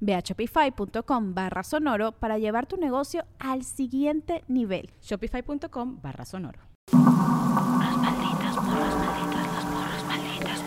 Ve 0.00 0.14
a 0.14 0.20
shopify.com 0.20 1.34
barra 1.34 1.62
sonoro 1.62 2.12
para 2.12 2.38
llevar 2.38 2.66
tu 2.66 2.76
negocio 2.76 3.24
al 3.38 3.64
siguiente 3.64 4.44
nivel. 4.48 4.90
Shopify.com 5.02 6.00
barra 6.02 6.24
sonoro. 6.24 6.60
Morras 6.92 7.98
malditas, 7.98 8.56
morras 8.56 8.96
malditas, 8.98 9.46
las 9.52 9.64
morras 9.70 10.04
malditas. 10.06 10.62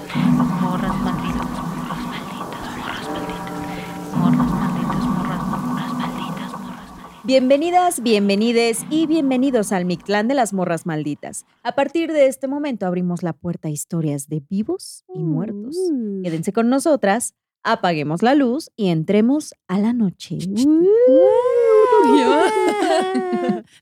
Morras 0.61 0.95
malditas, 1.01 1.47
morras 1.71 2.05
malditas, 2.05 2.71
morras 2.71 3.09
malditas. 3.09 4.15
Morras 4.17 4.51
malditas, 4.51 5.05
morras, 5.05 5.47
morras 5.47 5.93
malditas, 5.93 6.51
morras 6.51 6.91
malditas. 6.91 7.23
Bienvenidas, 7.23 8.03
bienvenides 8.03 8.85
y 8.89 9.07
bienvenidos 9.07 9.71
al 9.71 9.85
Mictlán 9.85 10.27
de 10.27 10.35
las 10.35 10.53
Morras 10.53 10.85
Malditas. 10.85 11.45
A 11.63 11.73
partir 11.73 12.11
de 12.11 12.27
este 12.27 12.47
momento 12.47 12.85
abrimos 12.85 13.23
la 13.23 13.33
puerta 13.33 13.67
a 13.67 13.71
historias 13.71 14.27
de 14.27 14.43
vivos 14.47 15.05
y 15.13 15.23
muertos. 15.23 15.77
Quédense 16.23 16.53
con 16.53 16.69
nosotras, 16.69 17.33
apaguemos 17.63 18.21
la 18.23 18.35
luz 18.35 18.71
y 18.75 18.89
entremos 18.89 19.53
a 19.67 19.79
la 19.79 19.93
noche. 19.93 20.37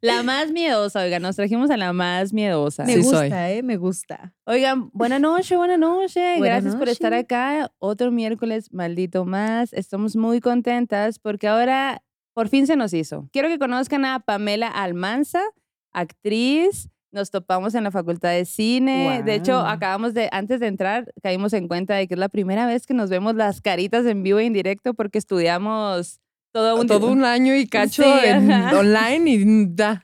La 0.02 0.24
más 0.24 0.52
miedosa, 0.52 1.02
oigan, 1.02 1.22
nos 1.22 1.36
trajimos 1.36 1.70
a 1.70 1.78
la 1.78 1.94
más 1.94 2.32
miedosa. 2.32 2.86
Me 2.86 2.94
Sí 2.96 3.02
gusta, 3.02 3.18
soy. 3.20 3.30
¿eh? 3.34 3.62
Me 3.64 3.78
gusta. 3.78 4.34
Oigan, 4.46 4.90
buena 4.94 5.20
noche, 5.20 5.58
buena 5.58 5.78
noche. 5.78 6.38
Buena 6.38 6.56
Gracias 6.56 6.76
por 6.76 6.90
estar 6.90 7.14
acá. 7.14 7.72
Otro 7.80 8.12
miércoles 8.12 8.72
maldito 8.72 9.26
más. 9.26 9.74
Estamos 9.74 10.16
muy 10.16 10.40
contentas 10.42 11.20
porque 11.20 11.48
ahora 11.48 12.02
por 12.34 12.50
fin 12.50 12.68
se 12.68 12.76
nos 12.76 12.94
hizo. 12.94 13.28
Quiero 13.32 13.48
que 13.50 13.60
conozcan 13.60 14.06
a 14.06 14.20
Pamela 14.20 14.68
Almanza, 14.68 15.42
actriz. 15.92 16.90
Nos 17.12 17.32
topamos 17.32 17.74
en 17.74 17.84
la 17.84 17.92
facultad 17.92 18.32
de 18.32 18.46
cine. 18.46 19.24
De 19.26 19.34
hecho, 19.34 19.58
acabamos 19.60 20.14
de, 20.14 20.30
antes 20.32 20.60
de 20.60 20.68
entrar, 20.68 21.12
caímos 21.24 21.54
en 21.54 21.68
cuenta 21.68 21.96
de 21.96 22.08
que 22.08 22.14
es 22.14 22.20
la 22.20 22.30
primera 22.30 22.68
vez 22.68 22.86
que 22.86 22.94
nos 22.94 23.10
vemos 23.10 23.36
las 23.36 23.62
caritas 23.62 24.06
en 24.06 24.22
vivo 24.22 24.38
e 24.40 24.46
indirecto 24.46 24.94
porque 24.94 25.18
estudiamos 25.18 26.20
todo 26.52 26.80
un 26.80 26.88
Todo 26.88 27.08
un 27.12 27.24
año 27.26 27.56
y 27.56 27.68
cacho 27.68 28.04
Sí, 28.04 28.10
en 28.26 28.52
online 28.52 29.30
y 29.32 29.66
da. 29.74 30.04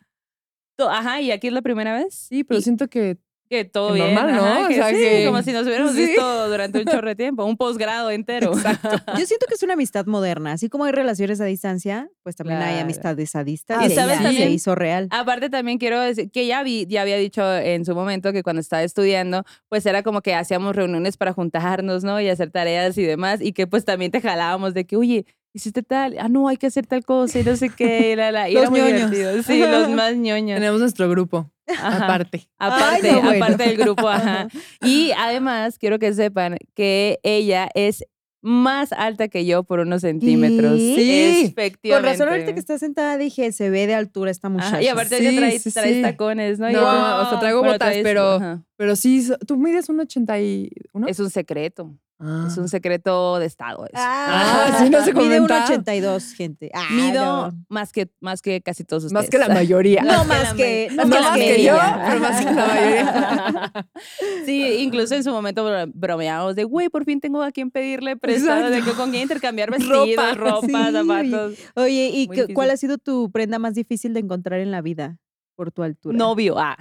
Ajá, 0.79 1.21
y 1.21 1.31
aquí 1.31 1.47
es 1.47 1.53
la 1.53 1.61
primera 1.61 1.93
vez. 1.93 2.13
Sí, 2.15 2.43
pero 2.43 2.59
Y- 2.59 2.63
siento 2.63 2.87
que 2.87 3.17
Que 3.49 3.63
todo 3.63 3.89
Que 3.93 4.01
bien. 4.01 4.15
normal, 4.15 4.35
¿no? 4.35 4.43
ajá, 4.43 4.65
O 4.65 4.67
que 4.67 4.73
sea, 4.75 4.89
sí, 4.89 4.95
que- 4.95 5.23
como 5.27 5.41
si 5.43 5.51
nos 5.51 5.67
hubiéramos 5.67 5.93
Sí. 5.93 6.05
visto 6.07 6.49
durante 6.49 6.79
un 6.79 6.85
chorro 6.85 7.09
de 7.09 7.15
tiempo, 7.15 7.45
un 7.45 7.57
posgrado 7.57 8.09
entero. 8.09 8.51
Yo 9.19 9.25
siento 9.25 9.45
que 9.47 9.53
es 9.53 9.61
una 9.63 9.73
amistad 9.73 10.05
moderna. 10.07 10.53
Así 10.53 10.67
como 10.67 10.85
hay 10.85 10.91
relaciones 10.91 11.39
a 11.41 11.45
distancia, 11.45 12.09
pues 12.23 12.35
también 12.35 12.59
hay 12.61 12.79
amistades 12.79 13.35
a 13.35 13.43
distancia. 13.43 13.87
Y 13.87 13.95
¿sabes 13.95 14.17
ya 14.17 14.23
también? 14.23 14.43
se 14.45 14.49
hizo 14.49 14.73
real. 14.73 15.07
Aparte 15.11 15.49
también 15.51 15.77
quiero 15.77 15.99
decir 16.01 16.31
que 16.31 16.47
ya, 16.47 16.63
vi, 16.63 16.87
ya 16.87 17.03
había 17.03 17.17
dicho 17.17 17.43
en 17.55 17.85
su 17.85 17.93
momento 17.93 18.33
que 18.33 18.41
cuando 18.41 18.61
estaba 18.61 18.81
estudiando, 18.83 19.43
pues 19.69 19.85
era 19.85 20.01
como 20.01 20.21
que 20.21 20.33
hacíamos 20.33 20.75
reuniones 20.75 21.15
para 21.17 21.31
juntarnos, 21.33 22.03
¿no? 22.03 22.19
Y 22.19 22.29
hacer 22.29 22.49
tareas 22.49 22.97
y 22.97 23.03
demás, 23.03 23.41
y 23.41 23.53
que 23.53 23.67
pues 23.67 23.85
también 23.85 24.09
te 24.11 24.21
jalábamos 24.21 24.73
de 24.73 24.85
que, 24.85 24.95
oye, 24.95 25.25
hiciste 25.55 25.81
tal, 25.81 26.17
ah, 26.19 26.27
no, 26.29 26.47
hay 26.49 26.57
que 26.57 26.67
hacer 26.67 26.85
tal 26.85 27.03
cosa 27.05 27.39
y 27.39 27.43
no 27.43 27.55
sé 27.55 27.69
qué, 27.69 28.11
y 28.11 28.15
la, 28.15 28.31
la. 28.31 28.49
Y 28.49 28.53
Los 28.55 28.63
era 28.63 28.69
muy 28.71 28.79
ñoños. 28.81 29.09
divertido. 29.11 29.43
Sí, 29.43 29.59
los 29.59 29.89
más 29.89 30.15
ñoños. 30.15 30.57
tenemos 30.59 30.79
nuestro 30.81 31.09
grupo 31.09 31.49
Ajá. 31.67 32.03
aparte. 32.03 32.47
Aparte, 32.59 33.09
Ay, 33.09 33.13
no, 33.15 33.21
bueno. 33.23 33.43
aparte 33.45 33.63
del 33.63 33.77
grupo, 33.77 34.07
ajá. 34.09 34.47
Y 34.83 35.11
además, 35.17 35.79
quiero 35.79 35.97
que 35.97 36.13
sepan 36.13 36.57
que 36.75 37.19
ella 37.23 37.69
es 37.73 38.03
más 38.47 38.91
alta 38.93 39.27
que 39.27 39.43
yo 39.47 39.63
por 39.63 39.79
unos 39.79 40.01
centímetros. 40.01 40.77
Sí. 40.77 41.45
Efectivamente. 41.47 41.89
Con 41.89 42.03
razón, 42.03 42.29
ahorita 42.29 42.53
que 42.53 42.59
está 42.59 42.77
sentada 42.77 43.17
dije, 43.17 43.51
se 43.51 43.71
ve 43.71 43.87
de 43.87 43.95
altura 43.95 44.29
esta 44.29 44.49
muchacha. 44.49 44.67
Ajá, 44.75 44.81
Y 44.83 44.87
aparte 44.87 45.17
ella 45.17 45.31
Sí, 45.31 45.37
trae, 45.37 45.59
sí, 45.59 45.71
trae 45.71 45.93
sí. 45.95 46.01
tacones, 46.03 46.59
¿no? 46.59 46.69
No, 46.69 46.79
tú- 46.79 46.85
o 46.85 47.29
sea, 47.31 47.39
traigo 47.39 47.63
botas, 47.63 47.79
traes- 47.79 48.03
pero- 48.03 48.33
ajá. 48.35 48.63
Pero 48.77 48.95
sí, 48.95 49.27
tú 49.47 49.57
mides 49.57 49.89
un 49.89 49.99
81. 50.01 51.07
Es 51.07 51.19
un 51.19 51.29
secreto. 51.31 51.95
Ah. 52.17 52.45
Es 52.47 52.57
un 52.57 52.69
secreto 52.69 53.39
de 53.39 53.45
estado. 53.45 53.85
eso. 53.85 53.93
Ah, 53.95 54.77
sí, 54.79 54.89
no 54.89 55.03
se 55.03 55.13
Mide 55.13 55.41
un 55.41 55.47
comenta. 55.47 55.65
82, 55.65 56.31
gente. 56.33 56.71
Ah, 56.73 56.87
Mido 56.91 57.25
no. 57.51 57.65
más, 57.67 57.91
que, 57.91 58.09
más 58.21 58.41
que 58.41 58.61
casi 58.61 58.85
todos 58.85 59.03
ustedes. 59.03 59.21
Más 59.23 59.29
que 59.29 59.37
la 59.37 59.49
mayoría. 59.49 60.01
No 60.01 60.23
Más 60.23 60.27
más 60.27 60.53
que 60.53 60.87
no 60.95 61.05
más 61.07 61.31
que 61.37 61.55
que 61.55 61.63
yo, 61.63 61.77
pero 62.07 62.19
más 62.21 62.39
que 62.45 62.51
la 62.53 62.65
mayoría. 62.67 63.71
Sí, 64.45 64.77
incluso 64.79 65.15
en 65.15 65.23
su 65.23 65.31
momento 65.31 65.65
bro- 65.67 65.91
bromeábamos 65.93 66.55
de, 66.55 66.63
güey, 66.63 66.87
por 66.89 67.03
fin 67.03 67.19
tengo 67.19 67.41
a 67.43 67.51
quien 67.51 67.69
pedirle 67.71 68.15
prestado, 68.15 68.69
de 68.69 68.81
que 68.81 68.91
con 68.91 69.09
quién 69.09 69.23
intercambiar 69.23 69.71
vestidos, 69.71 70.07
Ropa, 70.15 70.33
ropa, 70.35 70.67
sí, 70.67 70.71
zapatos. 70.93 71.53
Oye, 71.75 72.11
¿y 72.13 72.27
Muy 72.27 72.35
cuál 72.53 72.67
difícil. 72.69 72.69
ha 72.71 72.77
sido 72.77 72.97
tu 72.97 73.31
prenda 73.31 73.59
más 73.59 73.73
difícil 73.73 74.13
de 74.13 74.19
encontrar 74.21 74.59
en 74.59 74.71
la 74.71 74.81
vida 74.81 75.17
por 75.55 75.71
tu 75.71 75.83
altura? 75.83 76.15
Novio, 76.17 76.55
ah. 76.59 76.77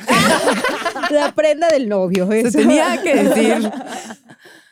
La 1.10 1.32
prenda 1.32 1.68
del 1.68 1.88
novio. 1.88 2.26
Se 2.28 2.40
eso. 2.40 2.58
tenía 2.58 3.00
que 3.02 3.14
decir. 3.24 3.70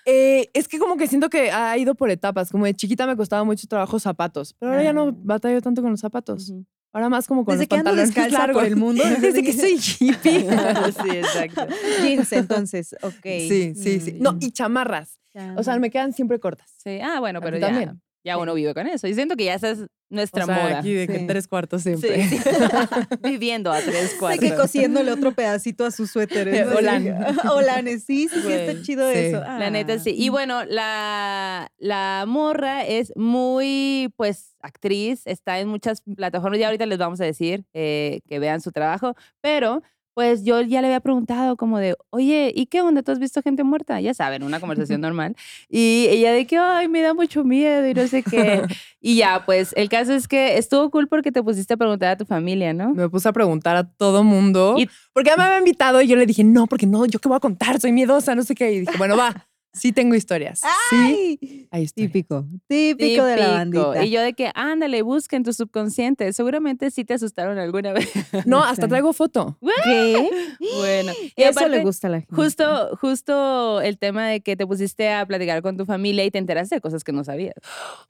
Eh, 0.07 0.51
es 0.55 0.67
que 0.69 0.79
como 0.79 0.97
que 0.97 1.07
siento 1.07 1.31
que 1.31 1.51
ha 1.51 1.77
ido 1.79 1.95
por 1.95 2.11
etapas. 2.11 2.51
Como 2.51 2.65
de 2.65 2.75
chiquita 2.75 3.07
me 3.07 3.17
costaba 3.17 3.45
mucho 3.45 3.67
trabajo 3.69 3.99
zapatos. 4.01 4.55
Pero 4.59 4.73
ahora 4.73 4.83
ya 4.85 4.91
Ah. 4.91 4.93
no 4.95 5.13
batallo 5.13 5.61
tanto 5.63 5.81
con 5.83 5.91
los 5.93 6.01
zapatos. 6.01 6.53
Ahora 6.95 7.09
más 7.09 7.27
como 7.27 7.45
con 7.45 7.53
Desde 7.57 7.65
los 7.65 7.69
que 7.69 7.75
ando 7.77 7.91
pantalones 7.91 8.09
descalza 8.15 8.39
largos. 8.39 8.63
por 8.63 8.67
el 8.71 8.77
mundo. 8.77 9.03
Desde 9.21 9.43
que 9.43 9.53
soy 9.53 9.73
hippie. 9.79 10.41
sí, 11.03 11.11
exacto. 11.17 11.67
Jeans, 12.03 12.33
entonces, 12.33 12.95
ok. 13.03 13.23
Sí, 13.23 13.75
sí, 13.77 14.01
sí. 14.01 14.17
No, 14.21 14.37
y 14.41 14.51
chamarras. 14.53 15.19
O 15.57 15.63
sea, 15.63 15.79
me 15.79 15.91
quedan 15.91 16.13
siempre 16.13 16.39
cortas. 16.41 16.71
Sí, 16.77 16.99
ah, 17.03 17.19
bueno, 17.21 17.41
pero 17.41 17.57
ya, 17.57 17.69
también. 17.69 18.03
Ya 18.25 18.39
uno 18.39 18.55
vive 18.55 18.73
con 18.75 18.87
eso. 18.87 19.07
Y 19.09 19.15
siento 19.15 19.37
que 19.37 19.45
ya 19.47 19.55
esa 19.55 19.71
es 19.71 19.87
nuestra 20.11 20.45
o 20.45 20.47
sea, 20.47 20.55
moda. 20.57 20.79
aquí 20.79 20.93
de 20.93 21.07
que 21.09 21.19
Sí. 21.21 21.27
tres 21.27 21.49
cuartos 21.49 21.83
siempre. 21.83 22.29
sí. 22.29 22.39
Viviendo 23.23 23.73
a 23.73 23.81
tres 23.81 24.13
De 24.13 24.19
cuartos. 24.19 24.41
que 24.51 24.55
cosiéndole 24.55 25.11
otro 25.11 25.33
pedacito 25.33 25.85
a 25.87 25.91
su 25.91 26.07
suéter. 26.07 26.67
¿no? 26.67 26.77
Olan. 26.77 27.25
Olanes, 27.51 28.05
sí, 28.05 28.29
sí, 28.29 28.41
sí, 28.43 28.53
está 28.53 28.83
chido 28.83 29.11
sí. 29.11 29.19
eso. 29.19 29.41
La 29.41 29.71
neta 29.71 29.95
Ah. 29.95 29.99
sí. 29.99 30.15
Y 30.17 30.29
bueno, 30.29 30.65
la, 30.65 31.71
la 31.79 32.25
morra 32.29 32.85
es 32.87 33.13
muy, 33.17 34.13
pues, 34.17 34.55
actriz. 34.61 35.23
Está 35.27 35.59
en 35.61 35.69
muchas 35.69 36.03
plataformas. 36.17 36.59
Ya 36.61 36.67
ahorita 36.67 36.87
les 36.87 36.99
vamos 36.99 37.21
a 37.21 37.25
decir 37.25 37.65
eh, 37.73 38.21
que 38.29 38.39
vean 38.39 38.61
su 38.61 38.71
trabajo. 38.73 39.15
Pero, 39.41 39.83
pues, 40.15 40.45
yo 40.45 40.61
ya 40.61 40.81
le 40.81 40.89
había 40.89 41.01
preguntado 41.01 41.57
como 41.57 41.79
de, 41.79 41.97
oye, 42.11 42.53
¿y 42.55 42.67
qué 42.67 42.81
onda? 42.83 43.03
¿Tú 43.03 43.13
has 43.13 43.19
visto 43.19 43.41
gente 43.43 43.65
muerta? 43.65 44.01
Ya 44.01 44.13
saben, 44.15 44.43
una 44.43 44.61
conversación 44.61 45.01
normal. 45.01 45.37
Y 45.69 46.07
ella 46.11 46.33
de 46.33 46.47
que, 46.47 46.59
ay, 46.59 46.89
me 46.89 47.01
da 47.01 47.15
mucho 47.15 47.45
miedo 47.45 47.89
y 47.89 47.95
no 47.95 48.07
sé 48.07 48.23
qué. 48.23 48.63
y 49.01 49.17
ya, 49.17 49.45
pues, 49.47 49.73
el 49.77 49.89
caso 49.89 50.13
es 50.15 50.29
que 50.29 50.59
estuvo 50.59 50.91
cool 50.91 51.09
porque 51.09 51.33
te 51.33 51.43
pusiste 51.43 51.75
a 51.75 51.77
preguntar 51.77 52.11
a 52.11 52.17
tu 52.17 52.25
familia, 52.25 52.73
¿no? 52.73 52.93
Me 52.95 53.09
puse 53.09 53.29
a 53.29 53.33
preguntar 53.33 53.77
a 53.77 53.85
todo 53.85 54.23
mundo. 54.25 54.75
Y- 54.79 54.89
porque 55.13 55.31
ya 55.31 55.37
me 55.37 55.45
había 55.45 55.59
invitado 55.59 56.01
y 56.01 56.07
yo 56.07 56.17
le 56.17 56.27
dije, 56.27 56.43
no, 56.45 56.67
porque 56.67 56.87
no, 56.87 57.05
yo 57.07 57.19
qué 57.19 57.29
voy 57.29 57.37
a 57.37 57.41
contar, 57.41 57.81
soy 57.81 57.93
miedosa, 57.93 58.35
no 58.35 58.43
sé 58.43 58.55
qué. 58.55 58.73
Y 58.73 58.81
dije, 58.81 58.97
bueno, 58.97 59.17
va, 59.17 59.47
sí 59.73 59.93
tengo 59.93 60.15
historias. 60.15 60.61
Sí, 60.91 60.97
Ay, 60.97 61.69
hay 61.71 61.83
historias. 61.83 62.13
típico, 62.13 62.47
típico, 62.69 63.25
de 63.25 63.37
la 63.37 63.65
Típico. 63.65 63.87
bandita. 63.89 64.05
Y 64.05 64.11
yo 64.11 64.21
de 64.23 64.33
que, 64.35 64.51
ándale, 64.55 65.03
busca 65.03 65.37
en 65.37 65.45
tu 65.45 65.53
subconsciente. 65.53 66.33
Seguramente 66.33 66.91
sí 66.91 67.05
te 67.05 67.15
asustaron 67.15 67.59
alguna 67.59 67.93
vez. 67.93 68.09
No, 68.47 68.63
hasta 68.63 68.89
traigo 68.89 69.13
foto. 69.13 69.59
¿Qué? 69.85 70.31
bueno. 70.79 71.13
Y 71.37 71.43
Eso 71.43 71.61
le 71.61 71.67
aparte, 71.67 71.83
gusta 71.83 72.07
a 72.09 72.11
la 72.11 72.21
gente. 72.21 72.35
Justo, 72.35 72.97
justo 73.01 73.81
el 73.81 73.99
tema 73.99 74.27
de 74.29 74.41
que 74.41 74.57
te 74.57 74.67
pusiste 74.67 75.11
a 75.13 75.25
platicar 75.27 75.63
con 75.63 75.77
tu 75.77 75.85
familia 75.87 76.25
y 76.25 76.31
te 76.31 76.39
enteraste 76.39 76.77
de 76.77 76.81
cosas 76.81 77.05
que 77.05 77.13
no 77.13 77.25
sabías. 77.25 77.55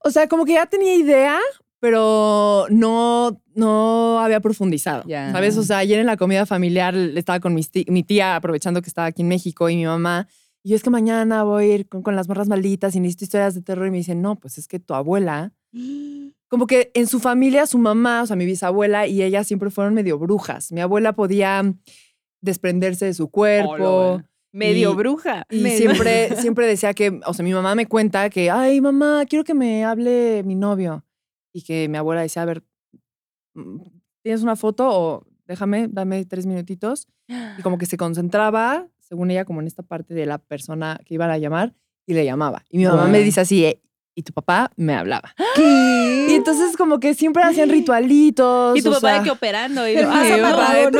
O 0.04 0.10
sea, 0.10 0.26
como 0.28 0.44
que 0.44 0.52
ya 0.54 0.66
tenía 0.66 0.94
idea, 0.94 1.38
pero 1.80 2.66
no, 2.70 3.40
no 3.54 4.20
había 4.20 4.40
profundizado. 4.40 5.02
Ya. 5.06 5.32
¿Sabes? 5.32 5.56
O 5.56 5.62
sea, 5.62 5.78
ayer 5.78 5.98
en 5.98 6.06
la 6.06 6.16
comida 6.16 6.46
familiar 6.46 6.94
estaba 6.94 7.40
con 7.40 7.56
ti- 7.56 7.86
mi 7.88 8.02
tía, 8.02 8.36
aprovechando 8.36 8.80
que 8.82 8.88
estaba 8.88 9.06
aquí 9.08 9.22
en 9.22 9.28
México, 9.28 9.68
y 9.68 9.76
mi 9.76 9.84
mamá. 9.84 10.28
Y 10.64 10.74
es 10.74 10.82
que 10.82 10.90
mañana 10.90 11.42
voy 11.44 11.64
a 11.70 11.74
ir 11.74 11.88
con, 11.88 12.02
con 12.02 12.14
las 12.16 12.28
morras 12.28 12.48
malditas 12.48 12.94
y 12.94 13.00
necesito 13.00 13.24
historias 13.24 13.54
de 13.54 13.62
terror. 13.62 13.86
Y 13.86 13.90
me 13.90 13.96
dicen, 13.98 14.22
no, 14.22 14.36
pues 14.38 14.58
es 14.58 14.68
que 14.68 14.78
tu 14.78 14.94
abuela. 14.94 15.52
Como 16.48 16.66
que 16.66 16.90
en 16.94 17.06
su 17.06 17.18
familia, 17.18 17.66
su 17.66 17.78
mamá, 17.78 18.22
o 18.22 18.26
sea, 18.26 18.36
mi 18.36 18.44
bisabuela 18.44 19.06
y 19.06 19.22
ella 19.22 19.42
siempre 19.42 19.70
fueron 19.70 19.94
medio 19.94 20.18
brujas. 20.18 20.70
Mi 20.70 20.82
abuela 20.82 21.14
podía 21.14 21.62
desprenderse 22.42 23.06
de 23.06 23.14
su 23.14 23.30
cuerpo. 23.30 23.70
bueno. 23.78 24.28
Medio 24.54 24.92
Y- 24.92 24.94
bruja. 24.96 25.46
Y 25.48 25.66
siempre, 25.70 26.36
siempre 26.36 26.66
decía 26.66 26.92
que, 26.92 27.20
o 27.24 27.32
sea, 27.32 27.42
mi 27.42 27.54
mamá 27.54 27.74
me 27.74 27.86
cuenta 27.86 28.28
que, 28.28 28.50
ay, 28.50 28.82
mamá, 28.82 29.24
quiero 29.26 29.44
que 29.44 29.54
me 29.54 29.82
hable 29.84 30.42
mi 30.44 30.54
novio. 30.54 31.06
Y 31.54 31.62
que 31.62 31.88
mi 31.88 31.96
abuela 31.96 32.20
decía, 32.20 32.42
a 32.42 32.46
ver, 32.46 32.62
mm, 33.54 33.78
¿tienes 34.22 34.42
una 34.42 34.54
foto 34.56 34.88
o 34.90 35.26
déjame, 35.46 35.88
dame 35.88 36.26
tres 36.26 36.44
minutitos? 36.44 37.08
Y 37.58 37.62
como 37.62 37.78
que 37.78 37.86
se 37.86 37.96
concentraba, 37.96 38.88
según 39.12 39.30
ella, 39.30 39.44
como 39.44 39.60
en 39.60 39.66
esta 39.66 39.82
parte 39.82 40.14
de 40.14 40.24
la 40.24 40.38
persona 40.38 40.98
que 41.04 41.12
iban 41.12 41.28
a 41.30 41.36
llamar 41.36 41.74
y 42.06 42.14
le 42.14 42.24
llamaba. 42.24 42.64
Y 42.70 42.78
mi 42.78 42.86
mamá 42.86 43.06
me 43.08 43.18
dice 43.20 43.42
así, 43.42 43.62
"Eh, 43.62 43.78
y 44.14 44.22
tu 44.22 44.32
papá 44.32 44.70
me 44.76 44.94
hablaba. 44.94 45.34
Y 46.32 46.34
entonces 46.34 46.78
como 46.78 46.98
que 46.98 47.12
siempre 47.12 47.42
hacían 47.42 47.68
ritualitos. 47.68 48.78
Y 48.78 48.80
tu 48.80 48.88
o 48.88 48.92
papá 48.94 49.08
de 49.08 49.14
sea, 49.16 49.24
que 49.24 49.30
operando. 49.32 49.86
Y 49.86 49.96
ah, 49.96 50.22
bien 50.24 50.40
papá, 50.40 50.72
quiero, 50.90 50.98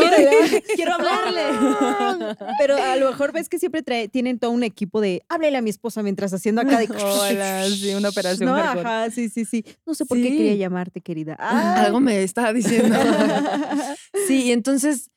quiero 0.74 0.92
hablarle. 0.94 1.42
Pero 2.58 2.76
a 2.76 2.96
lo 2.96 3.08
mejor 3.10 3.32
ves 3.32 3.48
que 3.48 3.58
siempre 3.58 3.82
trae- 3.82 4.10
tienen 4.10 4.38
todo 4.38 4.50
un 4.50 4.62
equipo 4.62 5.00
de 5.00 5.22
háblele 5.30 5.56
a 5.56 5.62
mi 5.62 5.70
esposa 5.70 6.02
mientras 6.02 6.34
haciendo 6.34 6.60
acá 6.60 6.78
de 6.78 6.86
Hola, 6.90 7.64
sí, 7.70 7.94
una 7.94 8.10
operación 8.10 8.46
No, 8.50 8.56
ajá, 8.56 9.10
sí, 9.10 9.30
sí, 9.30 9.46
sí. 9.46 9.64
No 9.86 9.94
sé 9.94 10.04
por 10.04 10.18
qué 10.18 10.24
Sí. 10.28 10.36
quería 10.36 10.54
llamarte, 10.56 11.00
querida. 11.00 11.34
Algo 11.86 12.00
me 12.00 12.22
estaba 12.22 12.52
diciendo. 12.52 12.94
Sí, 14.26 14.42
y 14.48 14.52
entonces, 14.52 15.10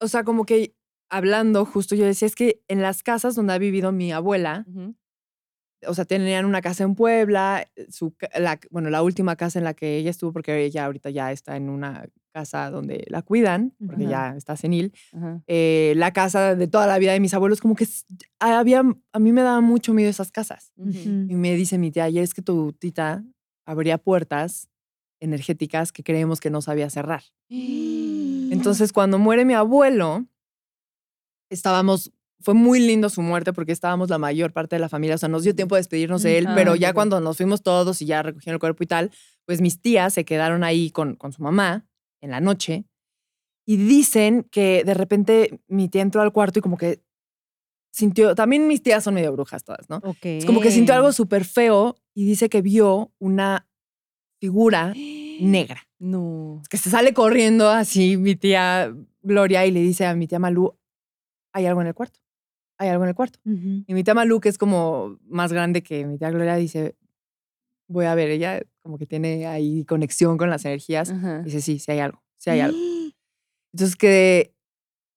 o 0.00 0.08
sea, 0.08 0.24
como 0.24 0.44
que 0.44 0.74
hablando, 1.10 1.64
justo 1.64 1.94
yo 1.94 2.04
decía, 2.04 2.26
es 2.26 2.34
que 2.34 2.62
en 2.68 2.82
las 2.82 3.02
casas 3.02 3.34
donde 3.34 3.52
ha 3.52 3.58
vivido 3.58 3.92
mi 3.92 4.12
abuela, 4.12 4.64
Ujú. 4.68 4.94
o 5.86 5.94
sea, 5.94 6.04
tenían 6.04 6.44
una 6.44 6.60
casa 6.60 6.84
en 6.84 6.94
Puebla, 6.94 7.66
eh, 7.76 7.86
su, 7.90 8.14
la, 8.38 8.58
bueno, 8.70 8.90
la 8.90 9.02
última 9.02 9.36
casa 9.36 9.58
en 9.58 9.64
la 9.64 9.74
que 9.74 9.96
ella 9.96 10.10
estuvo, 10.10 10.32
porque 10.32 10.64
ella 10.64 10.84
ahorita 10.86 11.10
ya 11.10 11.32
está 11.32 11.56
en 11.56 11.70
una 11.70 12.08
casa 12.32 12.70
donde 12.70 13.04
la 13.08 13.22
cuidan, 13.22 13.74
porque 13.84 14.06
ya 14.06 14.36
está 14.36 14.56
senil, 14.56 14.92
eh, 15.46 15.94
la 15.96 16.12
casa 16.12 16.54
de 16.54 16.68
toda 16.68 16.86
la 16.86 16.98
vida 16.98 17.12
de 17.12 17.20
mis 17.20 17.34
abuelos, 17.34 17.60
como 17.60 17.74
que 17.74 17.86
había, 18.38 18.82
a 19.12 19.18
mí 19.18 19.32
me 19.32 19.42
daba 19.42 19.60
mucho 19.60 19.92
miedo 19.94 20.10
esas 20.10 20.30
casas. 20.30 20.72
Y 20.76 21.34
me 21.34 21.54
dice 21.56 21.78
mi 21.78 21.90
tía, 21.90 22.04
ayer 22.04 22.22
es 22.22 22.34
que 22.34 22.42
tu 22.42 22.72
tita 22.72 23.24
abría 23.66 23.98
puertas 23.98 24.68
energéticas 25.20 25.90
que 25.90 26.04
creemos 26.04 26.38
que 26.38 26.50
no 26.50 26.60
sabía 26.62 26.90
cerrar. 26.90 27.22
Entonces, 28.50 28.92
cuando 28.92 29.18
muere 29.18 29.44
mi 29.44 29.54
abuelo, 29.54 30.26
estábamos, 31.50 32.12
fue 32.40 32.54
muy 32.54 32.80
lindo 32.80 33.08
su 33.10 33.22
muerte 33.22 33.52
porque 33.52 33.72
estábamos 33.72 34.08
la 34.10 34.18
mayor 34.18 34.52
parte 34.52 34.76
de 34.76 34.80
la 34.80 34.88
familia, 34.88 35.16
o 35.16 35.18
sea, 35.18 35.28
nos 35.28 35.42
dio 35.44 35.54
tiempo 35.54 35.74
de 35.74 35.80
despedirnos 35.80 36.22
de 36.22 36.38
él, 36.38 36.46
Ah, 36.48 36.52
pero 36.54 36.74
ya 36.76 36.92
cuando 36.92 37.20
nos 37.20 37.36
fuimos 37.36 37.62
todos 37.62 38.00
y 38.02 38.06
ya 38.06 38.22
recogieron 38.22 38.54
el 38.56 38.60
cuerpo 38.60 38.84
y 38.84 38.86
tal, 38.86 39.10
pues 39.44 39.60
mis 39.60 39.80
tías 39.80 40.14
se 40.14 40.24
quedaron 40.24 40.62
ahí 40.64 40.90
con, 40.90 41.16
con 41.16 41.32
su 41.32 41.42
mamá 41.42 41.86
en 42.20 42.30
la 42.30 42.40
noche 42.40 42.84
y 43.66 43.76
dicen 43.76 44.44
que 44.50 44.82
de 44.84 44.94
repente 44.94 45.60
mi 45.68 45.88
tía 45.88 46.02
entró 46.02 46.22
al 46.22 46.32
cuarto 46.32 46.58
y 46.58 46.62
como 46.62 46.76
que 46.78 47.02
sintió, 47.92 48.34
también 48.34 48.66
mis 48.68 48.82
tías 48.82 49.02
son 49.04 49.14
medio 49.14 49.32
brujas 49.32 49.64
todas, 49.64 49.88
¿no? 49.90 49.96
Ok. 50.04 50.24
Es 50.24 50.44
como 50.44 50.60
que 50.60 50.70
sintió 50.70 50.94
algo 50.94 51.12
súper 51.12 51.44
feo 51.44 51.96
y 52.14 52.24
dice 52.24 52.48
que 52.48 52.62
vio 52.62 53.12
una 53.18 53.68
figura 54.40 54.92
negra 54.94 55.82
No. 56.00 56.62
que 56.70 56.76
se 56.76 56.90
sale 56.90 57.12
corriendo 57.12 57.68
así 57.70 58.16
mi 58.16 58.36
tía 58.36 58.94
Gloria 59.22 59.66
y 59.66 59.72
le 59.72 59.80
dice 59.80 60.06
a 60.06 60.14
mi 60.14 60.28
tía 60.28 60.38
Malú, 60.38 60.78
hay 61.58 61.66
algo 61.66 61.80
en 61.80 61.88
el 61.88 61.94
cuarto, 61.94 62.20
hay 62.78 62.88
algo 62.88 63.04
en 63.04 63.08
el 63.08 63.14
cuarto. 63.14 63.40
Y 63.44 63.92
mi 63.92 64.04
tía 64.04 64.14
Malú, 64.14 64.40
que 64.40 64.48
es 64.48 64.58
como 64.58 65.18
más 65.26 65.52
grande 65.52 65.82
que 65.82 66.06
mi 66.06 66.18
tía 66.18 66.30
Gloria, 66.30 66.54
dice, 66.54 66.96
voy 67.88 68.06
a 68.06 68.14
ver, 68.14 68.30
ella 68.30 68.62
como 68.80 68.96
que 68.96 69.06
tiene 69.06 69.46
ahí 69.46 69.84
conexión 69.84 70.38
con 70.38 70.50
las 70.50 70.64
energías. 70.64 71.10
Ajá. 71.10 71.42
Dice, 71.42 71.60
sí, 71.60 71.78
sí 71.80 71.90
hay 71.90 71.98
algo, 71.98 72.22
sí 72.36 72.50
hay 72.50 72.60
algo. 72.60 72.78
Entonces 73.72 73.96
que 73.96 74.54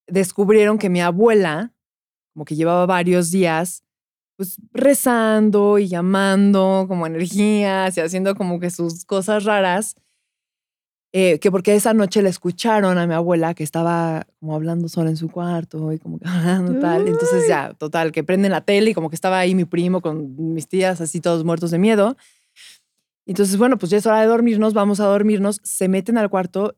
descubrieron 0.08 0.80
que 0.80 0.90
mi 0.90 1.00
abuela, 1.00 1.74
como 2.34 2.46
que 2.46 2.56
llevaba 2.56 2.88
varios 2.88 3.30
días, 3.30 3.84
pues 4.36 4.58
rezando 4.74 5.78
y 5.78 5.88
llamando 5.88 6.86
como 6.88 7.06
energías 7.06 7.96
y 7.98 8.02
haciendo 8.02 8.34
como 8.36 8.60
que 8.60 8.72
sus 8.72 9.06
cosas 9.06 9.44
raras. 9.44 9.96
Eh, 11.14 11.40
que 11.40 11.52
porque 11.52 11.76
esa 11.76 11.94
noche 11.94 12.22
la 12.22 12.30
escucharon 12.30 12.98
a 12.98 13.06
mi 13.06 13.14
abuela 13.14 13.54
que 13.54 13.64
estaba 13.64 14.28
como 14.40 14.56
hablando 14.56 14.88
sola 14.88 15.10
en 15.10 15.18
su 15.18 15.30
cuarto 15.30 15.92
y 15.92 16.00
como 16.00 16.20
que 16.20 16.26
hablando 16.30 16.80
tal. 16.80 17.08
Entonces 17.08 17.48
ya, 17.48 17.74
total, 17.74 18.12
que 18.12 18.24
prenden 18.24 18.52
la 18.52 18.62
tele 18.62 18.92
y 18.92 18.94
como 18.94 19.10
que 19.10 19.16
estaba 19.16 19.40
ahí 19.40 19.54
mi 19.54 19.66
primo 19.66 20.02
con 20.02 20.54
mis 20.54 20.68
tías 20.68 21.02
así 21.02 21.20
todos 21.20 21.44
muertos 21.44 21.72
de 21.72 21.80
miedo. 21.80 22.16
Entonces, 23.26 23.58
bueno, 23.58 23.78
pues 23.78 23.90
ya 23.90 23.98
es 23.98 24.06
hora 24.06 24.22
de 24.22 24.28
dormirnos, 24.28 24.74
vamos 24.74 25.00
a 25.00 25.06
dormirnos, 25.06 25.62
se 25.64 25.88
meten 25.88 26.18
al 26.18 26.30
cuarto 26.30 26.76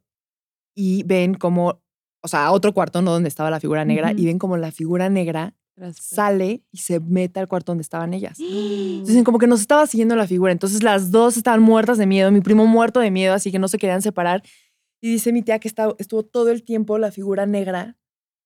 y 0.75 1.03
ven 1.03 1.35
como, 1.35 1.81
o 2.21 2.27
sea, 2.27 2.45
a 2.45 2.51
otro 2.51 2.73
cuarto, 2.73 3.01
no 3.01 3.11
donde 3.11 3.29
estaba 3.29 3.49
la 3.49 3.59
figura 3.59 3.85
negra, 3.85 4.11
y 4.11 4.25
ven 4.25 4.39
como 4.39 4.57
la 4.57 4.71
figura 4.71 5.09
negra 5.09 5.55
sale 5.93 6.63
y 6.71 6.77
se 6.77 6.99
mete 6.99 7.39
al 7.39 7.47
cuarto 7.47 7.71
donde 7.71 7.81
estaban 7.81 8.13
ellas. 8.13 8.37
Entonces, 8.39 9.23
como 9.23 9.39
que 9.39 9.47
nos 9.47 9.61
estaba 9.61 9.87
siguiendo 9.87 10.15
la 10.15 10.27
figura. 10.27 10.51
Entonces, 10.51 10.83
las 10.83 11.11
dos 11.11 11.37
estaban 11.37 11.61
muertas 11.61 11.97
de 11.97 12.05
miedo, 12.05 12.31
mi 12.31 12.41
primo 12.41 12.65
muerto 12.65 12.99
de 12.99 13.11
miedo, 13.11 13.33
así 13.33 13.51
que 13.51 13.59
no 13.59 13.67
se 13.67 13.77
querían 13.77 14.01
separar. 14.01 14.43
Y 15.01 15.11
dice 15.11 15.33
mi 15.33 15.41
tía 15.41 15.59
que 15.59 15.67
estaba, 15.67 15.95
estuvo 15.97 16.23
todo 16.23 16.49
el 16.49 16.63
tiempo 16.63 16.97
la 16.97 17.11
figura 17.11 17.45
negra 17.45 17.97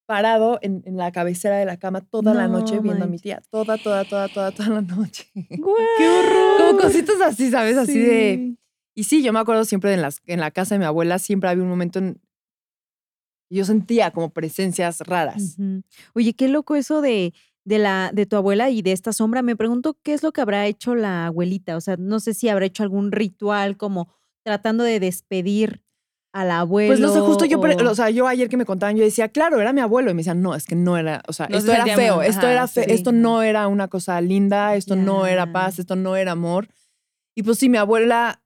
parado 0.07 0.57
en, 0.61 0.81
en 0.85 0.97
la 0.97 1.11
cabecera 1.11 1.57
de 1.57 1.65
la 1.65 1.77
cama 1.77 2.01
toda 2.01 2.33
la 2.33 2.47
No 2.47 2.59
noche 2.59 2.79
viendo 2.79 3.03
a 3.03 3.07
mi 3.07 3.19
tía. 3.19 3.41
Toda, 3.51 3.77
toda, 3.77 4.05
toda, 4.05 4.27
toda, 4.29 4.51
toda 4.51 4.69
la 4.69 4.81
noche. 4.81 5.25
¡Qué 5.33 6.09
horror! 6.09 6.57
Como 6.57 6.79
cositas 6.79 7.21
así, 7.21 7.51
¿sabes? 7.51 7.77
Así 7.77 7.99
de... 7.99 8.55
Y 8.95 9.03
sí, 9.03 9.21
yo 9.21 9.31
me 9.31 9.39
acuerdo 9.39 9.65
siempre 9.65 9.93
en, 9.93 10.01
las, 10.01 10.21
en 10.25 10.39
la 10.39 10.49
casa 10.49 10.73
de 10.73 10.79
mi 10.79 10.85
abuela, 10.85 11.19
siempre 11.19 11.49
había 11.49 11.61
un 11.61 11.69
momento 11.69 11.99
en... 11.99 12.19
Yo 13.49 13.63
sentía 13.65 14.11
como 14.11 14.29
presencias 14.31 14.99
raras. 15.01 15.57
Oye, 16.13 16.33
qué 16.33 16.47
loco 16.47 16.75
eso 16.75 17.01
de, 17.01 17.33
de, 17.63 17.77
la, 17.79 18.11
de 18.13 18.25
tu 18.25 18.35
abuela 18.35 18.69
y 18.69 18.81
de 18.81 18.91
esta 18.91 19.13
sombra. 19.13 19.41
Me 19.41 19.55
pregunto 19.55 19.97
qué 20.03 20.13
es 20.13 20.23
lo 20.23 20.31
que 20.33 20.41
habrá 20.41 20.65
hecho 20.67 20.95
la 20.95 21.27
abuelita. 21.27 21.77
O 21.77 21.81
sea, 21.81 21.95
no 21.97 22.19
sé 22.19 22.33
si 22.33 22.49
habrá 22.49 22.65
hecho 22.65 22.83
algún 22.83 23.11
ritual 23.11 23.77
como 23.77 24.09
tratando 24.43 24.83
de 24.83 24.99
despedir 24.99 25.81
al 26.33 26.51
abuelo. 26.51 26.89
Pues 26.89 26.99
no 26.99 27.09
sé, 27.09 27.19
justo 27.21 27.45
yo, 27.45 27.59
o- 27.59 27.89
o 27.91 27.95
sea, 27.95 28.09
yo 28.09 28.27
ayer 28.27 28.49
que 28.49 28.57
me 28.57 28.65
contaban, 28.65 28.95
yo 28.97 29.03
decía, 29.03 29.29
claro, 29.29 29.59
era 29.61 29.71
mi 29.73 29.81
abuelo. 29.81 30.11
Y 30.11 30.13
me 30.13 30.19
decían, 30.19 30.41
no, 30.41 30.53
es 30.53 30.65
que 30.65 30.75
no 30.75 30.97
era, 30.97 31.23
o 31.27 31.33
sea, 31.33 31.47
No 31.47 31.53
se 31.53 31.59
esto 31.59 31.71
era 31.71 31.95
feo, 31.95 32.21
esto 32.21 32.47
era 32.47 32.67
fe- 32.67 32.83
sí. 32.85 32.91
esto 32.91 33.11
no 33.11 33.41
era 33.43 33.67
una 33.67 33.87
cosa 33.87 34.19
linda, 34.21 34.75
esto 34.75 34.95
no 34.95 35.25
era 35.25 35.51
paz, 35.51 35.79
esto 35.79 35.95
no 35.95 36.15
era 36.15 36.33
amor. 36.33 36.67
Y 37.33 37.43
pues 37.43 37.57
sí, 37.59 37.69
mi 37.69 37.77
abuela, 37.77 38.41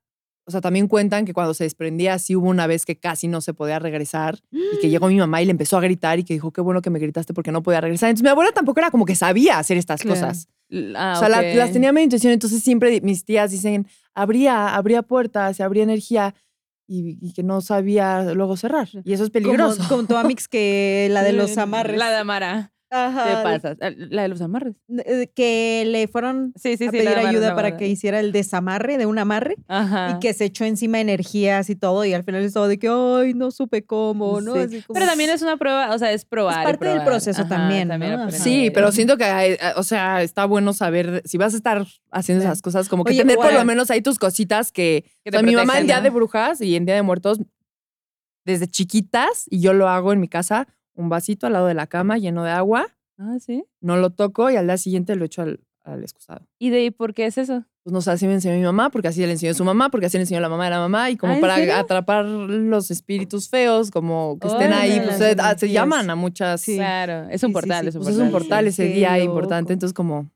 o 0.52 0.54
sea, 0.54 0.62
también 0.62 0.88
cuentan 0.88 1.26
que 1.26 1.34
cuando 1.34 1.54
se 1.54 1.64
desprendía, 1.64 2.20
sí 2.20 2.36
hubo 2.36 2.50
una 2.50 2.68
vez 2.68 2.86
que 2.86 2.98
casi 2.98 3.28
no 3.28 3.42
se 3.42 3.54
podía 3.54 3.80
regresar 3.80 4.40
y 4.52 4.80
que 4.82 4.90
llegó 4.90 5.08
mi 5.08 5.16
mamá 5.18 5.42
y 5.42 5.46
le 5.46 5.52
empezó 5.52 5.78
a 5.78 5.82
gritar 5.82 6.20
y 6.20 6.24
que 6.24 6.34
dijo, 6.34 6.52
qué 6.52 6.62
bueno 6.62 6.82
que 6.82 6.90
me 6.90 7.00
gritaste 7.00 7.34
porque 7.34 7.52
no 7.52 7.64
podía 7.64 7.82
regresar. 7.82 8.10
Entonces 8.10 8.24
mi 8.24 8.30
abuela 8.30 8.52
tampoco 8.52 8.80
era 8.80 8.92
como 8.92 9.06
que 9.06 9.16
sabía 9.16 9.58
hacer 9.60 9.78
estas 9.78 10.02
Claro. 10.02 10.20
cosas. 10.20 10.48
Ah, 10.96 11.14
O 11.16 11.20
sea, 11.20 11.30
la- 11.30 11.42
las 11.42 11.72
tenía 11.72 11.92
medio 11.92 12.06
intuición, 12.06 12.32
entonces 12.34 12.64
siempre 12.64 13.02
mis 13.02 13.26
tías 13.26 13.52
dicen, 13.52 13.88
abría, 14.14 14.76
abría 14.76 15.02
puertas, 15.02 15.58
se 15.58 15.64
abría 15.64 15.84
energía 15.84 16.34
y, 16.88 17.18
y 17.22 17.34
que 17.34 17.44
no 17.44 17.62
sabía 17.62 18.34
luego 18.34 18.58
cerrar. 18.58 18.90
Y 19.06 19.14
eso 19.14 19.24
es 19.24 19.30
como, 19.30 19.44
peligroso. 19.46 19.84
como 19.90 20.04
tu 20.06 20.16
amix 20.18 20.48
que 20.48 21.08
la 21.12 21.24
de 21.24 21.34
los 21.34 21.58
amarres. 21.58 21.98
La 21.98 22.10
de 22.10 22.18
Amara. 22.18 22.74
Ajá, 22.94 23.26
Te 23.26 23.44
pasas. 23.44 23.78
Ah, 23.82 23.90
La 23.96 24.24
de 24.24 24.28
los 24.28 24.42
amarres. 24.42 24.76
de- 24.88 25.32
Que 25.34 25.84
le 25.88 26.08
fueron 26.10 26.52
Sí, 26.58 26.76
sí, 26.76 26.88
a 26.88 26.92
sí. 26.92 26.98
pedir 26.98 27.08
ayuda 27.10 27.56
para 27.56 27.78
que 27.78 27.88
hiciera 27.88 28.20
el 28.20 28.34
desamarre 28.34 28.98
de 28.98 29.06
un 29.06 29.18
amarre. 29.18 29.56
Ajá. 29.70 30.12
Y 30.16 30.20
que 30.20 30.34
se 30.34 30.44
echó 30.46 30.66
encima 30.66 31.00
energías 31.00 31.70
y 31.70 31.76
todo, 31.78 32.04
y 32.04 32.14
al 32.14 32.24
final 32.26 32.44
estaba 32.44 32.68
de 32.68 32.78
que, 32.78 32.90
ay, 32.90 33.34
no 33.34 33.50
supe 33.52 33.86
cómo, 33.86 34.42
¿no? 34.42 34.54
Sí. 34.56 34.60
Así 34.60 34.82
como- 34.82 34.94
Pero 34.96 35.06
también 35.06 35.30
es 35.30 35.42
una 35.42 35.56
prueba, 35.56 35.96
o 35.96 35.98
sea, 36.00 36.12
es 36.12 36.26
probar. 36.26 36.64
y 36.64 36.66
parte 36.66 36.86
del 36.86 37.04
proceso 37.06 37.46
también. 37.48 37.90
Sí, 38.32 38.72
pero 38.74 38.92
siento 38.92 39.16
que, 39.18 39.24
hay- 39.24 39.52
eh, 39.54 39.58
o 39.78 39.84
sea, 39.84 40.22
está 40.22 40.44
bueno 40.46 40.74
saber, 40.74 41.22
si 41.26 41.38
vas 41.38 41.54
a 41.54 41.58
estar 41.58 41.86
haciendo 42.12 42.44
esas 42.44 42.62
cosas, 42.62 42.90
como 42.90 43.06
que 43.06 43.12
Oye, 43.12 43.22
tener 43.22 43.38
por 43.38 43.54
lo 43.54 43.64
menos 43.64 43.90
ahí 43.90 44.02
tus 44.02 44.20
cositas 44.20 44.72
que... 44.74 45.06
Que 45.24 45.30
o 45.30 45.32
te 45.32 45.38
sea, 45.38 45.44
mi 45.44 45.56
mamá 45.56 45.80
en 45.80 45.86
Día 45.88 46.02
de 46.02 46.10
Brujas 46.10 46.60
y 46.60 46.76
en 46.76 46.86
Día 46.86 46.96
de 46.96 47.04
Muertos, 47.04 47.40
desde 48.44 48.68
chiquitas, 48.68 49.46
y 49.50 49.62
yo 49.62 49.72
lo 49.74 49.88
hago 49.88 50.12
en 50.14 50.20
mi 50.20 50.28
casa, 50.28 50.68
un 51.02 51.10
vasito 51.10 51.48
al 51.48 51.54
lado 51.54 51.68
de 51.68 51.74
la 51.74 51.88
cama 51.88 52.18
lleno 52.18 52.44
de 52.44 52.52
agua, 52.52 52.88
Ah, 53.18 53.38
sí. 53.40 53.64
no 53.82 53.98
lo 53.98 54.12
toco 54.12 54.50
y 54.50 54.56
al 54.56 54.68
día 54.68 54.78
siguiente 54.78 55.16
lo 55.16 55.26
echo 55.26 55.42
al, 55.42 55.60
al 55.84 56.02
excusado. 56.04 56.48
¿Y 56.60 56.70
de 56.70 56.78
ahí 56.78 56.92
por 56.92 57.14
qué 57.14 57.26
es 57.26 57.38
eso? 57.38 57.66
Pues 57.84 57.94
no 57.94 58.02
sé, 58.02 58.12
así 58.12 58.28
me 58.28 58.34
enseñó 58.34 58.56
mi 58.58 58.64
mamá, 58.64 58.92
porque 58.92 59.08
así 59.08 59.22
le 59.26 59.32
enseñó 59.32 59.54
su 59.56 59.66
mamá, 59.66 59.90
porque 59.90 60.06
así 60.06 60.16
le 60.18 60.22
enseñó 60.22 60.40
la 60.40 60.50
mamá 60.50 60.66
de 60.66 60.70
la 60.70 60.80
mamá, 60.80 61.10
y 61.10 61.18
como 61.18 61.34
¿Ah, 61.34 61.38
para 61.42 61.56
serio? 61.56 61.76
atrapar 61.76 62.26
los 62.26 62.92
espíritus 62.92 63.50
feos, 63.50 63.90
como 63.90 64.38
que 64.40 64.48
estén 64.48 64.72
ahí, 64.72 65.00
pues 65.04 65.18
se, 65.18 65.36
ah, 65.40 65.58
se 65.58 65.70
llaman 65.72 66.08
a 66.12 66.16
muchas. 66.16 66.64
Claro, 66.64 67.28
es 67.30 67.42
Sí, 67.42 67.48
un 67.48 67.50
sí, 67.50 67.54
portal, 67.54 67.84
sí. 67.84 67.90
es 67.90 67.96
un 67.96 68.02
Pues 68.04 68.14
portal. 68.16 68.22
es 68.22 68.26
un 68.28 68.32
portal 68.32 68.64
sí. 68.66 68.70
ese 68.70 68.86
día 68.94 69.18
loco. 69.18 69.32
importante, 69.32 69.74
entonces 69.74 69.94
como... 69.96 70.30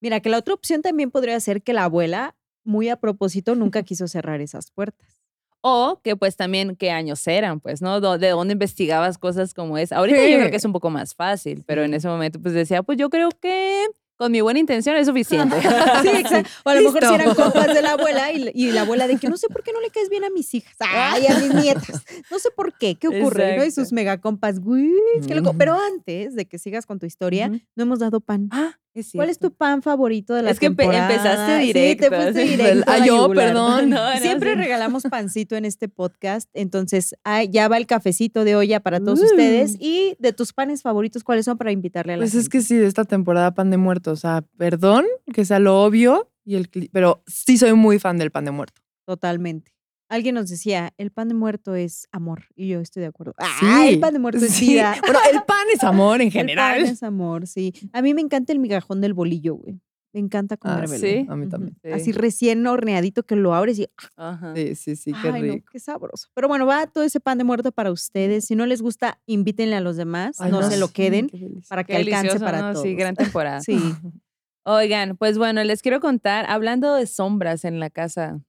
Mira, 0.00 0.20
que 0.20 0.28
la 0.30 0.38
otra 0.38 0.54
opción 0.54 0.82
también 0.82 1.10
podría 1.10 1.38
ser 1.40 1.62
que 1.62 1.72
la 1.74 1.84
abuela, 1.84 2.34
muy 2.64 2.88
a 2.88 2.96
propósito, 2.96 3.54
nunca 3.54 3.82
quiso 3.82 4.08
cerrar 4.08 4.40
esas 4.40 4.70
puertas. 4.70 5.15
O 5.60 6.00
que 6.02 6.16
pues 6.16 6.36
también 6.36 6.76
qué 6.76 6.90
años 6.90 7.26
eran, 7.26 7.60
pues, 7.60 7.82
¿no? 7.82 8.00
¿De 8.00 8.28
dónde 8.30 8.52
investigabas 8.52 9.18
cosas 9.18 9.52
como 9.54 9.78
es? 9.78 9.92
Ahorita 9.92 10.18
yo 10.28 10.38
creo 10.38 10.50
que 10.50 10.56
es 10.56 10.64
un 10.64 10.72
poco 10.72 10.90
más 10.90 11.14
fácil, 11.14 11.64
pero 11.66 11.82
en 11.82 11.94
ese 11.94 12.08
momento 12.08 12.40
pues 12.40 12.54
decía, 12.54 12.82
pues 12.82 12.98
yo 12.98 13.10
creo 13.10 13.30
que 13.30 13.86
con 14.16 14.32
mi 14.32 14.40
buena 14.40 14.58
intención 14.58 14.96
es 14.96 15.06
suficiente. 15.06 15.56
Sí, 16.02 16.08
exacto. 16.08 16.50
O 16.64 16.70
a 16.70 16.74
lo 16.74 16.82
mejor 16.82 17.04
si 17.06 17.14
eran 17.14 17.34
compas 17.34 17.74
de 17.74 17.82
la 17.82 17.92
abuela 17.92 18.32
y, 18.32 18.50
y 18.54 18.72
la 18.72 18.82
abuela 18.82 19.06
de 19.06 19.16
que 19.18 19.28
no 19.28 19.36
sé 19.36 19.48
por 19.48 19.62
qué 19.62 19.72
no 19.72 19.80
le 19.80 19.90
caes 19.90 20.08
bien 20.08 20.24
a 20.24 20.30
mis 20.30 20.52
hijas. 20.54 20.74
Ay, 20.80 21.26
a 21.26 21.38
mis 21.38 21.54
nietas. 21.54 22.02
No 22.30 22.38
sé 22.38 22.50
por 22.50 22.76
qué. 22.76 22.94
¿Qué 22.94 23.08
ocurre? 23.08 23.56
¿no? 23.56 23.64
Y 23.64 23.70
sus 23.70 23.92
mega 23.92 24.18
compas. 24.20 24.60
Güey, 24.60 24.90
qué 25.26 25.34
loco. 25.34 25.50
Ujú. 25.50 25.58
Pero 25.58 25.78
antes 25.78 26.34
de 26.34 26.46
que 26.46 26.58
sigas 26.58 26.86
con 26.86 26.98
tu 26.98 27.06
historia, 27.06 27.48
no 27.48 27.82
hemos 27.82 27.98
dado 27.98 28.20
pan. 28.20 28.48
Ah, 28.52 28.78
es 29.00 29.10
¿Cuál 29.12 29.30
es 29.30 29.38
tu 29.38 29.52
pan 29.52 29.82
favorito 29.82 30.34
de 30.34 30.42
la 30.42 30.50
Es 30.50 30.58
que 30.60 30.66
empe- 30.70 30.76
temporada? 30.78 31.10
empezaste 31.10 31.60
Sí, 31.60 31.66
directo, 31.72 32.08
te 32.10 32.16
fuiste 32.16 32.44
directo. 32.44 32.84
Ah, 32.90 32.98
yo, 32.98 33.22
yugular. 33.22 33.46
perdón. 33.48 33.90
No, 33.90 33.96
no, 34.14 34.20
Siempre 34.20 34.50
sí. 34.54 34.56
regalamos 34.58 35.02
pancito 35.10 35.56
en 35.56 35.64
este 35.64 35.88
podcast, 35.88 36.48
entonces 36.54 37.14
ah, 37.24 37.44
ya 37.44 37.68
va 37.68 37.76
el 37.76 37.86
cafecito 37.86 38.44
de 38.44 38.56
olla 38.56 38.80
para 38.80 39.00
todos 39.00 39.20
Uh. 39.20 39.24
ustedes. 39.24 39.76
Y 39.80 40.16
de 40.18 40.32
tus 40.32 40.52
panes 40.52 40.82
favoritos, 40.82 41.24
¿cuáles 41.24 41.44
son 41.44 41.58
para 41.58 41.72
invitarle 41.72 42.14
a 42.14 42.16
la 42.16 42.22
Pues 42.22 42.34
es 42.34 42.48
que 42.48 42.60
sí, 42.60 42.76
de 42.76 42.86
esta 42.86 43.04
temporada 43.04 43.54
pan 43.54 43.70
de 43.70 43.76
muerto. 43.76 44.12
O 44.12 44.16
sea, 44.16 44.44
perdón 44.56 45.04
que 45.32 45.44
sea 45.44 45.58
lo 45.58 45.82
obvio, 45.82 46.30
y 46.44 46.54
el, 46.56 46.68
pero 46.92 47.22
sí 47.26 47.58
soy 47.58 47.72
muy 47.74 47.98
fan 47.98 48.18
del 48.18 48.30
pan 48.30 48.44
de 48.44 48.50
muerto. 48.52 48.80
Totalmente. 49.04 49.72
Alguien 50.08 50.34
nos 50.36 50.48
decía, 50.48 50.92
el 50.98 51.10
pan 51.10 51.28
de 51.28 51.34
muerto 51.34 51.74
es 51.74 52.06
amor. 52.12 52.44
Y 52.54 52.68
yo 52.68 52.80
estoy 52.80 53.00
de 53.02 53.08
acuerdo. 53.08 53.34
Ah, 53.38 53.46
Sí, 53.58 53.94
el 53.94 54.00
pan 54.00 54.12
de 54.12 54.18
muerto 54.20 54.38
es 54.44 54.52
sí. 54.52 54.68
vida. 54.68 54.94
Bueno, 55.00 55.18
el 55.32 55.42
pan 55.42 55.66
es 55.74 55.82
amor 55.84 56.20
en 56.20 56.28
El 56.28 56.32
pan 56.32 56.40
general. 56.48 56.82
es 56.84 57.02
amor, 57.02 57.46
sí. 57.46 57.72
A 57.92 58.02
mí 58.02 58.14
me 58.14 58.20
encanta 58.20 58.52
el 58.52 58.58
migajón 58.60 59.00
del 59.00 59.14
bolillo, 59.14 59.54
güey. 59.56 59.80
Me 60.12 60.20
encanta 60.20 60.54
Ah, 60.54 60.58
comérmelo. 60.58 60.98
¿sí? 60.98 61.26
A 61.28 61.36
mí 61.36 61.46
también. 61.48 61.76
Sí. 61.82 61.90
Así 61.90 62.12
recién 62.12 62.66
horneadito 62.66 63.24
que 63.24 63.36
lo 63.36 63.52
abres 63.54 63.78
y 63.78 63.86
Ajá. 64.16 64.54
Sí, 64.54 64.74
sí, 64.74 64.96
sí, 64.96 65.12
qué 65.20 65.28
Ay, 65.28 65.42
no, 65.42 65.52
rico. 65.54 65.68
qué 65.70 65.78
sabroso. 65.78 66.28
Pero 66.32 66.48
bueno, 66.48 66.64
va 66.66 66.86
todo 66.86 67.04
ese 67.04 67.20
pan 67.20 67.36
de 67.36 67.44
muerto 67.44 67.70
para 67.70 67.90
ustedes. 67.92 68.46
Si 68.46 68.54
no 68.54 68.64
les 68.64 68.80
gusta, 68.80 69.20
invítenle 69.26 69.76
a 69.76 69.80
los 69.82 69.96
demás, 69.98 70.40
Ay, 70.40 70.50
no 70.52 70.62
se 70.62 70.78
lo 70.78 70.88
queden 70.88 71.28
para 71.68 71.84
que 71.84 71.92
Qué 71.92 71.98
alcance 71.98 72.40
para 72.40 72.62
¿no? 72.62 72.72
todos. 72.72 72.84
Sí, 72.84 72.94
gran 72.94 73.14
temporada. 73.14 73.60
Sí. 73.60 73.76
Oigan, 74.64 75.16
pues 75.16 75.36
bueno, 75.38 75.62
les 75.64 75.82
quiero 75.82 76.00
contar, 76.00 76.46
hablando 76.48 76.94
de 76.94 77.06
sombras 77.06 77.64
en 77.64 77.78
la 77.78 77.90
casa, 77.90 78.40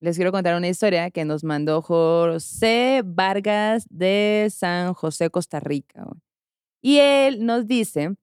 les 0.00 0.16
quiero 0.16 0.32
contar 0.32 0.56
una 0.56 0.68
historia 0.68 1.10
que 1.10 1.24
nos 1.24 1.42
mandó 1.44 1.82
José 1.82 3.02
Vargas 3.04 3.86
de 3.90 4.48
San 4.50 4.94
José, 4.94 5.30
Costa 5.30 5.60
Rica. 5.60 6.06
Y 6.82 6.98
él 6.98 7.44
nos 7.44 7.66
dice 7.66 8.14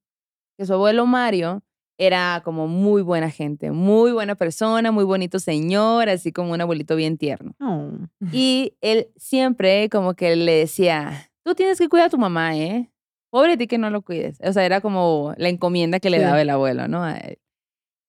que 0.58 0.66
su 0.66 0.74
abuelo 0.74 1.06
Mario 1.06 1.64
era 1.98 2.42
como 2.44 2.68
muy 2.68 3.02
buena 3.02 3.30
gente, 3.30 3.72
muy 3.72 4.12
buena 4.12 4.36
persona, 4.36 4.92
muy 4.92 5.04
bonito 5.04 5.40
señor, 5.40 6.10
así 6.10 6.32
como 6.32 6.52
un 6.54 6.62
abuelito 6.62 6.96
bien 6.96 7.18
tierno. 7.18 7.54
Oh. 7.60 7.92
Y 8.32 8.76
él 8.82 9.08
siempre 9.16 9.90
como 9.90 10.14
que 10.16 10.36
le 10.36 10.54
decía, 10.54 11.30
tú 11.44 11.56
tienes 11.56 11.78
que 11.80 11.90
cuidar 11.90 12.08
a 12.08 12.10
tu 12.10 12.18
mamá, 12.18 12.56
¿eh? 12.58 12.90
Pobre 13.32 13.52
de 13.52 13.58
ti 13.58 13.68
que 13.68 13.78
no 13.80 13.90
lo 13.90 14.04
cuides. 14.04 14.38
O 14.44 14.54
sea, 14.54 14.64
era 14.66 14.80
como 14.80 15.34
la 15.38 15.50
encomienda 15.50 16.00
que 16.00 16.10
le 16.12 16.18
Sí. 16.18 16.24
daba 16.24 16.42
el 16.42 16.50
abuelo, 16.52 16.88
¿no? 16.88 17.04
A 17.04 17.18
él. 17.18 17.40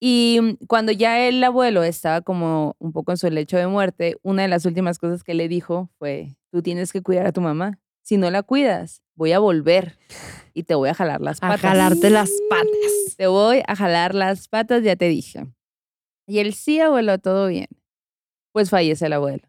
Y 0.01 0.39
mm, 0.43 0.67
cuando 0.67 0.93
ya 0.93 1.27
el 1.27 1.43
abuelo 1.43 1.83
estaba 1.83 2.21
como 2.21 2.77
un 2.79 2.93
poco 2.93 3.13
en 3.13 3.17
su 3.19 3.29
lecho 3.31 3.57
de 3.57 3.67
muerte, 3.67 4.17
una 4.23 4.43
de 4.43 4.49
las 4.49 4.67
últimas 4.67 4.99
cosas 4.99 5.23
que 5.25 5.35
le 5.35 5.49
dijo 5.49 5.91
fue, 5.99 6.37
tú 6.51 6.63
tienes 6.63 6.93
que 6.93 7.03
cuidar 7.03 7.27
a 7.27 7.33
tu 7.33 7.41
mamá. 7.41 7.79
Si 8.03 8.17
no 8.19 8.31
la 8.31 8.43
cuidas, 8.43 9.03
voy 9.15 9.33
a 9.33 9.39
volver 9.39 9.99
y 10.53 10.65
te 10.65 10.75
voy 10.75 10.91
a 10.91 10.95
jalar 10.95 11.21
las 11.23 11.39
A 11.39 11.49
patas. 11.49 11.61
jalarte 11.63 12.11
las 12.11 12.31
patas. 12.51 13.17
Te 13.17 13.27
voy 13.29 13.63
a 13.67 13.75
jalar 13.77 14.15
las 14.15 14.49
patas, 14.49 14.83
ya 14.83 14.95
te 14.97 15.09
dije. 15.09 15.47
Y 16.27 16.39
él 16.41 16.53
sí, 16.55 16.81
abuelo, 16.81 17.19
todo 17.19 17.47
bien. 17.49 17.69
Pues 18.53 18.71
fallece 18.71 19.07
el 19.07 19.15
abuelo. 19.15 19.49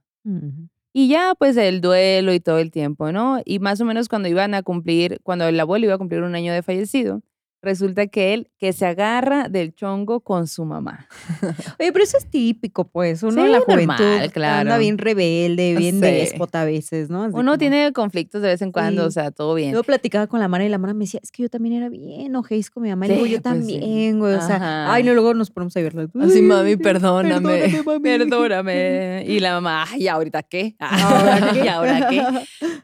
Y 0.93 1.09
ya, 1.09 1.35
pues 1.37 1.57
el 1.57 1.81
duelo 1.81 2.33
y 2.33 2.39
todo 2.39 2.59
el 2.59 2.71
tiempo, 2.71 3.11
¿no? 3.11 3.41
Y 3.43 3.59
más 3.59 3.81
o 3.81 3.85
menos 3.85 4.07
cuando 4.07 4.29
iban 4.29 4.53
a 4.53 4.63
cumplir, 4.63 5.19
cuando 5.23 5.45
el 5.47 5.59
abuelo 5.59 5.85
iba 5.85 5.95
a 5.95 5.97
cumplir 5.97 6.21
un 6.23 6.33
año 6.35 6.53
de 6.53 6.63
fallecido, 6.63 7.21
resulta 7.65 8.07
que 8.07 8.33
él, 8.33 8.49
que 8.57 8.71
se 8.71 8.85
agarra 8.85 9.49
del 9.49 9.73
chongo 9.75 10.21
con 10.21 10.47
su 10.47 10.63
mamá. 10.63 11.07
Oye, 11.79 11.91
pero 11.91 12.03
eso 12.03 12.17
es 12.17 12.29
típico, 12.29 12.85
pues. 12.87 13.21
Uno 13.23 13.33
Sí, 13.33 13.39
en 13.41 13.51
la 13.51 13.59
normal, 13.59 13.85
juventud 13.97 14.05
anda 14.05 14.29
claro. 14.29 14.77
bien 14.79 14.97
rebelde, 14.97 15.75
bien 15.77 15.95
Sí. 15.95 16.01
déspota 16.01 16.61
a 16.61 16.65
veces, 16.65 17.09
¿no? 17.09 17.23
Así 17.23 17.33
Uno 17.35 17.51
como- 17.51 17.57
tiene 17.57 17.91
conflictos 17.91 18.41
de 18.41 18.47
vez 18.49 18.61
en 18.61 18.71
cuando, 18.71 19.01
Sí. 19.03 19.07
o 19.07 19.11
sea, 19.11 19.31
todo 19.31 19.55
bien. 19.55 19.73
Yo 19.73 19.83
platicaba 19.83 20.27
con 20.27 20.39
la 20.39 20.47
Mara 20.47 20.63
y 20.65 20.69
la 20.69 20.77
Mara 20.77 20.93
me 20.93 21.05
decía, 21.05 21.19
es 21.21 21.31
que 21.31 21.43
yo 21.43 21.49
también 21.49 21.75
era 21.75 21.89
bien 21.89 22.35
ojéis 22.35 22.69
con 22.69 22.83
mi 22.83 22.89
mamá. 22.89 23.07
Y 23.07 23.09
Sí, 23.09 23.15
yo 23.15 23.21
pues 23.21 23.41
también, 23.41 24.19
güey. 24.19 24.35
O 24.35 24.41
sea, 24.41 24.55
Ajá. 24.57 24.93
ay, 24.93 25.03
no, 25.03 25.13
luego 25.13 25.33
nos 25.33 25.51
ponemos 25.51 25.75
a 25.75 25.81
verla. 25.81 26.07
Así, 26.21 26.41
mami, 26.41 26.69
Ay, 26.71 26.77
perdóname. 26.77 27.29
Perdóname, 27.29 27.83
mami. 27.89 28.01
Perdóname. 28.19 29.25
Y 29.35 29.39
la 29.39 29.53
mamá, 29.53 29.85
¿y 29.97 30.07
ahorita 30.07 30.43
qué? 30.43 30.75
¿Ahora 30.79 31.51
qué? 31.53 31.65
¿Y 31.65 31.67
ahora 31.67 32.07
qué? 32.09 32.23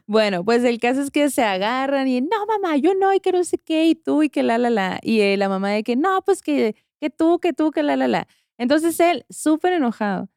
Bueno, 0.06 0.44
pues 0.44 0.64
el 0.64 0.78
caso 0.78 1.00
es 1.02 1.10
que 1.10 1.30
se 1.30 1.42
agarran 1.42 2.08
y 2.08 2.20
no, 2.20 2.28
mamá, 2.46 2.76
yo 2.76 2.92
no, 2.94 3.14
y 3.14 3.20
que 3.20 3.32
no 3.32 3.44
sé 3.44 3.58
qué, 3.58 3.86
y 3.86 3.94
tú, 3.94 4.22
y 4.22 4.28
que 4.28 4.42
la, 4.42 4.58
la, 4.58 4.70
la. 4.72 4.98
Y 5.02 5.20
eh, 5.20 5.36
la 5.36 5.48
mamá 5.48 5.70
de 5.70 5.82
que 5.84 5.94
no, 5.96 6.22
pues 6.22 6.42
que, 6.42 6.74
que 7.00 7.10
tú, 7.10 7.38
que 7.38 7.52
tú, 7.52 7.70
que 7.70 7.82
la, 7.82 7.96
la, 7.96 8.08
la. 8.08 8.26
Entonces 8.58 8.98
él, 9.00 9.24
súper 9.30 9.72
enojado, 9.74 10.28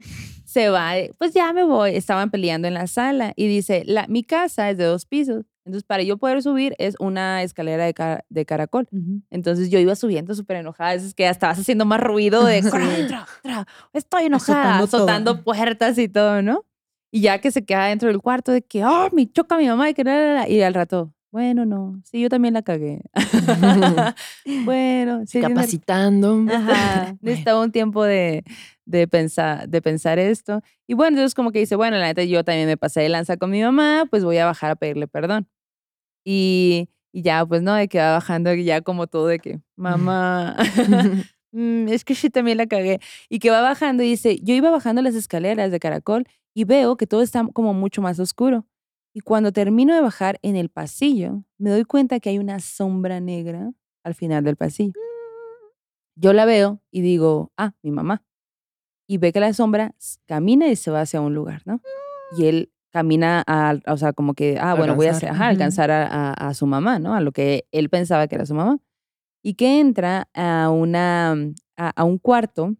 se 0.46 0.70
va, 0.70 0.94
de, 0.94 1.12
pues 1.18 1.34
ya 1.34 1.52
me 1.54 1.64
voy. 1.64 1.96
Estaban 1.96 2.30
peleando 2.32 2.68
en 2.68 2.74
la 2.76 2.88
sala 2.88 3.34
y 3.36 3.48
dice, 3.48 3.84
la, 3.86 4.06
mi 4.08 4.24
casa 4.24 4.70
es 4.70 4.78
de 4.78 4.86
dos 4.86 5.06
pisos. 5.06 5.46
Entonces, 5.66 5.84
para 5.84 6.04
yo 6.04 6.18
poder 6.18 6.44
subir 6.44 6.76
es 6.78 6.96
una 7.00 7.42
escalera 7.42 7.86
de, 7.86 7.94
ca- 7.96 8.24
de 8.30 8.46
caracol. 8.46 8.88
Ujú. 8.92 9.22
Entonces 9.32 9.72
yo 9.72 9.80
iba 9.80 9.96
subiendo 9.96 10.36
súper 10.36 10.58
enojada. 10.58 10.94
Es 10.94 11.16
que 11.16 11.24
ya 11.24 11.32
estabas 11.32 11.58
haciendo 11.60 11.86
más 11.86 12.00
ruido 12.00 12.46
de 12.46 12.62
Sí. 12.62 12.70
"Corre, 12.70 13.06
tra, 13.08 13.26
tra, 13.42 13.66
estoy 13.92 14.26
enojada, 14.26 14.78
Azotando 15.00 15.44
puertas 15.44 15.98
y 15.98 16.08
todo, 16.08 16.44
¿no? 16.44 16.66
Y 17.12 17.22
ya 17.22 17.40
que 17.40 17.50
se 17.50 17.66
queda 17.66 17.86
dentro 17.88 18.10
del 18.10 18.20
cuarto 18.22 18.52
de 18.52 18.62
que, 18.62 18.86
oh, 18.86 19.10
me 19.12 19.26
choca 19.32 19.58
mi 19.58 19.68
mamá 19.68 19.90
y 19.90 19.94
que 19.96 20.04
la, 20.04 20.16
la, 20.16 20.34
la", 20.42 20.50
Y 20.50 20.62
al 20.62 20.74
rato, 20.76 21.12
bueno, 21.36 21.66
no, 21.66 22.02
sí, 22.06 22.22
yo 22.22 22.30
también 22.30 22.54
la 22.54 22.62
cagué. 22.62 23.02
bueno, 24.64 25.24
sí, 25.28 25.42
Capacitando. 25.42 26.46
Ajá, 26.50 27.18
necesitaba 27.22 27.62
un 27.62 27.74
tiempo 27.74 28.06
de, 28.06 28.46
de, 28.86 29.06
pensar, 29.10 29.68
de 29.68 29.82
pensar 29.82 30.18
esto. 30.18 30.62
Y 30.88 30.94
bueno, 30.94 31.18
entonces 31.18 31.36
como 31.36 31.52
que 31.52 31.60
dice, 31.60 31.76
bueno, 31.76 31.98
la 31.98 32.06
neta 32.06 32.24
yo 32.24 32.46
también 32.46 32.68
me 32.68 32.78
pasé 32.78 33.02
de 33.02 33.10
lanza 33.10 33.36
con 33.36 33.50
mi 33.52 33.62
mamá, 33.62 34.06
pues 34.10 34.24
voy 34.24 34.38
a 34.38 34.46
bajar 34.46 34.72
a 34.72 34.76
pedirle 34.78 35.10
perdón. 35.10 35.50
Y, 36.24 36.88
y 37.12 37.22
ya, 37.22 37.46
pues 37.46 37.62
no, 37.62 37.74
de 37.74 37.90
que 37.90 37.98
va 37.98 38.14
bajando 38.14 38.54
ya 38.54 38.80
como 38.80 39.08
todo 39.08 39.28
de 39.28 39.40
que, 39.40 39.60
mamá, 39.76 40.56
mm, 41.52 41.90
es 41.90 42.06
que 42.06 42.16
sí 42.16 42.30
también 42.30 42.60
la 42.60 42.68
cagué. 42.68 43.02
Y 43.28 43.40
que 43.40 43.50
va 43.50 43.60
bajando 43.60 44.04
y 44.04 44.08
dice, 44.08 44.40
yo 44.42 44.54
iba 44.54 44.72
bajando 44.72 45.02
las 45.02 45.16
escaleras 45.16 45.70
de 45.70 45.82
caracol 45.82 46.26
y 46.54 46.64
veo 46.64 46.96
que 46.96 47.08
todo 47.08 47.22
está 47.22 47.46
como 47.52 47.74
mucho 47.74 48.02
más 48.02 48.22
oscuro. 48.22 48.66
Y 49.18 49.22
cuando 49.22 49.54
termino 49.54 49.96
de 49.96 50.02
bajar 50.02 50.40
en 50.42 50.58
el 50.58 50.68
pasillo, 50.68 51.46
me 51.58 51.70
doy 51.70 51.86
cuenta 51.86 52.20
que 52.20 52.30
hay 52.32 52.38
una 52.38 52.60
sombra 52.60 53.22
negra 53.22 53.72
al 54.04 54.14
final 54.14 54.44
del 54.44 54.58
pasillo. 54.58 54.92
Yo 56.18 56.34
la 56.34 56.44
veo 56.44 56.82
y 56.92 57.00
digo, 57.00 57.54
ah, 57.56 57.72
mi 57.82 57.92
mamá. 57.92 58.26
Y 59.08 59.18
ve 59.18 59.32
que 59.32 59.40
la 59.40 59.54
sombra 59.54 59.96
camina 60.26 60.68
y 60.68 60.76
se 60.76 60.92
va 60.92 61.00
hacia 61.02 61.22
un 61.22 61.34
lugar, 61.34 61.62
¿no? 61.66 61.80
Y 62.38 62.48
él 62.48 62.74
camina, 62.92 63.42
a, 63.48 63.76
o 63.88 63.96
sea, 63.98 64.12
como 64.12 64.34
que, 64.34 64.58
ah, 64.60 64.74
bueno, 64.76 64.96
voy 64.96 65.08
a 65.08 65.12
hacer, 65.12 65.30
Alcanzar. 65.30 65.42
ajá, 65.44 65.50
alcanzar 65.50 65.92
a, 65.92 66.08
a- 66.32 66.50
a 66.50 66.54
su 66.54 66.66
mamá, 66.66 67.00
¿no? 67.00 67.14
A 67.16 67.22
lo 67.22 67.32
que 67.32 67.68
él 67.72 67.90
pensaba 67.90 68.28
que 68.28 68.36
era 68.36 68.46
su 68.46 68.54
mamá. 68.54 68.80
Y 69.42 69.54
que 69.54 69.80
entra 69.80 70.28
a, 70.34 70.70
una, 70.72 71.32
a, 71.78 71.90
a 71.96 72.04
un 72.04 72.18
cuarto 72.18 72.76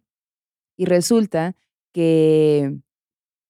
y 0.76 0.84
resulta 0.84 1.54
que 1.94 2.76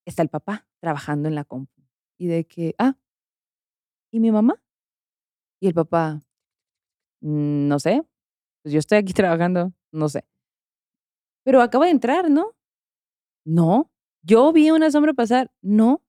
está 0.05 0.23
el 0.23 0.29
papá 0.29 0.69
trabajando 0.81 1.29
en 1.29 1.35
la 1.35 1.43
compu. 1.45 1.76
Y 2.19 2.27
de 2.29 2.45
que, 2.47 2.75
ah, 2.79 2.97
¿y 4.11 4.21
mi 4.21 4.31
mamá? 4.33 4.61
Y 5.61 5.69
el 5.69 5.75
papá, 5.75 6.23
"Mm, 7.23 7.69
no 7.69 7.79
sé, 7.79 8.03
pues 8.63 8.73
yo 8.75 8.79
estoy 8.81 8.99
aquí 8.99 9.13
trabajando, 9.15 9.73
no 9.93 10.09
sé. 10.09 10.25
Pero 11.45 11.63
acaba 11.63 11.87
de 11.87 11.93
entrar, 11.93 12.31
¿no? 12.31 12.53
No. 13.47 13.91
Yo 14.23 14.53
vi 14.53 14.71
una 14.71 14.91
sombra 14.91 15.15
pasar, 15.15 15.51
no. 15.63 16.03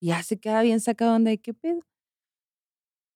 Y 0.00 0.08
ya 0.08 0.22
se 0.22 0.38
queda 0.40 0.62
bien 0.62 0.80
sacado 0.80 1.16
onda 1.16 1.30
de 1.30 1.38
qué 1.40 1.54
pedo. 1.54 1.82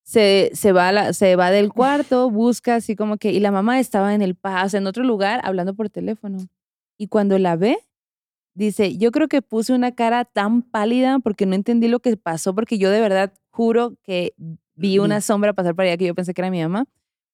Se, 0.03 0.51
se, 0.53 0.71
va 0.71 0.91
la- 0.91 1.13
se 1.13 1.35
va 1.35 1.49
del 1.51 1.73
cuarto, 1.73 2.29
busca 2.29 2.75
así 2.75 2.95
como 2.95 3.17
que, 3.17 3.31
y 3.31 3.39
la 3.39 3.51
mamá 3.51 3.79
estaba 3.79 4.13
en 4.13 4.21
el 4.21 4.35
paso, 4.35 4.77
en 4.77 4.87
otro 4.87 5.03
lugar, 5.03 5.41
hablando 5.43 5.73
por 5.75 5.89
teléfono. 5.89 6.37
Y 6.97 7.07
cuando 7.07 7.39
la 7.39 7.55
ve, 7.55 7.77
dice, 8.55 8.97
yo 8.97 9.11
creo 9.11 9.27
que 9.27 9.41
puse 9.41 9.73
una 9.73 9.93
cara 9.93 10.25
tan 10.25 10.63
pálida 10.63 11.19
porque 11.19 11.45
no 11.45 11.53
entendí 11.55 11.87
lo 11.87 11.99
que 11.99 12.17
pasó, 12.17 12.55
porque 12.55 12.77
yo 12.77 12.89
de 12.89 13.01
verdad 13.01 13.33
juro 13.51 13.95
que 14.03 14.33
vi 14.75 14.97
una 14.97 15.21
sombra 15.21 15.53
pasar 15.53 15.75
por 15.75 15.85
allá 15.85 15.97
que 15.97 16.05
yo 16.05 16.15
pensé 16.15 16.33
que 16.33 16.41
era 16.41 16.49
mi 16.49 16.61
mamá. 16.61 16.85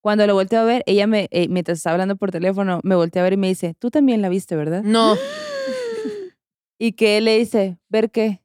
Cuando 0.01 0.25
lo 0.25 0.33
volteo 0.33 0.61
a 0.61 0.65
ver, 0.65 0.83
ella 0.87 1.05
me, 1.05 1.27
eh, 1.31 1.47
mientras 1.47 1.77
estaba 1.77 1.93
hablando 1.93 2.15
por 2.15 2.31
teléfono, 2.31 2.79
me 2.83 2.95
voltea 2.95 3.21
a 3.21 3.23
ver 3.23 3.33
y 3.33 3.37
me 3.37 3.47
dice, 3.47 3.75
tú 3.77 3.91
también 3.91 4.21
la 4.21 4.29
viste, 4.29 4.55
¿verdad? 4.55 4.83
No. 4.83 5.15
Y 6.83 6.93
que 6.93 7.19
él 7.19 7.25
le 7.25 7.37
dice, 7.37 7.77
¿ver 7.89 8.09
qué? 8.09 8.41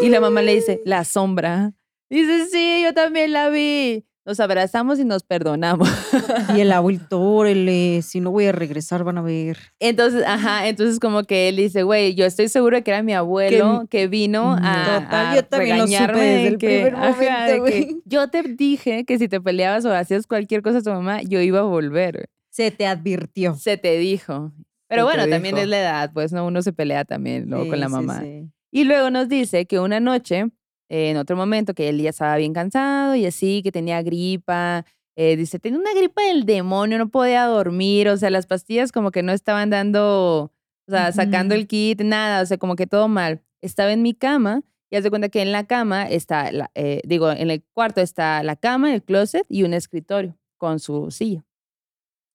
Y 0.00 0.08
la 0.08 0.20
mamá 0.20 0.40
le 0.40 0.54
dice, 0.54 0.80
la 0.84 1.02
sombra. 1.02 1.72
Dice, 2.08 2.46
sí, 2.46 2.80
yo 2.84 2.94
también 2.94 3.32
la 3.32 3.48
vi. 3.48 4.06
Nos 4.26 4.40
abrazamos 4.40 4.98
y 4.98 5.04
nos 5.04 5.22
perdonamos. 5.22 5.88
Y 6.56 6.60
el 6.60 6.72
abuelito, 6.72 7.20
órale, 7.20 8.02
si 8.02 8.20
no 8.20 8.30
voy 8.30 8.46
a 8.46 8.52
regresar, 8.52 9.04
van 9.04 9.18
a 9.18 9.22
ver. 9.22 9.58
Entonces, 9.78 10.24
ajá, 10.26 10.68
entonces 10.68 10.98
como 10.98 11.22
que 11.24 11.48
él 11.48 11.56
dice, 11.56 11.82
güey, 11.82 12.14
yo 12.14 12.24
estoy 12.24 12.48
seguro 12.48 12.76
de 12.76 12.82
que 12.82 12.90
era 12.90 13.02
mi 13.02 13.12
abuelo 13.14 13.86
que, 13.90 14.06
vino 14.08 14.56
a, 14.60 15.00
Total, 15.02 15.26
a 15.26 15.34
yo 15.36 15.44
también 15.44 15.78
lo 15.78 15.86
supe 15.86 15.98
regañarme 15.98 16.20
desde 16.20 16.42
de 16.42 16.48
el 16.48 16.58
que, 16.58 16.66
primer 16.66 16.94
ajá, 16.96 17.10
momento, 17.12 17.64
de 17.64 17.70
que 17.70 17.80
güey. 17.86 18.02
yo 18.04 18.28
te 18.28 18.42
dije 18.42 19.04
que 19.04 19.18
si 19.18 19.28
te 19.28 19.40
peleabas 19.40 19.84
o 19.84 19.92
hacías 19.94 20.26
cualquier 20.26 20.62
cosa 20.62 20.78
a 20.78 20.82
tu 20.82 20.90
mamá, 20.90 21.22
yo 21.22 21.40
iba 21.40 21.60
a 21.60 21.64
volver. 21.64 22.28
Se 22.50 22.70
te 22.70 22.86
advirtió. 22.86 23.54
Se 23.56 23.76
te 23.76 23.96
dijo. 23.98 24.52
Pero 24.88 25.02
Se 25.02 25.16
bueno, 25.16 25.28
también 25.28 25.54
dijo. 25.56 25.64
es 25.64 25.68
la 25.68 25.78
edad, 25.80 26.10
pues 26.12 26.32
no, 26.32 26.46
uno 26.46 26.62
se 26.62 26.72
pelea 26.72 27.04
también 27.04 27.48
luego 27.50 27.68
con 27.68 27.78
la 27.80 27.86
sí, 27.86 27.92
mamá. 27.92 28.20
sí. 28.20 28.50
Y 28.72 28.84
luego 28.84 29.10
nos 29.10 29.28
dice 29.28 29.66
que 29.66 29.78
una 29.80 30.00
noche, 30.00 30.46
eh, 30.88 31.10
en 31.10 31.16
otro 31.16 31.36
momento, 31.36 31.74
que 31.74 31.88
él 31.88 32.00
ya 32.00 32.10
estaba 32.10 32.36
bien 32.36 32.52
cansado 32.52 33.14
y 33.16 33.26
así, 33.26 33.62
que 33.62 33.72
tenía 33.72 34.02
gripa. 34.02 34.84
eh, 35.18 35.36
dice, 35.36 35.58
tenía 35.58 35.78
una 35.80 35.94
gripa 35.94 36.22
del 36.22 36.44
demonio, 36.44 36.98
no 36.98 37.08
podía 37.08 37.44
dormir, 37.46 38.08
o 38.10 38.16
sea, 38.18 38.28
las 38.30 38.46
pastillas 38.46 38.92
como 38.92 39.10
que 39.10 39.22
no 39.22 39.32
estaban 39.32 39.70
dando, 39.70 40.52
o 40.88 40.90
sea, 40.90 41.10
sacando 41.12 41.54
el 41.54 41.66
kit, 41.66 42.02
nada, 42.02 42.42
o 42.42 42.46
sea, 42.46 42.58
como 42.58 42.76
que 42.76 42.86
todo 42.86 43.08
mal. 43.08 43.40
Estaba 43.62 43.92
en 43.92 44.02
mi 44.02 44.12
cama 44.14 44.62
y 44.90 44.96
haz 44.96 45.04
de 45.04 45.10
cuenta 45.10 45.30
que 45.30 45.40
en 45.40 45.52
la 45.52 45.66
cama 45.66 46.06
está, 46.08 46.52
la- 46.52 46.70
eh, 46.74 47.00
digo, 47.06 47.30
en 47.32 47.50
el 47.50 47.64
cuarto 47.72 48.00
está 48.02 48.42
la 48.42 48.56
cama, 48.56 48.92
el 48.94 49.02
closet 49.02 49.44
y 49.48 49.62
un 49.62 49.72
escritorio 49.74 50.36
con 50.58 50.78
su 50.80 51.10
silla. 51.10 51.44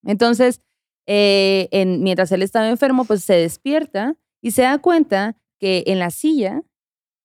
Entonces, 0.06 0.62
eh, 1.08 1.68
en- 1.72 2.02
mientras 2.04 2.32
él 2.32 2.42
estaba 2.42 2.70
enfermo, 2.70 3.06
pues 3.06 3.24
se 3.24 3.34
despierta 3.34 4.16
y 4.42 4.52
se 4.52 4.64
da 4.64 4.78
cuenta 4.80 5.38
que 5.60 5.84
en 5.88 6.00
la 6.00 6.10
silla 6.10 6.64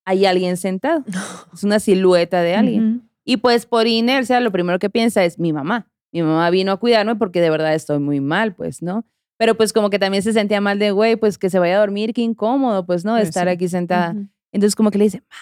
hay 0.07 0.25
alguien 0.25 0.57
sentado. 0.57 1.05
Es 1.53 1.65
una 1.65 1.81
silueta 1.81 2.41
de 2.41 2.55
alguien. 2.55 3.11
Y 3.25 3.39
pues 3.39 3.67
por 3.67 3.87
inercia, 3.87 4.41
lo 4.41 4.53
primero 4.53 4.79
que 4.79 4.89
piensa 4.89 5.25
es 5.25 5.39
mi 5.39 5.53
mamá. 5.53 5.89
Mi 6.13 6.23
mamá 6.23 6.49
vino 6.51 6.73
a 6.73 6.77
cuidarme 6.79 7.17
porque 7.17 7.41
de 7.41 7.51
verdad 7.51 7.75
estoy 7.75 7.99
muy 7.99 8.21
mal, 8.21 8.55
pues, 8.55 8.83
¿no? 8.83 9.05
Pero 9.39 9.57
pues 9.57 9.73
como 9.73 9.91
que 9.91 9.99
también 9.99 10.23
se 10.23 10.33
sentía 10.33 10.61
mal 10.61 10.79
de, 10.79 10.93
güey, 10.93 11.17
pues 11.17 11.37
que 11.37 11.51
se 11.51 11.59
vaya 11.59 11.77
a 11.77 11.81
dormir, 11.81 12.15
qué 12.15 12.23
incómodo, 12.23 12.87
pues, 12.87 13.05
¿no? 13.05 13.13
Pues, 13.17 13.29
Estar 13.29 13.49
sí. 13.49 13.51
aquí 13.53 13.69
sentada. 13.69 14.15
Entonces 14.53 14.77
como 14.77 14.91
que 14.91 14.99
le 14.99 15.05
dice, 15.05 15.23
"Ma, 15.29 15.37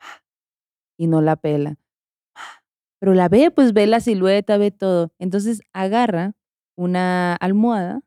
ma", 0.00 0.22
y 0.96 1.06
no 1.08 1.20
la 1.20 1.36
pela. 1.36 1.70
"Ma". 1.70 1.76
Pero 3.00 3.14
la 3.14 3.28
ve, 3.28 3.50
pues 3.50 3.72
ve 3.72 3.86
la 3.86 4.00
silueta, 4.00 4.56
ve 4.56 4.70
todo. 4.70 5.12
Entonces 5.18 5.60
agarra 5.72 6.34
una 6.76 7.34
almohada 7.36 8.00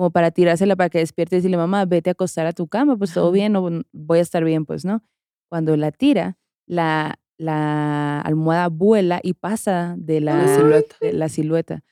como 0.00 0.10
para 0.10 0.30
tirársela 0.30 0.76
para 0.76 0.88
que 0.88 0.96
despierte 0.96 1.36
y 1.36 1.40
decirle, 1.40 1.58
mamá, 1.58 1.84
vete 1.84 2.08
a 2.08 2.12
acostar 2.12 2.46
a 2.46 2.54
tu 2.54 2.68
cama, 2.68 2.96
pues 2.96 3.12
todo 3.12 3.30
bien, 3.30 3.52
no, 3.52 3.68
voy 3.92 4.18
a 4.18 4.22
estar 4.22 4.42
bien, 4.42 4.64
pues, 4.64 4.82
¿no? 4.82 5.02
Cuando 5.50 5.76
la 5.76 5.92
tira, 5.92 6.38
la, 6.64 7.18
la 7.36 8.22
almohada 8.22 8.68
vuela 8.68 9.20
y 9.22 9.34
pasa 9.34 9.96
de 9.98 10.22
la, 10.22 10.56
silueta. 10.56 10.96
de 11.02 11.12
la 11.12 11.28
silueta. 11.28 11.84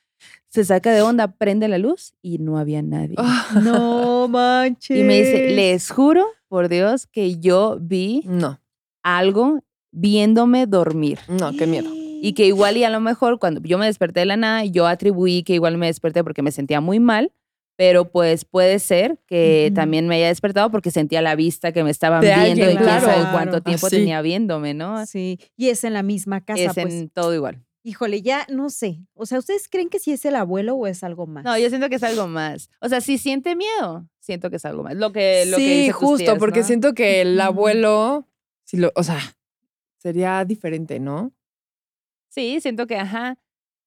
Se 0.48 0.64
saca 0.64 0.90
de 0.90 1.02
onda, 1.02 1.32
prende 1.32 1.68
la 1.68 1.76
luz 1.76 2.14
y 2.22 2.38
no 2.38 2.56
había 2.56 2.80
nadie. 2.80 3.16
No 3.62 4.26
manches. 4.26 4.96
Y 4.96 5.02
me 5.02 5.18
dice, 5.18 5.50
les 5.50 5.90
juro 5.90 6.24
por 6.48 6.70
Dios 6.70 7.06
que 7.06 7.38
yo 7.38 7.76
vi 7.78 8.22
no, 8.24 8.58
algo 9.02 9.60
viéndome 9.92 10.66
dormir. 10.66 11.18
no, 11.28 11.52
qué 11.52 11.66
miedo. 11.66 11.90
Y 11.92 12.32
que 12.32 12.46
igual 12.46 12.78
y 12.78 12.84
a 12.84 12.90
lo 12.90 13.00
mejor 13.00 13.38
cuando 13.38 13.60
yo 13.60 13.76
me 13.76 13.84
desperté 13.84 14.20
de 14.20 14.26
la 14.26 14.38
nada, 14.38 14.64
yo 14.64 14.86
atribuí 14.86 15.42
que 15.42 15.52
igual 15.52 15.76
me 15.76 15.88
desperté 15.88 16.24
porque 16.24 16.40
me 16.40 16.52
sentía 16.52 16.80
muy 16.80 17.00
mal, 17.00 17.32
pero 17.78 18.10
pues 18.10 18.44
puede 18.44 18.80
ser 18.80 19.20
que 19.28 19.70
también 19.72 20.08
me 20.08 20.16
haya 20.16 20.26
despertado 20.26 20.68
porque 20.68 20.90
sentía 20.90 21.22
la 21.22 21.36
vista 21.36 21.70
que 21.70 21.84
me 21.84 21.92
estaban 21.92 22.20
De 22.20 22.26
viendo 22.26 22.42
alguien, 22.42 22.70
y 22.70 22.72
quién 22.72 22.82
claro. 22.82 23.06
sabe 23.06 23.30
cuánto 23.30 23.60
tiempo 23.60 23.88
tenía 23.88 24.20
viéndome, 24.20 24.74
¿no? 24.74 25.06
Sí, 25.06 25.38
y 25.56 25.68
es 25.68 25.84
en 25.84 25.92
la 25.92 26.02
misma 26.02 26.44
casa, 26.44 26.60
es 26.60 26.72
pues. 26.74 26.92
en 26.92 27.08
todo 27.08 27.32
igual. 27.32 27.64
Híjole, 27.84 28.20
ya 28.20 28.44
no 28.50 28.68
sé. 28.68 28.98
O 29.14 29.26
sea, 29.26 29.38
¿ustedes 29.38 29.68
creen 29.68 29.90
que 29.90 30.00
sí 30.00 30.10
es 30.10 30.24
el 30.24 30.34
abuelo 30.34 30.74
o 30.74 30.88
es 30.88 31.04
algo 31.04 31.28
más? 31.28 31.44
No, 31.44 31.56
yo 31.56 31.68
siento 31.68 31.88
que 31.88 31.94
es 31.94 32.02
algo 32.02 32.26
más. 32.26 32.68
O 32.80 32.88
sea, 32.88 33.00
si 33.00 33.16
siente 33.16 33.54
miedo, 33.54 34.08
siento 34.18 34.50
que 34.50 34.56
es 34.56 34.64
algo 34.64 34.82
más. 34.82 34.96
Lo 34.96 35.12
que, 35.12 35.46
lo 35.46 35.56
que 35.56 35.62
sí, 35.62 35.68
dice 35.68 35.92
tus 35.92 36.00
justo, 36.00 36.24
tías, 36.24 36.38
porque 36.40 36.60
¿no? 36.60 36.66
siento 36.66 36.94
que 36.94 37.20
el 37.20 37.40
abuelo, 37.40 38.26
si 38.64 38.78
lo, 38.78 38.90
o 38.96 39.04
sea, 39.04 39.20
sería 39.98 40.44
diferente, 40.44 40.98
¿no? 40.98 41.32
Sí, 42.28 42.60
siento 42.60 42.88
que, 42.88 42.96
ajá. 42.96 43.38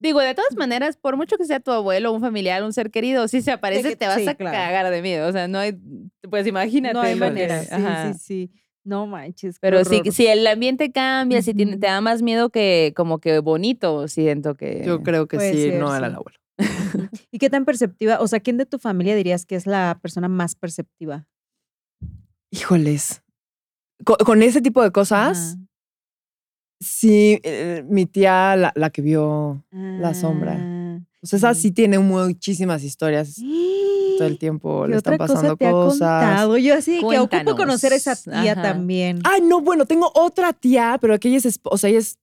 Digo, 0.01 0.20
de 0.20 0.34
todas 0.34 0.55
maneras, 0.58 0.98
por 0.98 1.15
mucho 1.15 1.38
que 1.38 1.46
sea 1.46 1.60
tu 1.60 1.72
abuelo, 1.72 2.12
un 2.12 2.22
familiar, 2.22 2.63
un 2.63 2.74
ser 2.74 2.89
querido, 2.89 3.27
si 3.27 3.41
se 3.41 3.51
aparece, 3.51 3.89
que- 3.89 3.96
te 3.96 4.08
vas 4.08 4.17
sí, 4.20 4.27
a 4.27 4.34
claro. 4.36 4.58
cagar 4.58 4.91
de 4.91 5.01
miedo. 5.01 5.29
O 5.29 5.31
sea, 5.31 5.48
no 5.48 5.60
hay, 5.60 5.77
pues 6.29 6.48
imagínate. 6.48 6.93
no 6.96 7.01
hay 7.01 7.15
manera. 7.15 7.62
Sí, 7.63 7.70
ajá. 7.72 8.13
sí, 8.13 8.20
sí. 8.20 8.51
No 8.84 9.05
manches. 9.05 9.60
Pero 9.60 9.86
si, 9.86 10.01
si 10.12 10.25
el 10.25 10.46
ambiente 10.48 10.91
cambia, 10.91 11.43
si 11.43 11.53
tiene- 11.53 11.74
Ujú. 11.74 11.81
te 11.81 11.86
da 11.88 12.01
más 12.01 12.24
miedo 12.24 12.50
que 12.50 12.93
como 12.96 13.20
que 13.20 13.38
bonito, 13.38 14.08
siento 14.08 14.55
que... 14.55 14.81
Yo 14.84 15.03
creo 15.03 15.27
que 15.27 15.39
sí, 15.39 15.62
ser, 15.70 15.79
no 15.79 15.96
era 15.96 16.08
sí. 16.08 16.12
el 16.12 16.15
abuelo. 16.15 16.38
¿Y 17.31 17.38
qué 17.38 17.51
tan 17.51 17.63
perceptiva? 17.63 18.20
O 18.22 18.27
sea, 18.27 18.40
¿quién 18.40 18.57
de 18.57 18.66
tu 18.66 18.79
familia 18.79 19.16
dirías 19.16 19.46
que 19.46 19.55
es 19.55 19.68
la 19.68 20.00
persona 20.01 20.27
más 20.29 20.55
perceptiva? 20.55 21.27
Híjoles. 22.50 23.22
Con, 24.03 24.16
con 24.25 24.42
ese 24.44 24.61
tipo 24.61 24.81
de 24.81 24.92
cosas. 24.92 25.57
Sí, 26.81 27.39
eh, 27.44 27.85
mi 27.87 28.05
tía, 28.05 28.55
la, 28.57 28.74
la 28.75 28.89
que 28.89 29.01
vio, 29.01 29.63
La 29.72 30.13
sombra. 30.13 30.57
Ah. 30.59 31.00
pues 31.22 31.33
esa 31.33 31.53
Sí. 31.53 31.72
tiene 31.72 32.00
muchísimas 32.00 32.83
historias. 32.83 33.35
Todo 34.17 34.27
el 34.27 34.37
tiempo 34.37 34.83
¿Qué 34.83 34.89
le 34.89 34.98
están 34.98 35.13
otra 35.13 35.25
cosa 35.27 35.33
pasando 35.35 35.57
te 35.57 35.67
ha 35.67 35.72
cosas. 35.72 36.00
contado? 36.00 36.57
Yo 36.57 36.75
así 36.75 36.91
que 37.00 37.05
ocupo 37.05 37.17
Cuéntanos. 37.29 37.55
conocer 37.55 37.94
a 37.94 37.96
esa 37.96 38.15
tía 38.15 38.51
Ajá. 38.53 38.61
también. 38.61 39.20
Ay, 39.24 39.41
no, 39.41 39.61
bueno, 39.61 39.85
tengo 39.85 40.11
otra 40.13 40.51
tía, 40.53 40.98
pero 41.00 41.13
aquella 41.13 41.37
es, 41.37 41.59
o 41.63 41.77
sea, 41.77 41.89
ella 41.89 42.00
es 42.00 42.17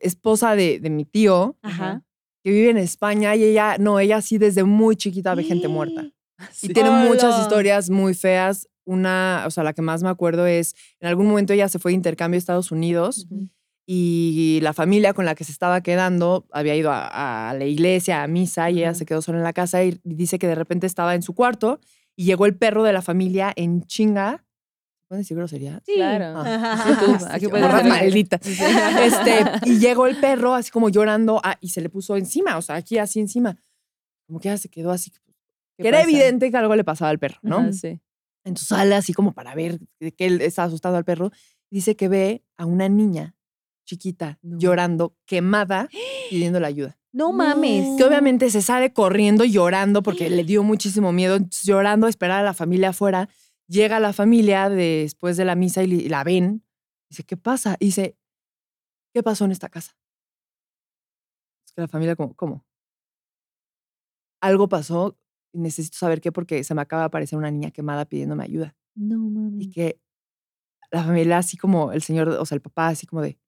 esposa 0.00 0.54
de, 0.56 0.80
de 0.80 0.90
mi 0.90 1.04
tío, 1.04 1.56
Ajá. 1.62 2.02
que 2.42 2.50
vive 2.50 2.70
en 2.70 2.78
España, 2.78 3.36
y 3.36 3.44
ella, 3.44 3.76
no, 3.78 4.00
ella 4.00 4.20
sí 4.22 4.38
desde 4.38 4.64
muy 4.64 4.96
chiquita 4.96 5.34
ve 5.34 5.44
gente 5.44 5.68
muerta. 5.68 6.02
Sí. 6.02 6.10
Y 6.70 6.72
tiene 6.74 6.90
muchas 6.90 7.40
historias 7.40 7.90
muy 7.90 8.14
feas. 8.14 8.68
Una, 8.86 9.44
o 9.46 9.50
sea, 9.50 9.64
la 9.64 9.72
que 9.72 9.80
más 9.82 10.02
me 10.02 10.10
acuerdo 10.10 10.46
es, 10.46 10.74
en 11.00 11.08
algún 11.08 11.26
momento 11.26 11.52
ella 11.54 11.68
se 11.68 11.78
fue 11.78 11.92
de 11.92 11.96
intercambio 11.96 12.36
a 12.36 12.38
Estados 12.40 12.70
Unidos. 12.72 13.26
Y 13.86 14.60
la 14.62 14.72
familia 14.72 15.12
con 15.12 15.24
la 15.26 15.34
que 15.34 15.44
se 15.44 15.52
estaba 15.52 15.82
quedando 15.82 16.46
había 16.52 16.74
ido 16.74 16.90
a, 16.90 17.50
a 17.50 17.54
la 17.54 17.64
iglesia, 17.66 18.22
a 18.22 18.26
misa, 18.26 18.70
y 18.70 18.78
ella 18.78 18.90
Ajá. 18.90 18.98
se 18.98 19.06
quedó 19.06 19.20
sola 19.22 19.38
en 19.38 19.44
la 19.44 19.52
casa 19.52 19.84
y 19.84 20.00
dice 20.04 20.38
que 20.38 20.46
de 20.46 20.54
repente 20.54 20.86
estaba 20.86 21.14
en 21.14 21.22
su 21.22 21.34
cuarto 21.34 21.80
y 22.16 22.24
llegó 22.24 22.46
el 22.46 22.56
perro 22.56 22.82
de 22.82 22.92
la 22.92 23.02
familia 23.02 23.52
en 23.56 23.82
chinga. 23.86 24.44
¿Pueden 25.06 25.22
decir 25.22 25.36
grosería? 25.36 25.82
Sí. 25.84 25.94
Claro. 25.96 26.38
Ajá. 26.40 26.98
Tú, 26.98 27.26
aquí 27.28 27.48
puedes 27.48 27.68
malditas. 27.84 28.40
Este, 28.46 29.44
y 29.66 29.78
llegó 29.78 30.06
el 30.06 30.16
perro 30.18 30.54
así 30.54 30.70
como 30.70 30.88
llorando 30.88 31.40
ah, 31.44 31.58
y 31.60 31.68
se 31.68 31.82
le 31.82 31.90
puso 31.90 32.16
encima, 32.16 32.56
o 32.56 32.62
sea, 32.62 32.76
aquí 32.76 32.96
así 32.98 33.20
encima. 33.20 33.56
Como 34.26 34.40
que 34.40 34.48
ella 34.48 34.56
se 34.56 34.70
quedó 34.70 34.90
así. 34.92 35.10
¿Qué 35.10 35.82
Que 35.82 35.88
era 35.88 35.98
pasa? 35.98 36.08
evidente 36.08 36.50
que 36.50 36.56
algo 36.56 36.74
le 36.74 36.84
pasaba 36.84 37.10
al 37.10 37.18
perro, 37.18 37.38
¿no? 37.42 37.70
Sí. 37.72 38.00
Entonces 38.44 38.68
sale 38.68 38.94
así 38.94 39.12
como 39.12 39.32
para 39.32 39.54
ver 39.54 39.78
que 39.98 40.12
que 40.12 40.26
él 40.26 40.40
está 40.40 40.64
asustado 40.64 40.96
al 40.96 41.04
perro. 41.04 41.30
Dice 41.70 41.96
que 41.96 42.08
ve 42.08 42.44
a 42.56 42.64
una 42.64 42.88
niña 42.88 43.33
chiquita 43.84 44.38
No. 44.42 44.58
llorando, 44.58 45.16
quemada, 45.26 45.88
pidiendo 46.30 46.60
la 46.60 46.68
ayuda. 46.68 46.98
No 47.12 47.32
mames. 47.32 47.96
Que 47.96 48.04
obviamente 48.04 48.50
se 48.50 48.60
sale 48.62 48.92
corriendo 48.92 49.44
llorando 49.44 50.02
porque 50.02 50.28
le 50.30 50.42
dio 50.44 50.62
muchísimo 50.62 51.12
miedo, 51.12 51.38
llorando 51.62 52.06
a 52.06 52.10
esperar 52.10 52.40
a 52.40 52.44
la 52.44 52.54
familia 52.54 52.90
afuera. 52.90 53.28
Llega 53.68 54.00
la 54.00 54.12
familia 54.12 54.68
después 54.68 55.36
de 55.36 55.44
la 55.44 55.54
misa 55.54 55.82
y, 55.84 55.92
y 55.92 56.08
la 56.08 56.24
ven. 56.24 56.64
Dice, 57.10 57.22
¿qué 57.22 57.36
pasa? 57.36 57.76
Y 57.78 57.86
dice, 57.86 58.16
¿qué 59.14 59.22
pasó 59.22 59.44
en 59.44 59.52
esta 59.52 59.68
casa? 59.68 59.96
Es 61.66 61.72
que 61.72 61.80
la 61.82 61.88
familia 61.88 62.16
como, 62.16 62.34
¿cómo? 62.34 62.64
Algo 64.42 64.68
pasó 64.68 65.16
y 65.52 65.58
necesito 65.60 65.96
saber 65.96 66.20
qué 66.20 66.32
porque 66.32 66.64
se 66.64 66.74
me 66.74 66.82
acaba 66.82 67.02
de 67.02 67.06
aparecer 67.06 67.38
una 67.38 67.50
niña 67.50 67.70
quemada 67.70 68.04
pidiéndome 68.04 68.44
ayuda. 68.44 68.76
No 68.94 69.16
Y 69.26 69.30
mames. 69.30 69.68
que 69.74 70.00
la 70.90 71.02
familia 71.04 71.38
así 71.38 71.56
como 71.56 71.92
el 71.92 72.02
señor, 72.02 72.28
o 72.28 72.44
sea, 72.44 72.56
el 72.56 72.60
papá 72.62 72.88
así 72.88 73.06
como 73.06 73.22
de, 73.22 73.38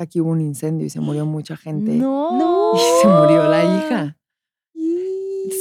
que 0.00 0.04
aquí 0.04 0.20
hubo 0.20 0.30
un 0.30 0.40
incendio 0.40 0.86
y 0.86 0.90
se 0.90 0.98
murió 0.98 1.26
mucha 1.26 1.58
gente. 1.58 1.92
No. 1.92 2.72
Y 2.74 3.02
se 3.02 3.08
murió 3.08 3.48
la 3.48 3.64
hija. 3.64 4.16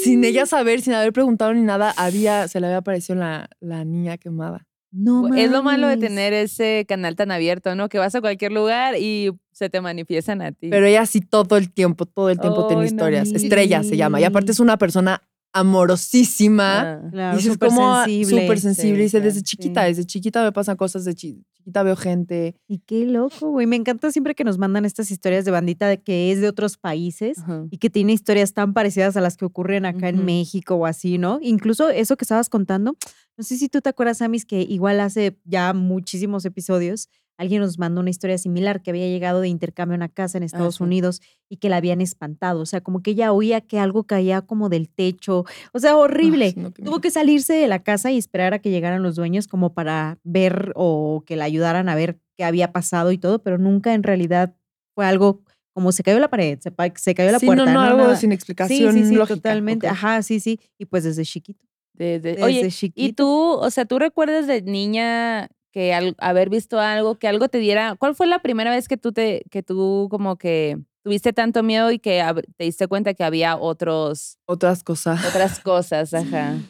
Sin 0.03 0.23
ella 0.23 0.45
saber, 0.45 0.81
sin 0.81 0.93
haber 0.93 1.11
preguntado 1.11 1.53
ni 1.53 1.61
nada, 1.61 1.93
había, 1.97 2.47
se 2.47 2.61
le 2.61 2.67
había 2.67 2.77
aparecido 2.77 3.19
la, 3.19 3.49
la 3.59 3.83
niña 3.83 4.17
quemada. 4.17 4.65
No 4.91 5.23
mames. 5.23 5.45
Es 5.45 5.51
lo 5.51 5.61
malo 5.61 5.87
de 5.87 5.97
tener 5.97 6.33
ese 6.33 6.85
canal 6.87 7.15
tan 7.15 7.31
abierto, 7.31 7.75
¿no? 7.75 7.89
Que 7.89 7.97
vas 7.97 8.15
a 8.15 8.21
cualquier 8.21 8.51
lugar 8.51 8.95
y 8.97 9.31
se 9.51 9.69
te 9.69 9.81
manifiestan 9.81 10.41
a 10.41 10.51
ti. 10.51 10.69
Pero 10.69 10.85
ella 10.85 11.05
sí 11.05 11.19
todo 11.21 11.57
el 11.57 11.71
tiempo, 11.71 12.05
todo 12.05 12.29
el 12.29 12.39
tiempo 12.39 12.67
tiene 12.67 12.83
no 12.83 12.87
historias. 12.87 13.31
Estrella 13.33 13.83
se 13.83 13.97
llama. 13.97 14.21
Y 14.21 14.23
aparte 14.23 14.51
es 14.51 14.59
una 14.59 14.77
persona 14.77 15.21
amorosísima. 15.53 16.79
Ah. 16.81 17.09
Claro, 17.11 17.39
y 17.39 17.41
súper 17.41 17.69
como 17.69 17.95
sensible. 18.03 18.41
súper 18.41 18.59
sensible. 18.59 18.95
Sí, 18.97 19.01
dice, 19.03 19.21
desde 19.21 19.41
chiquita, 19.41 19.81
sí. 19.83 19.87
desde 19.89 20.05
chiquita 20.05 20.43
me 20.43 20.51
pasan 20.51 20.77
cosas, 20.77 21.05
de 21.05 21.15
chi- 21.15 21.43
chiquita 21.53 21.83
veo 21.83 21.95
gente. 21.95 22.55
Y 22.67 22.79
qué 22.79 23.05
loco, 23.05 23.49
güey. 23.51 23.65
Me 23.67 23.75
encanta 23.75 24.11
siempre 24.11 24.35
que 24.35 24.43
nos 24.43 24.57
mandan 24.57 24.85
estas 24.85 25.11
historias 25.11 25.45
de 25.45 25.51
bandita 25.51 25.87
de 25.87 26.01
que 26.01 26.31
es 26.31 26.41
de 26.41 26.47
otros 26.47 26.77
países 26.77 27.39
Ajá. 27.39 27.65
y 27.71 27.77
que 27.77 27.89
tiene 27.89 28.13
historias 28.13 28.53
tan 28.53 28.73
parecidas 28.73 29.17
a 29.17 29.21
las 29.21 29.37
que 29.37 29.45
ocurren 29.45 29.85
acá 29.85 30.09
en. 30.09 30.19
México 30.25 30.75
o 30.75 30.85
así, 30.85 31.17
¿no? 31.17 31.39
Incluso 31.41 31.89
eso 31.89 32.17
que 32.17 32.25
estabas 32.25 32.49
contando, 32.49 32.95
no 33.37 33.43
sé 33.43 33.57
si 33.57 33.69
tú 33.69 33.79
te 33.81 33.89
acuerdas, 33.89 34.21
Amis, 34.21 34.45
que 34.45 34.61
igual 34.61 34.99
hace 34.99 35.37
ya 35.45 35.73
muchísimos 35.73 36.43
episodios 36.45 37.09
alguien 37.39 37.61
nos 37.61 37.79
mandó 37.79 38.01
una 38.01 38.09
historia 38.09 38.37
similar 38.37 38.81
que 38.83 38.89
había 38.91 39.07
llegado 39.07 39.39
de 39.41 39.47
intercambio 39.47 39.95
a 39.95 39.97
una 39.97 40.09
casa 40.09 40.37
en 40.37 40.43
Estados 40.43 40.75
sí. 40.75 40.83
Unidos 40.83 41.21
y 41.49 41.57
que 41.57 41.69
la 41.69 41.77
habían 41.77 42.01
espantado. 42.01 42.59
O 42.61 42.65
sea, 42.65 42.81
como 42.81 43.01
que 43.01 43.11
ella 43.11 43.31
oía 43.31 43.61
que 43.61 43.79
algo 43.79 44.03
caía 44.03 44.41
como 44.41 44.69
del 44.69 44.89
techo. 44.89 45.45
O 45.73 45.79
sea, 45.79 45.95
horrible. 45.95 46.53
No, 46.57 46.71
Tuvo 46.71 46.99
que 47.01 47.09
salirse 47.11 47.53
de 47.53 47.67
la 47.67 47.81
casa 47.81 48.11
y 48.11 48.17
esperar 48.17 48.53
a 48.53 48.59
que 48.59 48.69
llegaran 48.69 49.01
los 49.03 49.15
dueños 49.15 49.47
como 49.47 49.73
para 49.73 50.19
ver 50.23 50.73
o 50.75 51.23
que 51.25 51.35
la 51.37 51.45
ayudaran 51.45 51.89
a 51.89 51.95
ver 51.95 52.19
qué 52.37 52.43
había 52.43 52.71
pasado 52.71 53.11
y 53.11 53.17
todo, 53.17 53.41
pero 53.41 53.57
nunca 53.57 53.93
en 53.93 54.03
realidad 54.03 54.53
fue 54.93 55.05
algo 55.05 55.41
como 55.73 55.93
se 55.93 56.03
cayó 56.03 56.19
la 56.19 56.29
pared, 56.29 56.59
se, 56.59 57.15
cayó 57.15 57.31
la 57.31 57.39
sí, 57.39 57.45
puerta. 57.45 57.63
no, 57.65 57.71
no, 57.71 57.79
algo 57.81 57.97
nada. 58.03 58.15
sin 58.17 58.31
Sí, 58.31 58.35
explicación 58.35 58.93
sí, 58.93 59.05
sí, 59.05 59.15
lógica. 59.15 59.35
totalmente. 59.35 59.87
Ajá, 59.87 60.21
sí, 60.23 60.41
sí. 60.41 60.59
Y 60.77 60.85
pues 60.85 61.05
desde 61.05 61.23
chiquito. 61.23 61.65
Desde- 61.93 62.19
Desde 62.33 62.43
oye, 62.43 62.69
chiquito. 62.69 63.07
¿y 63.07 63.13
tú, 63.13 63.29
o 63.53 63.69
sea, 63.69 63.85
tú 63.85 63.97
recuerdas 63.97 64.45
de 64.47 64.61
niña 64.61 65.47
que 65.71 65.93
al 65.93 66.15
haber 66.19 66.49
visto 66.49 66.79
algo, 66.79 67.15
que 67.15 67.27
algo 67.27 67.47
te 67.49 67.59
diera, 67.59 67.95
¿cuál 67.95 68.15
fue 68.15 68.27
la 68.27 68.39
primera 68.39 68.71
vez 68.71 68.87
que 68.87 68.97
tú 68.97 69.11
te, 69.11 69.43
que 69.51 69.63
tú 69.63 70.07
como 70.09 70.37
que 70.37 70.77
tuviste 71.03 71.33
tanto 71.33 71.63
miedo 71.63 71.91
y 71.91 71.99
que 71.99 72.23
te 72.57 72.63
diste 72.65 72.87
cuenta 72.87 73.13
que 73.13 73.23
había 73.23 73.57
otros, 73.57 74.37
Otras 74.45 74.83
cosas. 74.83 75.25
otras 75.25 75.59
cosas, 75.59 76.13
ajá? 76.13 76.57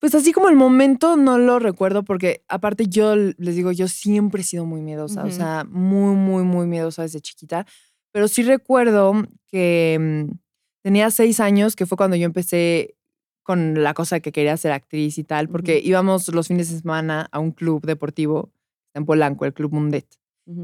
Pues 0.00 0.14
así 0.14 0.34
como 0.34 0.50
el 0.50 0.54
momento 0.54 1.16
no 1.16 1.38
lo 1.38 1.58
recuerdo 1.58 2.02
porque 2.02 2.44
aparte 2.46 2.88
yo 2.88 3.16
les 3.16 3.56
digo, 3.56 3.72
yo 3.72 3.88
siempre 3.88 4.42
he 4.42 4.44
sido 4.44 4.66
muy 4.66 4.82
miedosa, 4.82 5.24
o 5.24 5.30
sea, 5.30 5.64
muy, 5.66 6.14
muy, 6.14 6.42
muy 6.42 6.66
miedosa 6.66 7.00
desde 7.00 7.22
chiquita. 7.22 7.64
Pero 8.12 8.28
sí 8.28 8.42
recuerdo 8.42 9.14
que 9.48 10.26
mm, 10.28 10.36
tenía 10.82 11.10
seis 11.10 11.40
años, 11.40 11.74
que 11.74 11.86
fue 11.86 11.96
cuando 11.96 12.16
yo 12.16 12.26
empecé 12.26 12.96
con 13.44 13.82
la 13.82 13.94
cosa 13.94 14.18
que 14.18 14.32
quería 14.32 14.56
ser 14.56 14.72
actriz 14.72 15.16
y 15.18 15.22
tal, 15.24 15.48
porque 15.48 15.80
íbamos 15.82 16.26
los 16.28 16.48
fines 16.48 16.70
de 16.72 16.80
semana 16.80 17.28
a 17.30 17.38
un 17.38 17.52
club 17.52 17.86
deportivo 17.86 18.50
en 18.94 19.04
Polanco, 19.06 19.44
el 19.44 19.54
Club 19.54 19.72
Mundet. 19.72 20.06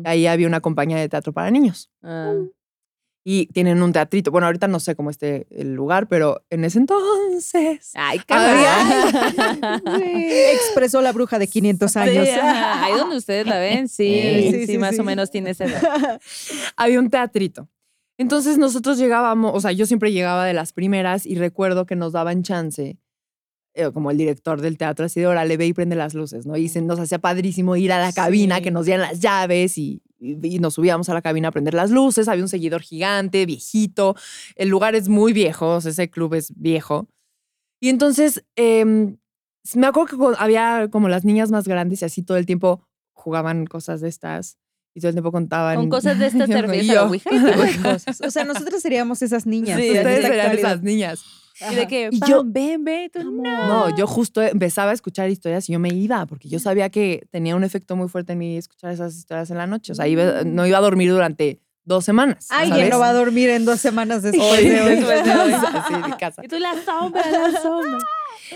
Ahí 0.04 0.26
había 0.26 0.46
una 0.48 0.60
compañía 0.60 0.96
de 0.98 1.08
teatro 1.08 1.32
para 1.32 1.50
niños 1.50 1.90
Ah, 2.02 2.34
y 3.24 3.46
tienen 3.46 3.82
un 3.82 3.92
teatrito. 3.92 4.30
Bueno, 4.30 4.46
ahorita 4.46 4.66
no 4.68 4.80
sé 4.80 4.94
cómo 4.96 5.10
esté 5.10 5.46
el 5.50 5.74
lugar, 5.74 6.06
pero 6.08 6.42
en 6.50 6.64
ese 6.64 6.78
entonces 6.78 7.92
Ay, 7.94 8.20
mal. 8.28 9.82
Expresó 10.54 11.00
la 11.02 11.12
bruja 11.12 11.38
de 11.38 11.46
500 11.48 11.96
años. 11.96 12.26
Sí, 12.28 12.34
ahí 12.40 12.92
donde 12.96 13.16
ustedes 13.16 13.46
la 13.46 13.58
ven, 13.58 13.88
sí, 13.90 14.20
Sí, 14.22 14.50
sí, 14.52 14.66
sí, 14.66 14.78
más 14.78 14.94
sí. 14.94 15.00
o 15.00 15.04
menos 15.04 15.30
tiene 15.30 15.50
esa 15.50 15.64
edad. 15.64 16.20
había 16.76 16.98
un 16.98 17.10
teatrito. 17.10 17.68
Entonces 18.20 18.58
nosotros 18.58 18.98
llegábamos, 18.98 19.52
o 19.54 19.60
sea, 19.62 19.72
yo 19.72 19.86
siempre 19.86 20.12
llegaba 20.12 20.44
de 20.44 20.52
las 20.52 20.74
primeras 20.74 21.24
y 21.24 21.36
recuerdo 21.36 21.86
que 21.86 21.96
nos 21.96 22.12
daban 22.12 22.42
chance, 22.42 22.98
eh, 23.72 23.90
como 23.94 24.10
el 24.10 24.18
director 24.18 24.60
del 24.60 24.76
teatro, 24.76 25.06
así 25.06 25.20
de 25.20 25.26
órale, 25.26 25.56
ve 25.56 25.64
y 25.64 25.72
prende 25.72 25.96
las 25.96 26.12
luces, 26.12 26.44
¿no? 26.44 26.54
Y 26.58 26.68
se 26.68 26.82
nos 26.82 27.00
hacía 27.00 27.18
padrísimo 27.18 27.76
ir 27.76 27.92
a 27.92 27.98
la 27.98 28.12
cabina, 28.12 28.56
Sí. 28.56 28.62
que 28.64 28.70
nos 28.70 28.84
dieran 28.84 29.08
las 29.08 29.20
llaves 29.20 29.78
y, 29.78 30.02
nos 30.20 30.74
subíamos 30.74 31.08
a 31.08 31.14
la 31.14 31.22
cabina 31.22 31.48
a 31.48 31.50
prender 31.50 31.72
las 31.72 31.90
luces. 31.90 32.28
Había 32.28 32.44
un 32.44 32.50
seguidor 32.50 32.82
gigante, 32.82 33.46
viejito. 33.46 34.14
El 34.54 34.68
lugar 34.68 34.94
es 34.94 35.08
muy 35.08 35.32
viejo, 35.32 35.76
o 35.76 35.80
sea, 35.80 35.90
ese 35.90 36.10
club 36.10 36.34
es 36.34 36.52
viejo. 36.54 37.08
Y 37.80 37.88
entonces, 37.88 38.44
em, 38.54 39.16
me 39.74 39.86
acuerdo 39.86 40.18
que 40.18 40.36
había 40.36 40.88
como 40.90 41.08
las 41.08 41.24
niñas 41.24 41.50
más 41.50 41.66
grandes 41.66 42.02
y 42.02 42.04
así 42.04 42.22
todo 42.22 42.36
el 42.36 42.44
tiempo 42.44 42.82
jugaban 43.14 43.64
cosas 43.64 44.02
de 44.02 44.08
estas 44.10 44.58
y 44.94 45.00
todo 45.00 45.08
el 45.10 45.14
tiempo 45.14 45.32
contaban. 45.32 45.76
Con 45.76 45.88
cosas 45.88 46.18
de 46.18 46.26
estas 46.28 46.48
te 46.48 46.58
Y 46.58 46.60
refieres 46.62 46.90
a 46.90 46.94
yo, 46.94 47.00
la 47.02 47.06
Ouija. 47.08 47.30
¿Qué 47.30 47.38
tipo 47.38 47.62
de 47.62 47.76
cosas? 47.92 48.20
O 48.20 48.30
sea, 48.30 48.44
nosotros 48.44 48.80
seríamos 48.82 49.22
esas 49.22 49.46
niñas. 49.46 49.78
Sí, 49.80 49.90
o 49.90 49.92
Ustedes 49.94 50.22
serían 50.26 50.52
esas 50.52 50.82
niñas. 50.82 51.22
Y 51.70 51.74
de 51.74 51.86
que, 51.86 52.08
Y 52.10 52.20
yo- 52.26 52.42
ven, 52.44 52.84
ven, 52.84 53.10
tú, 53.10 53.22
no. 53.30 53.66
No, 53.88 53.96
yo 53.96 54.06
justo 54.06 54.40
empezaba 54.40 54.92
a 54.92 54.94
escuchar 54.94 55.28
historias 55.28 55.68
y 55.68 55.74
yo 55.74 55.78
me 55.78 55.90
iba, 55.90 56.24
porque 56.24 56.48
yo 56.48 56.58
sabía 56.58 56.88
que 56.88 57.26
tenía 57.30 57.54
un 57.54 57.64
efecto 57.64 57.96
muy 57.96 58.08
fuerte 58.08 58.32
en 58.32 58.38
mí 58.38 58.56
escuchar 58.56 58.92
esas 58.92 59.14
historias 59.14 59.50
en 59.50 59.58
la 59.58 59.66
noche. 59.66 59.92
O 59.92 59.94
sea, 59.94 60.08
iba- 60.08 60.42
no 60.44 60.66
iba 60.66 60.78
a 60.78 60.80
dormir 60.80 61.10
durante 61.10 61.60
dos 61.84 62.04
semanas. 62.06 62.46
Alguien 62.50 62.88
no 62.88 62.98
va 62.98 63.10
a 63.10 63.12
dormir 63.12 63.50
en 63.50 63.66
dos 63.66 63.78
semanas 63.80 64.22
después 64.22 64.50
Hoy, 64.50 64.64
de 64.70 64.80
hoy. 64.80 64.88
después 64.96 65.22
de 65.24 65.30
hoy. 65.36 65.52
Sí, 65.88 66.10
de 66.10 66.16
casa. 66.16 66.42
Y 66.44 66.48
tú 66.48 66.58
la 66.58 66.74
sombra, 66.82 67.22
la 67.30 67.60
sombra. 67.60 67.98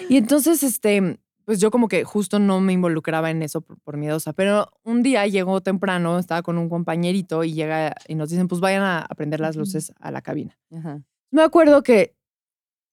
Y 0.09 0.17
entonces, 0.17 0.63
este, 0.63 1.19
pues 1.45 1.61
yo 1.61 1.71
como 1.71 1.89
que 1.89 2.05
justo 2.05 2.39
no 2.39 2.61
me 2.61 2.73
involucraba 2.73 3.31
en 3.31 3.43
eso 3.43 3.61
por, 3.61 3.79
por 3.81 3.97
miedosa. 3.97 4.33
Pero 4.33 4.71
un 4.83 5.03
día 5.03 5.27
llegó 5.27 5.61
temprano, 5.61 6.19
estaba 6.19 6.43
con 6.43 6.59
un 6.59 6.69
compañerito 6.69 7.45
y 7.45 7.53
llega 7.53 7.95
y 8.09 8.15
nos 8.15 8.31
dicen, 8.31 8.49
pues 8.49 8.61
vayan 8.61 8.83
a, 8.83 9.01
a 9.01 9.15
prender 9.15 9.41
las 9.41 9.57
luces 9.57 9.93
a 10.01 10.11
la 10.11 10.23
cabina. 10.23 10.59
Ajá. 10.77 11.03
Me 11.31 11.43
acuerdo 11.43 11.83
que 11.83 12.17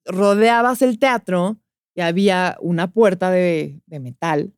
rodeabas 0.05 0.81
el 0.81 0.99
teatro 0.99 1.57
y 1.95 2.01
había 2.01 2.57
una 2.61 2.91
puerta 2.91 3.29
de, 3.29 3.81
de 3.85 3.99
metal 3.99 4.53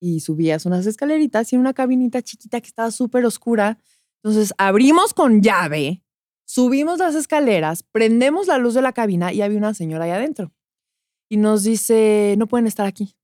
y 0.00 0.20
subías 0.20 0.66
unas 0.66 0.86
escaleritas 0.86 1.52
y 1.52 1.56
una 1.56 1.72
cabinita 1.72 2.22
chiquita 2.22 2.60
que 2.60 2.68
estaba 2.68 2.90
súper 2.90 3.24
oscura. 3.24 3.78
Entonces 4.22 4.52
abrimos 4.58 5.14
con 5.14 5.40
llave, 5.40 6.02
subimos 6.44 6.98
las 6.98 7.14
escaleras, 7.14 7.82
prendemos 7.82 8.46
la 8.46 8.58
luz 8.58 8.74
de 8.74 8.82
la 8.82 8.92
cabina 8.92 9.32
y 9.32 9.42
había 9.42 9.58
una 9.58 9.74
señora 9.74 10.04
ahí 10.04 10.10
adentro. 10.10 10.52
Y 11.28 11.36
nos 11.38 11.64
dice, 11.64 12.34
no 12.38 12.46
pueden 12.46 12.66
estar 12.66 12.86
aquí. 12.86 13.16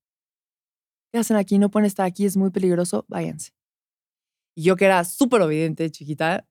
¿Qué 1.12 1.18
hacen 1.20 1.36
aquí? 1.36 1.58
No 1.58 1.70
pueden 1.70 1.86
estar 1.86 2.06
aquí, 2.06 2.24
es 2.24 2.36
muy 2.36 2.50
peligroso, 2.50 3.04
váyanse. 3.08 3.52
Y 4.56 4.62
yo 4.64 4.76
que 4.76 4.86
era 4.86 5.04
súper 5.04 5.42
obediente, 5.42 5.90
chiquita, 5.90 6.46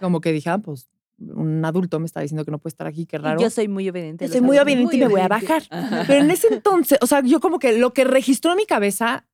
como 0.00 0.20
que 0.20 0.32
dije, 0.32 0.50
ah, 0.50 0.58
pues 0.58 0.90
un 1.18 1.62
adulto 1.64 2.00
me 2.00 2.06
está 2.06 2.20
diciendo 2.20 2.44
que 2.46 2.50
no 2.50 2.58
puede 2.58 2.70
estar 2.72 2.86
aquí, 2.86 3.04
qué 3.06 3.18
raro. 3.18 3.40
Yo 3.40 3.50
soy 3.50 3.68
muy 3.68 3.88
obediente. 3.88 4.26
Yo 4.26 4.32
soy 4.32 4.40
muy 4.40 4.58
obediente 4.58 4.96
y 4.96 5.00
me 5.00 5.08
voy 5.08 5.20
a 5.20 5.28
bajar. 5.28 5.62
Ajá. 5.70 6.04
Pero 6.06 6.24
en 6.24 6.30
ese 6.30 6.48
entonces, 6.54 6.98
o 7.02 7.06
sea, 7.06 7.22
yo 7.22 7.40
como 7.40 7.58
que 7.58 7.78
lo 7.78 7.92
que 7.92 8.04
registró 8.04 8.52
en 8.52 8.56
mi 8.56 8.66
cabeza 8.66 9.28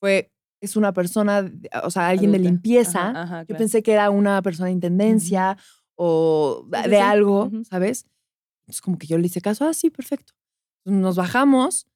fue, 0.00 0.32
es 0.60 0.76
una 0.76 0.92
persona, 0.92 1.42
de- 1.42 1.68
o 1.82 1.90
sea, 1.90 2.08
alguien 2.08 2.30
de 2.30 2.36
Adulta. 2.38 2.50
limpieza. 2.52 3.10
Ajá, 3.10 3.22
ajá, 3.22 3.40
Yo 3.42 3.46
claro. 3.48 3.58
pensé 3.58 3.82
que 3.82 3.92
era 3.92 4.10
una 4.10 4.40
persona 4.42 4.66
de 4.66 4.72
intendencia 4.72 5.56
o 5.96 6.64
de 6.68 7.00
algo. 7.00 7.50
¿sabes? 7.68 8.06
Entonces 8.62 8.80
como 8.80 8.96
que 8.98 9.08
yo 9.08 9.18
le 9.18 9.26
hice 9.26 9.40
caso, 9.40 9.66
ah, 9.66 9.74
sí, 9.74 9.90
perfecto. 9.90 10.32
Entonces, 10.84 11.02
nos 11.02 11.16
bajamos 11.16 11.86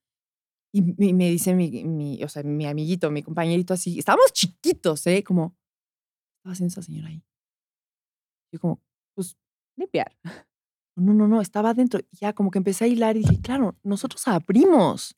y, 0.73 0.81
y 1.09 1.13
me 1.15 1.31
dice 1.31 1.55
mi, 1.55 1.85
mi, 1.85 2.23
o 2.23 2.29
sea, 2.29 2.43
mi 2.43 2.67
amiguito, 2.67 3.11
mi 3.11 3.23
compañerito 3.23 3.75
así, 3.75 3.99
estábamos 3.99 4.33
chiquitos, 4.33 5.07
¿eh? 5.07 5.23
Como, 5.25 5.51
¿qué 5.51 6.37
estaba 6.39 6.53
haciendo 6.53 6.73
esa 6.73 6.83
señora 6.83 7.09
ahí? 7.09 7.23
Yo 8.53 8.61
como, 8.61 8.81
pues 9.15 9.37
Limpiar. 9.77 10.17
no, 10.97 11.13
no, 11.13 11.29
no, 11.29 11.41
estaba 11.41 11.71
adentro. 11.71 12.01
Ya 12.13 12.33
como 12.33 12.51
que 12.51 12.59
empecé 12.59 12.85
a 12.85 12.89
hilar 12.89 13.17
y 13.17 13.21
dije, 13.21 13.41
claro, 13.41 13.77
nosotros 13.83 14.27
abrimos. 14.27 15.15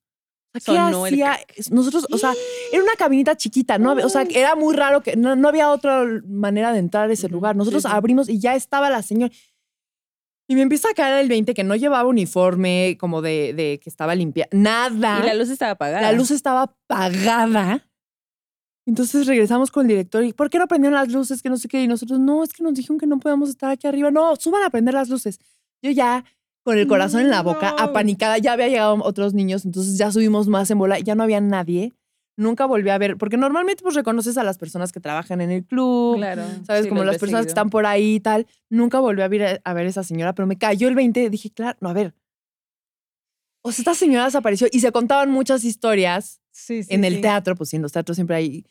O 0.55 0.61
sea, 0.61 0.75
¿qué 0.75 0.93
Sonó 0.93 1.07
el 1.07 1.15
hacía? 1.15 1.39
Nosotros, 1.71 2.07
o 2.11 2.19
sea, 2.19 2.33
era 2.73 2.83
una 2.83 2.95
cabinita 2.97 3.37
chiquita, 3.37 3.79
¿no? 3.79 3.91
había- 3.91 4.07
O 4.07 4.09
sea, 4.09 4.25
que 4.25 4.41
era 4.41 4.57
muy 4.57 4.75
raro 4.75 5.03
que 5.03 5.15
no, 5.15 5.37
no 5.37 5.47
había 5.49 5.71
otra 5.71 6.05
manera 6.27 6.73
de 6.73 6.79
entrar 6.79 7.09
a 7.09 7.13
ese 7.13 7.29
lugar. 7.29 7.55
Nosotros 7.55 7.85
abrimos 7.85 8.29
y 8.29 8.41
ya 8.41 8.55
estaba 8.55 8.89
la 8.91 9.03
señora. 9.03 9.33
Y 10.49 10.55
me 10.55 10.63
empieza 10.63 10.89
a 10.91 10.95
caer 10.95 11.19
el 11.21 11.29
20 11.29 11.53
que 11.53 11.63
no 11.63 11.77
llevaba 11.77 12.09
uniforme, 12.09 12.97
como 12.99 13.21
de, 13.21 13.53
de 13.53 13.81
que 13.83 13.91
estaba 13.91 14.15
limpia. 14.15 14.49
Nada. 14.51 15.21
Y 15.23 15.27
la 15.27 15.35
luz 15.35 15.51
estaba 15.51 15.73
apagada. 15.73 16.01
La 16.01 16.13
luz 16.13 16.31
estaba 16.31 16.63
apagada. 16.63 17.87
Entonces 18.87 19.27
regresamos 19.27 19.71
con 19.71 19.83
el 19.83 19.89
director 19.89 20.25
y 20.25 20.33
¿por 20.33 20.49
qué 20.49 20.59
no 20.59 20.67
prendieron 20.67 20.99
las 20.99 21.13
luces? 21.13 21.43
Que 21.43 21.51
no 21.51 21.59
sé 21.59 21.69
qué. 21.69 21.83
Y 21.83 21.89
nosotros, 21.89 22.19
no, 22.19 22.43
es 22.43 22.55
que 22.55 22.63
nos 22.63 22.73
dijeron 22.73 22.99
que 22.99 23.07
no 23.07 23.19
podíamos 23.19 23.51
estar 23.51 23.71
aquí 23.71 23.87
arriba. 23.87 24.11
No, 24.11 24.35
suban 24.37 24.63
a 24.63 24.71
prender 24.71 24.95
las 24.95 25.11
luces. 25.11 25.39
Yo 25.83 25.91
ya 25.91 26.25
con 26.69 26.77
el 26.77 26.87
corazón 26.87 27.23
en 27.23 27.31
la 27.31 27.43
boca, 27.43 27.75
apanicada, 27.79 28.37
ya 28.37 28.53
había 28.53 28.69
llegado 28.69 28.99
otros 29.03 29.33
niños, 29.33 29.65
entonces 29.65 29.97
ya 29.97 30.13
subimos 30.13 30.49
más 30.49 30.71
en 30.71 30.79
bola, 30.79 30.99
ya 30.99 31.15
no 31.15 31.23
había 31.23 31.41
nadie. 31.41 31.95
Nunca 32.39 32.67
volví 32.67 32.89
a 32.91 32.99
ver, 32.99 33.17
porque 33.17 33.37
normalmente 33.37 33.83
pues 33.83 33.97
reconoces 33.97 34.39
a 34.39 34.45
las 34.45 34.59
personas 34.59 34.93
que 34.93 35.01
trabajan 35.01 35.41
en 35.41 35.51
el 35.51 35.65
club, 35.65 36.19
Claro. 36.19 36.45
¿sabes? 36.65 36.85
sí, 36.85 36.89
Como 36.89 37.03
las 37.03 37.19
personas 37.19 37.47
que 37.47 37.49
están 37.49 37.69
por 37.69 37.85
ahí 37.85 38.15
y 38.15 38.21
tal. 38.21 38.47
Nunca 38.71 39.01
volví 39.01 39.23
a 39.23 39.29
ver 39.29 39.61
a 39.65 39.75
ver 39.75 39.87
esa 39.87 40.05
señora, 40.05 40.35
pero 40.37 40.47
me 40.47 40.57
cayó 40.57 40.87
el 40.87 40.95
20. 40.95 41.31
Dije, 41.31 41.51
claro, 41.51 41.77
no, 41.81 41.89
a 41.89 41.93
ver. 41.95 42.15
O 43.63 43.73
sea, 43.73 43.83
esta 43.83 43.95
señora 43.95 44.27
desapareció 44.27 44.69
y 44.71 44.79
se 44.79 44.93
contaban 44.93 45.31
muchas 45.31 45.65
historias 45.65 46.41
Sí, 46.53 46.85
sí, 46.85 46.95
en 46.95 47.05
el 47.05 47.21
teatro, 47.21 47.57
pues 47.57 47.75
en 47.75 47.83
los 47.83 47.91
teatros 47.93 48.17
siempre 48.17 48.37
hay. 48.37 48.65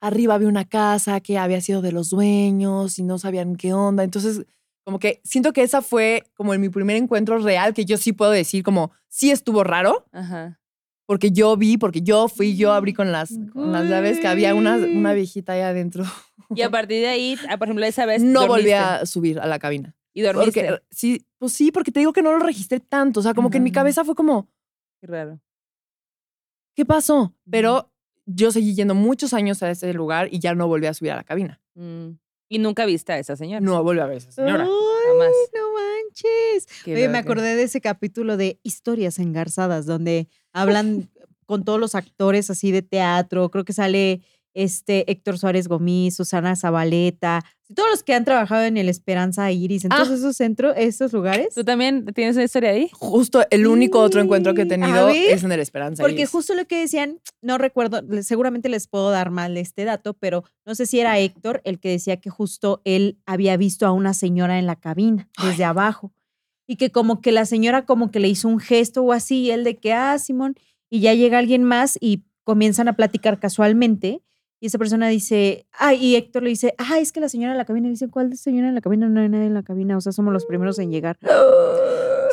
arriba 0.00 0.34
había 0.34 0.48
una 0.48 0.64
casa 0.64 1.20
que 1.20 1.36
había 1.38 1.60
sido 1.60 1.82
de 1.82 1.92
los 1.92 2.08
dueños 2.10 2.98
y 2.98 3.02
no 3.02 3.18
sabían 3.18 3.56
qué 3.56 3.74
onda. 3.74 4.02
Entonces, 4.02 4.46
como 4.82 4.98
que 4.98 5.20
siento 5.24 5.52
que 5.52 5.62
esa 5.62 5.82
fue 5.82 6.22
como 6.34 6.54
en 6.54 6.60
mi 6.60 6.68
primer 6.70 6.96
encuentro 6.96 7.38
real 7.38 7.74
que 7.74 7.84
yo 7.84 7.96
sí 7.98 8.12
puedo 8.12 8.30
decir 8.30 8.62
como 8.62 8.92
sí 9.08 9.30
estuvo 9.30 9.62
raro 9.62 10.06
Ajá. 10.12 10.58
Porque 11.06 11.30
yo 11.30 11.56
vi, 11.56 11.76
porque 11.76 12.02
yo 12.02 12.28
fui, 12.28 12.56
yo 12.56 12.72
abrí 12.72 12.92
con 12.92 13.12
las, 13.12 13.34
con 13.52 13.72
las 13.72 13.88
llaves 13.88 14.20
que 14.20 14.26
había 14.26 14.54
una, 14.54 14.76
una 14.76 15.12
viejita 15.12 15.52
ahí 15.52 15.60
adentro. 15.60 16.04
Y 16.54 16.62
a 16.62 16.70
partir 16.70 17.00
de 17.00 17.08
ahí, 17.08 17.36
ah, 17.48 17.56
por 17.56 17.68
ejemplo, 17.68 17.84
esa 17.84 18.06
vez. 18.06 18.22
No 18.22 18.46
volví 18.46 18.72
a 18.72 19.06
subir 19.06 19.40
a 19.40 19.46
la 19.46 19.58
cabina. 19.58 19.96
Y 20.12 20.22
dormiste. 20.22 20.64
Porque, 20.64 20.82
sí, 20.90 21.26
pues 21.38 21.52
sí, 21.52 21.72
porque 21.72 21.90
te 21.90 22.00
digo 22.00 22.12
que 22.12 22.22
no 22.22 22.32
lo 22.32 22.38
registré 22.38 22.80
tanto. 22.80 23.20
O 23.20 23.22
sea, 23.22 23.34
como 23.34 23.50
que 23.50 23.56
en 23.56 23.64
mi 23.64 23.72
cabeza 23.72 24.04
fue 24.04 24.14
como, 24.14 24.48
Qué 25.00 25.06
raro. 25.06 25.40
¿qué 26.74 26.84
pasó? 26.84 27.34
Pero 27.50 27.90
yo 28.26 28.52
seguí 28.52 28.74
yendo 28.74 28.94
muchos 28.94 29.34
años 29.34 29.62
a 29.62 29.70
ese 29.70 29.92
lugar 29.92 30.28
y 30.30 30.38
ya 30.38 30.54
no 30.54 30.68
volví 30.68 30.86
a 30.86 30.94
subir 30.94 31.12
a 31.12 31.16
la 31.16 31.24
cabina. 31.24 31.60
Mm. 31.74 32.10
Y 32.48 32.58
nunca 32.58 32.86
viste 32.86 33.12
a 33.12 33.18
esa 33.18 33.36
señora. 33.36 33.60
No 33.60 33.82
volví 33.82 34.00
a 34.00 34.06
ver 34.06 34.14
a 34.14 34.18
esa 34.18 34.32
señora. 34.32 34.66
No 35.18 35.72
manches. 35.72 36.66
Qué 36.84 36.94
Oye, 36.94 37.08
me 37.08 37.18
acordé 37.18 37.54
de 37.56 37.62
ese 37.62 37.80
capítulo 37.80 38.36
de 38.36 38.60
Historias 38.62 39.18
Engarzadas, 39.18 39.86
donde 39.86 40.28
hablan 40.52 41.10
con 41.46 41.64
todos 41.64 41.80
los 41.80 41.94
actores 41.94 42.50
así 42.50 42.72
de 42.72 42.82
teatro. 42.82 43.50
Creo 43.50 43.64
que 43.64 43.72
sale 43.72 44.22
este 44.54 45.10
Héctor 45.10 45.38
Suárez 45.38 45.68
Gomis, 45.68 46.16
Susana 46.16 46.56
Zabaleta, 46.56 47.44
todos 47.74 47.88
los 47.90 48.02
que 48.04 48.14
han 48.14 48.24
trabajado 48.24 48.62
en 48.64 48.76
el 48.76 48.88
Esperanza 48.88 49.50
Iris, 49.50 49.84
en 49.84 49.90
todos 49.90 50.10
Ah. 50.10 50.14
esos 50.14 50.36
centros, 50.36 50.74
esos 50.76 51.12
lugares. 51.12 51.54
¿Tú 51.54 51.64
también 51.64 52.04
tienes 52.14 52.36
una 52.36 52.44
historia 52.44 52.70
ahí? 52.70 52.88
Justo 52.92 53.42
el 53.50 53.66
único 53.66 54.00
otro 54.00 54.20
encuentro 54.20 54.54
que 54.54 54.62
he 54.62 54.66
tenido 54.66 55.06
ver. 55.06 55.16
es 55.30 55.42
en 55.44 55.50
el 55.52 55.60
Esperanza. 55.60 56.02
Porque 56.02 56.20
Iris. 56.20 56.30
justo 56.30 56.54
lo 56.54 56.66
que 56.66 56.78
decían, 56.80 57.20
no 57.42 57.58
recuerdo, 57.58 58.00
seguramente 58.22 58.68
les 58.68 58.86
puedo 58.86 59.10
dar 59.10 59.30
mal 59.30 59.56
este 59.56 59.84
dato, 59.84 60.14
pero 60.14 60.44
no 60.66 60.74
sé 60.74 60.86
si 60.86 61.00
era 61.00 61.18
Héctor 61.18 61.60
el 61.64 61.80
que 61.80 61.88
decía 61.90 62.18
que 62.18 62.30
justo 62.30 62.80
él 62.84 63.18
había 63.26 63.56
visto 63.56 63.86
a 63.86 63.92
una 63.92 64.14
señora 64.14 64.58
en 64.58 64.66
la 64.66 64.76
cabina, 64.76 65.28
desde 65.42 65.64
abajo, 65.64 66.12
y 66.66 66.76
que 66.76 66.90
como 66.92 67.20
que 67.20 67.32
la 67.32 67.44
señora 67.46 67.86
como 67.86 68.10
que 68.10 68.20
le 68.20 68.28
hizo 68.28 68.46
un 68.48 68.58
gesto 68.60 69.02
o 69.02 69.12
así, 69.12 69.40
y 69.42 69.50
él 69.50 69.64
de 69.64 69.76
que, 69.78 69.92
ah, 69.92 70.18
Simón, 70.18 70.54
y 70.90 71.00
ya 71.00 71.12
llega 71.14 71.38
alguien 71.38 71.64
más 71.64 71.98
y 72.00 72.22
comienzan 72.44 72.88
a 72.88 72.92
platicar 72.92 73.40
casualmente. 73.40 74.20
Y 74.64 74.68
esa 74.68 74.78
persona 74.78 75.08
dice, 75.08 75.66
ay, 75.78 75.98
y 76.02 76.16
Héctor 76.16 76.42
le 76.42 76.48
dice, 76.48 76.74
ah, 76.78 76.98
es 76.98 77.12
que 77.12 77.20
la 77.20 77.28
señora 77.28 77.52
en 77.52 77.58
la 77.58 77.66
cabina. 77.66 77.88
Y 77.88 77.90
dice, 77.90 78.08
¿cuál 78.08 78.34
señora 78.34 78.66
en 78.66 78.74
la 78.74 78.80
cabina? 78.80 79.10
No 79.10 79.20
hay 79.20 79.28
nadie 79.28 79.44
en 79.44 79.52
la 79.52 79.62
cabina. 79.62 79.94
O 79.94 80.00
sea, 80.00 80.10
somos 80.10 80.32
los 80.32 80.46
primeros 80.46 80.78
en 80.78 80.90
llegar. 80.90 81.18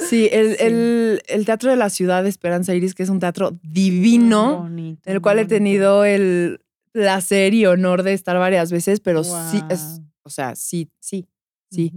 Sí, 0.09 0.29
el, 0.31 0.55
Sí. 0.55 0.63
El, 0.63 1.21
el 1.27 1.45
Teatro 1.45 1.69
de 1.69 1.75
la 1.75 1.89
Ciudad 1.89 2.23
de 2.23 2.29
Esperanza 2.29 2.73
Iris, 2.73 2.95
que 2.95 3.03
es 3.03 3.09
un 3.09 3.19
teatro 3.19 3.59
divino, 3.61 4.61
Bonito, 4.61 5.01
en 5.05 5.15
el 5.15 5.21
cual 5.21 5.39
he 5.39 5.45
tenido 5.45 6.05
el 6.05 6.61
placer 6.93 7.53
y 7.53 7.65
honor 7.65 8.01
de 8.01 8.13
estar 8.13 8.37
varias 8.39 8.71
veces, 8.71 9.01
pero 9.01 9.23
sí, 9.25 9.61
es, 9.69 10.01
o 10.23 10.29
sea, 10.29 10.55
sí, 10.55 10.89
sí, 10.99 11.27
sí. 11.69 11.93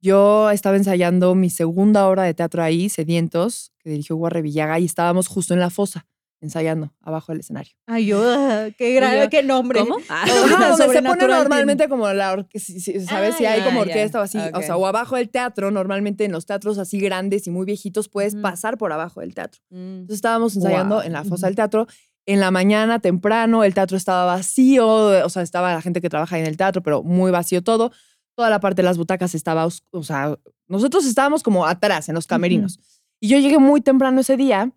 Yo 0.00 0.50
estaba 0.50 0.76
ensayando 0.76 1.34
mi 1.34 1.48
segunda 1.48 2.08
obra 2.08 2.24
de 2.24 2.34
teatro 2.34 2.62
ahí, 2.62 2.88
Sedientos, 2.88 3.72
que 3.78 3.90
dirigió 3.90 4.16
Guarre 4.16 4.42
Villaga, 4.42 4.80
y 4.80 4.86
estábamos 4.86 5.28
justo 5.28 5.54
en 5.54 5.60
la 5.60 5.70
fosa, 5.70 6.06
ensayando, 6.40 6.92
abajo 7.00 7.32
del 7.32 7.40
escenario. 7.40 7.72
Ay, 7.86 8.06
yo, 8.06 8.22
ah, 8.22 8.66
qué 8.76 8.92
gran, 8.94 9.18
yo, 9.18 9.30
qué 9.30 9.42
nombre. 9.42 9.80
¿Cómo? 9.80 9.96
Ah. 10.08 10.24
Donde 10.28 10.76
se 10.94 11.02
pone 11.02 11.26
normalmente 11.26 11.88
como 11.88 12.06
la 12.12 12.32
orquesta, 12.32 12.72
¿sabes? 13.08 13.34
Ah, 13.34 13.38
si 13.38 13.46
hay 13.46 13.62
como 13.62 13.80
orquesta 13.80 14.20
o 14.20 14.22
así, 14.22 14.38
o 14.38 14.48
Ok. 14.58 14.62
sea, 14.62 14.76
o 14.76 14.86
abajo 14.86 15.16
del 15.16 15.30
teatro, 15.30 15.70
normalmente 15.70 16.24
en 16.24 16.32
los 16.32 16.44
teatros 16.46 16.78
así 16.78 16.98
grandes 17.00 17.46
y 17.46 17.50
muy 17.50 17.64
viejitos 17.64 18.08
puedes 18.08 18.34
Ujú. 18.34 18.42
pasar 18.42 18.76
por 18.76 18.92
abajo 18.92 19.20
del 19.20 19.34
teatro. 19.34 19.60
Mm. 19.70 19.76
Entonces 20.00 20.16
estábamos 20.16 20.54
ensayando 20.56 20.96
Guau. 20.96 21.06
en 21.06 21.12
la 21.12 21.22
fosa 21.24 21.34
Ujú. 21.34 21.46
del 21.46 21.54
teatro. 21.56 21.86
En 22.26 22.40
la 22.40 22.50
mañana, 22.50 23.00
temprano, 23.00 23.64
el 23.64 23.74
teatro 23.74 23.96
estaba 23.96 24.24
vacío, 24.24 24.86
o 24.88 25.28
sea, 25.28 25.42
estaba 25.42 25.72
la 25.74 25.82
gente 25.82 26.00
que 26.00 26.08
trabaja 26.08 26.36
ahí 26.36 26.42
en 26.42 26.48
el 26.48 26.56
teatro, 26.56 26.82
pero 26.82 27.02
muy 27.02 27.30
vacío 27.30 27.62
todo. 27.62 27.92
Toda 28.36 28.50
la 28.50 28.60
parte 28.60 28.82
de 28.82 28.86
las 28.86 28.96
butacas 28.98 29.34
estaba, 29.34 29.66
o 29.66 30.02
sea, 30.02 30.36
nosotros 30.66 31.04
estábamos 31.06 31.42
como 31.42 31.66
atrás, 31.66 32.08
en 32.08 32.14
los 32.14 32.26
camerinos. 32.26 32.80
Y 33.20 33.28
yo 33.28 33.38
llegué 33.38 33.58
muy 33.58 33.80
temprano 33.82 34.20
ese 34.22 34.36
día, 34.36 34.72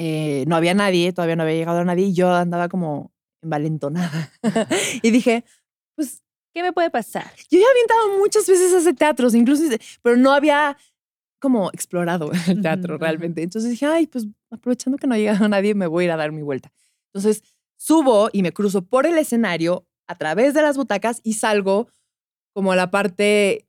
eh, 0.00 0.44
no 0.46 0.54
había 0.54 0.74
nadie, 0.74 1.12
todavía 1.12 1.34
no 1.34 1.42
había 1.42 1.56
llegado 1.56 1.84
nadie, 1.84 2.06
y 2.06 2.14
yo 2.14 2.32
andaba 2.32 2.68
como 2.68 3.12
envalentonada. 3.42 4.30
y 5.02 5.10
dije, 5.10 5.44
pues 5.96 6.22
¿Qué 6.54 6.62
me 6.62 6.72
puede 6.72 6.90
pasar? 6.90 7.30
yo 7.50 7.58
ya 7.58 7.66
había 7.70 7.82
entrado 7.82 8.18
muchas 8.18 8.46
veces 8.46 8.72
a 8.72 8.78
ese 8.78 8.94
teatro, 8.94 9.28
incluso, 9.32 9.62
pero 10.02 10.16
no 10.16 10.32
había 10.32 10.76
como 11.40 11.70
explorado 11.72 12.30
el 12.48 12.62
teatro 12.62 12.98
realmente. 12.98 13.42
Entonces 13.42 13.70
dije, 13.70 13.86
ay, 13.86 14.06
pues 14.06 14.26
aprovechando 14.50 14.98
que 14.98 15.06
no 15.06 15.14
ha 15.14 15.18
llegado 15.18 15.48
nadie, 15.48 15.74
me 15.74 15.86
voy 15.86 16.04
a 16.04 16.06
ir 16.06 16.10
a 16.12 16.16
dar 16.16 16.32
mi 16.32 16.42
vuelta. 16.42 16.72
Entonces 17.12 17.42
subo 17.76 18.28
y 18.32 18.42
me 18.42 18.52
cruzo 18.52 18.82
por 18.82 19.06
el 19.06 19.18
escenario 19.18 19.86
a 20.08 20.16
través 20.16 20.54
de 20.54 20.62
las 20.62 20.76
butacas 20.76 21.20
y 21.22 21.34
salgo 21.34 21.88
como 22.52 22.72
a 22.72 22.76
la 22.76 22.90
parte, 22.90 23.67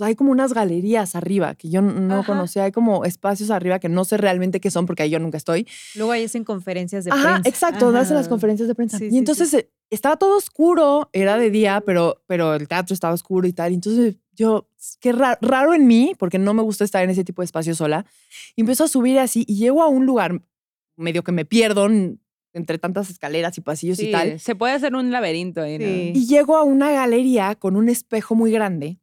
hay 0.00 0.14
como 0.14 0.30
unas 0.32 0.52
galerías 0.52 1.14
arriba 1.16 1.54
que 1.54 1.68
yo 1.68 1.82
no 1.82 2.20
Ajá. 2.20 2.26
conocía, 2.26 2.64
hay 2.64 2.72
como 2.72 3.04
espacios 3.04 3.50
arriba 3.50 3.78
que 3.78 3.88
no 3.88 4.04
sé 4.04 4.16
realmente 4.16 4.60
qué 4.60 4.70
son 4.70 4.86
porque 4.86 5.02
ahí 5.02 5.10
yo 5.10 5.18
nunca 5.18 5.36
estoy. 5.36 5.66
Luego 5.94 6.12
ahí 6.12 6.24
hacen 6.24 6.44
conferencias 6.44 7.04
de 7.04 7.10
Ajá, 7.12 7.22
prensa. 7.34 7.48
exacto, 7.48 7.88
hacen 7.88 8.14
las 8.16 8.26
Ajá. 8.26 8.28
conferencias 8.30 8.68
de 8.68 8.74
prensa. 8.74 8.98
Sí, 8.98 9.06
y 9.06 9.10
sí, 9.10 9.18
entonces 9.18 9.52
eh, 9.54 9.70
estaba 9.90 10.16
todo 10.16 10.36
oscuro, 10.36 11.10
era 11.12 11.36
de 11.36 11.50
día, 11.50 11.82
pero, 11.84 12.22
pero 12.26 12.54
el 12.54 12.68
teatro 12.68 12.94
estaba 12.94 13.12
oscuro 13.14 13.46
y 13.48 13.52
tal. 13.52 13.72
Y 13.72 13.74
entonces 13.74 14.16
yo, 14.32 14.68
qué 15.00 15.12
ra- 15.12 15.38
raro 15.42 15.74
en 15.74 15.86
mí, 15.86 16.14
porque 16.18 16.38
no 16.38 16.54
me 16.54 16.62
gusta 16.62 16.84
estar 16.84 17.02
en 17.04 17.10
ese 17.10 17.24
tipo 17.24 17.42
de 17.42 17.46
espacio 17.46 17.74
sola. 17.74 18.06
Y 18.56 18.62
empiezo 18.62 18.84
a 18.84 18.88
subir 18.88 19.18
así 19.18 19.44
y 19.46 19.56
llego 19.56 19.82
a 19.82 19.88
un 19.88 20.06
lugar 20.06 20.40
medio 20.96 21.22
que 21.24 21.32
me 21.32 21.44
pierdo 21.44 21.88
entre 22.52 22.78
tantas 22.78 23.10
escaleras 23.10 23.56
y 23.58 23.60
pasillos 23.60 23.98
y 24.00 24.06
Sí, 24.06 24.10
tal. 24.12 24.40
se 24.40 24.54
puede 24.54 24.72
hacer 24.74 24.94
un 24.94 25.10
laberinto 25.12 25.62
ahí, 25.62 25.78
¿no? 25.78 25.84
Sí. 25.84 26.12
Y 26.14 26.26
llego 26.26 26.56
a 26.56 26.62
una 26.64 26.90
galería 26.90 27.54
con 27.54 27.76
un 27.76 27.88
espejo 27.88 28.34
muy 28.34 28.50
grande. 28.50 28.98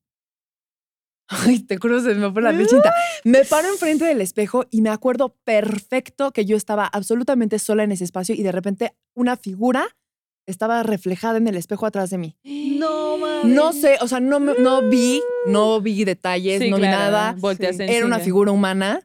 Ay, 1.30 1.60
te 1.60 1.78
juro, 1.78 2.00
se 2.02 2.16
me 2.16 2.32
fue 2.32 2.42
la 2.42 2.52
piel 2.52 2.68
chinita. 2.68 2.94
Me 3.26 3.44
paro 3.44 3.68
enfrente 3.70 4.06
del 4.06 4.22
espejo 4.22 4.66
y 4.72 4.82
me 4.82 4.90
acuerdo 4.90 5.36
perfecto 5.44 6.32
que 6.32 6.46
yo 6.46 6.56
estaba 6.56 6.86
absolutamente 6.86 7.60
sola 7.60 7.84
en 7.84 7.92
ese 7.92 8.04
espacio 8.06 8.34
y 8.36 8.44
de 8.44 8.52
repente 8.52 8.94
una 9.14 9.36
figura 9.36 9.86
estaba 10.46 10.82
reflejada 10.84 11.38
en 11.38 11.48
el 11.48 11.58
espejo 11.58 11.86
atrás 11.86 12.10
de 12.10 12.18
mí. 12.18 12.38
No, 12.46 13.18
mames. 13.18 13.54
No 13.54 13.74
sé, 13.74 13.98
o 14.00 14.08
sea, 14.08 14.22
no, 14.22 14.40
me- 14.40 14.54
no 14.58 14.82
vi, 14.90 15.22
no 15.48 15.82
vi 15.82 16.06
detalles, 16.06 16.62
Sí, 16.62 16.70
no 16.70 16.78
claro, 16.78 16.96
vi 16.98 17.04
nada. 17.04 17.36
volteas 17.38 17.76
Sí. 17.76 17.84
Era 17.84 18.06
una 18.06 18.20
figura 18.20 18.52
humana. 18.54 19.02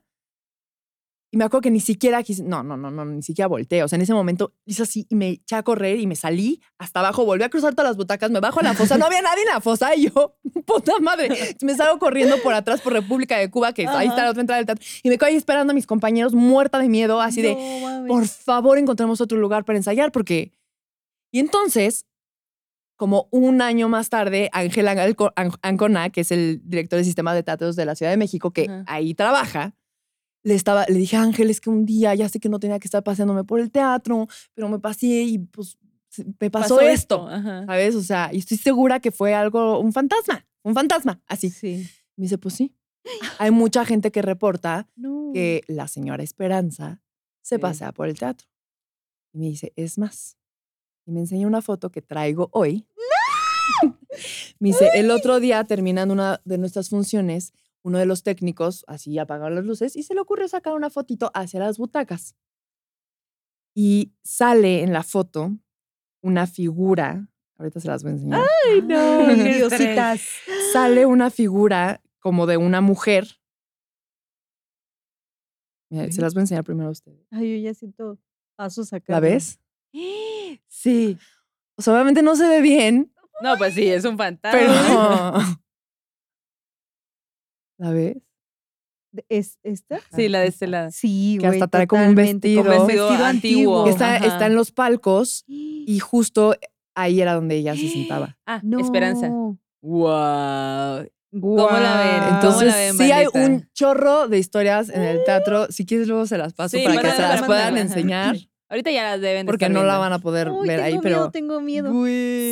Y 1.35 1.39
me 1.39 1.45
acuerdo 1.45 1.63
que 1.63 1.71
ni 1.71 1.81
siquiera 1.81 2.23
quise, 2.23 2.43
no, 2.43 2.63
no, 2.63 2.77
no, 2.77 2.91
no, 2.91 3.07
ni 3.07 3.23
siquiera 3.23 3.49
volteé. 3.49 3.83
O 3.83 3.89
sea, 3.89 3.97
en 3.97 4.03
ese 4.03 4.13
momento 4.13 4.53
hice 4.67 4.83
así 4.83 5.07
y 5.09 5.15
me 5.15 5.31
eché 5.31 5.57
a 5.57 5.63
correr 5.63 5.99
y 5.99 6.07
me 6.07 6.15
salí 6.15 6.61
hasta 6.77 7.01
abajo, 7.01 7.25
volví 7.25 7.43
a 7.43 7.49
cruzar 7.49 7.75
todas 7.75 7.89
las 7.89 7.97
butacas, 7.97 8.31
me 8.31 8.39
bajo 8.39 8.61
a 8.61 8.63
la 8.63 8.75
fosa, 8.75 8.99
no 8.99 9.07
había 9.07 9.23
nadie 9.23 9.41
en 9.45 9.49
la 9.49 9.63
fosa 9.63 9.97
y 9.97 10.11
yo, 10.11 10.37
puta 10.67 10.93
madre, 11.01 11.57
me 11.63 11.75
salgo 11.75 11.99
corriendo 11.99 12.37
por 12.43 12.53
atrás 12.53 12.83
por 12.83 12.93
República 12.93 13.39
de 13.39 13.51
Cuba, 13.51 13.73
que 13.73 13.87
ahí 13.89 14.09
está 14.09 14.25
la 14.25 14.31
otra 14.31 14.43
entrada 14.43 14.59
del 14.59 14.67
teatro, 14.67 14.85
y 15.03 15.09
me 15.09 15.17
quedo 15.17 15.29
ahí 15.29 15.37
esperando 15.37 15.71
a 15.71 15.75
mis 15.75 15.87
compañeros 15.87 16.35
muerta 16.35 16.79
de 16.79 16.91
miedo, 16.91 17.19
así 17.19 17.41
de, 17.41 17.57
por 18.07 18.29
favor 18.29 18.77
encontremos 18.77 19.23
otro 19.23 19.39
lugar 19.39 19.65
para 19.65 19.79
ensayar, 19.79 20.13
porque... 20.13 20.53
Y 21.35 21.39
entonces, 21.39 22.05
como 22.97 23.29
un 23.31 23.63
año 23.63 23.89
más 23.89 24.11
tarde, 24.11 24.51
Ángel 24.53 24.87
Ancona, 25.63 26.11
que 26.11 26.21
es 26.21 26.31
el 26.31 26.61
director 26.63 26.99
de 26.99 27.05
sistema 27.05 27.33
de 27.33 27.43
teatros 27.43 27.75
de 27.75 27.87
la 27.87 27.95
Ciudad 27.95 28.13
de 28.13 28.19
México, 28.19 28.51
que 28.51 28.67
Ajá. 28.69 28.85
ahí 28.87 29.15
trabaja, 29.15 29.75
le, 30.43 30.55
estaba, 30.55 30.85
le 30.89 30.99
dije, 30.99 31.17
Ángel, 31.17 31.51
es 31.51 31.61
que 31.61 31.71
un 31.71 31.85
día 31.87 32.15
ya 32.15 32.29
sé 32.29 32.41
que 32.41 32.49
no 32.49 32.59
tenía 32.59 32.79
que 32.79 32.87
estar 32.89 33.03
paseándome 33.03 33.45
por 33.45 33.61
el 33.61 33.71
teatro, 33.71 34.27
pero 34.55 34.69
me 34.69 34.79
pasé 34.79 35.07
y 35.07 35.39
pues 35.39 35.79
me 36.41 36.51
pasó, 36.51 36.81
esto, 36.81 37.27
Ajá. 37.29 37.65
¿sabes? 37.67 37.95
O 37.95 38.03
sea, 38.03 38.31
y 38.33 38.39
estoy 38.39 38.59
segura 38.59 39.01
que 39.01 39.11
fue 39.11 39.35
algo, 39.35 39.79
un 39.79 39.93
fantasma, 39.93 40.47
un 40.63 40.75
fantasma, 40.75 41.23
así. 41.27 41.51
Sí. 41.51 41.87
Me 42.17 42.25
dice, 42.25 42.39
pues 42.39 42.55
sí. 42.55 42.75
Hay 43.39 43.51
mucha 43.51 43.85
gente 43.85 44.13
que 44.13 44.23
reporta 44.23 44.89
No. 44.95 45.31
que 45.33 45.63
la 45.67 45.89
señora 45.89 46.23
Esperanza 46.23 47.01
se 47.41 47.57
Sí. 47.57 47.61
pasea 47.61 47.93
por 47.93 48.09
el 48.09 48.19
teatro. 48.19 48.47
Y 49.33 49.39
me 49.39 49.47
dice, 49.47 49.73
es 49.77 49.97
más. 49.99 50.37
Y 51.07 51.11
me 51.13 51.21
enseña 51.21 51.47
una 51.47 51.63
foto 51.63 51.91
que 51.91 52.03
traigo 52.03 52.49
hoy. 52.53 52.87
me 54.59 54.69
dice, 54.69 54.91
el 54.95 55.11
otro 55.11 55.41
día, 55.41 55.65
terminando 55.65 56.13
una 56.15 56.41
de 56.45 56.59
nuestras 56.59 56.89
funciones, 56.91 57.53
uno 57.83 57.99
de 57.99 58.07
los 58.07 58.23
técnicos 58.23 58.85
así 58.89 59.19
apagaron 59.19 59.55
las 59.57 59.65
luces 59.65 59.97
y 59.97 60.03
se 60.05 60.15
le 60.15 60.21
ocurrió 60.21 60.47
sacar 60.49 60.75
una 60.75 60.91
fotito 60.91 61.31
hacia 61.35 61.61
las 61.61 61.79
butacas. 61.79 62.37
Y 63.75 64.13
sale 64.23 64.83
en 64.83 64.93
la 64.93 65.03
foto 65.03 65.51
una 66.23 66.47
figura. 66.47 67.29
Ahorita 67.59 67.81
se 67.81 67.89
las 67.89 68.03
voy 68.03 68.11
a 68.11 68.15
enseñar. 68.15 68.41
Ay, 68.67 68.83
no, 68.83 69.27
Diositas. 69.35 70.21
Sale 70.73 71.07
una 71.07 71.31
figura 71.31 72.03
como 72.21 72.47
de 72.47 72.57
una 72.57 72.81
mujer. 72.81 73.27
Mira, 75.91 76.11
Se 76.11 76.21
las 76.21 76.35
voy 76.35 76.41
a 76.41 76.45
enseñar 76.45 76.65
primero 76.65 76.89
a 76.89 76.93
ustedes. 76.93 77.27
Ay, 77.31 77.59
yo 77.61 77.69
ya 77.69 77.75
siento 77.75 78.19
pasos 78.57 78.93
acá. 78.93 79.13
¿La 79.15 79.21
ves? 79.21 79.59
Sí. 80.69 81.19
O 81.77 81.83
sea, 81.83 81.95
obviamente 81.95 82.23
no 82.23 82.37
se 82.37 82.49
ve 82.49 82.61
bien, 82.61 83.13
No, 83.43 83.57
pues 83.57 83.75
sí, 83.75 83.89
es 83.89 84.05
un 84.05 84.17
fantasma. 84.17 84.59
pero. 84.59 85.39
¿La 87.83 87.91
ves? 87.91 88.17
¿Es 89.29 89.59
esta? 89.65 89.99
Sí, 90.15 90.29
la 90.29 90.41
de 90.41 90.47
este 90.47 90.67
lado. 90.69 90.91
Sí, 90.93 91.37
Que 91.41 91.49
güey. 91.49 91.59
hasta 91.61 91.67
trae 91.69 91.87
como 91.89 92.03
un 92.05 92.11
totalmente, 92.15 92.49
vestido. 92.49 92.65
Como 92.65 92.81
un 92.83 92.87
Vestido 92.87 93.09
vestido 93.09 93.27
antiguo. 93.27 93.85
Que 93.85 93.91
está, 93.91 94.15
Ajá. 94.15 94.27
está 94.27 94.47
en 94.47 94.55
los 94.55 94.71
palcos 94.71 95.45
y 95.49 95.99
justo 95.99 96.55
ahí 96.95 97.21
era 97.21 97.35
donde 97.35 97.57
ella 97.57 97.75
se 97.75 97.89
sentaba. 97.89 98.39
Ah, 98.47 98.61
No. 98.63 98.79
Esperanza. 98.81 99.29
Wow. 99.29 99.59
¿Cómo 99.83 99.97
la 99.97 101.01
ven? 101.03 101.41
Guau. 101.41 101.71
¿Cómo 102.31 102.35
Entonces, 102.37 102.69
la 102.69 102.77
ven, 102.77 102.97
sí 102.99 103.11
hay 103.13 103.25
bandita? 103.27 103.47
un 103.47 103.69
chorro 103.75 104.29
de 104.29 104.39
historias 104.39 104.89
en 104.91 105.03
el 105.03 105.25
teatro. 105.25 105.67
Si 105.71 105.85
quieres, 105.87 106.07
luego 106.09 106.27
se 106.27 106.39
las 106.39 106.53
paso 106.55 106.77
Sí, 106.77 106.85
para 106.85 107.01
que 107.01 107.07
mándala, 107.09 107.17
se 107.17 107.23
las 107.23 107.31
mándala, 107.41 107.47
puedan 107.47 107.75
ajá. 107.75 107.81
enseñar. 107.83 108.37
Ahorita 108.71 108.91
ya 108.91 109.03
las 109.05 109.21
deben 109.21 109.45
de 109.47 109.51
Porque 109.53 109.67
estar 109.67 109.75
no 109.75 109.81
la 109.87 109.95
viendo. 109.95 110.01
van 110.01 110.13
a 110.15 110.19
poder 110.21 110.49
Uy, 110.51 110.67
ver 110.67 110.77
tengo 110.81 110.87
ahí, 110.87 110.93
miedo, 110.93 111.03
pero. 111.03 111.31
tengo 111.31 111.61
miedo. 111.61 111.93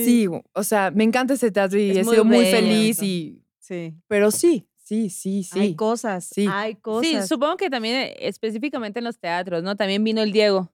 Sí, 0.05 0.27
o 0.53 0.63
sea, 0.63 0.91
me 0.91 1.05
encanta 1.05 1.33
ese 1.35 1.51
teatro 1.51 1.79
y 1.79 1.91
Es 1.93 1.97
he 1.99 2.05
muy 2.05 2.13
sido 2.15 2.25
muy 2.27 2.39
bello. 2.41 2.57
feliz 2.57 3.03
y. 3.03 3.43
Sí. 3.59 3.95
Pero 4.07 4.31
sí, 4.31 4.67
sí, 4.91 5.11
sí, 5.11 5.43
sí. 5.45 5.61
Hay 5.61 5.75
cosas. 5.77 6.25
Sí. 6.33 6.47
Hay 6.51 6.73
Sí, 6.75 6.81
cosas. 6.81 7.29
supongo 7.29 7.57
que 7.57 7.71
también 7.71 7.95
eh, 7.97 8.17
específicamente 8.21 8.99
en 8.99 9.05
los 9.05 9.19
teatros, 9.19 9.63
¿no? 9.63 9.77
También 9.77 10.03
vino 10.05 10.21
el 10.23 10.33
Diego. 10.33 10.73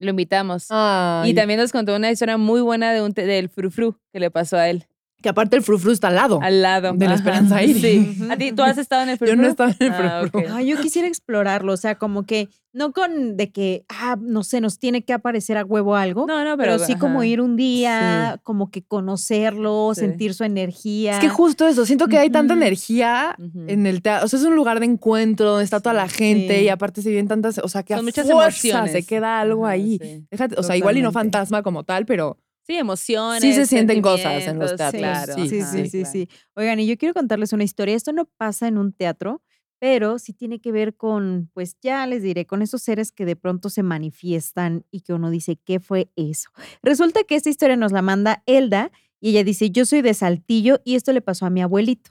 Lo 0.00 0.10
invitamos. 0.10 0.66
Ay, 0.70 1.30
Y 1.30 1.34
también 1.34 1.58
nos 1.60 1.72
contó 1.72 1.94
una 1.96 2.10
historia 2.10 2.36
muy 2.36 2.60
buena 2.60 2.92
de 2.92 3.02
un 3.02 3.12
te- 3.12 3.26
del 3.26 3.48
frufru 3.48 3.96
que 4.12 4.20
le 4.20 4.30
pasó 4.30 4.56
a 4.56 4.68
él. 4.68 4.86
Que 5.24 5.30
aparte 5.30 5.56
el 5.56 5.62
frufru 5.62 5.90
está 5.90 6.08
al 6.08 6.16
lado. 6.16 6.38
Al 6.42 6.60
lado. 6.60 6.92
De 6.92 7.06
la 7.06 7.12
Ajá. 7.12 7.14
Esperanza 7.14 7.62
Iris. 7.62 7.80
Sí. 7.80 8.18
¿A 8.30 8.36
ti, 8.36 8.52
tú 8.52 8.62
has 8.62 8.76
estado 8.76 9.04
en 9.04 9.08
el 9.08 9.18
Yo 9.18 9.34
no 9.36 9.44
he 9.46 9.48
estado 9.48 9.70
en 9.70 9.86
el 9.86 9.92
Ah, 9.94 10.18
frufru. 10.20 10.40
ok. 10.40 10.46
Ay, 10.52 10.66
yo 10.66 10.76
quisiera 10.78 11.08
explorarlo, 11.08 11.72
o 11.72 11.76
sea, 11.78 11.94
como 11.94 12.24
que 12.24 12.50
no 12.74 12.92
con 12.92 13.36
de 13.38 13.50
que, 13.52 13.84
ah, 13.88 14.16
no 14.20 14.42
sé, 14.42 14.60
nos 14.60 14.78
tiene 14.78 15.02
que 15.02 15.12
aparecer 15.14 15.56
a 15.56 15.64
huevo 15.64 15.94
algo, 15.96 16.26
No, 16.26 16.44
no, 16.44 16.56
pero, 16.58 16.72
pero, 16.74 16.78
sí 16.86 16.96
como 16.96 17.22
ir 17.24 17.40
un 17.40 17.56
día, 17.56 18.38
como 18.42 18.70
que 18.70 18.82
conocerlo, 18.82 19.92
Sí. 19.94 20.00
sentir 20.00 20.34
su 20.34 20.44
energía. 20.44 21.12
Es 21.12 21.18
que 21.20 21.28
justo 21.28 21.66
eso, 21.66 21.86
siento 21.86 22.06
que 22.08 22.18
hay 22.18 22.30
tanta 22.30 22.52
energía 22.54 23.36
en 23.66 23.86
el 23.86 24.02
teatro. 24.02 24.26
O 24.26 24.28
sea, 24.28 24.38
es 24.40 24.44
un 24.44 24.56
lugar 24.56 24.80
de 24.80 24.86
encuentro 24.86 25.50
donde 25.52 25.64
está 25.64 25.80
toda 25.80 25.94
la 25.94 26.08
gente 26.08 26.58
sí. 26.58 26.64
y 26.64 26.68
aparte 26.68 27.00
se 27.00 27.08
viven 27.10 27.28
tantas, 27.28 27.58
o 27.58 27.68
sea, 27.68 27.82
que 27.82 27.94
a 27.94 27.98
Son 27.98 28.04
muchas 28.06 28.30
fuerza 28.30 28.68
emociones. 28.68 28.92
se 28.92 29.06
queda 29.06 29.40
algo 29.40 29.66
ahí. 29.66 29.98
sí. 30.02 30.26
Déjate, 30.30 30.56
o 30.58 30.62
sea, 30.62 30.76
igual 30.76 30.96
y 30.98 31.02
no 31.02 31.12
fantasma 31.12 31.62
como 31.62 31.84
tal, 31.84 32.04
pero 32.06 32.36
Sí, 32.66 32.76
emociones. 32.76 33.42
Sí 33.42 33.52
se 33.52 33.66
sienten 33.66 34.00
cosas 34.00 34.46
en 34.46 34.58
los 34.58 34.74
teatros, 34.76 35.00
Claro. 35.00 35.34
sí, 35.34 35.48
sí, 35.48 35.60
ajá, 35.60 35.70
sí, 35.72 35.84
sí, 35.84 35.98
claro. 36.00 36.12
sí. 36.12 36.28
Oigan, 36.54 36.80
y 36.80 36.86
yo 36.86 36.96
quiero 36.96 37.12
contarles 37.14 37.52
una 37.52 37.64
historia. 37.64 37.94
Esto 37.94 38.12
no 38.12 38.24
pasa 38.38 38.68
en 38.68 38.78
un 38.78 38.92
teatro, 38.92 39.42
pero 39.78 40.18
sí 40.18 40.32
tiene 40.32 40.60
que 40.60 40.72
ver 40.72 40.96
con, 40.96 41.50
pues 41.52 41.76
ya 41.82 42.06
les 42.06 42.22
diré, 42.22 42.46
con 42.46 42.62
esos 42.62 42.80
seres 42.82 43.12
que 43.12 43.26
de 43.26 43.36
pronto 43.36 43.68
se 43.68 43.82
manifiestan 43.82 44.86
y 44.90 45.00
que 45.00 45.12
uno 45.12 45.30
dice, 45.30 45.56
¿qué 45.62 45.78
fue 45.78 46.10
eso? 46.16 46.48
Resulta 46.82 47.22
que 47.24 47.34
esta 47.34 47.50
historia 47.50 47.76
nos 47.76 47.92
la 47.92 48.00
manda 48.00 48.42
Elda 48.46 48.90
y 49.20 49.30
ella 49.30 49.44
dice, 49.44 49.70
yo 49.70 49.84
soy 49.84 50.00
de 50.00 50.14
Saltillo 50.14 50.80
y 50.84 50.94
esto 50.94 51.12
le 51.12 51.20
pasó 51.20 51.44
a 51.44 51.50
mi 51.50 51.60
abuelito. 51.62 52.10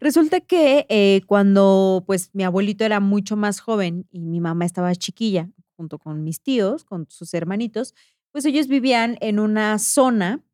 Resulta 0.00 0.40
que 0.40 0.86
eh, 0.88 1.22
cuando 1.26 2.02
pues 2.06 2.30
mi 2.32 2.42
abuelito 2.44 2.84
era 2.84 2.98
mucho 3.00 3.36
más 3.36 3.60
joven 3.60 4.06
y 4.10 4.20
mi 4.20 4.40
mamá 4.40 4.64
estaba 4.64 4.94
chiquilla, 4.94 5.50
junto 5.76 5.98
con 5.98 6.24
mis 6.24 6.40
tíos, 6.42 6.84
con 6.84 7.06
sus 7.08 7.32
hermanitos, 7.34 7.94
pues 8.38 8.46
ellos 8.46 8.68
vivían 8.68 9.18
en 9.20 9.40
una 9.40 9.80
zona 9.80 10.44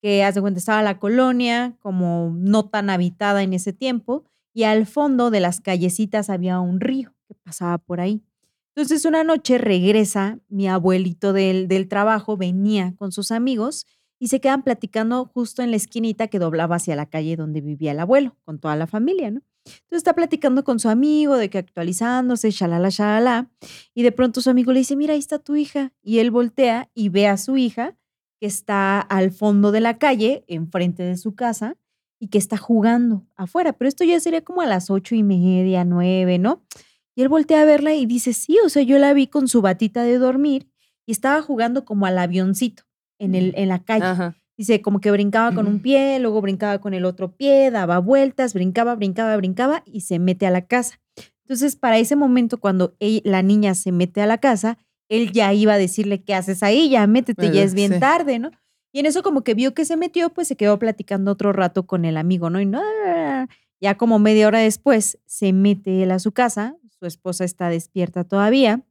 que, 0.00 0.22
haz 0.22 0.36
de 0.36 0.40
cuenta, 0.40 0.60
estaba 0.60 0.80
la 0.80 1.00
colonia, 1.00 1.76
como 1.80 2.32
no 2.36 2.68
tan 2.68 2.88
habitada 2.88 3.42
en 3.42 3.52
ese 3.52 3.72
tiempo, 3.72 4.22
y 4.54 4.62
al 4.62 4.86
fondo 4.86 5.32
de 5.32 5.40
las 5.40 5.60
callecitas 5.60 6.30
había 6.30 6.60
un 6.60 6.78
río 6.78 7.12
que 7.26 7.34
pasaba 7.34 7.78
por 7.78 8.00
ahí. 8.00 8.22
Entonces 8.76 9.04
una 9.04 9.24
noche 9.24 9.58
regresa 9.58 10.38
mi 10.48 10.68
abuelito 10.68 11.32
del, 11.32 11.66
del 11.66 11.88
trabajo, 11.88 12.36
venía 12.36 12.94
con 12.94 13.10
sus 13.10 13.32
amigos 13.32 13.86
y 14.20 14.28
se 14.28 14.40
quedan 14.40 14.62
platicando 14.62 15.24
justo 15.24 15.62
en 15.62 15.72
la 15.72 15.78
esquinita 15.78 16.28
que 16.28 16.38
doblaba 16.38 16.76
hacia 16.76 16.94
la 16.94 17.06
calle 17.06 17.34
donde 17.34 17.60
vivía 17.60 17.90
el 17.90 17.98
abuelo, 17.98 18.36
con 18.44 18.60
toda 18.60 18.76
la 18.76 18.86
familia, 18.86 19.32
¿no? 19.32 19.42
Entonces 19.64 19.98
está 19.98 20.14
platicando 20.14 20.64
con 20.64 20.80
su 20.80 20.88
amigo 20.88 21.36
de 21.36 21.50
que 21.50 21.58
actualizándose, 21.58 22.50
shalala, 22.50 22.88
shalala, 22.88 23.50
y 23.94 24.02
de 24.02 24.12
pronto 24.12 24.40
su 24.40 24.50
amigo 24.50 24.72
le 24.72 24.80
dice, 24.80 24.96
mira, 24.96 25.14
ahí 25.14 25.20
está 25.20 25.38
tu 25.38 25.56
hija, 25.56 25.92
y 26.02 26.18
él 26.18 26.30
voltea 26.30 26.90
y 26.94 27.08
ve 27.08 27.28
a 27.28 27.36
su 27.36 27.56
hija 27.56 27.96
que 28.40 28.46
está 28.46 29.00
al 29.00 29.30
fondo 29.30 29.70
de 29.70 29.80
la 29.80 29.98
calle, 29.98 30.44
enfrente 30.48 31.04
de 31.04 31.16
su 31.16 31.34
casa, 31.34 31.76
y 32.18 32.28
que 32.28 32.38
está 32.38 32.56
jugando 32.56 33.26
afuera, 33.34 33.72
pero 33.72 33.88
esto 33.88 34.04
ya 34.04 34.20
sería 34.20 34.42
como 34.42 34.62
a 34.62 34.66
las 34.66 34.90
ocho 34.90 35.14
y 35.14 35.22
media, 35.22 35.84
nueve, 35.84 36.38
¿no? 36.38 36.62
Y 37.14 37.22
él 37.22 37.28
voltea 37.28 37.62
a 37.62 37.64
verla 37.64 37.94
y 37.94 38.06
dice, 38.06 38.32
sí, 38.32 38.58
o 38.64 38.68
sea, 38.68 38.82
yo 38.82 38.98
la 38.98 39.12
vi 39.12 39.26
con 39.26 39.48
su 39.48 39.60
batita 39.60 40.02
de 40.02 40.18
dormir 40.18 40.68
y 41.04 41.12
estaba 41.12 41.42
jugando 41.42 41.84
como 41.84 42.06
al 42.06 42.18
avioncito 42.18 42.84
en, 43.18 43.34
el, 43.34 43.52
en 43.56 43.68
la 43.68 43.82
calle. 43.82 44.06
Ajá. 44.06 44.36
Dice, 44.62 44.80
como 44.80 45.00
que 45.00 45.10
brincaba 45.10 45.52
con 45.56 45.66
un 45.66 45.80
pie, 45.80 46.20
luego 46.20 46.40
brincaba 46.40 46.78
con 46.80 46.94
el 46.94 47.04
otro 47.04 47.32
pie, 47.36 47.72
daba 47.72 47.98
vueltas, 47.98 48.54
brincaba, 48.54 48.94
brincaba, 48.94 49.36
brincaba 49.36 49.82
y 49.84 50.02
se 50.02 50.20
mete 50.20 50.46
a 50.46 50.52
la 50.52 50.66
casa. 50.68 51.00
Entonces, 51.40 51.74
para 51.74 51.98
ese 51.98 52.14
momento, 52.14 52.60
cuando 52.60 52.94
ella- 53.00 53.22
la 53.24 53.42
niña 53.42 53.74
se 53.74 53.90
mete 53.90 54.20
a 54.20 54.26
la 54.26 54.38
casa, 54.38 54.78
él 55.08 55.32
ya 55.32 55.52
iba 55.52 55.72
a 55.72 55.78
decirle, 55.78 56.22
¿qué 56.22 56.36
haces 56.36 56.62
ahí? 56.62 56.90
Ya 56.90 57.04
métete, 57.08 57.50
ya 57.50 57.64
es 57.64 57.74
bien 57.74 57.94
sí. 57.94 57.98
tarde, 57.98 58.38
¿no? 58.38 58.52
Y 58.92 59.00
en 59.00 59.06
eso 59.06 59.24
como 59.24 59.42
que 59.42 59.54
vio 59.54 59.74
que 59.74 59.84
se 59.84 59.96
metió, 59.96 60.30
pues 60.30 60.46
se 60.46 60.54
quedó 60.54 60.78
platicando 60.78 61.32
otro 61.32 61.52
rato 61.52 61.84
con 61.84 62.04
el 62.04 62.16
amigo, 62.16 62.48
¿no? 62.48 62.60
Y 62.60 62.66
no, 62.66 62.80
ya 63.80 63.96
como 63.96 64.20
media 64.20 64.46
hora 64.46 64.60
después 64.60 65.18
se 65.26 65.52
mete 65.52 66.04
él 66.04 66.12
a 66.12 66.20
su 66.20 66.30
casa, 66.30 66.76
su 67.00 67.06
esposa 67.06 67.44
está 67.44 67.68
despierta 67.68 68.22
todavía, 68.22 68.86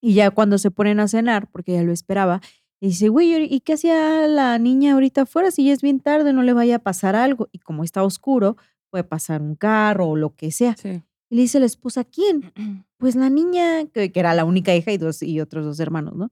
y 0.00 0.14
ya 0.14 0.32
cuando 0.32 0.58
se 0.58 0.72
ponen 0.72 0.98
a 0.98 1.06
cenar, 1.06 1.48
porque 1.52 1.74
ya 1.74 1.84
lo 1.84 1.92
esperaba, 1.92 2.40
y 2.80 2.88
dice, 2.88 3.08
güey, 3.08 3.44
¿y 3.52 3.60
qué 3.60 3.72
hacía 3.74 4.26
la 4.28 4.58
niña 4.58 4.92
ahorita 4.94 5.22
afuera? 5.22 5.50
Si 5.50 5.64
ya 5.64 5.72
es 5.72 5.80
bien 5.82 6.00
tarde, 6.00 6.32
no 6.32 6.42
le 6.42 6.52
vaya 6.52 6.76
a 6.76 6.78
pasar 6.80 7.16
algo. 7.16 7.48
Y 7.52 7.58
como 7.58 7.84
está 7.84 8.02
oscuro, 8.04 8.56
puede 8.90 9.04
pasar 9.04 9.40
un 9.42 9.54
carro 9.56 10.08
o 10.08 10.16
lo 10.16 10.34
que 10.34 10.50
sea. 10.52 10.76
Sí. 10.76 11.02
Y 11.30 11.36
le 11.36 11.42
dice 11.42 11.58
la 11.58 11.66
esposa, 11.66 12.04
¿quién? 12.04 12.52
Pues 12.98 13.14
la 13.14 13.28
niña, 13.28 13.84
que, 13.92 14.10
que 14.10 14.20
era 14.20 14.32
la 14.34 14.46
única 14.46 14.74
hija 14.74 14.90
y, 14.90 14.96
dos, 14.96 15.22
y 15.22 15.38
otros 15.40 15.66
dos 15.66 15.78
hermanos, 15.80 16.14
¿no? 16.16 16.30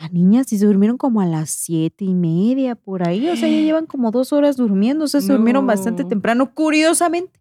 La 0.00 0.08
niña, 0.08 0.42
si 0.42 0.58
se 0.58 0.66
durmieron 0.66 0.98
como 0.98 1.20
a 1.20 1.26
las 1.26 1.50
siete 1.50 2.04
y 2.04 2.12
media 2.12 2.74
por 2.74 3.06
ahí, 3.08 3.28
o 3.28 3.36
sea, 3.36 3.48
ya 3.48 3.60
llevan 3.60 3.86
como 3.86 4.10
dos 4.10 4.32
horas 4.32 4.56
durmiendo, 4.56 5.04
o 5.04 5.08
sea, 5.08 5.20
se 5.20 5.32
durmieron 5.32 5.64
bastante 5.66 6.02
No. 6.02 6.08
temprano, 6.08 6.52
curiosamente. 6.54 7.40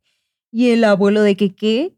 Y 0.51 0.69
el 0.69 0.83
abuelo 0.83 1.21
de 1.23 1.35
que, 1.35 1.55
¿qué? 1.55 1.95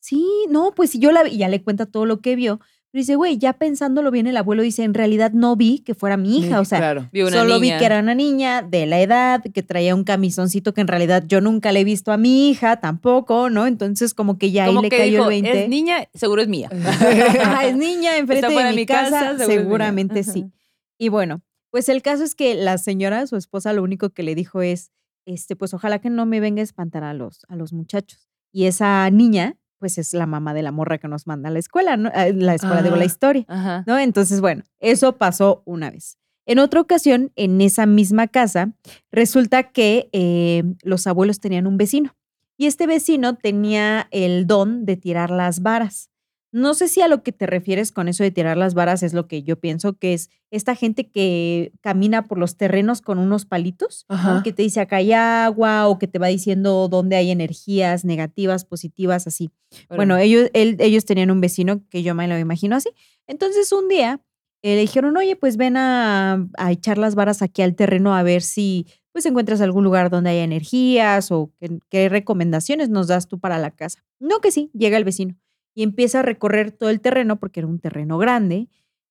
Sí, 0.00 0.26
no, 0.50 0.72
pues 0.74 0.90
si 0.90 0.98
yo 0.98 1.12
la 1.12 1.22
vi, 1.22 1.36
ya 1.38 1.48
le 1.48 1.62
cuenta 1.62 1.86
todo 1.86 2.04
lo 2.06 2.20
que 2.20 2.34
vio, 2.36 2.58
pero 2.94 3.00
dice, 3.00 3.16
güey, 3.16 3.38
ya 3.38 3.54
pensándolo 3.54 4.12
bien, 4.12 4.28
el 4.28 4.36
abuelo 4.36 4.62
dice, 4.62 4.84
en 4.84 4.94
realidad 4.94 5.32
no 5.32 5.56
vi 5.56 5.80
que 5.80 5.94
fuera 5.94 6.16
mi 6.16 6.38
hija, 6.38 6.60
o 6.60 6.64
sea, 6.64 6.78
claro. 6.78 7.08
Vi 7.12 7.22
una 7.22 7.32
Solo 7.38 7.58
niña. 7.58 7.74
vi 7.74 7.78
que 7.80 7.86
era 7.86 7.98
una 7.98 8.14
niña 8.14 8.62
de 8.62 8.86
la 8.86 9.00
edad, 9.00 9.42
que 9.52 9.64
traía 9.64 9.96
un 9.96 10.04
camisoncito 10.04 10.72
que 10.74 10.80
en 10.80 10.86
realidad 10.86 11.24
yo 11.26 11.40
nunca 11.40 11.72
le 11.72 11.80
he 11.80 11.84
visto 11.84 12.12
a 12.12 12.18
mi 12.18 12.48
hija 12.48 12.76
tampoco, 12.76 13.50
¿no? 13.50 13.66
Entonces 13.66 14.14
como 14.14 14.38
que 14.38 14.52
ya 14.52 14.66
ahí 14.66 14.68
Como 14.68 14.82
le 14.82 14.90
que 14.90 14.98
cayó 14.98 15.10
dijo, 15.10 15.24
el 15.24 15.42
20. 15.42 15.64
es 15.64 15.68
niña, 15.68 16.08
seguro 16.14 16.40
es 16.42 16.46
mía. 16.46 16.70
Ajá, 17.40 17.66
es 17.66 17.76
niña 17.76 18.16
enfrente 18.16 18.48
fuera 18.48 18.68
de 18.68 18.76
mi 18.76 18.86
casa, 18.86 19.38
seguro 19.38 19.44
seguramente 19.46 20.22
sí. 20.22 20.52
Y 20.96 21.08
bueno, 21.08 21.42
pues 21.72 21.88
el 21.88 22.00
caso 22.00 22.22
es 22.22 22.36
que 22.36 22.54
la 22.54 22.78
señora, 22.78 23.26
su 23.26 23.34
esposa, 23.34 23.72
lo 23.72 23.82
único 23.82 24.10
que 24.10 24.22
le 24.22 24.36
dijo 24.36 24.62
es, 24.62 24.92
este, 25.26 25.56
pues 25.56 25.74
ojalá 25.74 25.98
que 25.98 26.10
no 26.10 26.26
me 26.26 26.38
venga 26.38 26.60
a 26.60 26.62
espantar 26.62 27.02
a 27.02 27.12
los, 27.12 27.40
a 27.48 27.56
los 27.56 27.72
muchachos. 27.72 28.28
Y 28.52 28.66
esa 28.66 29.10
niña, 29.10 29.56
pues 29.78 29.98
es 29.98 30.14
la 30.14 30.26
mamá 30.26 30.54
de 30.54 30.62
la 30.62 30.72
morra 30.72 30.98
que 30.98 31.08
nos 31.08 31.26
manda 31.26 31.48
a 31.48 31.52
la 31.52 31.58
escuela, 31.58 31.96
¿no? 31.96 32.10
A 32.14 32.26
La 32.28 32.54
escuela, 32.54 32.82
digo, 32.82 32.96
la 32.96 33.02
Ah. 33.02 33.06
historia. 33.06 33.44
Ajá. 33.48 33.84
¿no? 33.86 33.98
Entonces, 33.98 34.40
bueno, 34.40 34.62
eso 34.80 35.16
pasó 35.18 35.62
una 35.66 35.90
vez. 35.90 36.18
En 36.46 36.58
otra 36.58 36.80
ocasión, 36.80 37.32
en 37.36 37.60
esa 37.60 37.86
misma 37.86 38.26
casa, 38.28 38.72
resulta 39.10 39.64
que 39.72 40.08
eh, 40.12 40.62
los 40.82 41.06
abuelos 41.06 41.40
tenían 41.40 41.66
un 41.66 41.76
vecino 41.78 42.14
y 42.56 42.66
este 42.66 42.86
vecino 42.86 43.36
tenía 43.36 44.08
el 44.10 44.46
don 44.46 44.84
de 44.84 44.96
tirar 44.96 45.30
las 45.30 45.60
varas. 45.62 46.10
No 46.54 46.72
sé 46.74 46.86
si 46.86 47.00
a 47.00 47.08
lo 47.08 47.22
que 47.24 47.32
te 47.32 47.46
refieres 47.46 47.90
con 47.90 48.06
eso 48.06 48.22
de 48.22 48.30
tirar 48.30 48.56
las 48.56 48.74
varas 48.74 49.02
es 49.02 49.12
lo 49.12 49.26
que 49.26 49.42
yo 49.42 49.58
pienso 49.58 49.94
que 49.94 50.14
es 50.14 50.30
esta 50.52 50.76
gente 50.76 51.10
que 51.10 51.72
camina 51.80 52.22
por 52.26 52.38
los 52.38 52.56
terrenos 52.56 53.00
con 53.00 53.18
unos 53.18 53.44
palitos, 53.44 54.06
que 54.44 54.52
te 54.52 54.62
dice 54.62 54.80
acá 54.80 54.96
hay 54.96 55.12
agua 55.12 55.88
o 55.88 55.98
que 55.98 56.06
te 56.06 56.20
va 56.20 56.28
diciendo 56.28 56.86
dónde 56.88 57.16
hay 57.16 57.32
energías 57.32 58.04
negativas, 58.04 58.64
positivas, 58.64 59.26
así. 59.26 59.50
Bueno, 59.96 60.16
ellos, 60.16 60.48
él- 60.52 60.76
ellos 60.78 61.04
tenían 61.04 61.32
un 61.32 61.40
vecino 61.40 61.82
que 61.90 62.04
yo 62.04 62.14
me 62.14 62.28
lo 62.28 62.38
imagino 62.38 62.76
así. 62.76 62.90
Entonces 63.26 63.72
un 63.72 63.88
día 63.88 64.20
eh, 64.62 64.76
le 64.76 64.80
dijeron, 64.82 65.16
oye, 65.16 65.34
pues 65.34 65.56
ven 65.56 65.76
a, 65.76 66.46
a 66.56 66.70
echar 66.72 66.98
las 66.98 67.16
varas 67.16 67.42
aquí 67.42 67.62
al 67.62 67.74
terreno 67.74 68.14
a 68.14 68.22
ver 68.22 68.42
si 68.42 68.86
pues 69.12 69.26
encuentras 69.26 69.60
algún 69.60 69.82
lugar 69.84 70.08
donde 70.08 70.30
haya 70.30 70.44
energías 70.44 71.30
o 71.32 71.50
qué, 71.60 71.78
qué 71.90 72.08
recomendaciones 72.08 72.88
nos 72.90 73.08
das 73.08 73.26
tú 73.28 73.38
para 73.40 73.58
la 73.58 73.70
casa. 73.72 74.04
No 74.20 74.40
que 74.40 74.50
sí, 74.52 74.70
llega 74.72 74.96
el 74.96 75.04
vecino 75.04 75.34
y 75.74 75.82
empieza 75.82 76.20
a 76.20 76.22
recorrer 76.22 76.72
todo 76.72 76.90
el 76.90 77.00
terreno 77.00 77.38
porque 77.38 77.60
era 77.60 77.66
un 77.66 77.80
terreno 77.80 78.18
grande 78.18 78.68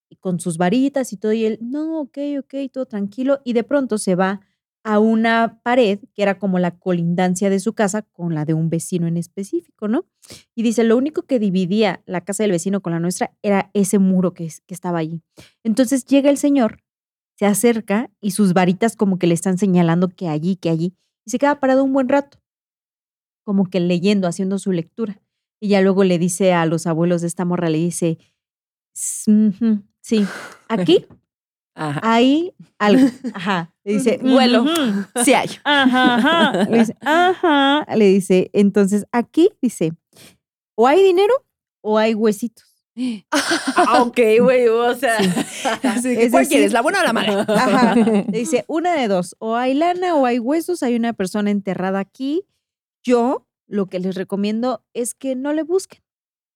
y 0.08 0.16
con 0.16 0.40
sus 0.40 0.58
varitas 0.58 1.12
y 1.12 1.16
todo 1.16 1.32
y 1.32 1.44
él, 1.44 1.58
no, 1.60 2.00
ok, 2.00 2.18
ok, 2.40 2.54
todo 2.72 2.86
tranquilo 2.86 3.40
y 3.44 3.52
de 3.52 3.64
pronto 3.64 3.98
se 3.98 4.14
va 4.14 4.40
a 4.84 4.98
una 4.98 5.60
pared 5.62 5.98
que 6.14 6.22
era 6.22 6.38
como 6.38 6.58
la 6.58 6.78
colindancia 6.78 7.48
de 7.48 7.58
su 7.58 7.72
casa 7.72 8.02
con 8.02 8.34
la 8.34 8.44
de 8.44 8.52
un 8.52 8.68
vecino 8.68 9.06
en 9.06 9.16
específico, 9.16 9.88
¿no? 9.88 10.04
Y 10.54 10.62
dice, 10.62 10.84
lo 10.84 10.98
único 10.98 11.22
que 11.22 11.38
dividía 11.38 12.02
la 12.04 12.20
casa 12.20 12.42
del 12.42 12.52
vecino 12.52 12.82
con 12.82 12.92
la 12.92 13.00
nuestra 13.00 13.34
era 13.42 13.70
ese 13.72 13.98
muro 13.98 14.34
que, 14.34 14.46
que 14.66 14.74
estaba 14.74 14.98
allí. 14.98 15.22
Entonces 15.62 16.04
llega 16.04 16.28
el 16.28 16.36
señor, 16.36 16.84
se 17.38 17.46
acerca 17.46 18.10
y 18.20 18.32
sus 18.32 18.52
varitas 18.52 18.94
como 18.94 19.18
que 19.18 19.26
le 19.26 19.34
están 19.34 19.56
señalando 19.56 20.08
que 20.08 20.28
allí, 20.28 20.56
que 20.56 20.68
allí. 20.68 20.94
Y 21.24 21.30
se 21.30 21.38
queda 21.38 21.60
parado 21.60 21.82
un 21.82 21.94
buen 21.94 22.10
rato, 22.10 22.38
como 23.42 23.70
que 23.70 23.80
leyendo, 23.80 24.28
haciendo 24.28 24.58
su 24.58 24.70
lectura. 24.70 25.23
Y 25.64 25.68
ya 25.68 25.80
luego 25.80 26.04
le 26.04 26.18
dice 26.18 26.52
a 26.52 26.66
los 26.66 26.86
abuelos 26.86 27.22
de 27.22 27.26
esta 27.26 27.46
morra, 27.46 27.70
le 27.70 27.78
dice, 27.78 28.18
"S- 28.94 29.30
ujú, 29.30 29.82
sí, 30.02 30.26
aquí 30.68 31.06
Ajá. 31.74 32.00
hay 32.02 32.52
algo. 32.78 33.08
Ajá. 33.32 33.74
Le 33.82 33.94
dice, 33.94 34.18
Vuelo. 34.22 34.64
"Ujú, 34.64 34.74
Sí 35.24 35.32
hay. 35.32 35.48
Ajá, 35.64 36.16
ajá. 36.16 36.64
Le 36.68 36.78
dice, 36.80 36.96
ajá. 37.00 37.86
Le 37.96 38.04
dice, 38.08 38.50
entonces 38.52 39.06
aquí 39.10 39.52
dice, 39.62 39.92
o 40.76 40.86
hay 40.86 41.02
dinero 41.02 41.32
o 41.82 41.96
hay 41.96 42.12
huesitos. 42.12 42.66
Ah, 43.74 44.02
ok, 44.02 44.18
güey, 44.42 44.68
o 44.68 44.94
sea. 44.94 45.16
Así 45.82 46.14
que, 46.14 46.24
Es 46.26 46.30
¿Cuál 46.30 46.46
quieres? 46.46 46.72
¿La 46.74 46.82
buena 46.82 47.00
o 47.00 47.04
la 47.04 47.12
mala? 47.14 47.40
Ajá. 47.48 47.94
Le 47.94 48.38
dice, 48.38 48.66
una 48.68 48.92
de 48.94 49.08
dos, 49.08 49.34
o 49.38 49.56
hay 49.56 49.72
lana 49.72 50.14
o 50.14 50.26
hay 50.26 50.38
huesos, 50.38 50.82
hay 50.82 50.94
una 50.94 51.14
persona 51.14 51.50
enterrada 51.50 52.00
aquí. 52.00 52.44
Yo 53.02 53.46
lo 53.74 53.86
que 53.86 53.98
les 53.98 54.14
recomiendo 54.14 54.84
es 54.94 55.14
que 55.14 55.34
no 55.34 55.52
le 55.52 55.64
busquen, 55.64 56.00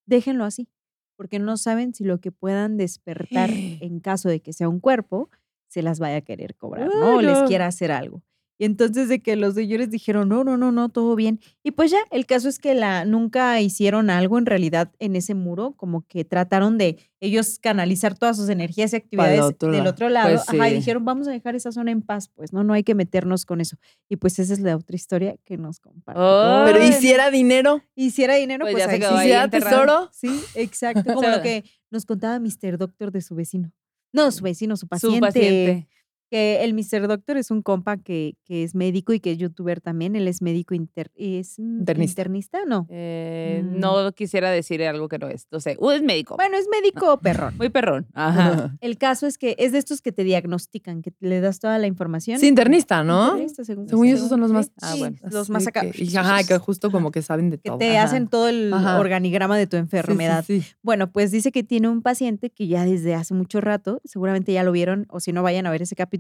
déjenlo 0.07 0.45
así, 0.45 0.69
porque 1.17 1.41
no 1.41 1.57
saben 1.57 1.93
si 1.93 2.05
lo 2.05 2.21
que 2.21 2.31
puedan 2.31 2.77
despertar 2.77 3.51
en 3.51 3.99
caso 3.99 4.29
de 4.29 4.41
que 4.41 4.53
sea 4.53 4.69
un 4.69 4.79
cuerpo, 4.79 5.29
se 5.67 5.83
las 5.83 5.99
vaya 5.99 6.19
a 6.19 6.21
querer 6.21 6.55
cobrar, 6.55 6.89
¿no? 6.89 7.17
O 7.17 7.21
les 7.21 7.41
quiera 7.49 7.67
hacer 7.67 7.91
algo. 7.91 8.23
Y 8.59 8.65
entonces 8.65 9.09
de 9.09 9.23
que 9.23 9.37
los 9.37 9.55
señores 9.55 9.89
dijeron, 9.91 10.29
no, 10.29 10.43
no, 10.43 10.57
no, 10.57 10.73
no, 10.73 10.89
todo 10.89 11.15
bien. 11.15 11.39
Y 11.63 11.71
pues 11.71 11.93
ya, 11.93 11.99
el 12.11 12.27
caso 12.27 12.49
es 12.49 12.59
que 12.59 12.75
la, 12.75 13.05
nunca 13.05 13.61
hicieron 13.61 14.11
algo 14.11 14.37
en 14.37 14.47
realidad 14.47 14.93
en 14.99 15.15
ese 15.15 15.35
muro, 15.35 15.75
como 15.77 16.05
que 16.07 16.25
trataron 16.25 16.77
de 16.77 16.99
ellos 17.21 17.59
canalizar 17.61 18.19
todas 18.19 18.37
sus 18.37 18.49
energías 18.49 18.93
y 18.93 18.97
actividades 18.97 19.41
otro 19.41 19.71
del 19.71 19.79
lado. 19.79 19.91
otro 19.91 20.09
lado. 20.09 20.29
Pues 20.29 20.49
Ajá, 20.49 20.69
y 20.71 20.75
dijeron, 20.75 21.05
vamos 21.05 21.29
a 21.29 21.31
dejar 21.31 21.55
esa 21.55 21.71
zona 21.71 21.93
en 21.93 22.03
paz, 22.03 22.29
pues 22.29 22.53
no, 22.53 22.65
no 22.65 22.75
hay 22.75 22.83
que 22.83 22.95
meternos 22.95 23.47
con 23.47 23.61
eso. 23.61 23.77
Y 24.09 24.17
pues 24.17 24.39
esa 24.41 24.53
es 24.55 24.61
la 24.61 24.77
otra 24.77 24.97
historia 24.97 25.37
que 25.45 25.57
nos 25.57 25.79
comparte. 25.79 26.21
Oh. 26.21 26.63
Pero 26.67 26.85
hiciera 26.85 27.31
dinero, 27.31 27.83
Hiciera 27.95 28.35
dinero, 28.35 28.65
Pues 28.65 28.75
pues, 28.75 28.85
ya 28.85 28.89
se 28.89 28.95
ahí 28.95 29.01
quedó 29.01 29.17
ahí 29.17 29.27
hiciera 29.27 29.45
enterrado. 29.45 29.77
tesoro. 29.77 30.11
Sí, 30.13 30.41
exacto. 30.55 31.15
Como 31.15 31.29
lo 31.29 31.43
que 31.43 31.65
nos 31.91 32.07
contaba 32.07 32.39
Mr. 32.41 32.77
Doctor 32.79 33.13
de 33.13 33.21
su 33.21 33.35
vecino. 33.35 33.73
No, 34.13 34.31
su 34.33 34.43
vecino, 34.43 34.77
su 34.77 34.89
paciente. 34.89 35.17
Su 35.17 35.21
paciente. 35.21 35.89
Que 36.31 36.63
el 36.65 36.75
Mr. 36.75 37.09
Doctor 37.09 37.37
es 37.39 37.51
un 37.51 37.63
compa 37.63 37.97
que, 37.97 38.37
que 38.45 38.63
es 38.63 38.75
médico 38.75 39.13
y 39.13 39.21
que 39.21 39.33
es 39.33 39.39
youtuber 39.39 39.81
también. 39.81 40.15
Él 40.17 40.29
es 40.29 40.43
médico 40.43 40.75
inter, 40.75 41.11
es 41.15 41.59
Internista. 41.59 42.21
internista, 42.23 42.59
¿no? 42.67 42.87
Eh, 42.91 43.63
Mm. 43.65 43.79
No 43.81 44.13
quisiera 44.13 44.51
decir 44.51 44.83
algo 44.85 45.09
que 45.09 45.19
no 45.19 45.29
es. 45.29 45.47
No 45.51 45.61
sé, 45.61 45.79
es 45.81 46.03
médico. 46.03 46.37
Bueno, 46.37 46.57
es 46.57 46.67
médico 46.71 47.19
perrón. 47.19 47.55
Muy 47.57 47.69
perrón. 47.71 48.07
Ajá. 48.15 48.77
El 48.81 48.99
caso 48.99 49.27
es 49.27 49.39
que 49.39 49.57
es 49.59 49.73
de 49.73 49.79
estos 49.79 50.03
que 50.03 50.13
te 50.13 50.23
diagnostican, 50.25 51.03
que 51.03 51.13
le 51.21 51.41
das 51.41 51.59
toda 51.61 51.79
la 51.79 51.87
información. 51.87 52.39
Sí, 52.39 52.47
internista, 52.49 53.03
¿no? 53.05 53.29
Internista, 53.31 53.65
según, 53.65 53.89
Según 53.89 54.07
yo, 54.09 54.17
esos 54.17 54.29
son 54.29 54.41
los 54.41 54.53
más. 54.53 54.71
Ah, 54.83 54.95
bueno. 54.99 55.17
los 55.31 55.51
más 55.51 55.67
acá. 55.67 55.81
Que, 55.91 56.05
y, 56.05 56.17
ajá, 56.17 56.45
que 56.45 56.59
justo 56.59 56.91
como 56.91 57.11
que 57.11 57.23
saben 57.23 57.51
de 57.51 57.59
que 57.59 57.69
todo. 57.71 57.79
te 57.79 57.97
Ajá. 57.97 58.05
hacen 58.07 58.29
todo 58.29 58.49
el 58.49 58.73
Ajá. 58.73 58.99
organigrama 59.01 59.57
de 59.57 59.67
tu 59.67 59.77
Sí, 59.77 59.81
sí, 59.81 59.85
enfermedad. 59.97 60.45
sí. 60.47 60.63
Bueno, 60.83 61.11
pues 61.11 61.31
dice 61.31 61.53
que 61.53 61.63
tiene 61.63 61.89
un 61.89 62.03
paciente 62.03 62.51
que 62.51 62.67
ya 62.67 62.85
desde 62.85 63.15
hace 63.15 63.35
mucho 63.35 63.61
rato, 63.61 64.01
seguramente 64.05 64.53
ya 64.53 64.63
lo 64.63 64.73
vieron, 64.73 65.07
o 65.09 65.21
si 65.21 65.33
no 65.33 65.43
vayan 65.43 65.67
a 65.67 65.71
ver 65.71 65.83
ese 65.83 65.97
capítulo, 65.97 66.18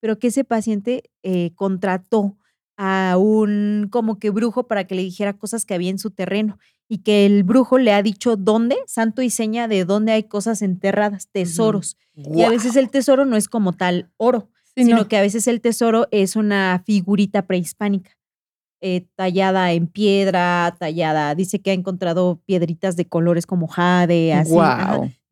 pero 0.00 0.18
que 0.18 0.28
ese 0.28 0.44
paciente 0.44 1.10
eh, 1.22 1.52
contrató 1.54 2.36
a 2.76 3.16
un 3.18 3.88
como 3.90 4.18
que 4.18 4.30
brujo 4.30 4.66
para 4.66 4.84
que 4.84 4.94
le 4.94 5.02
dijera 5.02 5.32
cosas 5.36 5.64
que 5.64 5.74
había 5.74 5.90
en 5.90 5.98
su 5.98 6.10
terreno 6.10 6.58
y 6.88 6.98
que 6.98 7.24
el 7.24 7.44
brujo 7.44 7.78
le 7.78 7.92
ha 7.92 8.02
dicho 8.02 8.36
dónde, 8.36 8.76
santo 8.86 9.22
y 9.22 9.30
seña 9.30 9.68
de 9.68 9.84
dónde 9.84 10.12
hay 10.12 10.24
cosas 10.24 10.60
enterradas, 10.60 11.28
tesoros. 11.30 11.96
Y 12.14 12.42
a 12.42 12.50
veces 12.50 12.76
el 12.76 12.90
tesoro 12.90 13.24
no 13.24 13.36
es 13.36 13.48
como 13.48 13.72
tal 13.72 14.10
oro, 14.16 14.50
Sí, 14.76 14.84
sino 14.84 14.96
no. 14.98 15.08
que 15.08 15.16
a 15.16 15.20
veces 15.22 15.46
el 15.46 15.60
tesoro 15.60 16.08
es 16.10 16.34
una 16.36 16.82
figurita 16.84 17.46
prehispánica, 17.46 18.10
eh, 18.80 19.06
tallada 19.14 19.72
en 19.72 19.86
piedra, 19.86 20.76
tallada, 20.78 21.34
dice 21.34 21.60
que 21.60 21.70
ha 21.70 21.74
encontrado 21.74 22.40
piedritas 22.44 22.96
de 22.96 23.06
colores 23.06 23.46
como 23.46 23.68
jade, 23.68 24.32
así. 24.34 24.52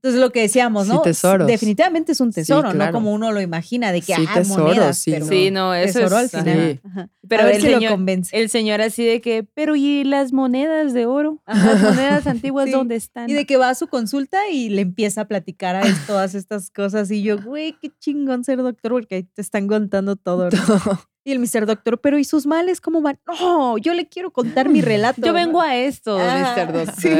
Entonces 0.02 0.20
lo 0.20 0.30
que 0.32 0.40
decíamos, 0.40 0.86
Sí, 0.88 0.92
¿no? 0.92 1.02
tesoros. 1.02 1.46
Definitivamente 1.46 2.10
es 2.10 2.20
un 2.20 2.32
Sí, 2.32 2.40
tesoro, 2.40 2.74
no 2.74 2.90
como 2.90 3.12
uno 3.12 3.30
lo 3.30 3.40
imagina, 3.40 3.92
de 3.92 4.00
que 4.00 4.16
Sí, 4.16 4.24
ah, 4.28 4.34
tesoros, 4.34 4.64
monedas, 4.74 4.98
sí, 4.98 5.12
pero 5.12 5.26
Sí, 5.26 5.50
no, 5.52 5.72
eso 5.74 6.00
tesoro 6.00 6.18
es. 6.20 6.34
al 6.34 6.40
final. 6.42 6.80
Sí. 6.82 6.88
Ajá. 6.90 7.08
Pero 7.28 7.42
a 7.42 7.46
ver 7.46 7.54
el 7.54 7.60
si 7.62 7.66
señor- 7.68 7.82
lo 7.82 7.88
convence. 7.90 8.36
El 8.36 8.48
señor 8.50 8.80
así 8.80 9.04
de 9.04 9.20
que, 9.20 9.44
pero 9.54 9.76
¿y 9.76 10.02
las 10.02 10.32
monedas 10.32 10.92
de 10.92 11.06
oro? 11.06 11.40
Las 11.46 11.80
monedas 11.80 12.26
antiguas, 12.26 12.66
Sí. 12.66 12.72
¿dónde 12.72 12.96
están? 12.96 13.30
Y 13.30 13.34
de 13.34 13.46
que 13.46 13.56
va 13.56 13.68
a 13.70 13.74
su 13.76 13.86
consulta 13.86 14.48
y 14.50 14.70
le 14.70 14.82
empieza 14.82 15.20
a 15.20 15.24
platicar 15.28 15.76
a 15.76 15.82
él 15.82 15.94
todas 16.08 16.34
estas 16.34 16.70
cosas. 16.70 17.08
Y 17.12 17.22
yo, 17.22 17.40
güey, 17.40 17.76
qué 17.80 17.92
chingón 18.00 18.42
ser 18.42 18.58
doctor, 18.60 18.90
porque 18.90 19.14
ahí 19.14 19.22
te 19.22 19.40
están 19.40 19.68
contando 19.68 20.16
todo. 20.16 20.48
¿no? 20.50 20.50
Y 21.24 21.30
el 21.32 21.38
Mr. 21.38 21.66
Doctor, 21.66 22.00
pero 22.00 22.18
¿y 22.18 22.24
sus 22.24 22.46
males 22.46 22.80
cómo 22.80 23.00
van? 23.00 23.20
No, 23.28 23.78
yo 23.78 23.94
le 23.94 24.08
quiero 24.08 24.32
contar 24.32 24.68
mi 24.68 24.80
relato. 24.80 25.20
Yo 25.24 25.32
vengo 25.32 25.60
a 25.60 25.76
esto, 25.76 26.18
Ah, 26.18 26.54
Mr. 26.56 26.72
Doctor. 26.86 26.94
sí. 26.96 27.10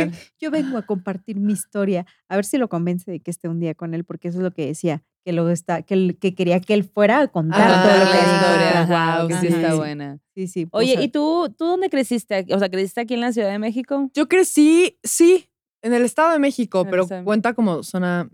Yo 0.41 0.51
vengo 0.51 0.77
a 0.77 0.83
compartir 0.83 1.39
mi 1.39 1.53
historia. 1.53 2.05
A 2.29 2.35
ver 2.35 2.45
si 2.45 2.59
lo 2.59 2.69
convence 2.69 3.09
de 3.11 3.21
que 3.21 3.31
esté 3.31 3.49
un 3.49 3.61
día 3.61 3.75
con 3.75 3.95
él, 3.95 4.05
porque 4.05 4.27
eso 4.29 4.39
es 4.39 4.43
lo 4.43 4.51
que 4.53 4.67
decía, 4.67 5.05
que 5.25 5.33
lo 5.33 5.49
está, 5.51 5.83
que, 5.83 5.95
él- 5.95 6.19
que 6.21 6.35
quería 6.35 6.59
que 6.59 6.75
él 6.75 6.83
fuera 6.83 7.21
a 7.21 7.29
contar 7.29 7.61
Ah, 7.71 7.97
lo 7.97 8.05
la 8.05 8.17
historia. 8.17 8.81
Ajá, 8.83 9.19
Wow, 9.21 9.29
que 9.29 9.35
sí 9.35 9.47
sí. 9.49 9.55
está 9.55 9.75
buena. 9.77 10.19
Sí, 10.35 10.49
sí. 10.49 10.67
pues, 10.67 10.83
Oye, 10.85 11.01
¿y 11.01 11.09
tú, 11.09 11.55
tú 11.57 11.65
dónde 11.67 11.89
creciste? 11.89 12.45
O 12.53 12.59
sea, 12.59 12.69
¿creciste 12.69 13.03
aquí 13.03 13.15
en 13.15 13.21
la 13.21 13.33
Ciudad 13.33 13.51
de 13.53 13.61
México? 13.61 14.11
Yo 14.15 14.27
crecí, 14.29 14.99
sí, 15.05 15.49
en 15.81 15.93
el 15.95 16.03
Estado 16.03 16.33
de 16.33 16.41
México, 16.41 16.85
pero 16.91 17.07
cuenta 17.23 17.55
como 17.55 17.85
zona 17.85 18.29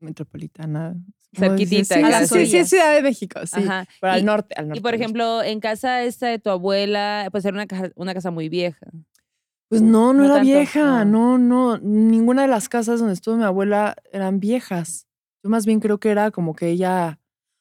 metropolitana. 0.00 0.94
¿Cómo 1.34 1.48
Cerquitita? 1.48 1.94
Sí, 1.96 2.00
casi. 2.02 2.26
sí, 2.26 2.26
sí, 2.26 2.28
sí, 2.28 2.38
orillas. 2.56 2.68
Ciudad 2.68 2.94
de 2.94 3.02
México, 3.02 3.40
sí. 3.46 3.60
Ajá. 3.62 3.86
Pero 4.00 4.12
Y- 4.12 4.16
al 4.16 4.24
norte, 4.24 4.54
al 4.56 4.68
norte. 4.68 4.78
Y 4.78 4.82
por 4.82 4.94
ejemplo, 4.94 5.42
en 5.42 5.60
casa 5.60 6.02
esta 6.02 6.28
de 6.28 6.38
tu 6.38 6.50
abuela, 6.50 7.28
pues 7.30 7.44
era 7.44 7.54
una 7.54 7.66
casa, 7.66 7.90
una 7.96 8.14
casa 8.14 8.30
muy 8.30 8.48
vieja. 8.48 8.86
Pues 9.68 9.80
no, 9.80 10.12
no, 10.12 10.20
no 10.20 10.24
era 10.26 10.34
tanto, 10.34 10.46
vieja, 10.50 11.04
no, 11.06 11.38
no, 11.38 11.78
ninguna 11.78 12.42
de 12.42 12.48
las 12.48 12.68
casas 12.68 13.00
donde 13.00 13.14
estuvo 13.14 13.36
mi 13.36 13.44
abuela 13.44 13.96
eran 14.12 14.38
viejas. 14.38 15.06
Yo 15.42 15.48
más 15.48 15.64
bien 15.64 15.80
creo 15.80 15.98
que 15.98 16.10
era 16.10 16.30
como 16.30 16.54
que 16.54 16.68
ella 16.68 17.18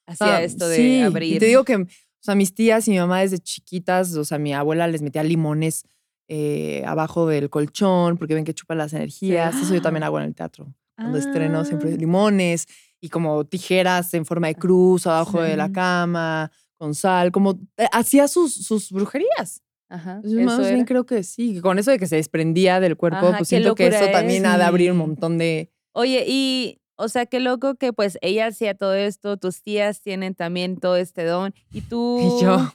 Hacía 0.07 0.37
Ah, 0.37 0.41
esto 0.43 0.67
de 0.67 0.75
sí, 0.75 1.01
abrir. 1.01 1.35
Y 1.35 1.39
te 1.39 1.45
digo 1.45 1.63
que, 1.63 1.75
o 1.77 1.85
sea, 2.19 2.35
mis 2.35 2.53
tías 2.53 2.85
y 2.87 2.91
mi 2.91 2.97
mamá 2.99 3.21
desde 3.21 3.39
chiquitas, 3.39 4.13
o 4.15 4.25
sea, 4.25 4.39
mi 4.39 4.53
abuela 4.53 4.87
les 4.87 5.01
metía 5.01 5.23
limones 5.23 5.83
eh, 6.27 6.83
abajo 6.85 7.27
del 7.27 7.49
colchón 7.49 8.17
porque 8.17 8.33
ven 8.33 8.43
que 8.43 8.53
chupan 8.53 8.77
las 8.79 8.91
energías. 8.93 9.55
Eso 9.55 9.73
yo 9.73 9.81
también 9.81 10.03
hago 10.03 10.19
en 10.19 10.25
el 10.25 10.35
teatro. 10.35 10.73
Cuando 10.97 11.17
estreno 11.17 11.63
siempre 11.63 11.93
Ah. 11.93 11.97
limones 11.97 12.65
y 13.01 13.09
como 13.09 13.43
tijeras 13.45 14.13
en 14.13 14.25
forma 14.25 14.47
de 14.47 14.55
cruz 14.55 15.07
abajo 15.07 15.41
de 15.41 15.57
la 15.57 15.71
cama, 15.71 16.51
con 16.77 16.95
sal, 16.95 17.31
como 17.31 17.59
eh, 17.77 17.87
hacía 17.91 18.27
sus, 18.27 18.53
sus 18.53 18.91
brujerías. 18.91 19.63
Ajá. 19.89 20.21
Eso 20.23 20.35
más 20.41 20.59
bien 20.59 20.85
creo 20.85 21.05
que 21.05 21.23
sí, 21.23 21.59
con 21.59 21.77
eso 21.77 21.91
de 21.91 21.99
que 21.99 22.07
se 22.07 22.15
desprendía 22.15 22.79
del 22.79 22.95
cuerpo, 22.95 23.27
Ajá, 23.27 23.39
pues 23.39 23.49
siento 23.49 23.75
que 23.75 23.87
eso 23.87 23.99
locura 23.99 24.11
también 24.13 24.45
ha 24.45 24.57
de 24.57 24.63
abrir 24.63 24.91
un 24.91 24.97
montón 24.99 25.37
de... 25.37 25.69
Oye, 25.91 26.23
y, 26.27 26.79
o 26.95 27.09
sea, 27.09 27.25
qué 27.25 27.41
loco 27.41 27.75
que 27.75 27.91
pues 27.91 28.17
ella 28.21 28.47
hacía 28.47 28.75
todo 28.75 28.93
esto, 28.93 29.35
tus 29.35 29.61
tías 29.61 30.01
tienen 30.01 30.33
también 30.33 30.77
todo 30.77 30.95
este 30.95 31.25
don, 31.25 31.53
y 31.71 31.81
tú... 31.81 32.19
Y 32.39 32.43
yo, 32.43 32.71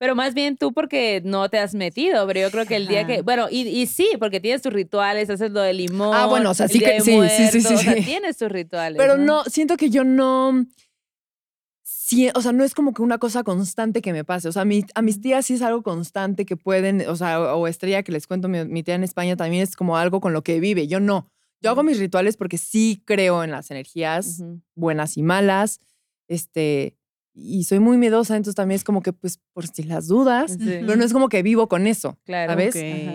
Pero 0.00 0.14
más 0.16 0.32
bien 0.32 0.56
tú 0.56 0.72
porque 0.72 1.20
no 1.24 1.48
te 1.50 1.58
has 1.58 1.74
metido, 1.74 2.26
pero 2.26 2.40
yo 2.40 2.50
creo 2.50 2.64
que 2.64 2.74
el 2.76 2.86
día 2.88 3.06
que, 3.06 3.20
bueno, 3.20 3.48
y, 3.50 3.68
y 3.68 3.86
sí, 3.86 4.08
porque 4.18 4.40
tienes 4.40 4.62
tus 4.62 4.72
rituales, 4.72 5.28
haces 5.28 5.50
lo 5.50 5.60
de 5.60 5.74
limón. 5.74 6.16
Ah, 6.16 6.24
bueno, 6.24 6.50
o 6.50 6.54
sea, 6.54 6.68
sí 6.68 6.78
que- 6.80 7.02
sí, 7.02 7.12
sí, 7.12 7.12
sí, 7.12 7.60
sí, 7.60 7.68
Muertos, 7.68 7.72
o 7.72 7.76
sea, 7.84 7.94
sí. 7.94 8.02
tienes 8.02 8.38
tus 8.38 8.48
rituales. 8.50 8.96
Pero 8.96 9.18
no, 9.18 9.44
siento 9.44 9.76
que 9.76 9.90
yo 9.90 10.02
no. 10.02 10.64
o 12.34 12.42
sea, 12.42 12.52
no 12.52 12.64
es 12.64 12.74
como 12.74 12.92
que 12.94 13.02
una 13.02 13.18
cosa 13.18 13.42
constante 13.44 14.00
que 14.02 14.12
me 14.12 14.24
pase. 14.24 14.48
O 14.48 14.52
sea, 14.52 14.62
a, 14.62 14.64
mi- 14.64 14.84
a 14.94 15.02
mis 15.02 15.20
tías 15.20 15.44
sí 15.46 15.54
es 15.54 15.62
algo 15.62 15.82
constante 15.82 16.44
que 16.46 16.56
pueden, 16.56 17.02
o 17.08 17.14
sea, 17.16 17.38
o, 17.38 17.58
o 17.60 17.66
Estrella 17.68 18.02
que 18.02 18.12
les 18.12 18.26
cuento, 18.26 18.48
mi, 18.48 18.64
mi 18.64 18.82
tía 18.82 18.94
en 18.94 19.04
España 19.04 19.36
también 19.36 19.62
es 19.62 19.76
como 19.76 19.96
algo 19.98 20.20
con 20.20 20.32
lo 20.32 20.42
que 20.42 20.60
vive. 20.60 20.86
Yo 20.88 20.98
no. 21.00 21.30
Yo 21.62 21.68
hago 21.70 21.82
mis 21.82 21.98
rituales 21.98 22.38
porque 22.38 22.56
sí 22.56 23.02
creo 23.04 23.44
en 23.44 23.50
las 23.50 23.70
energías 23.70 24.42
buenas 24.74 25.18
y 25.18 25.22
malas. 25.22 25.78
Este, 26.26 26.96
y 27.42 27.64
soy 27.64 27.80
muy 27.80 27.96
miedosa, 27.96 28.36
entonces 28.36 28.54
también 28.54 28.76
es 28.76 28.84
como 28.84 29.02
que, 29.02 29.12
pues, 29.12 29.38
por 29.52 29.66
si 29.66 29.82
las 29.84 30.06
dudas, 30.06 30.52
Sí. 30.52 30.58
pero 30.86 30.96
no 30.96 31.04
es 31.04 31.12
como 31.12 31.28
que 31.28 31.42
vivo 31.42 31.68
con 31.68 31.86
eso. 31.86 32.18
Claro. 32.24 32.52
¿sabes? 32.52 32.74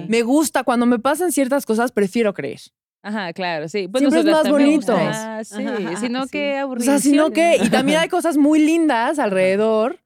Me 0.10 0.22
gusta, 0.24 0.64
cuando 0.64 0.86
me 0.86 1.00
pasan 1.00 1.32
ciertas 1.32 1.66
cosas, 1.66 1.92
prefiero 1.92 2.34
creer. 2.34 2.60
Ajá, 3.04 3.34
claro, 3.34 3.68
sí. 3.70 3.88
Pues 3.88 4.02
Siempre 4.02 4.20
es 4.22 4.26
más 4.26 4.50
bonito. 4.50 4.96
Ah, 4.98 5.42
sí, 5.44 5.64
Ajá, 5.64 5.96
sino 5.98 6.24
sí. 6.24 6.30
que 6.32 6.56
O 6.56 6.60
aburrido. 6.64 6.86
sea, 6.86 7.00
sino 7.00 7.30
que, 7.30 7.58
y 7.64 7.70
también 7.70 8.00
hay 8.00 8.10
cosas 8.10 8.36
muy 8.36 8.60
lindas 8.60 9.20
alrededor 9.20 10.00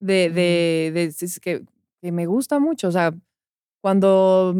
de, 0.00 0.30
de, 0.30 0.90
de- 0.94 1.04
es 1.20 1.40
que, 1.40 1.62
que 2.00 2.10
me 2.12 2.24
gusta 2.24 2.58
mucho. 2.58 2.88
O 2.88 2.92
sea, 2.92 3.12
cuando 3.82 4.54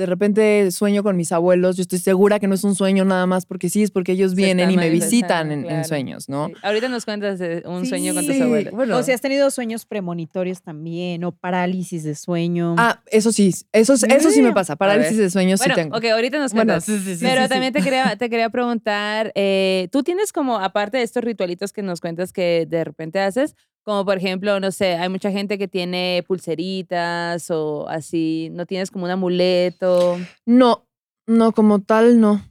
de 0.00 0.06
repente 0.06 0.70
sueño 0.70 1.02
con 1.02 1.14
mis 1.14 1.30
abuelos, 1.30 1.76
yo 1.76 1.82
estoy 1.82 1.98
segura 1.98 2.38
que 2.40 2.48
no 2.48 2.54
es 2.54 2.64
un 2.64 2.74
sueño 2.74 3.04
nada 3.04 3.26
más 3.26 3.44
porque 3.44 3.68
sí, 3.68 3.82
es 3.82 3.90
porque 3.90 4.12
ellos 4.12 4.34
vienen 4.34 4.70
y 4.70 4.76
me 4.78 4.88
visitan 4.88 5.52
en, 5.52 5.84
sueños, 5.84 6.26
¿no? 6.28 6.48
Sí. 6.48 6.54
Ahorita 6.62 6.88
nos 6.88 7.04
cuentas 7.04 7.38
de 7.38 7.62
un 7.66 7.84
sueño 7.84 8.14
con 8.14 8.26
tus 8.26 8.40
abuelos. 8.40 8.72
bueno. 8.72 8.96
O 8.96 9.02
si 9.02 9.12
has 9.12 9.20
tenido 9.20 9.50
sueños 9.50 9.84
premonitorios 9.84 10.62
también, 10.62 11.22
o 11.24 11.32
parálisis 11.32 12.02
de 12.02 12.14
sueño. 12.14 12.76
Ah, 12.78 13.02
eso 13.06 13.30
sí, 13.30 13.54
eso, 13.72 13.92
eso 13.94 14.30
sí 14.30 14.40
me 14.40 14.52
pasa. 14.52 14.76
Parálisis 14.76 15.18
de 15.18 15.28
sueños 15.28 15.60
Bueno, 15.60 15.74
sí 15.74 15.80
tengo. 15.82 15.96
ok, 15.98 16.04
ahorita 16.06 16.38
nos 16.38 16.52
Bueno, 16.54 16.72
cuentas. 16.72 16.84
sí, 16.84 16.98
sí, 16.98 17.16
sí, 17.16 17.24
Pero 17.24 17.42
sí, 17.42 17.42
sí. 17.42 17.48
también 17.50 17.72
Te, 17.74 17.82
quería, 17.82 18.16
te 18.16 18.30
quería 18.30 18.48
preguntar, 18.48 19.32
eh, 19.34 19.88
¿tú 19.92 20.02
tienes 20.02 20.32
como, 20.32 20.58
aparte 20.58 20.96
de 20.96 21.02
estos 21.02 21.22
ritualitos 21.22 21.74
que 21.74 21.82
nos 21.82 22.00
cuentas 22.00 22.32
que 22.32 22.66
de 22.66 22.84
repente 22.84 23.20
haces, 23.20 23.54
como 23.82 24.04
por 24.04 24.16
ejemplo, 24.18 24.60
no 24.60 24.70
sé, 24.70 24.94
hay 24.96 25.08
mucha 25.08 25.30
gente 25.30 25.58
que 25.58 25.68
tiene 25.68 26.24
pulseritas 26.26 27.50
o 27.50 27.88
así, 27.88 28.48
¿no 28.52 28.66
tienes 28.66 28.90
como 28.90 29.04
un 29.06 29.10
amuleto? 29.10 30.18
No, 30.46 30.86
no, 31.26 31.52
como 31.52 31.80
tal, 31.80 32.20
no. 32.20 32.42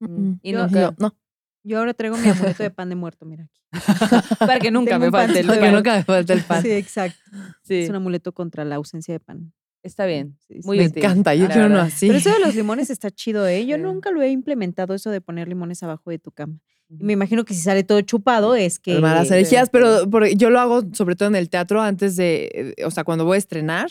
Mm, 0.00 0.32
y 0.42 0.52
yo- 0.52 0.66
nunca. 0.66 0.80
yo- 0.80 0.94
no. 0.98 1.16
Yo 1.64 1.78
ahora 1.78 1.94
traigo 1.94 2.16
mi 2.16 2.28
amuleto 2.28 2.62
de 2.62 2.70
pan 2.76 2.88
de 2.88 2.94
muerto, 2.94 3.26
mira 3.26 3.44
aquí. 3.44 3.60
Para 4.38 4.60
que 4.60 4.70
nunca 4.70 4.92
Tengo 4.92 5.06
me 5.06 5.10
falte 5.10 5.40
el 5.40 5.48
Que 5.50 5.72
nunca 5.72 5.96
me 5.96 6.04
falta 6.04 6.32
el 6.32 6.42
pan. 6.42 6.62
Sí, 6.62 6.70
exacto. 6.70 7.18
Sí, 7.62 7.80
Es 7.80 7.90
un 7.90 7.96
amuleto 7.96 8.32
contra 8.32 8.64
la 8.64 8.76
ausencia 8.76 9.12
de 9.14 9.20
pan. 9.20 9.52
está 9.82 10.06
bien. 10.06 10.36
Sí, 10.46 10.60
sí. 10.62 10.66
Muy 10.66 10.78
me 10.78 10.86
útil, 10.86 11.02
encanta, 11.04 11.34
yo 11.34 11.46
quiero 11.48 11.66
uno 11.66 11.80
así. 11.80 12.06
Pero 12.06 12.18
eso 12.18 12.30
de 12.32 12.38
los 12.40 12.54
limones 12.54 12.90
está 12.90 13.10
chido, 13.10 13.46
¿eh? 13.48 13.66
Yo 13.66 13.76
Sí. 13.76 13.82
nunca 13.82 14.10
lo 14.12 14.22
he 14.22 14.30
implementado, 14.30 14.94
eso 14.94 15.10
de 15.10 15.20
poner 15.20 15.48
limones 15.48 15.82
abajo 15.82 16.10
de 16.10 16.18
tu 16.20 16.30
cama. 16.30 16.60
Me 16.88 17.14
imagino 17.14 17.44
que 17.44 17.52
si 17.54 17.60
sale 17.60 17.82
todo 17.82 18.00
chupado 18.02 18.54
es 18.54 18.78
que... 18.78 18.92
Calmar 18.92 19.16
las 19.16 19.28
Sí, 19.28 19.34
energías, 19.34 19.64
sí. 19.64 19.70
pero 19.72 20.08
por- 20.08 20.28
yo 20.28 20.50
lo 20.50 20.60
hago 20.60 20.82
sobre 20.92 21.16
todo 21.16 21.28
en 21.28 21.34
el 21.34 21.48
teatro 21.50 21.82
antes 21.82 22.14
de, 22.16 22.74
eh, 22.78 22.84
o 22.84 22.90
sea, 22.92 23.02
cuando 23.04 23.24
voy 23.24 23.34
a 23.34 23.38
estrenar, 23.38 23.90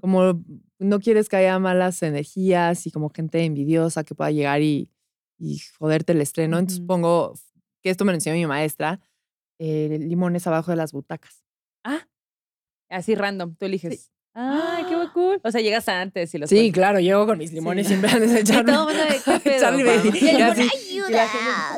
como 0.00 0.42
no 0.78 0.98
quieres 1.00 1.28
que 1.28 1.36
haya 1.36 1.58
malas 1.60 2.02
energías 2.02 2.86
y 2.86 2.90
como 2.90 3.10
gente 3.10 3.44
envidiosa 3.44 4.02
que 4.02 4.14
pueda 4.16 4.30
llegar 4.32 4.60
y, 4.62 4.90
y 5.38 5.60
joderte 5.78 6.12
el 6.12 6.20
estreno, 6.20 6.58
entonces 6.58 6.84
pongo, 6.84 7.34
que 7.82 7.90
esto 7.90 8.04
me 8.04 8.10
lo 8.12 8.16
enseñó 8.16 8.34
mi 8.36 8.46
maestra, 8.46 8.98
eh, 9.60 9.98
limones 10.00 10.44
abajo 10.48 10.72
de 10.72 10.76
las 10.76 10.92
butacas. 10.92 11.44
Así 12.88 13.14
random, 13.14 13.54
tú 13.54 13.64
eliges. 13.66 14.10
Ay, 14.34 14.84
qué 14.88 14.96
cool. 15.12 15.40
O 15.44 15.50
sea, 15.50 15.60
llegas 15.60 15.88
antes 15.88 16.34
y 16.34 16.38
los 16.38 16.48
Sí, 16.48 16.56
pones. 16.56 16.72
claro, 16.72 17.00
llego 17.00 17.26
con 17.26 17.36
mis 17.38 17.52
limones 17.52 17.86
siempre 17.86 18.10
antes 18.10 18.32
de 18.32 18.40
Y 18.40 18.44
todo 18.44 18.58
el 18.60 18.64
mundo 18.66 18.92
de, 18.92 19.20
¿qué 19.24 19.40
pedo, 19.44 19.56
Echarle 19.56 19.84
Pau? 19.84 19.94
y- 20.14 20.24
y 20.24 20.40
así. 20.40 20.68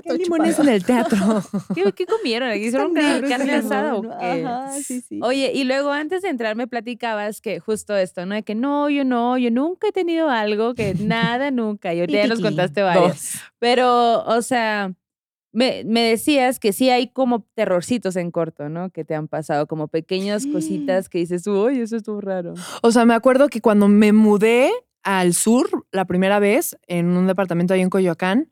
¿Qué 0.04 0.14
limones 0.18 0.58
en 0.58 0.68
el 0.68 0.84
teatro? 0.84 1.18
¿Qué, 1.74 1.92
qué 1.92 2.06
comieron? 2.06 2.48
¿Aquí 2.50 2.66
¿Hicieron 2.66 2.92
una 2.92 3.20
carne 3.22 3.52
asada 3.54 3.94
o 3.96 4.02
qué? 4.02 4.44
Ajá, 4.46 4.70
sí, 4.82 5.00
sí. 5.00 5.18
Oye, 5.22 5.52
y 5.54 5.64
luego 5.64 5.90
antes 5.90 6.22
de 6.22 6.28
entrar 6.28 6.54
me 6.56 6.66
platicabas 6.68 7.40
que 7.40 7.58
justo 7.60 7.96
esto, 7.96 8.24
¿no? 8.26 8.34
De 8.36 8.42
que 8.42 8.54
no, 8.54 8.88
yo 8.90 9.04
no, 9.04 9.36
yo 9.38 9.50
nunca 9.50 9.88
he 9.88 9.92
tenido 9.92 10.30
algo, 10.30 10.74
que 10.74 10.94
nada, 11.00 11.50
nunca. 11.50 11.92
Y 11.94 12.00
ahorita 12.00 12.18
ya 12.22 12.26
nos 12.28 12.40
contaste 12.40 12.82
varios. 12.82 13.32
Pero, 13.58 14.22
o 14.24 14.42
sea, 14.42 14.92
me, 15.54 15.84
me 15.86 16.02
decías 16.02 16.58
que 16.60 16.72
sí 16.72 16.90
hay 16.90 17.08
como 17.08 17.46
terrorcitos 17.54 18.16
en 18.16 18.30
corto, 18.30 18.68
¿no? 18.68 18.90
Que 18.90 19.04
te 19.04 19.14
han 19.14 19.28
pasado, 19.28 19.66
como 19.66 19.88
pequeñas 19.88 20.46
cositas 20.46 21.08
que 21.08 21.18
dices, 21.18 21.46
uy, 21.46 21.80
eso 21.80 21.96
estuvo 21.96 22.20
raro. 22.20 22.54
O 22.82 22.90
sea, 22.90 23.04
me 23.06 23.14
acuerdo 23.14 23.48
que 23.48 23.60
cuando 23.62 23.88
me 23.88 24.12
mudé 24.12 24.70
al 25.02 25.32
sur 25.34 25.86
la 25.92 26.04
primera 26.06 26.38
vez 26.38 26.76
en 26.86 27.06
un 27.16 27.26
departamento 27.26 27.72
ahí 27.74 27.80
en 27.80 27.90
Coyoacán, 27.90 28.50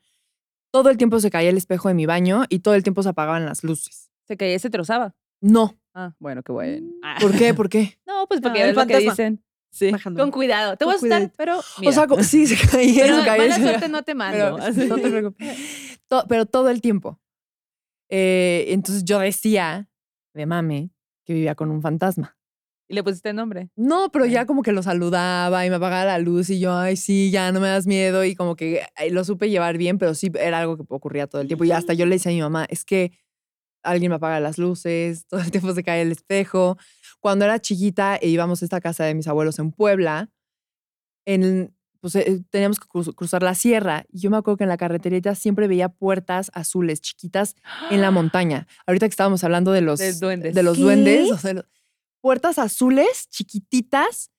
todo 0.70 0.88
el 0.88 0.96
tiempo 0.96 1.20
se 1.20 1.30
caía 1.30 1.50
el 1.50 1.56
espejo 1.58 1.88
de 1.88 1.94
mi 1.94 2.06
baño 2.06 2.44
y 2.48 2.60
todo 2.60 2.74
el 2.74 2.82
tiempo 2.82 3.02
se 3.02 3.10
apagaban 3.10 3.44
las 3.44 3.62
luces. 3.64 4.10
Se 4.26 4.36
caía, 4.36 4.58
se 4.58 4.70
trozaba. 4.70 5.14
No. 5.40 5.76
Ah, 5.94 6.14
bueno, 6.18 6.42
qué 6.42 6.52
bueno. 6.52 6.88
Ah. 7.02 7.16
¿Por 7.20 7.36
qué? 7.36 7.52
¿Por 7.52 7.68
qué? 7.68 7.98
No, 8.06 8.26
pues 8.26 8.40
porque 8.40 8.60
Ah, 8.60 8.64
es 8.64 8.68
el 8.70 8.76
lo 8.76 8.86
que 8.86 8.94
fantasma. 8.94 9.12
dicen. 9.12 9.44
Sí. 9.70 9.90
Bajando. 9.90 10.20
Con 10.22 10.30
cuidado. 10.30 10.76
Te 10.76 10.84
voy 10.84 10.92
a 10.94 10.96
asustar, 10.98 11.32
pero. 11.36 11.58
O 11.58 11.92
sea, 11.92 12.06
como- 12.06 12.22
sí, 12.22 12.46
se 12.46 12.56
caía, 12.68 13.04
pero 13.04 13.18
se 13.20 13.24
caía. 13.24 13.42
mala 13.42 13.54
se 13.54 13.60
caía. 13.60 13.70
suerte 13.72 13.88
no 13.88 14.02
te 14.02 14.14
mando. 14.14 14.36
Pero, 14.36 14.56
así. 14.58 14.84
no 14.86 14.96
te 14.96 15.10
preocupes. 15.10 15.91
To- 16.12 16.26
pero 16.28 16.44
todo 16.44 16.68
el 16.68 16.82
tiempo. 16.82 17.18
Eh, 18.10 18.66
entonces 18.68 19.02
yo 19.04 19.18
decía, 19.18 19.88
de 20.34 20.44
mame, 20.44 20.90
que 21.24 21.32
vivía 21.32 21.54
con 21.54 21.70
un 21.70 21.80
fantasma. 21.80 22.36
Y 22.86 22.94
le 22.94 23.02
pusiste 23.02 23.32
nombre. 23.32 23.70
No, 23.76 24.10
pero 24.12 24.26
ya 24.26 24.44
como 24.44 24.60
que 24.62 24.72
lo 24.72 24.82
saludaba 24.82 25.64
y 25.64 25.70
me 25.70 25.76
apagaba 25.76 26.04
la 26.04 26.18
luz 26.18 26.50
y 26.50 26.60
yo, 26.60 26.76
ay, 26.76 26.96
sí, 26.96 27.30
ya 27.30 27.50
no 27.50 27.60
me 27.60 27.68
das 27.68 27.86
miedo 27.86 28.26
y 28.26 28.34
como 28.34 28.56
que 28.56 28.82
lo 29.10 29.24
supe 29.24 29.48
llevar 29.48 29.78
bien, 29.78 29.96
pero 29.96 30.12
sí 30.12 30.30
era 30.38 30.58
algo 30.58 30.76
que 30.76 30.84
ocurría 30.86 31.26
todo 31.28 31.40
el 31.40 31.46
tiempo. 31.46 31.64
Y 31.64 31.72
hasta 31.72 31.94
yo 31.94 32.04
le 32.04 32.16
decía 32.16 32.30
a 32.30 32.34
mi 32.34 32.42
mamá, 32.42 32.66
es 32.68 32.84
que 32.84 33.12
alguien 33.82 34.10
me 34.10 34.16
apaga 34.16 34.38
las 34.38 34.58
luces, 34.58 35.26
todo 35.28 35.40
el 35.40 35.50
tiempo 35.50 35.72
se 35.72 35.82
cae 35.82 36.02
el 36.02 36.12
espejo. 36.12 36.76
Cuando 37.20 37.46
era 37.46 37.58
chiquita 37.58 38.16
e 38.16 38.28
íbamos 38.28 38.60
a 38.60 38.66
esta 38.66 38.82
casa 38.82 39.04
de 39.04 39.14
mis 39.14 39.28
abuelos 39.28 39.58
en 39.58 39.72
Puebla, 39.72 40.30
en, 41.26 41.74
pues 42.02 42.16
eh, 42.16 42.42
teníamos 42.50 42.78
que 42.80 42.86
cru- 42.88 43.14
cruzar 43.14 43.42
la 43.44 43.54
sierra 43.54 44.04
y 44.12 44.18
yo 44.20 44.28
me 44.30 44.36
acuerdo 44.36 44.56
que 44.58 44.64
en 44.64 44.68
la 44.70 44.76
carreterita 44.76 45.34
siempre 45.36 45.68
veía 45.68 45.88
puertas 45.88 46.50
azules 46.52 47.00
chiquitas 47.00 47.54
en 47.90 48.00
la 48.02 48.10
montaña. 48.10 48.66
Ahorita 48.86 49.06
que 49.06 49.10
estábamos 49.12 49.44
hablando 49.44 49.70
de 49.72 49.80
los, 49.82 50.00
De 50.00 50.12
duendes. 50.14 50.54
de 50.54 50.62
los 50.64 50.76
¿Qué? 50.76 50.82
duendes, 50.82 51.30
o 51.30 51.38
sea, 51.38 51.64
puertas 52.20 52.58
azules 52.58 53.28
chiquititas. 53.30 54.30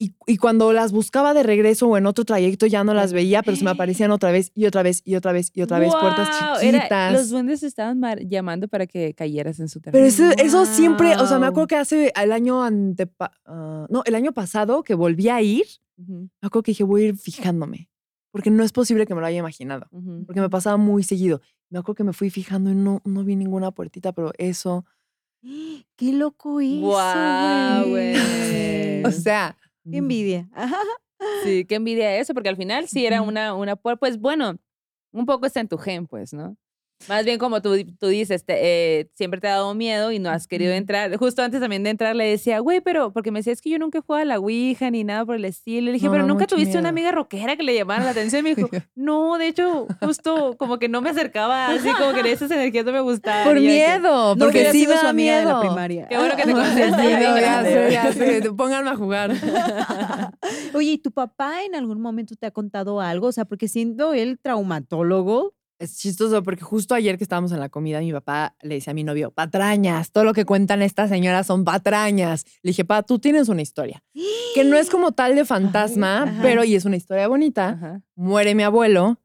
Y, 0.00 0.14
y 0.28 0.36
cuando 0.36 0.72
las 0.72 0.92
buscaba 0.92 1.34
de 1.34 1.42
regreso 1.42 1.88
o 1.88 1.96
en 1.96 2.06
otro 2.06 2.24
trayecto 2.24 2.66
ya 2.66 2.84
no 2.84 2.94
las 2.94 3.12
veía, 3.12 3.42
pero 3.42 3.56
se 3.56 3.64
me 3.64 3.70
aparecían 3.70 4.12
otra 4.12 4.30
vez 4.30 4.52
y 4.54 4.66
otra 4.66 4.84
vez 4.84 5.02
y 5.04 5.16
otra 5.16 5.32
vez 5.32 5.50
y 5.52 5.62
otra 5.62 5.80
vez 5.80 5.92
puertas 5.92 6.28
¡Guau! 6.28 6.58
Era- 6.60 6.78
chiquitas. 6.78 7.12
los 7.14 7.30
duendes 7.30 7.64
estaban 7.64 8.00
llamando 8.28 8.68
para 8.68 8.86
que 8.86 9.12
cayeras 9.14 9.58
en 9.58 9.68
su 9.68 9.80
terreno. 9.80 9.98
Pero 9.98 10.06
eso, 10.06 10.30
eso 10.40 10.66
siempre, 10.66 11.16
o 11.16 11.26
sea, 11.26 11.40
me 11.40 11.46
acuerdo 11.46 11.66
que 11.66 11.74
hace 11.76 12.12
el 12.14 12.30
año 12.30 12.62
antepa- 12.64 13.32
ah, 13.46 13.86
no, 13.90 14.02
el 14.04 14.14
año 14.14 14.30
pasado 14.32 14.84
que 14.84 14.94
volví 14.94 15.30
a 15.30 15.42
ir, 15.42 15.66
Ujú, 15.98 16.30
me 16.40 16.46
acuerdo 16.46 16.62
que 16.62 16.70
dije, 16.70 16.84
voy 16.84 17.02
a 17.02 17.06
ir 17.08 17.16
fijándome, 17.16 17.90
porque 18.30 18.50
no 18.50 18.62
es 18.62 18.72
posible 18.72 19.06
que 19.06 19.14
me 19.14 19.20
lo 19.20 19.26
haya 19.26 19.38
imaginado, 19.38 19.86
ujú. 19.90 20.24
porque 20.26 20.40
me 20.40 20.48
pasaba 20.48 20.76
muy 20.76 21.02
seguido. 21.02 21.40
Me 21.70 21.78
acuerdo 21.78 21.96
que 21.96 22.04
me 22.04 22.12
fui 22.12 22.30
fijando 22.30 22.70
y 22.70 22.74
no, 22.74 23.02
no 23.04 23.24
vi 23.24 23.36
ninguna 23.36 23.72
puertita, 23.72 24.12
pero 24.12 24.32
eso, 24.38 24.86
Qué 25.96 26.12
loco 26.12 26.60
eso, 26.60 26.80
Guau, 26.80 27.88
güey. 27.88 28.14
o 29.04 29.10
sea, 29.10 29.56
Qué 29.90 29.98
envidia. 29.98 30.48
Ajá. 30.54 30.78
Sí, 31.42 31.64
qué 31.64 31.76
envidia 31.76 32.16
eso, 32.16 32.34
porque 32.34 32.48
al 32.48 32.56
final 32.56 32.88
sí 32.88 33.06
era 33.06 33.22
una, 33.22 33.54
una 33.54 33.76
pues 33.76 34.18
bueno, 34.18 34.56
un 35.12 35.26
poco 35.26 35.46
está 35.46 35.60
en 35.60 35.68
tu 35.68 35.78
gen, 35.78 36.06
pues, 36.06 36.32
¿no? 36.32 36.56
Más 37.08 37.24
bien 37.24 37.38
como 37.38 37.62
tú, 37.62 37.76
tú 38.00 38.08
dices, 38.08 38.44
te- 38.44 38.58
eh, 39.00 39.08
siempre 39.14 39.40
te 39.40 39.46
ha 39.46 39.52
dado 39.52 39.72
miedo 39.74 40.10
y 40.10 40.18
no 40.18 40.30
has 40.30 40.48
querido 40.48 40.72
entrar. 40.72 41.16
Justo 41.16 41.42
antes 41.42 41.60
también 41.60 41.84
de 41.84 41.90
entrar 41.90 42.16
le 42.16 42.24
decía, 42.24 42.58
güey, 42.58 42.80
pero, 42.80 43.12
porque 43.12 43.30
me 43.30 43.38
decía, 43.38 43.52
es 43.52 43.62
que 43.62 43.70
yo 43.70 43.78
nunca 43.78 43.98
he 43.98 44.00
jugado 44.00 44.22
a 44.22 44.24
la 44.24 44.38
Ouija 44.40 44.90
ni 44.90 45.04
nada 45.04 45.24
por 45.24 45.36
el 45.36 45.44
estilo. 45.44 45.86
Le 45.86 45.92
dije, 45.92 46.06
No, 46.06 46.10
pero 46.12 46.22
no, 46.24 46.30
nunca 46.34 46.46
tuviste 46.48 46.76
una 46.76 46.90
miedo. 46.92 47.08
amiga 47.08 47.12
rockera 47.12 47.56
que 47.56 47.62
le 47.62 47.74
llamara 47.76 48.04
la 48.04 48.10
atención. 48.10 48.40
Y 48.40 48.50
me 48.50 48.54
dijo, 48.56 48.68
no, 48.96 49.38
de 49.38 49.46
hecho, 49.46 49.86
justo 50.00 50.56
como 50.58 50.78
que 50.80 50.88
no 50.88 51.00
me 51.00 51.10
acercaba, 51.10 51.68
así 51.68 51.88
como 51.98 52.12
que 52.14 52.32
esas 52.32 52.50
energías 52.50 52.84
no 52.84 52.92
me 52.92 53.00
gustaban. 53.00 53.44
por 53.44 53.54
de 53.54 53.60
que, 53.60 53.66
miedo, 53.66 54.34
No 54.34 54.44
porque 54.44 54.58
hubiera 54.58 54.72
sí 54.72 54.86
me 54.86 54.96
su 54.96 55.02
da 55.04 55.10
amiga 55.10 55.38
de 55.38 55.44
la 55.44 55.60
primaria. 55.60 56.08
Qué 56.08 56.16
bueno 56.18 56.34
que 56.36 56.42
te 56.42 56.48
Sí, 56.48 56.54
conociste 56.54 56.90
no, 56.90 57.38
ya 57.38 57.62
sé, 57.62 57.88
ya 57.92 58.12
sé, 58.12 58.52
pónganme 58.56 58.90
a 58.90 58.96
jugar. 58.96 59.30
Oye, 60.74 60.90
¿y 60.92 60.98
tu 60.98 61.12
papá 61.12 61.62
en 61.64 61.74
algún 61.74 62.00
momento 62.00 62.34
te 62.36 62.46
ha 62.46 62.50
contado 62.50 63.00
algo? 63.00 63.28
O 63.28 63.32
sea, 63.32 63.44
porque 63.44 63.68
siendo 63.68 64.14
él 64.14 64.38
traumatólogo, 64.42 65.54
Es 65.78 65.96
chistoso 65.96 66.42
porque 66.42 66.62
justo 66.62 66.94
ayer 66.94 67.16
que 67.18 67.24
estábamos 67.24 67.52
en 67.52 67.60
la 67.60 67.68
comida, 67.68 68.00
mi 68.00 68.12
papá 68.12 68.56
le 68.62 68.74
decía 68.76 68.90
a 68.90 68.94
mi 68.94 69.04
novio, 69.04 69.30
patrañas, 69.30 70.10
todo 70.10 70.24
lo 70.24 70.34
que 70.34 70.44
cuentan 70.44 70.82
estas 70.82 71.08
señoras 71.08 71.46
son 71.46 71.64
patrañas. 71.64 72.44
Le 72.62 72.70
dije, 72.70 72.84
pa, 72.84 73.04
tú 73.04 73.20
tienes 73.20 73.48
una 73.48 73.62
historia. 73.62 74.02
Que 74.54 74.64
no 74.64 74.76
es 74.76 74.90
como 74.90 75.12
tal 75.12 75.36
de 75.36 75.44
fantasma, 75.44 76.36
pero 76.42 76.64
y 76.64 76.74
es 76.74 76.84
una 76.84 76.96
historia 76.96 77.28
bonita. 77.28 77.68
Ajá. 77.70 78.02
Muere 78.16 78.56
mi 78.56 78.64
abuelo, 78.64 79.20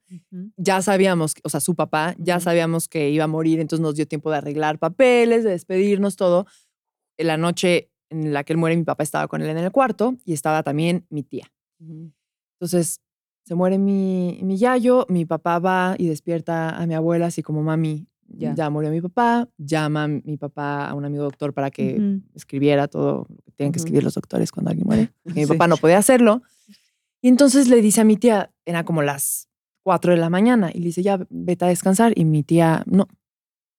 ya 0.56 0.84
sabíamos, 0.84 1.34
o 1.43 1.49
sea, 1.49 1.60
su 1.60 1.76
papá, 1.76 2.14
ya 2.20 2.39
sabíamos 2.39 2.88
que 2.88 3.10
iba 3.10 3.24
a 3.24 3.28
morir, 3.28 3.60
entonces 3.60 3.82
nos 3.82 3.95
dio 3.95 4.08
tiempo 4.08 4.30
de 4.30 4.38
arreglar 4.38 4.78
papeles, 4.78 5.43
de 5.43 5.49
despedirnos, 5.49 6.16
todo. 6.18 6.45
En 7.18 7.28
la 7.28 7.38
noche 7.38 7.89
en 8.12 8.32
la 8.32 8.43
que 8.43 8.54
él 8.54 8.58
muere, 8.58 8.78
mi 8.78 8.84
papá 8.84 9.01
estaba 9.01 9.28
con 9.28 9.41
él 9.41 9.49
en 9.49 9.58
el 9.58 9.72
cuarto 9.72 10.18
y 10.24 10.34
estaba 10.34 10.62
también 10.62 11.08
mi 11.10 11.24
tía. 11.24 11.51
Entonces, 12.60 13.01
se 13.44 13.56
muere 13.56 13.78
mi, 13.78 14.39
mi 14.44 14.58
yayo, 14.58 15.06
mi 15.10 15.26
papá 15.26 15.60
va 15.60 15.96
y 15.98 16.08
despierta 16.08 16.70
a 16.78 16.86
mi 16.88 16.94
abuela, 16.94 17.28
así 17.28 17.41
como 17.44 17.62
mami, 17.64 18.08
Ya. 18.28 18.56
ya, 18.56 18.70
murió 18.70 18.89
mi 18.89 19.02
papá, 19.02 19.48
llama 19.58 20.08
mi 20.08 20.38
papá 20.38 20.88
a 20.88 20.94
un 20.96 21.06
amigo 21.06 21.24
doctor 21.24 21.54
para 21.54 21.70
que 21.70 21.98
escribiera 22.34 22.88
todo 22.88 23.28
lo 23.30 23.36
que 23.46 23.52
tienen 23.52 23.72
que 23.74 23.80
escribir 23.80 24.04
los 24.04 24.16
doctores 24.16 24.52
cuando 24.52 24.70
alguien 24.72 24.88
muere, 24.88 25.12
porque 25.24 25.39
mi 25.41 25.46
Sí. 25.46 25.52
papá 25.54 25.68
no 25.68 25.78
podía 25.78 25.98
hacerlo. 26.00 26.41
Y 27.22 27.28
entonces 27.28 27.68
le 27.70 27.82
dice 27.82 28.02
a 28.02 28.04
mi 28.06 28.18
tía, 28.18 28.52
era 28.66 28.84
como 28.86 29.02
las 29.02 29.48
4 29.84 30.12
de 30.14 30.18
la 30.20 30.30
mañana, 30.30 30.72
y 30.74 30.80
le 30.80 30.86
dice, 30.86 31.04
ya, 31.04 31.20
vete 31.30 31.66
a 31.66 31.68
descansar. 31.68 32.14
Y 32.16 32.26
mi 32.26 32.44
tía, 32.44 32.84
no, 32.86 33.08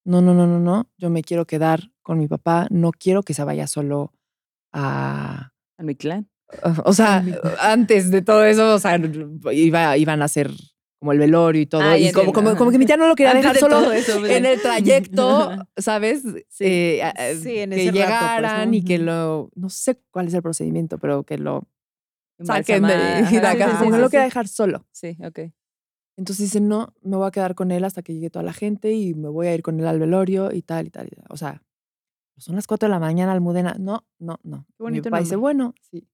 no, 0.05 0.21
no, 0.23 0.35
no, 0.35 0.47
no, 0.47 0.61
no, 0.61 0.89
yo 0.99 1.11
me 1.11 1.23
quiero 1.23 1.47
quedar 1.47 1.91
con 2.03 2.19
mi 2.19 2.29
papá, 2.29 2.67
no 2.71 2.91
quiero 2.93 3.23
que 3.23 3.35
se 3.35 3.43
vaya 3.45 3.67
solo 3.67 4.12
a, 4.73 5.53
A 5.79 5.83
mi 5.83 5.95
clan. 5.95 6.29
O 6.85 6.93
sea, 6.93 7.25
antes 7.61 8.11
de 8.11 8.23
todo 8.23 8.45
eso, 8.45 8.75
o 8.75 8.79
sea, 8.79 8.99
iba, 9.53 9.97
iban 9.97 10.23
a 10.23 10.27
hacer 10.27 10.51
como 10.99 11.13
el 11.13 11.19
velorio 11.19 11.61
y 11.61 11.67
todo. 11.67 11.83
Ah, 11.83 11.99
y 11.99 12.11
como, 12.13 12.33
como, 12.33 12.57
como 12.57 12.71
que 12.71 12.79
mi 12.79 12.87
tía 12.87 12.97
no 12.97 13.07
lo 13.07 13.15
quería 13.15 13.33
Antes 13.33 13.43
dejar 13.43 13.55
de 13.57 13.61
solo 13.61 13.93
eso, 13.93 14.21
pues, 14.21 14.33
en 14.33 14.47
el 14.47 14.61
trayecto. 14.61 15.51
¿sabes? 15.77 16.23
Sí. 16.49 16.65
Eh, 16.65 17.39
Sí, 17.43 17.59
en 17.59 17.71
que 17.71 17.77
ese 17.77 17.91
rato, 17.91 17.93
pues, 17.93 17.93
llegaran 17.93 18.71
¿no? 18.71 18.77
y 18.77 18.85
que 18.85 18.99
lo, 18.99 19.51
no 19.55 19.69
sé 19.69 20.01
cuál 20.11 20.29
es 20.29 20.35
el 20.35 20.43
procedimiento, 20.43 20.99
pero 20.99 21.25
que 21.25 21.37
lo 21.37 21.69
saquen 22.43 22.85
de, 22.85 22.97
de 22.97 23.39
acá. 23.47 23.67
sí, 23.67 23.73
sí, 23.73 23.79
como 23.79 23.91
no 23.91 23.97
sí, 23.97 24.01
lo 24.01 24.07
sí. 24.07 24.11
quería 24.13 24.25
dejar 24.25 24.49
solo. 24.49 24.87
Sí, 24.93 25.19
ok. 25.23 25.41
Entonces 26.17 26.47
dice, 26.47 26.61
no, 26.61 26.95
me 27.03 27.17
voy 27.17 27.27
a 27.27 27.31
quedar 27.31 27.55
con 27.55 27.71
él 27.71 27.85
hasta 27.85 28.03
que 28.03 28.15
llegue 28.15 28.31
toda 28.31 28.45
la 28.45 28.53
gente 28.53 28.93
y 28.93 29.15
me 29.15 29.29
voy 29.29 29.49
a 29.49 29.55
ir 29.55 29.63
con 29.63 29.79
él 29.81 29.87
al 29.87 29.99
velorio 29.99 30.53
y 30.53 30.63
tal 30.63 30.87
y 30.87 30.91
tal. 30.91 31.09
y 31.09 31.17
tal. 31.17 31.25
O 31.29 31.37
sea, 31.37 31.63
son 32.39 32.55
las 32.55 32.67
4 32.67 32.87
de 32.89 32.91
la 32.91 32.99
mañana, 32.99 33.33
Almudena. 33.33 33.77
No, 33.79 34.07
no, 34.19 34.39
no. 34.43 34.67
Mi 34.79 34.85
bonito 34.85 35.11
papá 35.11 35.21
dice, 35.21 35.37
bueno, 35.37 35.75
sí. 35.83 36.09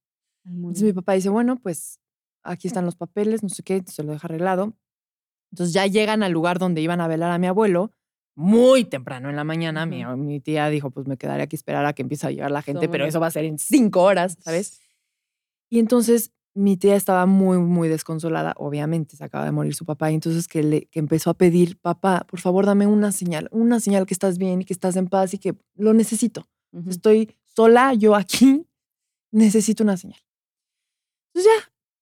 Entonces 0.45 0.83
mi 0.83 0.93
papá 0.93 1.13
dice, 1.13 1.29
bueno, 1.29 1.57
pues 1.57 2.01
aquí 2.43 2.69
están 2.69 2.85
los 2.85 2.97
papeles, 2.97 3.43
no 3.43 3.49
sé 3.49 3.63
qué, 3.63 3.83
se 3.87 4.03
lo 4.03 4.13
deja 4.13 4.27
arreglado. 4.27 4.75
Entonces 5.53 5.75
ya 5.75 5.87
llegan 5.87 6.23
al 6.23 6.33
lugar 6.33 6.59
donde 6.59 6.81
iban 6.81 7.01
a 7.01 7.09
velar 7.09 7.31
a 7.31 7.39
mi 7.39 7.47
abuelo, 7.47 7.93
muy 8.35 8.85
temprano 8.85 9.29
en 9.29 9.37
la 9.37 9.45
mañana. 9.45 9.85
mi, 9.87 10.05
mi 10.17 10.41
tía 10.41 10.69
dijo, 10.69 10.91
pues 10.91 11.07
me 11.07 11.17
quedaré 11.17 11.43
aquí 11.43 11.57
a 11.57 11.59
esperar 11.59 11.85
a 11.85 11.93
que 11.93 12.03
empiece 12.03 12.27
a 12.27 12.31
llegar 12.31 12.51
la 12.51 12.63
gente, 12.63 12.89
pero 12.89 13.05
eso 13.05 13.21
va 13.21 13.27
a 13.27 13.31
ser 13.31 13.45
en 13.45 13.59
cinco 13.59 14.03
horas, 14.03 14.39
¿sabes? 14.41 14.81
Y 15.69 15.79
entonces 15.79 16.33
mi 16.55 16.77
tía 16.77 16.97
estaba 16.97 17.27
muy, 17.27 17.59
muy 17.59 17.89
desconsolada, 17.89 18.55
obviamente, 18.57 19.17
se 19.17 19.25
acaba 19.25 19.45
de 19.45 19.53
morir 19.53 19.75
su 19.75 19.85
papá, 19.85 20.11
y 20.11 20.15
entonces 20.15 20.49
que, 20.49 20.63
le, 20.63 20.87
que 20.87 20.99
empezó 20.99 21.31
a 21.31 21.35
pedir, 21.35 21.79
papá, 21.79 22.27
por 22.29 22.41
favor, 22.41 22.67
dame 22.67 22.87
una 22.87 23.13
señal, 23.13 23.49
una 23.53 23.79
señal 23.79 24.07
que 24.07 24.15
estás 24.15 24.39
bien 24.39 24.63
y 24.63 24.65
que 24.65 24.73
estás 24.73 24.97
en 24.97 25.09
paz 25.09 25.35
y 25.35 25.39
que 25.39 25.55
lo 25.75 25.93
necesito 25.95 26.49
Ujú. 26.73 26.91
estoy 26.91 27.37
sola, 27.45 27.95
yo 27.95 28.15
aquí, 28.15 28.67
necesito 29.33 29.83
una 29.85 29.97
señal. 29.97 30.21
Entonces 31.35 31.53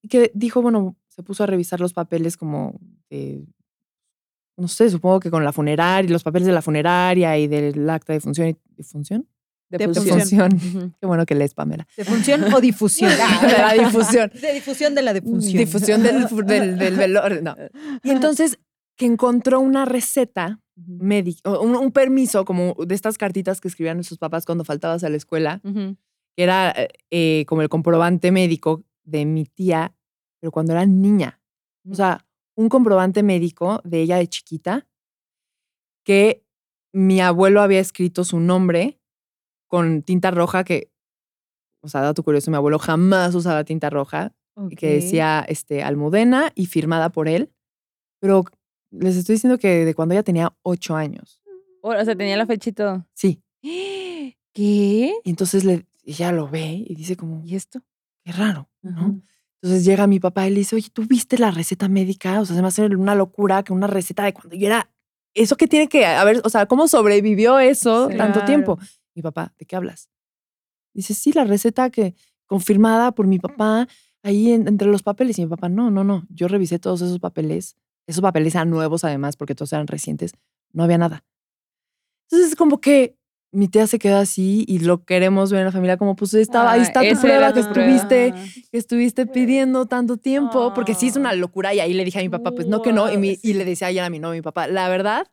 ya, 0.03 0.09
que 0.09 0.31
dijo, 0.35 0.63
bueno, 0.63 0.97
se 1.09 1.23
puso 1.23 1.45
a 1.45 1.47
revisar 1.47 1.81
los 1.81 1.93
papeles 1.93 2.37
como 2.37 2.79
de, 3.11 3.45
no 4.57 4.69
sé, 4.69 4.91
supongo 4.91 5.21
que 5.21 5.31
con 5.31 5.45
la 5.45 5.53
funeraria, 5.53 6.11
los 6.11 6.23
papeles 6.23 6.47
de 6.47 6.53
la 6.53 6.63
funeraria 6.63 7.37
y 7.39 7.47
del 7.47 7.89
acta 7.91 8.13
de 8.13 8.21
función 8.21 8.49
y 8.49 8.57
de 8.77 8.85
función. 8.85 9.29
De 9.71 9.79
De 9.79 9.93
función. 9.93 10.59
Qué 10.99 11.07
bueno 11.07 11.27
que 11.27 11.35
lees, 11.35 11.53
Pamela. 11.53 11.87
¿De 11.97 12.05
función 12.05 12.43
o 12.55 12.61
difusión? 12.61 13.11
de 13.43 13.59
la 13.59 13.75
difusión. 13.75 14.31
De 14.41 14.55
difusión 14.55 14.95
de 14.95 15.03
la 15.03 15.13
difusión. 15.13 15.59
Difusión 15.59 16.03
del, 16.03 16.27
del, 16.47 16.79
del 16.79 16.97
velorio, 16.97 17.43
no. 17.43 17.55
Y 18.03 18.11
entonces 18.11 18.59
que 18.97 19.07
encontró 19.07 19.61
una 19.61 19.85
receta 19.85 20.61
médico, 20.75 21.61
un, 21.61 21.77
un 21.77 21.93
permiso 21.93 22.45
como 22.45 22.75
de 22.87 22.95
estas 22.95 23.19
cartitas 23.19 23.61
que 23.61 23.69
escribían 23.69 24.03
sus 24.05 24.19
papás 24.19 24.45
cuando 24.45 24.65
faltabas 24.65 25.05
a 25.05 25.09
la 25.09 25.17
escuela, 25.17 25.61
que 25.63 26.43
era 26.43 26.73
eh, 26.77 26.89
eh, 27.11 27.45
como 27.47 27.63
el 27.63 27.69
comprobante 27.69 28.33
médico 28.33 28.85
de 29.09 29.25
mi 29.25 29.47
tía, 29.47 29.95
pero 30.41 30.53
cuando 30.53 30.73
era 30.73 30.87
niña. 30.87 31.41
O 31.91 31.95
sea, 31.95 32.27
un 32.57 32.69
comprobante 32.69 33.23
médico 33.23 33.81
de 33.85 34.03
ella 34.03 34.17
de 34.17 34.29
chiquita, 34.29 34.87
que 36.05 36.45
mi 36.93 37.21
abuelo 37.21 37.61
había 37.61 37.81
escrito 37.81 38.25
su 38.25 38.41
nombre 38.41 39.01
con 39.67 40.03
tinta 40.03 40.31
roja, 40.31 40.65
que, 40.65 40.91
o 41.83 41.89
sea, 41.89 42.01
dato 42.01 42.23
curioso, 42.23 42.51
mi 42.51 42.57
abuelo 42.57 42.79
jamás 42.79 43.35
usaba 43.35 43.65
tinta 43.65 43.91
roja, 43.91 44.35
que 44.77 44.95
decía 44.95 45.45
este, 45.47 45.85
Almudena 45.85 46.51
y 46.55 46.67
firmada 46.67 47.11
por 47.11 47.29
él. 47.29 47.53
Pero 48.21 48.45
les 48.91 49.17
estoy 49.17 49.35
diciendo 49.35 49.59
que 49.59 49.85
de 49.85 49.95
cuando 49.95 50.15
ella 50.15 50.25
tenía 50.25 50.57
ocho 50.63 50.97
años. 50.97 51.41
O 51.83 51.91
o 51.91 52.05
sea, 52.05 52.17
tenía 52.17 52.37
la 52.37 52.47
fecha 52.47 52.71
y 52.71 52.73
todo. 52.73 53.07
Sí. 53.15 53.43
¿Qué? 54.53 55.15
Y 55.23 55.31
entonces 55.31 55.65
le, 55.65 55.87
ella 56.03 56.33
lo 56.33 56.49
ve 56.49 56.85
y 56.87 56.95
dice 56.97 57.17
como, 57.17 57.45
¿Y 57.45 57.55
esto? 57.55 57.83
Qué 58.29 58.33
raro, 58.39 58.69
¿no? 58.83 59.21
Entonces 59.63 59.85
llega 59.85 60.07
mi 60.07 60.21
papá 60.21 60.47
y 60.47 60.51
le 60.51 60.57
dice, 60.59 60.77
oye, 60.77 60.89
¿tú 60.93 61.05
viste 61.07 61.39
la 61.39 61.51
receta 61.51 61.89
médica? 61.89 62.41
O 62.41 62.45
sea, 62.45 62.55
se 62.55 62.63
me 62.63 62.69
hace 62.69 62.85
una 62.87 63.15
locura 63.15 63.63
que 63.63 63.73
una 63.73 63.87
receta 63.87 64.23
de 64.25 64.33
cuando 64.35 64.55
yo 64.55 64.67
era... 64.67 64.91
¿Eso 65.35 65.57
qué 65.57 65.67
tiene 65.67 65.89
que... 65.89 66.05
A 66.07 66.23
ver, 66.25 66.41
o 66.45 66.49
sea, 66.49 66.67
¿cómo 66.67 66.89
sobrevivió 66.89 67.59
eso 67.59 68.09
tanto 68.19 68.41
tiempo? 68.45 68.79
Mi 69.15 69.23
papá, 69.23 69.53
¿de 69.59 69.65
qué 69.67 69.77
hablas? 69.77 70.11
Dice, 70.95 71.15
sí, 71.15 71.33
la 71.33 71.45
receta 71.45 71.91
que 71.91 72.15
confirmada 72.47 73.13
por 73.13 73.27
mi 73.27 73.39
papá 73.39 73.89
ahí 74.23 74.53
en- 74.53 74.69
entre 74.69 74.89
los 74.89 75.03
papeles. 75.03 75.39
Y 75.39 75.43
mi 75.43 75.49
papá, 75.49 75.69
no, 75.69 75.91
no, 75.91 76.05
no. 76.05 76.25
Yo 76.29 76.49
revisé 76.49 76.79
todos 76.79 77.01
esos 77.03 77.19
papeles. 77.19 77.77
Esos 78.07 78.23
papeles 78.23 78.55
eran 78.55 78.71
nuevos 78.71 79.05
además 79.05 79.37
porque 79.37 79.55
todos 79.55 79.73
eran 79.73 79.87
recientes. 79.87 80.33
No 80.73 80.85
había 80.85 80.99
nada. 80.99 81.25
Entonces, 82.31 82.55
como 82.57 82.81
que 82.81 83.18
mi 83.51 83.69
tía 83.69 83.87
se 83.87 83.99
queda 83.99 84.21
así 84.21 84.65
y 84.69 84.81
lo 84.81 85.05
queremos 85.05 85.51
ver 85.51 85.61
en 85.61 85.67
la 85.67 85.73
familia 85.73 85.97
como, 85.97 86.17
pues 86.17 86.35
estaba, 86.35 86.73
ahí 86.73 86.81
Ah, 86.81 86.83
está 86.83 87.01
tu 87.01 87.21
prueba 87.21 87.53
que 87.53 87.63
prueba. 87.63 87.69
estuviste 87.97 88.35
que 88.71 88.79
estuviste 88.79 89.27
pidiendo 89.27 89.87
tanto 89.87 90.17
tiempo, 90.19 90.73
porque 90.75 90.95
sí 90.95 91.09
es 91.09 91.17
una 91.17 91.33
locura. 91.35 91.73
Y 91.75 91.81
ahí 91.81 91.95
le 91.95 92.05
dije 92.05 92.19
a 92.19 92.23
mi 92.23 92.29
papá, 92.29 92.53
pues 92.55 92.67
no 92.67 92.83
que 92.83 92.93
no. 92.93 93.11
Y, 93.11 93.17
mi- 93.17 93.39
y 93.43 93.55
le 93.55 93.65
decía 93.65 93.87
ayer 93.89 94.05
a 94.05 94.11
mi 94.11 94.19
no, 94.19 94.31
mi 94.33 94.43
papá, 94.43 94.67
la 94.67 94.89
verdad, 94.89 95.27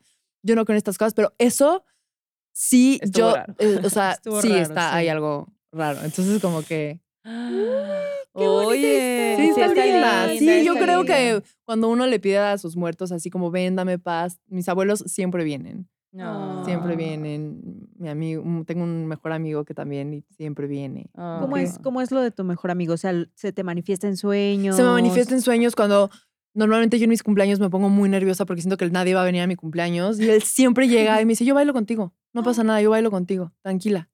yo 0.44 0.56
no 0.56 0.64
creo 0.66 0.76
en 0.76 0.78
estas 0.78 0.98
cosas, 0.98 1.14
pero 1.14 1.34
eso 1.38 1.84
sí, 2.54 3.00
Estuvo 3.02 3.34
yo, 3.36 3.36
eh, 3.60 3.80
o 3.84 3.90
sea, 3.90 4.12
Estuvo 4.14 4.42
sí 4.42 4.50
raro, 4.50 4.62
está, 4.62 4.90
sí. 4.92 4.96
hay 4.98 5.08
algo 5.10 5.54
raro. 5.74 6.00
Entonces, 6.04 6.40
como 6.42 6.62
que. 6.64 7.02
Oye, 8.34 9.36
Sí, 9.38 9.50
está 9.50 9.68
linda. 9.68 10.28
linda, 10.28 10.38
Sí, 10.38 10.66
yo 10.66 10.74
está 10.74 10.86
creo 10.86 11.06
que 11.06 11.42
cuando 11.64 11.90
uno 11.90 12.06
le 12.08 12.20
pide 12.20 12.38
a 12.38 12.58
sus 12.58 12.76
muertos 12.76 13.12
así 13.12 13.30
como 13.30 13.50
ven, 13.52 13.76
dame 13.76 13.98
paz, 14.00 14.40
mis 14.48 14.68
abuelos 14.70 15.04
siempre 15.08 15.44
vienen. 15.44 15.88
No. 16.16 16.64
Siempre 16.64 16.96
vienen. 16.96 17.90
Mi 17.98 18.08
amigo, 18.08 18.42
mm, 18.44 18.64
tengo 18.64 18.84
un 18.84 19.06
mejor 19.06 19.34
amigo 19.34 19.66
que 19.66 19.74
también 19.74 20.14
y 20.14 20.22
siempre 20.38 20.66
viene. 20.66 21.10
Ah, 21.14 21.40
¿Cómo, 21.42 21.58
es, 21.58 21.78
¿Cómo 21.80 22.02
es 22.02 22.12
lo 22.12 22.22
de 22.22 22.32
tu 22.32 22.46
mejor 22.46 22.72
amigo? 22.72 22.94
O 22.94 22.98
sea, 22.98 23.14
¿se 23.36 23.52
te 23.52 23.64
manifiesta 23.64 24.08
en 24.08 24.16
sueños? 24.16 24.78
Se 24.78 24.84
me 24.84 24.90
manifiesta 24.90 25.34
en 25.36 25.42
sueños 25.42 25.76
cuando 25.76 26.10
normalmente 26.54 26.98
yo 27.00 27.04
en 27.04 27.10
mis 27.10 27.22
cumpleaños 27.22 27.60
me 27.60 27.70
pongo 27.70 27.90
muy 27.90 28.08
nerviosa 28.08 28.46
porque 28.46 28.62
siento 28.62 28.78
que 28.78 28.90
nadie 28.90 29.14
va 29.14 29.24
a 29.24 29.26
venir 29.26 29.42
a 29.42 29.48
mi 29.48 29.58
cumpleaños 29.58 30.18
y 30.20 30.30
él 30.30 30.42
siempre 30.44 30.88
llega 30.88 31.22
y 31.22 31.26
me 31.26 31.32
dice, 31.34 31.44
yo 31.44 31.54
bailo 31.54 31.74
contigo, 31.74 32.14
no 32.32 32.44
pasa 32.44 32.64
nada, 32.64 32.82
yo 32.82 32.92
bailo 32.92 33.12
contigo, 33.12 33.52
tranquila. 33.62 34.10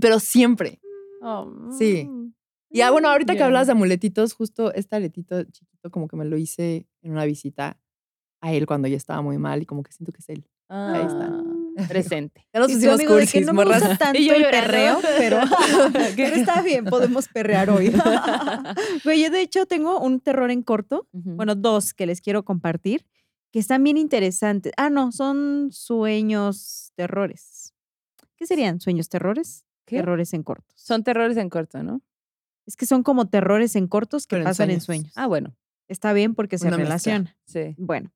Pero 0.00 0.18
siempre. 0.18 0.80
Sí. 1.78 2.10
Y 2.68 2.80
ah, 2.80 2.90
bueno, 2.90 3.08
ahorita 3.08 3.34
que 3.34 3.38
Ya. 3.38 3.46
hablas 3.46 3.66
de 3.68 3.72
amuletitos, 3.72 4.32
justo 4.32 4.74
este 4.74 4.96
aletito 4.96 5.44
chiquito 5.44 5.90
como 5.92 6.08
que 6.08 6.16
me 6.16 6.24
lo 6.24 6.36
hice 6.36 6.88
en 7.02 7.12
una 7.12 7.24
visita 7.24 7.78
a 8.40 8.52
él 8.52 8.66
cuando 8.66 8.88
ya 8.88 8.96
estaba 8.96 9.22
muy 9.22 9.38
mal 9.38 9.62
y 9.62 9.66
como 9.66 9.84
que 9.84 9.92
siento 9.92 10.10
que 10.10 10.18
es 10.18 10.28
él. 10.28 10.44
Ahí 10.74 11.06
está. 11.06 11.26
Ah, 11.26 11.40
Presente. 11.88 12.46
Ya 12.54 12.60
nos 12.60 12.70
pusimos 12.72 12.94
amigo 12.94 13.14
de 13.16 13.20
que 13.26 13.32
cursis, 13.32 13.46
no 13.46 13.52
me 13.52 13.64
morras. 13.64 13.80
gusta 13.80 13.96
tanto 13.98 14.18
Y 14.20 14.26
yo 14.26 14.34
el 14.34 14.44
perreo, 14.48 14.98
pero, 15.18 15.40
pero 16.16 16.36
está 16.36 16.62
bien, 16.62 16.84
podemos 16.84 17.26
perrear 17.28 17.68
hoy. 17.70 17.92
Güey, 19.04 19.22
yo 19.22 19.30
de 19.30 19.40
hecho 19.40 19.66
tengo 19.66 20.00
un 20.00 20.20
terror 20.20 20.50
en 20.50 20.62
corto, 20.62 21.08
bueno, 21.12 21.54
dos 21.54 21.92
que 21.94 22.06
les 22.06 22.20
quiero 22.20 22.44
compartir, 22.44 23.04
que 23.50 23.58
están 23.58 23.82
bien 23.84 23.96
interesantes. 23.96 24.72
Ah, 24.76 24.88
no, 24.90 25.10
son 25.12 25.68
sueños 25.72 26.92
terrores. 26.96 27.72
¿Qué 28.36 28.46
serían? 28.46 28.80
¿Sueños 28.80 29.08
terrores? 29.08 29.64
¿Qué? 29.84 29.96
Terrores 29.96 30.32
en 30.34 30.42
cortos. 30.42 30.74
Son 30.76 31.02
terrores 31.04 31.36
en 31.36 31.48
corto, 31.50 31.82
¿no? 31.82 32.02
Es 32.66 32.76
que 32.76 32.86
son 32.86 33.02
como 33.02 33.28
terrores 33.28 33.76
en 33.76 33.86
cortos 33.88 34.26
que 34.26 34.36
Pero 34.36 34.44
pasan 34.44 34.70
en 34.70 34.80
sueños. 34.80 35.12
sueños. 35.12 35.12
Ah, 35.16 35.26
bueno. 35.26 35.54
Está 35.88 36.12
bien 36.14 36.34
porque 36.34 36.56
se 36.56 36.66
Una 36.66 36.78
mezcla. 36.78 36.88
relaciona. 36.94 37.36
Sí. 37.44 37.74
Bueno, 37.76 38.10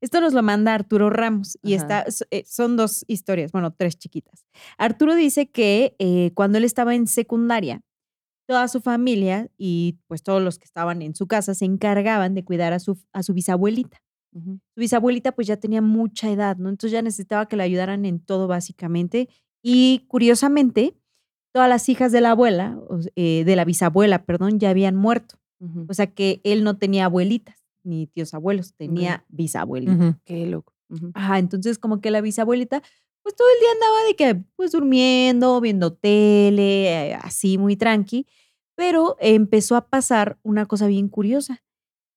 esto 0.00 0.20
nos 0.20 0.32
lo 0.32 0.42
manda 0.42 0.74
Arturo 0.74 1.10
Ramos 1.10 1.58
y 1.62 1.74
Ajá. 1.74 1.82
está, 1.82 2.00
s- 2.02 2.24
eh, 2.30 2.44
son 2.46 2.76
dos 2.76 3.04
historias, 3.08 3.52
bueno, 3.52 3.72
tres 3.72 3.96
chiquitas. 3.98 4.44
Arturo 4.78 5.14
dice 5.14 5.48
que 5.50 5.94
eh, 5.98 6.30
cuando 6.34 6.58
él 6.58 6.64
estaba 6.64 6.94
en 6.94 7.06
secundaria, 7.06 7.80
toda 8.48 8.66
su 8.68 8.80
familia 8.80 9.48
y 9.56 9.98
pues 10.08 10.22
todos 10.22 10.42
los 10.42 10.58
que 10.58 10.64
estaban 10.64 11.02
en 11.02 11.14
su 11.14 11.26
casa 11.28 11.54
se 11.54 11.64
encargaban 11.66 12.34
de 12.34 12.44
cuidar 12.44 12.72
a 12.72 12.80
su, 12.80 12.98
a 13.12 13.22
su 13.22 13.32
bisabuelita. 13.34 14.02
Su 14.32 14.60
bisabuelita 14.76 15.32
pues 15.32 15.46
ya 15.48 15.56
tenía 15.56 15.82
mucha 15.82 16.30
edad, 16.30 16.56
¿no? 16.56 16.68
Entonces 16.68 16.92
ya 16.92 17.02
necesitaba 17.02 17.46
que 17.46 17.56
le 17.56 17.64
ayudaran 17.64 18.04
en 18.04 18.20
todo 18.20 18.46
básicamente. 18.46 19.28
Y 19.62 20.04
curiosamente, 20.08 20.94
todas 21.52 21.68
las 21.68 21.88
hijas 21.88 22.12
de 22.12 22.20
la 22.20 22.30
abuela, 22.30 22.78
eh, 23.16 23.42
de 23.44 23.56
la 23.56 23.64
bisabuela, 23.64 24.24
perdón, 24.24 24.58
ya 24.60 24.70
habían 24.70 24.94
muerto. 24.96 25.36
Ujú. 25.60 25.86
O 25.88 25.94
sea 25.94 26.06
que 26.06 26.40
él 26.44 26.62
no 26.64 26.76
tenía 26.78 27.06
abuelitas 27.06 27.56
ni 27.82 28.06
tíos 28.06 28.34
abuelos, 28.34 28.74
tenía 28.74 29.24
bisabuelitas. 29.28 29.96
Ujú. 29.96 30.14
Qué 30.24 30.46
loco. 30.46 30.74
Ajá, 31.14 31.38
entonces 31.38 31.78
como 31.78 32.00
que 32.00 32.10
la 32.10 32.20
bisabuelita, 32.20 32.82
pues 33.22 33.36
todo 33.36 33.46
el 33.54 33.60
día 33.60 33.70
andaba 33.72 34.04
de 34.08 34.16
que, 34.16 34.44
pues 34.56 34.72
durmiendo, 34.72 35.60
viendo 35.60 35.92
tele, 35.92 37.10
eh, 37.10 37.14
así 37.14 37.58
muy 37.58 37.76
tranqui, 37.76 38.26
pero 38.74 39.16
empezó 39.20 39.76
a 39.76 39.88
pasar 39.88 40.38
una 40.42 40.66
cosa 40.66 40.86
bien 40.86 41.08
curiosa, 41.08 41.62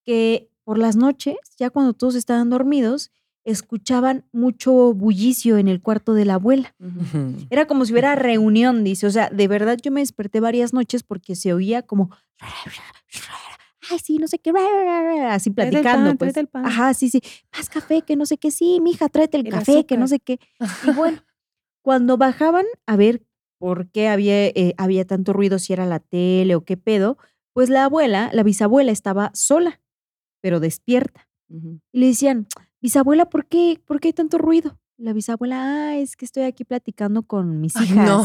que 0.04 0.50
por 0.64 0.78
las 0.78 0.96
noches, 0.96 1.36
ya 1.58 1.70
cuando 1.70 1.92
todos 1.92 2.14
estaban 2.14 2.50
dormidos, 2.50 3.12
escuchaban 3.44 4.24
mucho 4.32 4.94
bullicio 4.94 5.58
en 5.58 5.68
el 5.68 5.82
cuarto 5.82 6.14
de 6.14 6.24
la 6.24 6.34
abuela. 6.34 6.74
Era 7.50 7.66
como 7.66 7.84
si 7.84 7.92
hubiera 7.92 8.14
reunión, 8.16 8.82
dice. 8.84 9.06
O 9.06 9.10
sea, 9.10 9.28
de 9.30 9.46
verdad 9.48 9.78
yo 9.82 9.90
me 9.90 10.00
desperté 10.00 10.40
varias 10.40 10.72
noches 10.72 11.02
porque 11.02 11.36
se 11.36 11.52
oía 11.52 11.82
como. 11.82 12.10
Ay, 13.90 13.98
sí, 13.98 14.18
no 14.18 14.28
sé 14.28 14.38
qué. 14.38 14.52
Así 15.28 15.50
platicando, 15.50 16.16
pan, 16.16 16.18
pues. 16.18 16.34
Ajá, 16.64 16.94
sí, 16.94 17.08
sí. 17.10 17.20
Más 17.56 17.68
café, 17.68 18.02
que 18.02 18.16
no 18.16 18.26
sé 18.26 18.38
qué. 18.38 18.50
Sí, 18.50 18.80
mija, 18.80 19.08
tráete 19.08 19.38
el, 19.38 19.46
El 19.46 19.52
café, 19.52 19.86
que 19.86 19.96
no 19.96 20.08
sé 20.08 20.20
qué. 20.20 20.38
Y 20.86 20.90
bueno, 20.96 21.22
cuando 21.82 22.16
bajaban 22.16 22.66
a 22.86 22.96
ver 22.96 23.22
por 23.58 23.90
qué 23.90 24.08
había, 24.08 24.46
eh, 24.46 24.74
había 24.78 25.06
tanto 25.06 25.32
ruido, 25.32 25.58
si 25.58 25.72
era 25.72 25.86
la 25.86 26.00
tele 26.00 26.54
o 26.54 26.64
qué 26.64 26.76
pedo, 26.76 27.18
pues 27.52 27.68
la 27.70 27.84
abuela, 27.84 28.30
la 28.32 28.42
bisabuela, 28.42 28.92
estaba 28.92 29.30
sola, 29.34 29.80
pero 30.40 30.60
despierta. 30.60 31.28
Y 31.92 32.00
le 32.00 32.06
decían, 32.06 32.48
bisabuela, 32.80 33.26
¿por 33.26 33.46
qué, 33.46 33.80
¿por 33.86 34.00
qué 34.00 34.08
hay 34.08 34.12
tanto 34.12 34.38
ruido? 34.38 34.78
La 34.96 35.12
bisabuela, 35.12 35.90
ah, 35.90 35.96
es 35.96 36.16
que 36.16 36.24
estoy 36.24 36.44
aquí 36.44 36.64
platicando 36.64 37.22
con 37.22 37.60
mis 37.60 37.76
Ay, 37.76 37.84
hijas. 37.84 38.06
no. 38.08 38.24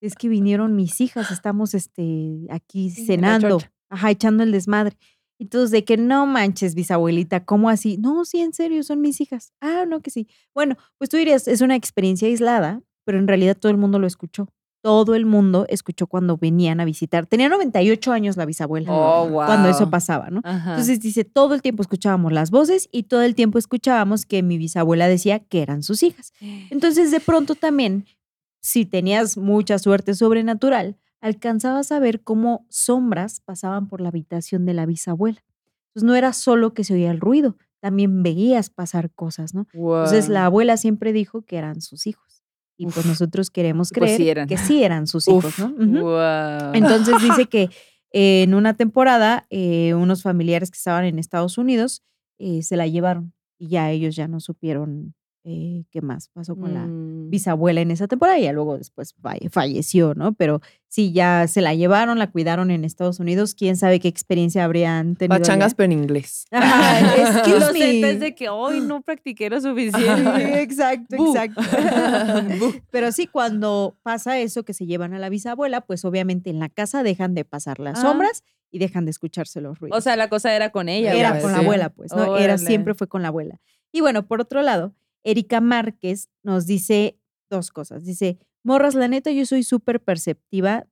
Es 0.00 0.14
que 0.14 0.28
vinieron 0.28 0.76
mis 0.76 1.00
hijas, 1.00 1.30
estamos 1.30 1.74
este, 1.74 2.46
aquí 2.50 2.90
Sí, 2.90 3.06
cenando. 3.06 3.58
Ajá, 3.90 4.10
echando 4.10 4.42
el 4.42 4.52
desmadre. 4.52 4.96
Y 5.38 5.46
todos 5.46 5.70
de 5.70 5.84
que 5.84 5.96
no 5.98 6.26
manches, 6.26 6.74
bisabuelita, 6.74 7.44
¿cómo 7.44 7.68
así? 7.68 7.98
No, 7.98 8.24
sí, 8.24 8.40
en 8.40 8.52
serio, 8.54 8.82
son 8.82 9.00
mis 9.02 9.20
hijas. 9.20 9.52
Ah, 9.60 9.84
no, 9.86 10.00
que 10.00 10.10
sí. 10.10 10.28
Bueno, 10.54 10.76
pues 10.96 11.10
tú 11.10 11.18
dirías, 11.18 11.46
es 11.46 11.60
una 11.60 11.76
experiencia 11.76 12.26
aislada, 12.26 12.80
pero 13.04 13.18
en 13.18 13.28
realidad 13.28 13.56
todo 13.58 13.70
el 13.70 13.76
mundo 13.76 13.98
lo 13.98 14.06
escuchó. 14.06 14.48
Todo 14.82 15.14
el 15.14 15.26
mundo 15.26 15.66
escuchó 15.68 16.06
cuando 16.06 16.36
venían 16.38 16.80
a 16.80 16.84
visitar. 16.84 17.26
Tenía 17.26 17.48
98 17.48 18.12
años 18.12 18.36
la 18.36 18.46
bisabuela 18.46 18.88
Oh, 18.90 19.28
wow. 19.28 19.44
cuando 19.46 19.68
eso 19.68 19.90
pasaba, 19.90 20.30
¿no? 20.30 20.40
Ajá. 20.44 20.70
Entonces 20.70 21.00
dice, 21.00 21.24
todo 21.24 21.54
el 21.54 21.60
tiempo 21.60 21.82
escuchábamos 21.82 22.32
las 22.32 22.50
voces 22.50 22.88
y 22.92 23.02
todo 23.02 23.22
el 23.22 23.34
tiempo 23.34 23.58
escuchábamos 23.58 24.24
que 24.26 24.42
mi 24.42 24.58
bisabuela 24.58 25.08
decía 25.08 25.40
que 25.40 25.60
eran 25.60 25.82
sus 25.82 26.02
hijas. 26.02 26.32
Entonces 26.70 27.10
de 27.10 27.20
pronto 27.20 27.56
también, 27.56 28.06
si 28.60 28.86
tenías 28.86 29.36
mucha 29.36 29.78
suerte 29.78 30.14
sobrenatural, 30.14 30.96
alcanzabas 31.20 31.92
a 31.92 31.98
ver 31.98 32.22
cómo 32.22 32.66
sombras 32.68 33.40
pasaban 33.40 33.88
por 33.88 34.00
la 34.00 34.08
habitación 34.08 34.66
de 34.66 34.74
la 34.74 34.86
bisabuela. 34.86 35.42
Entonces 35.88 36.06
no 36.06 36.14
era 36.14 36.32
solo 36.32 36.74
que 36.74 36.84
se 36.84 36.94
oía 36.94 37.10
el 37.10 37.20
ruido, 37.20 37.56
también 37.80 38.22
veías 38.22 38.70
pasar 38.70 39.10
cosas, 39.12 39.54
¿no? 39.54 39.66
Entonces 39.72 40.28
la 40.28 40.46
abuela 40.46 40.76
siempre 40.76 41.12
dijo 41.12 41.42
que 41.42 41.56
eran 41.56 41.80
sus 41.80 42.06
hijos. 42.06 42.42
Y 42.78 42.86
pues 42.86 43.06
nosotros 43.06 43.50
queremos 43.50 43.90
Pues 43.90 44.10
sí 44.10 44.16
creer 44.16 44.46
que 44.46 44.58
sí 44.58 44.82
eran 44.82 45.06
sus 45.06 45.28
hijos. 45.28 45.58
¿no? 45.58 45.74
Entonces 46.74 47.22
dice 47.22 47.46
que 47.50 47.70
eh, 48.12 48.42
en 48.42 48.54
una 48.54 48.74
temporada 48.74 49.46
eh, 49.50 49.94
unos 49.94 50.22
familiares 50.22 50.70
que 50.70 50.76
estaban 50.76 51.04
en 51.04 51.18
Estados 51.18 51.56
Unidos 51.58 52.02
eh, 52.38 52.62
se 52.62 52.76
la 52.76 52.86
llevaron 52.86 53.32
y 53.58 53.68
ya 53.68 53.90
ellos 53.90 54.14
ya 54.14 54.28
no 54.28 54.40
supieron 54.40 55.14
eh, 55.48 55.84
¿qué 55.92 56.00
más 56.02 56.28
pasó 56.30 56.56
con 56.56 56.74
la 56.74 56.84
Mm. 56.86 57.30
bisabuela 57.30 57.80
en 57.80 57.92
esa 57.92 58.08
temporada? 58.08 58.36
Y 58.36 58.42
ya 58.42 58.52
luego 58.52 58.76
después 58.76 59.14
falle- 59.22 59.48
falleció, 59.48 60.12
¿no? 60.14 60.32
Pero 60.34 60.60
sí, 60.88 61.12
ya 61.12 61.46
se 61.46 61.60
la 61.60 61.72
llevaron, 61.72 62.18
la 62.18 62.32
cuidaron 62.32 62.72
en 62.72 62.84
Estados 62.84 63.20
Unidos. 63.20 63.54
¿Quién 63.54 63.76
sabe 63.76 64.00
qué 64.00 64.08
experiencia 64.08 64.64
habrían 64.64 65.14
tenido? 65.14 65.38
Pachangas, 65.38 65.66
allá? 65.68 65.76
pero 65.76 65.92
en 65.92 65.98
inglés. 66.00 66.46
Ajá, 66.50 67.46
Los 67.48 67.72
me. 67.74 68.16
de 68.16 68.34
que 68.34 68.48
hoy 68.48 68.80
no 68.80 69.02
practiqué 69.02 69.48
lo 69.48 69.60
suficiente. 69.60 70.62
exacto, 70.62 71.14
exacto. 71.14 71.60
Pero 72.90 73.12
sí, 73.12 73.26
cuando 73.26 73.96
pasa 74.02 74.38
eso, 74.40 74.64
que 74.64 74.74
se 74.74 74.86
llevan 74.86 75.14
a 75.14 75.18
la 75.18 75.28
bisabuela, 75.28 75.80
pues 75.82 76.04
obviamente 76.04 76.50
en 76.50 76.58
la 76.58 76.68
casa 76.68 77.02
dejan 77.02 77.34
de 77.34 77.44
pasar 77.44 77.78
las 77.78 77.98
Ah. 77.98 78.02
sombras 78.02 78.42
y 78.70 78.78
dejan 78.80 79.04
de 79.04 79.12
escucharse 79.12 79.60
los 79.60 79.78
ruidos. 79.78 79.96
O 79.96 80.00
sea, 80.00 80.16
la 80.16 80.28
cosa 80.28 80.54
era 80.56 80.70
con 80.70 80.88
ella. 80.88 81.14
era 81.14 81.30
pues. 81.30 81.42
con 81.44 81.52
la 81.52 81.58
abuela, 81.58 81.88
pues, 81.90 82.12
¿no? 82.12 82.36
Era 82.36 82.58
siempre 82.58 82.94
fue 82.94 83.06
con 83.06 83.22
la 83.22 83.28
abuela. 83.28 83.60
Y 83.92 84.00
bueno, 84.00 84.26
por 84.26 84.40
otro 84.40 84.62
lado, 84.62 84.92
Erika 85.26 85.60
Márquez 85.60 86.30
nos 86.42 86.66
dice 86.66 87.18
dos 87.50 87.70
cosas. 87.70 88.04
Dice, 88.04 88.38
morras, 88.62 88.94
la 88.94 89.08
neta, 89.08 89.30
yo 89.32 89.44
soy 89.44 89.64
súper 89.64 90.00
perceptiva, 90.00 90.86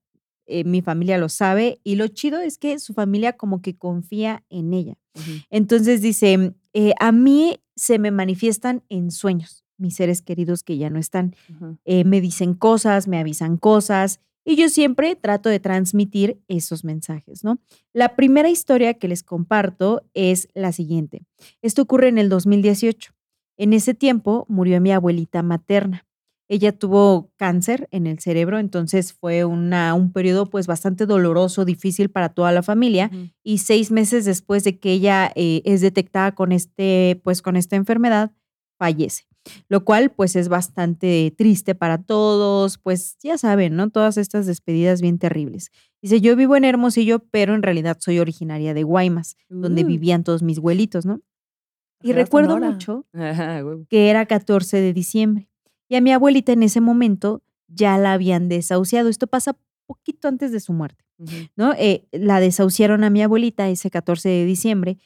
eh, 0.47 0.65
mi 0.65 0.83
familia 0.83 1.19
lo 1.19 1.29
sabe, 1.29 1.81
y 1.85 1.95
lo 1.95 2.09
chido 2.09 2.41
es 2.41 2.59
que 2.59 2.79
su 2.79 2.95
familia 2.95 3.35
como 3.35 3.63
que 3.63 3.77
confía 3.77 4.45
en 4.51 4.75
ella. 4.75 4.99
Entonces 5.51 6.03
dice, 6.03 6.55
eh, 6.73 6.93
a 6.99 7.13
mí 7.13 7.61
se 7.77 7.99
me 7.99 8.11
manifiestan 8.11 8.83
en 8.89 9.13
sueños, 9.13 9.65
mis 9.79 9.95
seres 9.95 10.21
queridos 10.21 10.65
que 10.65 10.77
ya 10.77 10.91
no 10.91 10.99
están. 10.99 11.37
Eh, 11.85 12.05
me 12.05 12.21
dicen 12.21 12.55
cosas, 12.55 13.07
me 13.07 13.19
avisan 13.19 13.57
cosas, 13.57 14.21
y 14.45 14.57
yo 14.57 14.69
siempre 14.69 15.17
trato 15.17 15.49
de 15.49 15.61
transmitir 15.61 16.43
esos 16.49 16.85
mensajes, 16.85 17.45
¿no? 17.45 17.61
La 17.95 18.15
primera 18.15 18.51
historia 18.51 18.95
que 18.95 19.09
les 19.09 19.23
comparto 19.23 20.03
es 20.13 20.49
la 20.53 20.73
siguiente. 20.73 21.23
Esto 21.63 21.83
ocurre 21.83 22.09
en 22.09 22.19
el 22.19 22.29
2018. 22.29 23.14
En 23.57 23.73
ese 23.73 23.95
tiempo 23.95 24.47
murió 24.49 24.81
mi 24.81 24.91
abuelita 24.93 25.43
materna. 25.43 26.07
Ella 26.47 26.73
tuvo 26.73 27.31
cáncer 27.37 27.89
en 27.91 28.07
el 28.07 28.19
cerebro, 28.19 28.59
entonces 28.59 29.15
fue 29.15 29.47
una, 29.47 29.95
un 29.95 30.13
periodo 30.13 30.51
pues 30.51 30.67
bastante 30.67 31.07
doloroso, 31.07 31.65
difícil 31.65 32.11
para 32.11 32.29
toda 32.29 32.53
la 32.53 32.63
familia 32.63 33.11
y 33.43 33.59
seis 33.59 33.91
meses 33.91 34.27
después 34.27 34.63
de 34.63 34.79
que 34.79 34.93
ella 34.93 35.33
eh, 35.37 35.63
es 35.65 35.81
detectada 35.81 36.33
con 36.35 36.53
este, 36.53 37.19
pues 37.25 37.41
con 37.41 37.57
esta 37.57 37.77
enfermedad, 37.77 38.33
fallece. 38.79 39.25
Lo 39.69 39.85
cual 39.85 40.11
pues 40.11 40.37
es 40.37 40.49
bastante 40.49 41.35
triste 41.37 41.75
para 41.75 42.03
todos, 42.03 42.77
pues 42.79 43.17
ya 43.23 43.39
saben, 43.39 43.75
¿no? 43.77 43.89
Todas 43.91 44.17
estas 44.19 44.45
despedidas 44.47 45.01
bien 45.01 45.19
terribles. 45.19 45.71
Dice, 46.03 46.21
yo 46.21 46.37
vivo 46.37 46.57
en 46.57 46.65
Hermosillo, 46.65 47.21
pero 47.31 47.55
en 47.55 47.63
realidad 47.63 47.97
soy 48.01 48.19
originaria 48.19 48.75
de 48.75 48.83
Guaymas, 48.83 49.37
donde 49.49 49.85
Uh. 49.85 49.87
vivían 49.87 50.25
todos 50.25 50.43
mis 50.43 50.59
abuelitos, 50.59 51.07
¿no? 51.07 51.21
Y 52.03 52.13
recuerdo 52.13 52.55
Sonora. 52.55 52.73
mucho 52.73 53.07
Ajá, 53.13 53.63
que 53.89 54.11
era 54.11 54.27
14 54.27 54.79
de 54.79 54.93
diciembre. 54.93 55.49
Y 55.89 55.97
a 55.97 56.01
mi 56.01 56.13
abuelita 56.13 56.53
en 56.53 56.63
ese 56.63 56.81
momento 56.81 57.43
ya 57.69 57.97
la 57.99 58.13
habían 58.13 58.49
desahuciado. 58.49 59.09
Esto 59.09 59.27
pasa 59.27 59.57
poquito 59.87 60.29
antes 60.29 60.53
de 60.53 60.61
su 60.61 60.73
muerte. 60.73 61.05
¿no? 61.57 61.73
Eh, 61.75 62.07
la 62.13 62.41
desahuciaron 62.41 63.05
a 63.05 63.11
mi 63.11 63.23
abuelita 63.23 63.69
ese 63.69 63.91
14 63.91 64.29
de 64.29 64.45
diciembre. 64.45 64.99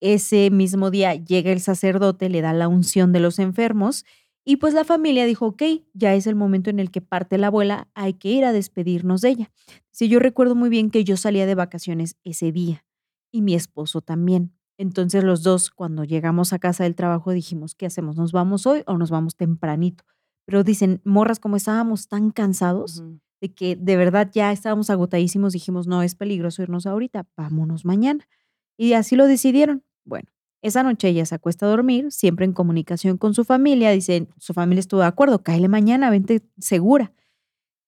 Ese 0.00 0.50
mismo 0.50 0.90
día 0.90 1.14
llega 1.14 1.52
el 1.52 1.60
sacerdote, 1.60 2.28
le 2.28 2.42
da 2.42 2.52
la 2.52 2.68
unción 2.68 3.12
de 3.12 3.20
los 3.20 3.38
enfermos 3.38 4.04
y 4.48 4.56
pues 4.56 4.74
la 4.74 4.84
familia 4.84 5.26
dijo, 5.26 5.46
ok, 5.46 5.62
ya 5.92 6.14
es 6.14 6.28
el 6.28 6.36
momento 6.36 6.70
en 6.70 6.78
el 6.78 6.92
que 6.92 7.00
parte 7.00 7.36
la 7.36 7.48
abuela, 7.48 7.88
hay 7.94 8.14
que 8.14 8.28
ir 8.28 8.44
a 8.44 8.52
despedirnos 8.52 9.20
de 9.20 9.30
ella. 9.30 9.50
Sí, 9.90 10.08
yo 10.08 10.20
recuerdo 10.20 10.54
muy 10.54 10.68
bien 10.68 10.90
que 10.90 11.02
yo 11.02 11.16
salía 11.16 11.46
de 11.46 11.56
vacaciones 11.56 12.16
ese 12.22 12.52
día 12.52 12.84
y 13.32 13.42
mi 13.42 13.54
esposo 13.54 14.02
también. 14.02 14.55
Entonces 14.78 15.24
los 15.24 15.42
dos, 15.42 15.70
cuando 15.70 16.04
llegamos 16.04 16.52
a 16.52 16.58
casa 16.58 16.84
del 16.84 16.94
trabajo, 16.94 17.32
dijimos, 17.32 17.74
¿qué 17.74 17.86
hacemos? 17.86 18.16
¿Nos 18.16 18.32
vamos 18.32 18.66
hoy 18.66 18.82
o 18.86 18.98
nos 18.98 19.10
vamos 19.10 19.36
tempranito? 19.36 20.04
Pero 20.44 20.64
dicen, 20.64 21.00
morras, 21.04 21.40
como 21.40 21.56
estábamos 21.56 22.08
tan 22.08 22.30
cansados, 22.30 23.02
de 23.40 23.52
que 23.52 23.76
de 23.76 23.96
verdad 23.96 24.30
ya 24.32 24.52
estábamos 24.52 24.90
agotadísimos, 24.90 25.52
dijimos, 25.52 25.86
no, 25.86 26.02
es 26.02 26.14
peligroso 26.14 26.62
irnos 26.62 26.86
ahorita, 26.86 27.26
vámonos 27.36 27.84
mañana. 27.84 28.28
Y 28.76 28.92
así 28.92 29.16
lo 29.16 29.26
decidieron. 29.26 29.82
Bueno, 30.04 30.28
esa 30.62 30.82
noche 30.82 31.08
ella 31.08 31.24
se 31.26 31.34
acuesta 31.34 31.66
a 31.66 31.70
dormir, 31.70 32.12
siempre 32.12 32.44
en 32.44 32.52
comunicación 32.52 33.16
con 33.18 33.34
su 33.34 33.44
familia, 33.44 33.90
dicen, 33.90 34.28
su 34.38 34.52
familia 34.52 34.80
estuvo 34.80 35.00
de 35.00 35.06
acuerdo, 35.06 35.42
cáele 35.42 35.68
mañana, 35.68 36.10
vente 36.10 36.42
segura. 36.58 37.12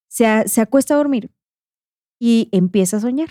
Se, 0.08 0.48
se 0.48 0.60
acuesta 0.60 0.94
a 0.94 0.96
dormir 0.96 1.30
y 2.18 2.48
empieza 2.52 2.96
a 2.96 3.00
soñar. 3.00 3.28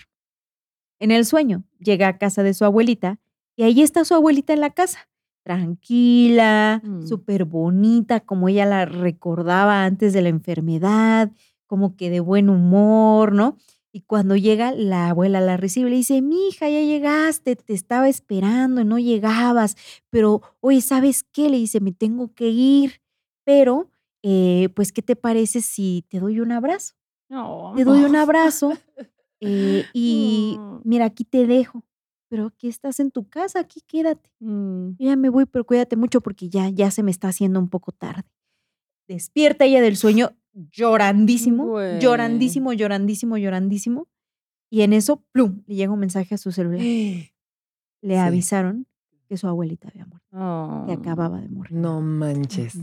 En 0.99 1.11
el 1.11 1.25
sueño 1.25 1.63
llega 1.79 2.07
a 2.07 2.17
casa 2.17 2.43
de 2.43 2.53
su 2.53 2.65
abuelita 2.65 3.19
y 3.57 3.63
ahí 3.63 3.81
está 3.81 4.05
su 4.05 4.13
abuelita 4.13 4.53
en 4.53 4.61
la 4.61 4.69
casa, 4.69 5.09
tranquila, 5.43 6.81
Mm. 6.83 7.05
súper 7.07 7.45
bonita, 7.45 8.19
como 8.21 8.47
ella 8.49 8.65
la 8.65 8.85
recordaba 8.85 9.83
antes 9.85 10.13
de 10.13 10.21
la 10.21 10.29
enfermedad, 10.29 11.31
como 11.67 11.95
que 11.97 12.09
de 12.09 12.19
buen 12.21 12.49
humor, 12.49 13.33
¿no? 13.33 13.57
Y 13.91 14.01
cuando 14.01 14.35
llega, 14.35 14.71
la 14.73 15.09
abuela 15.09 15.41
la 15.41 15.57
recibe 15.57 15.87
y 15.87 15.91
le 15.91 15.95
dice, 15.97 16.21
mi 16.21 16.47
hija, 16.49 16.69
ya 16.69 16.81
llegaste, 16.81 17.55
te 17.55 17.73
estaba 17.73 18.07
esperando 18.09 18.81
y 18.81 18.85
no 18.85 18.99
llegabas, 18.99 19.75
pero, 20.09 20.41
oye, 20.59 20.81
¿sabes 20.81 21.23
qué? 21.23 21.49
Le 21.49 21.57
dice, 21.57 21.79
me 21.79 21.91
tengo 21.93 22.33
que 22.33 22.49
ir, 22.49 23.01
pero, 23.43 23.89
eh, 24.23 24.69
pues, 24.75 24.91
¿qué 24.91 25.01
te 25.01 25.15
parece 25.15 25.61
si 25.61 26.05
te 26.09 26.19
doy 26.19 26.39
un 26.39 26.51
abrazo? 26.51 26.93
No. 27.29 27.73
Te 27.75 27.83
doy 27.85 28.03
un 28.03 28.15
abrazo 28.15 28.71
eh, 29.41 29.85
y 29.93 30.57
mira, 30.83 31.05
aquí 31.05 31.23
te 31.23 31.47
dejo, 31.47 31.83
pero 32.29 32.47
aquí 32.47 32.67
estás 32.67 32.99
en 32.99 33.11
tu 33.11 33.27
casa, 33.27 33.59
aquí 33.59 33.81
quédate. 33.87 34.29
Mm. 34.39 34.91
Ya 34.99 35.15
me 35.15 35.29
voy, 35.29 35.45
pero 35.45 35.65
cuídate 35.65 35.95
mucho 35.95 36.21
porque 36.21 36.49
ya, 36.49 36.69
ya 36.69 36.91
se 36.91 37.03
me 37.03 37.11
está 37.11 37.27
haciendo 37.29 37.59
un 37.59 37.69
poco 37.69 37.91
tarde. 37.91 38.23
Despierta 39.07 39.65
ella 39.65 39.81
del 39.81 39.95
sueño 39.97 40.31
llorandísimo, 40.53 41.65
Güey. 41.67 41.99
llorandísimo, 41.99 42.73
llorandísimo, 42.73 43.37
llorandísimo. 43.37 44.07
Y 44.69 44.81
en 44.81 44.91
eso, 44.93 45.23
plum, 45.31 45.63
le 45.65 45.75
llega 45.75 45.93
un 45.93 45.99
mensaje 45.99 46.35
a 46.35 46.37
su 46.37 46.51
celular. 46.51 46.79
Le 48.01 48.13
Sí. 48.13 48.19
avisaron 48.19 48.85
que 49.27 49.37
su 49.37 49.47
abuelita 49.47 49.87
había 49.89 50.05
muerto, 50.05 50.27
que 50.29 50.37
Oh. 50.37 50.99
acababa 50.99 51.41
de 51.41 51.49
morir. 51.49 51.71
No 51.73 51.99
manches. 52.01 52.77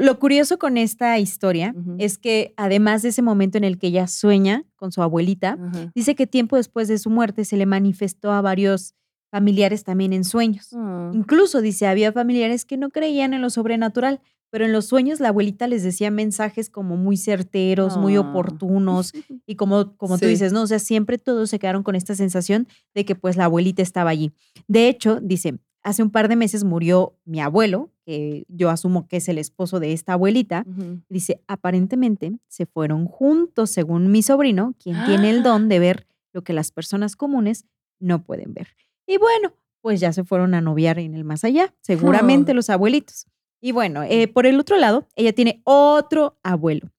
Lo 0.00 0.18
curioso 0.18 0.58
con 0.58 0.76
esta 0.76 1.18
historia 1.18 1.74
es 1.98 2.18
que 2.18 2.54
además 2.56 3.02
de 3.02 3.10
ese 3.10 3.22
momento 3.22 3.58
en 3.58 3.64
el 3.64 3.78
que 3.78 3.88
ella 3.88 4.06
sueña 4.06 4.64
con 4.76 4.92
su 4.92 5.02
abuelita, 5.02 5.58
dice 5.94 6.14
que 6.14 6.26
tiempo 6.26 6.56
después 6.56 6.88
de 6.88 6.98
su 6.98 7.10
muerte 7.10 7.44
se 7.44 7.56
le 7.56 7.66
manifestó 7.66 8.32
a 8.32 8.40
varios 8.40 8.94
familiares 9.30 9.84
también 9.84 10.12
en 10.12 10.24
sueños. 10.24 10.70
Ah. 10.74 11.10
Incluso 11.14 11.60
dice, 11.60 11.86
había 11.86 12.12
familiares 12.12 12.64
que 12.64 12.76
no 12.76 12.90
creían 12.90 13.32
en 13.32 13.42
lo 13.42 13.50
sobrenatural, 13.50 14.20
pero 14.50 14.64
en 14.64 14.72
los 14.72 14.86
sueños 14.86 15.20
la 15.20 15.28
abuelita 15.28 15.68
les 15.68 15.84
decía 15.84 16.10
mensajes 16.10 16.68
como 16.70 16.96
muy 16.96 17.16
certeros, 17.16 17.96
muy 17.96 18.16
Ah. 18.16 18.20
oportunos 18.22 19.12
y 19.46 19.54
como, 19.54 19.96
como 19.96 20.18
tú 20.18 20.26
dices, 20.26 20.52
¿no? 20.52 20.62
O 20.62 20.66
sea, 20.66 20.80
siempre 20.80 21.18
todos 21.18 21.48
se 21.50 21.60
quedaron 21.60 21.84
con 21.84 21.94
esta 21.94 22.16
sensación 22.16 22.66
de 22.92 23.04
que 23.04 23.14
pues 23.14 23.36
la 23.36 23.44
abuelita 23.44 23.82
estaba 23.82 24.10
allí. 24.10 24.32
De 24.66 24.88
hecho, 24.88 25.20
dice, 25.22 25.60
hace 25.82 26.02
un 26.02 26.10
par 26.10 26.28
de 26.28 26.36
meses 26.36 26.64
murió 26.64 27.16
mi 27.24 27.40
abuelo, 27.40 27.90
que 28.04 28.44
yo 28.48 28.70
asumo 28.70 29.06
que 29.08 29.16
es 29.18 29.28
el 29.28 29.38
esposo 29.38 29.80
de 29.80 29.92
esta 29.92 30.12
abuelita. 30.14 30.64
Dice, 31.08 31.40
aparentemente 31.46 32.32
se 32.48 32.66
fueron 32.66 33.06
juntos, 33.06 33.70
según 33.70 34.10
mi 34.10 34.22
sobrino, 34.22 34.74
quien 34.82 35.04
tiene 35.06 35.30
el 35.30 35.42
don 35.42 35.68
de 35.68 35.78
ver 35.78 36.06
lo 36.32 36.42
que 36.42 36.52
las 36.52 36.70
personas 36.72 37.16
comunes 37.16 37.64
no 37.98 38.22
pueden 38.22 38.54
ver. 38.54 38.68
Y 39.06 39.16
bueno, 39.18 39.52
pues 39.80 40.00
ya 40.00 40.12
se 40.12 40.24
fueron 40.24 40.54
a 40.54 40.60
noviar 40.60 40.98
en 40.98 41.14
el 41.14 41.24
más 41.24 41.44
allá, 41.44 41.74
seguramente 41.80 42.52
Oh. 42.52 42.54
los 42.54 42.70
abuelitos. 42.70 43.26
Y 43.62 43.72
bueno, 43.72 44.02
eh, 44.02 44.28
por 44.28 44.46
el 44.46 44.58
otro 44.58 44.76
lado, 44.78 45.06
ella 45.16 45.32
tiene 45.32 45.60
otro 45.64 46.38
abuelo. 46.42 46.90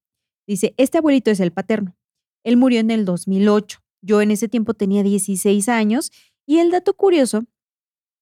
Dice, 0.47 0.73
este 0.77 0.97
abuelito 0.97 1.31
es 1.31 1.39
el 1.39 1.51
paterno. 1.51 1.95
Él 2.43 2.57
murió 2.57 2.79
en 2.79 2.91
el 2.91 3.05
2008. 3.05 3.79
Yo 4.01 4.21
en 4.21 4.31
ese 4.31 4.47
tiempo 4.47 4.73
tenía 4.73 5.03
16 5.03 5.69
años 5.69 6.11
y 6.45 6.57
el 6.59 6.71
dato 6.71 6.93
curioso 6.95 7.45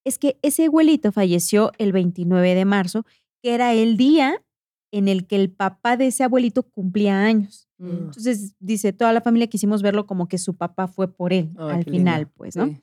es 0.04 0.18
que 0.18 0.38
ese 0.42 0.66
abuelito 0.66 1.12
falleció 1.12 1.72
el 1.78 1.92
29 1.92 2.56
de 2.56 2.66
marzo, 2.66 3.06
que 3.42 3.54
era 3.54 3.74
el 3.74 3.98
día 3.98 4.44
en 4.92 5.08
el 5.08 5.28
que 5.28 5.36
el 5.36 5.52
papá 5.52 5.98
de 5.98 6.08
ese 6.08 6.24
abuelito 6.24 6.64
cumplía 6.64 7.24
años. 7.24 7.68
Mm. 7.78 7.90
Entonces, 7.90 8.56
dice, 8.60 8.92
toda 8.92 9.14
la 9.14 9.22
familia 9.22 9.48
quisimos 9.48 9.82
verlo 9.82 10.08
como 10.08 10.28
que 10.28 10.38
su 10.38 10.56
papá 10.56 10.88
fue 10.88 11.14
por 11.14 11.32
él 11.32 11.52
Ay, 11.58 11.78
al 11.78 11.84
final, 11.84 12.20
lindo. 12.22 12.34
pues, 12.36 12.56
¿no? 12.56 12.66
Sí. 12.68 12.82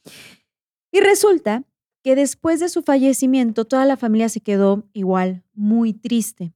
Y 0.93 1.01
resulta 1.01 1.65
que 2.03 2.15
después 2.15 2.61
de 2.61 2.69
su 2.69 2.83
fallecimiento, 2.83 3.65
toda 3.65 3.85
la 3.85 3.97
familia 3.97 4.29
se 4.29 4.41
quedó 4.41 4.89
igual, 4.93 5.43
muy 5.53 5.93
triste. 5.93 6.55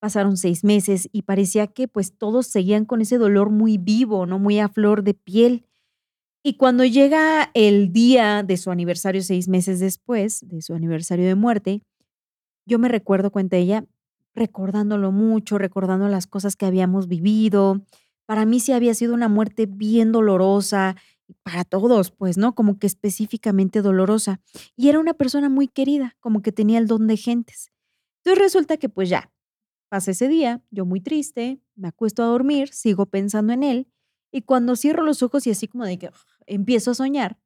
Pasaron 0.00 0.36
seis 0.36 0.62
meses 0.64 1.08
y 1.12 1.22
parecía 1.22 1.66
que 1.66 1.88
pues 1.88 2.16
todos 2.16 2.46
seguían 2.46 2.84
con 2.84 3.00
ese 3.00 3.18
dolor 3.18 3.50
muy 3.50 3.78
vivo, 3.78 4.26
¿no? 4.26 4.38
Muy 4.38 4.60
a 4.60 4.68
flor 4.68 5.02
de 5.02 5.14
piel. 5.14 5.66
Y 6.46 6.58
cuando 6.58 6.84
llega 6.84 7.50
el 7.54 7.90
día 7.90 8.42
de 8.42 8.58
su 8.58 8.70
aniversario, 8.70 9.22
seis 9.22 9.48
meses 9.48 9.80
después 9.80 10.46
de 10.46 10.60
su 10.60 10.74
aniversario 10.74 11.26
de 11.26 11.34
muerte, 11.34 11.80
yo 12.66 12.78
me 12.78 12.88
recuerdo, 12.90 13.30
cuenta 13.30 13.56
ella, 13.56 13.86
recordándolo 14.34 15.10
mucho, 15.10 15.56
recordando 15.56 16.06
las 16.08 16.26
cosas 16.26 16.54
que 16.54 16.66
habíamos 16.66 17.08
vivido. 17.08 17.80
Para 18.26 18.44
mí 18.44 18.60
sí 18.60 18.72
había 18.72 18.92
sido 18.92 19.14
una 19.14 19.28
muerte 19.28 19.64
bien 19.64 20.12
dolorosa 20.12 20.96
para 21.42 21.64
todos, 21.64 22.10
pues, 22.10 22.36
¿no? 22.36 22.54
Como 22.54 22.78
que 22.78 22.88
específicamente 22.88 23.80
dolorosa. 23.80 24.42
Y 24.76 24.90
era 24.90 25.00
una 25.00 25.14
persona 25.14 25.48
muy 25.48 25.66
querida, 25.66 26.14
como 26.20 26.42
que 26.42 26.52
tenía 26.52 26.78
el 26.78 26.86
don 26.86 27.06
de 27.06 27.16
gentes. 27.16 27.72
Entonces 28.22 28.42
resulta 28.42 28.76
que 28.76 28.90
pues 28.90 29.08
ya, 29.08 29.32
pasa 29.88 30.10
ese 30.10 30.28
día, 30.28 30.62
yo 30.70 30.84
muy 30.84 31.00
triste, 31.00 31.58
me 31.74 31.88
acuesto 31.88 32.22
a 32.22 32.26
dormir, 32.26 32.68
sigo 32.68 33.06
pensando 33.06 33.54
en 33.54 33.62
él, 33.62 33.88
y 34.34 34.42
cuando 34.42 34.74
cierro 34.74 35.04
los 35.04 35.22
ojos 35.22 35.46
y 35.46 35.52
así 35.52 35.68
como 35.68 35.84
de 35.84 35.96
que 35.96 36.10
empiezo 36.46 36.90
a 36.92 36.94
soñar, 36.94 37.38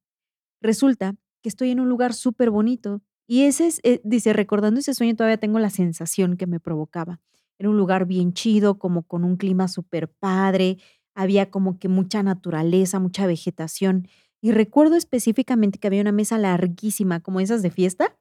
resulta 0.60 1.14
que 1.42 1.48
estoy 1.48 1.70
en 1.70 1.80
un 1.80 1.88
lugar 1.88 2.14
súper 2.14 2.50
bonito. 2.50 3.02
Y 3.26 3.42
ese 3.42 3.66
es, 3.66 3.80
eh, 3.84 4.00
dice, 4.04 4.32
recordando 4.32 4.80
ese 4.80 4.94
sueño 4.94 5.14
todavía 5.14 5.36
tengo 5.38 5.58
la 5.58 5.70
sensación 5.70 6.36
que 6.36 6.46
me 6.46 6.60
provocaba. 6.60 7.20
Era 7.58 7.70
un 7.70 7.76
lugar 7.76 8.06
bien 8.06 8.32
chido, 8.32 8.78
como 8.78 9.02
con 9.02 9.24
un 9.24 9.36
clima 9.36 9.68
súper 9.68 10.08
padre, 10.08 10.78
había 11.14 11.50
como 11.50 11.78
que 11.78 11.88
mucha 11.88 12.22
naturaleza, 12.22 13.00
mucha 13.00 13.26
vegetación. 13.26 14.08
Y 14.40 14.52
recuerdo 14.52 14.94
específicamente 14.96 15.78
que 15.78 15.88
había 15.88 16.00
una 16.00 16.12
mesa 16.12 16.38
larguísima, 16.38 17.20
como 17.20 17.40
esas 17.40 17.60
de 17.62 17.70
fiesta, 17.70 18.16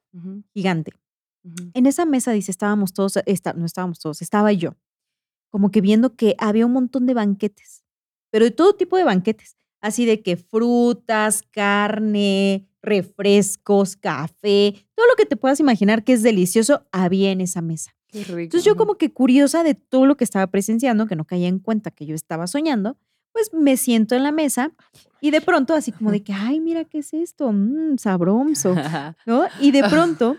gigante. 0.53 0.93
En 1.73 1.85
esa 1.85 2.05
mesa, 2.05 2.31
dice, 2.31 2.51
estábamos 2.51 2.91
todos, 2.93 3.17
esta- 3.25 3.53
no 3.53 3.65
estábamos 3.65 3.99
todos, 3.99 4.21
estaba 4.21 4.51
yo, 4.51 4.75
como 5.51 5.71
que 5.71 5.79
viendo 5.81 6.15
que 6.15 6.35
había 6.39 6.65
un 6.65 6.73
montón 6.73 7.05
de 7.05 7.13
banquetes, 7.13 7.83
pero 8.31 8.45
de 8.45 8.51
todo 8.51 8.75
tipo 8.75 8.97
de 8.97 9.03
banquetes, 9.05 9.55
así 9.87 10.05
de 10.05 10.21
que 10.21 10.37
frutas, 10.37 11.43
carne, 11.51 12.67
refrescos, 12.81 13.95
café, 13.95 14.73
todo 14.95 15.07
lo 15.07 15.15
que 15.15 15.25
te 15.25 15.35
puedas 15.35 15.59
imaginar 15.59 16.03
que 16.03 16.13
es 16.13 16.23
delicioso, 16.23 16.85
había 16.91 17.31
en 17.31 17.41
esa 17.41 17.61
mesa. 17.61 17.91
Qué 18.07 18.23
rico. 18.23 18.39
Entonces 18.39 18.63
yo 18.63 18.75
como 18.77 18.95
que 18.95 19.11
curiosa 19.11 19.63
de 19.63 19.73
todo 19.75 20.05
lo 20.05 20.15
que 20.15 20.23
estaba 20.23 20.47
presenciando, 20.47 21.07
que 21.07 21.15
no 21.15 21.25
caía 21.25 21.47
en 21.47 21.59
cuenta 21.59 21.91
que 21.91 22.05
yo 22.05 22.15
estaba 22.15 22.47
soñando, 22.47 22.97
pues 23.33 23.53
me 23.53 23.77
siento 23.77 24.15
en 24.15 24.23
la 24.23 24.31
mesa 24.31 24.71
y 25.21 25.31
de 25.31 25.41
pronto 25.41 25.73
así 25.73 25.91
como 25.91 26.11
de 26.11 26.23
que, 26.23 26.33
ay, 26.33 26.59
mira, 26.59 26.85
¿qué 26.85 26.99
es 26.99 27.13
esto? 27.13 27.51
Mmm, 27.51 27.97
sabroso, 27.97 28.73
¿no? 29.25 29.43
Y 29.59 29.71
de 29.71 29.83
pronto 29.83 30.37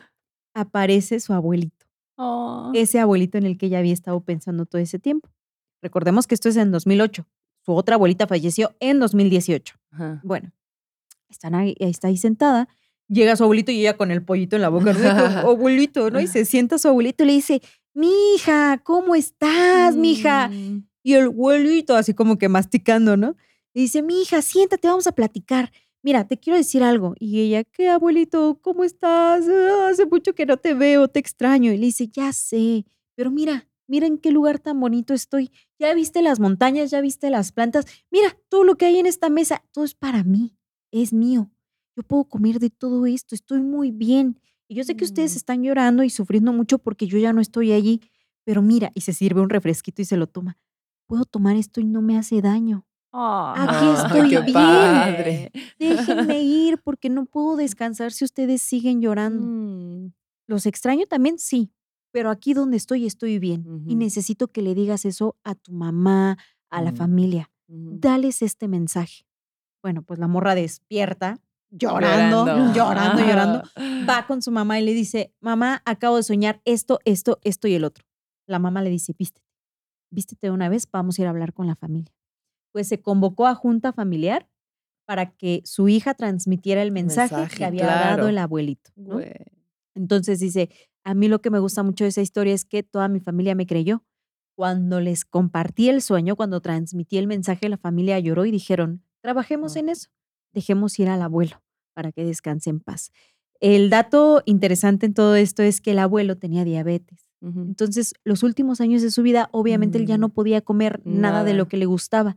aparece 0.54 1.20
su 1.20 1.32
abuelito, 1.32 1.86
Oh. 2.20 2.72
ese 2.74 2.98
abuelito 2.98 3.38
en 3.38 3.46
el 3.46 3.56
que 3.56 3.66
ella 3.66 3.78
había 3.78 3.92
estado 3.92 4.20
pensando 4.24 4.66
todo 4.66 4.80
ese 4.82 4.98
tiempo. 4.98 5.28
Recordemos 5.80 6.26
que 6.26 6.34
esto 6.34 6.48
es 6.48 6.56
en 6.56 6.72
2008. 6.72 7.24
Su 7.68 7.74
otra 7.74 7.96
abuelita 7.96 8.26
falleció 8.26 8.74
en 8.80 8.98
2018. 8.98 9.74
Ajá. 9.90 10.22
Bueno, 10.24 10.52
están 11.28 11.54
ahí, 11.54 11.76
está 11.78 12.08
ahí 12.08 12.16
sentada. 12.16 12.66
Llega 13.08 13.36
su 13.36 13.42
abuelito 13.42 13.70
y 13.70 13.80
ella 13.80 13.94
con 13.94 14.10
el 14.10 14.24
pollito 14.24 14.56
en 14.56 14.62
la 14.62 14.70
boca. 14.70 14.94
¿no? 14.94 14.98
Abuelito, 15.50 16.10
¿no? 16.10 16.18
Y 16.18 16.28
se 16.28 16.46
sienta 16.46 16.78
su 16.78 16.88
abuelito 16.88 17.24
y 17.24 17.26
le 17.26 17.32
dice, 17.34 17.60
mija, 17.92 18.80
¿cómo 18.82 19.14
estás, 19.14 19.94
mija? 19.96 20.48
Mm. 20.48 20.88
Y 21.02 21.12
el 21.12 21.26
abuelito 21.26 21.94
así 21.94 22.14
como 22.14 22.38
que 22.38 22.48
masticando, 22.48 23.18
¿no? 23.18 23.36
Y 23.74 23.82
dice, 23.82 24.00
mija, 24.00 24.40
siéntate, 24.40 24.88
vamos 24.88 25.06
a 25.06 25.12
platicar. 25.12 25.70
Mira, 26.02 26.26
te 26.26 26.38
quiero 26.38 26.56
decir 26.56 26.82
algo. 26.82 27.16
Y 27.20 27.38
ella, 27.40 27.64
¿qué, 27.64 27.90
abuelito? 27.90 28.60
¿Cómo 28.62 28.82
estás? 28.82 29.44
Ah, 29.46 29.88
hace 29.90 30.06
mucho 30.06 30.34
que 30.34 30.46
no 30.46 30.56
te 30.56 30.72
veo, 30.72 31.06
te 31.08 31.20
extraño. 31.20 31.70
Y 31.70 31.76
le 31.76 31.84
dice, 31.84 32.08
ya 32.08 32.32
sé, 32.32 32.86
pero 33.14 33.30
mira, 33.30 33.68
mira 33.86 34.06
en 34.06 34.16
qué 34.16 34.30
lugar 34.30 34.58
tan 34.58 34.80
bonito 34.80 35.12
estoy. 35.12 35.50
Ya 35.78 35.94
viste 35.94 36.22
las 36.22 36.40
montañas, 36.40 36.90
ya 36.90 37.00
viste 37.00 37.30
las 37.30 37.52
plantas. 37.52 37.84
Mira, 38.10 38.36
todo 38.48 38.64
lo 38.64 38.76
que 38.76 38.86
hay 38.86 38.98
en 38.98 39.06
esta 39.06 39.28
mesa, 39.30 39.62
todo 39.72 39.84
es 39.84 39.94
para 39.94 40.24
mí, 40.24 40.56
es 40.90 41.12
mío. 41.12 41.50
Yo 41.96 42.02
puedo 42.02 42.24
comer 42.24 42.58
de 42.58 42.70
todo 42.70 43.06
esto, 43.06 43.34
estoy 43.34 43.60
muy 43.62 43.90
bien. 43.90 44.40
Y 44.68 44.74
yo 44.74 44.84
sé 44.84 44.96
que 44.96 45.04
ustedes 45.04 45.34
Mm. 45.34 45.36
están 45.36 45.62
llorando 45.62 46.02
y 46.02 46.10
sufriendo 46.10 46.52
mucho 46.52 46.78
porque 46.78 47.06
yo 47.06 47.18
ya 47.18 47.32
no 47.32 47.40
estoy 47.40 47.72
allí, 47.72 48.00
pero 48.44 48.60
mira, 48.62 48.90
y 48.94 49.00
se 49.02 49.12
sirve 49.12 49.40
un 49.40 49.50
refresquito 49.50 50.02
y 50.02 50.04
se 50.04 50.16
lo 50.16 50.26
toma. 50.26 50.58
Puedo 51.06 51.24
tomar 51.24 51.56
esto 51.56 51.80
y 51.80 51.84
no 51.84 52.02
me 52.02 52.18
hace 52.18 52.42
daño. 52.42 52.84
Aquí 53.12 53.86
Ay, 53.86 53.94
estoy 54.26 54.28
qué 54.30 54.40
bien. 54.40 54.52
padre. 54.52 55.52
Déjenme 55.78 56.42
ir 56.42 56.78
porque 56.82 57.08
no 57.08 57.24
puedo 57.24 57.56
descansar 57.56 58.12
si 58.12 58.24
ustedes 58.24 58.60
siguen 58.62 59.00
llorando. 59.00 59.46
Mm. 59.46 60.12
¿Los 60.46 60.66
extraño 60.66 61.06
también? 61.06 61.38
Sí, 61.38 61.70
pero 62.12 62.30
aquí 62.30 62.54
donde 62.54 62.76
estoy 62.76 63.06
estoy 63.06 63.38
bien 63.38 63.84
y 63.86 63.94
necesito 63.94 64.48
que 64.48 64.62
le 64.62 64.74
digas 64.74 65.04
eso 65.04 65.36
a 65.44 65.54
tu 65.54 65.72
mamá, 65.72 66.36
a 66.70 66.82
la 66.82 66.92
Mm. 66.92 66.96
familia. 66.96 67.50
Ujú. 67.68 67.98
Dales 68.00 68.42
este 68.42 68.68
mensaje. 68.68 69.24
Bueno, 69.82 70.02
pues 70.02 70.18
la 70.18 70.26
morra 70.26 70.54
despierta, 70.54 71.38
llorando, 71.70 72.46
llorando, 72.74 73.20
llorando. 73.22 73.62
Va 74.08 74.26
con 74.26 74.42
su 74.42 74.50
mamá 74.50 74.80
y 74.80 74.84
le 74.84 74.94
dice, 74.94 75.32
mamá, 75.40 75.82
acabo 75.84 76.16
de 76.16 76.22
soñar 76.22 76.60
esto, 76.64 76.98
esto, 77.04 77.38
esto 77.42 77.68
y 77.68 77.74
el 77.74 77.84
otro. 77.84 78.04
La 78.46 78.58
mamá 78.58 78.82
le 78.82 78.90
dice, 78.90 79.14
vístete, 79.18 79.46
vístete 80.10 80.50
una 80.50 80.68
vez, 80.68 80.88
vamos 80.90 81.18
a 81.18 81.22
ir 81.22 81.26
a 81.26 81.30
hablar 81.30 81.52
con 81.52 81.66
la 81.66 81.76
familia. 81.76 82.12
Pues 82.72 82.88
se 82.88 83.00
convocó 83.00 83.46
a 83.46 83.54
junta 83.54 83.92
familiar 83.92 84.48
para 85.06 85.30
que 85.36 85.62
su 85.64 85.88
hija 85.88 86.14
transmitiera 86.14 86.82
el 86.82 86.90
mensaje, 86.92 87.54
que 87.56 87.64
había 87.64 87.86
dado 87.86 88.28
el 88.28 88.38
abuelito. 88.38 88.90
Entonces 89.94 90.38
dice, 90.40 90.70
a 91.08 91.14
mí 91.14 91.26
lo 91.28 91.40
que 91.40 91.50
me 91.50 91.58
gusta 91.58 91.82
mucho 91.82 92.04
de 92.04 92.08
esa 92.10 92.20
historia 92.20 92.52
es 92.52 92.66
que 92.66 92.82
toda 92.82 93.08
mi 93.08 93.18
familia 93.18 93.54
me 93.54 93.66
creyó. 93.66 94.04
Cuando 94.54 95.00
les 95.00 95.24
compartí 95.24 95.88
el 95.88 96.02
sueño, 96.02 96.36
cuando 96.36 96.60
transmití 96.60 97.16
el 97.16 97.26
mensaje, 97.26 97.68
la 97.70 97.78
familia 97.78 98.18
lloró 98.18 98.44
y 98.44 98.50
dijeron, 98.50 99.02
trabajemos 99.22 99.76
Ah. 99.76 99.78
en 99.80 99.88
eso, 99.88 100.10
dejemos 100.52 100.98
ir 100.98 101.08
al 101.08 101.22
abuelo 101.22 101.62
para 101.94 102.12
que 102.12 102.24
descanse 102.24 102.68
en 102.68 102.80
paz. 102.80 103.10
El 103.60 103.88
dato 103.88 104.42
interesante 104.44 105.06
en 105.06 105.14
todo 105.14 105.34
esto 105.34 105.62
es 105.62 105.80
que 105.80 105.92
el 105.92 105.98
abuelo 105.98 106.36
tenía 106.36 106.64
diabetes. 106.64 107.24
Entonces, 107.40 108.14
los 108.24 108.42
últimos 108.42 108.80
años 108.80 109.00
de 109.00 109.10
su 109.12 109.22
vida, 109.22 109.48
obviamente 109.52 109.96
él 109.96 110.06
ya 110.06 110.18
no 110.18 110.28
Mm, 110.28 110.32
podía 110.32 110.60
comer 110.60 111.00
nada 111.04 111.44
de 111.44 111.54
lo 111.54 111.68
que 111.68 111.76
le 111.76 111.86
gustaba. 111.86 112.34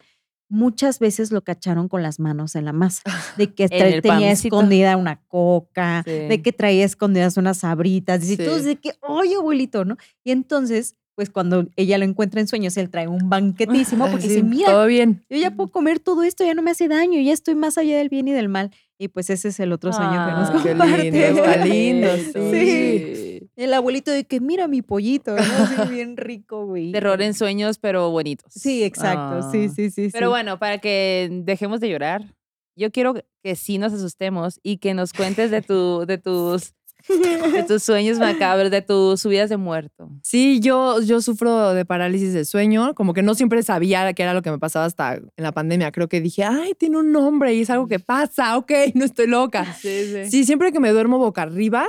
Muchas 0.53 0.99
veces 0.99 1.31
lo 1.31 1.41
cacharon 1.43 1.87
con 1.87 2.03
las 2.03 2.19
manos 2.19 2.55
en 2.55 2.65
la 2.65 2.73
masa, 2.73 3.03
de 3.37 3.53
que 3.53 3.69
tenía 3.69 4.01
pancito. 4.01 4.31
escondida 4.57 4.97
una 4.97 5.21
coca, 5.29 6.03
Sí. 6.05 6.11
de 6.11 6.41
que 6.41 6.51
traía 6.51 6.83
escondidas 6.83 7.37
unas 7.37 7.59
sabritas, 7.59 8.29
y 8.29 8.35
todos 8.35 8.59
Sí. 8.61 8.65
de 8.67 8.75
que, 8.75 8.91
oye, 9.01 9.35
abuelito, 9.35 9.85
¿no? 9.85 9.95
Y 10.25 10.31
entonces, 10.31 10.95
pues 11.15 11.29
cuando 11.29 11.67
ella 11.77 11.97
lo 11.97 12.03
encuentra 12.03 12.41
en 12.41 12.47
sueños, 12.47 12.75
él 12.75 12.89
trae 12.89 13.07
un 13.07 13.29
banquetísimo 13.29 14.07
porque 14.09 14.23
Sí, 14.27 14.35
dice, 14.35 14.43
mira, 14.43 14.71
Todo 14.71 14.85
bien. 14.87 15.23
yo 15.29 15.37
ya 15.37 15.51
puedo 15.51 15.69
comer 15.71 15.99
todo 15.99 16.23
esto, 16.23 16.43
ya 16.43 16.53
no 16.53 16.61
me 16.63 16.71
hace 16.71 16.87
daño, 16.89 17.19
ya 17.21 17.31
estoy 17.31 17.55
más 17.55 17.77
allá 17.77 17.97
del 17.97 18.09
bien 18.09 18.27
y 18.27 18.31
del 18.33 18.49
mal. 18.49 18.71
Y 18.97 19.07
pues 19.07 19.29
ese 19.29 19.47
es 19.47 19.59
el 19.61 19.71
otro 19.71 19.93
sueño 19.93 20.11
que 20.11 20.31
nos 20.33 20.49
Ah, 20.49 20.59
qué 20.63 20.69
comparte. 20.69 21.11
lindo, 21.11 21.43
está 21.43 21.65
lindo, 21.65 22.07
Sí. 22.51 23.30
El 23.61 23.73
abuelito 23.73 24.11
de 24.11 24.23
que 24.25 24.39
mira 24.39 24.67
mi 24.67 24.81
pollito, 24.81 25.35
¿no? 25.35 25.41
Así 25.41 25.89
bien 25.91 26.17
rico, 26.17 26.65
güey. 26.65 26.91
Terror 26.91 27.21
en 27.21 27.33
sueños, 27.33 27.77
pero 27.77 28.09
bonitos. 28.09 28.51
Sí, 28.53 28.83
exacto. 28.83 29.51
Sí, 29.51 29.67
Ah. 29.69 29.73
sí, 29.75 29.89
sí. 29.91 30.09
Pero 30.11 30.27
sí. 30.27 30.29
bueno, 30.29 30.57
para 30.59 30.79
que 30.79 31.29
dejemos 31.43 31.79
de 31.79 31.89
llorar, 31.89 32.33
yo 32.75 32.91
quiero 32.91 33.13
que 33.43 33.55
sí 33.55 33.77
nos 33.77 33.93
asustemos 33.93 34.59
y 34.63 34.77
que 34.77 34.93
nos 34.93 35.13
cuentes 35.13 35.51
de, 35.51 35.61
tu, 35.61 36.05
de, 36.07 36.17
tus, 36.17 36.73
de 37.07 37.63
tus 37.67 37.83
sueños 37.83 38.17
macabros, 38.19 38.71
de 38.71 38.81
tus 38.81 39.19
subidas 39.21 39.49
de 39.49 39.57
muerto. 39.57 40.09
Sí, 40.23 40.59
yo, 40.61 41.01
yo 41.01 41.21
sufro 41.21 41.73
de 41.73 41.83
parálisis 41.85 42.33
de 42.33 42.45
sueño, 42.45 42.93
como 42.95 43.13
que 43.13 43.21
no 43.23 43.35
siempre 43.35 43.61
sabía 43.63 44.11
qué 44.13 44.23
era 44.23 44.33
lo 44.33 44.41
que 44.41 44.51
me 44.51 44.59
pasaba 44.59 44.85
hasta 44.85 45.15
en 45.15 45.29
la 45.37 45.51
pandemia. 45.51 45.91
Creo 45.91 46.07
que 46.07 46.21
dije, 46.21 46.43
ay, 46.43 46.73
tiene 46.77 46.97
un 46.97 47.11
nombre 47.11 47.53
y 47.53 47.61
es 47.61 47.69
algo 47.69 47.87
que 47.87 47.99
pasa, 47.99 48.57
ok, 48.57 48.71
no 48.95 49.05
estoy 49.05 49.27
loca. 49.27 49.73
Sí, 49.73 50.25
Sí, 50.29 50.45
siempre 50.45 50.71
que 50.71 50.79
me 50.79 50.91
duermo 50.91 51.17
boca 51.17 51.41
arriba. 51.43 51.87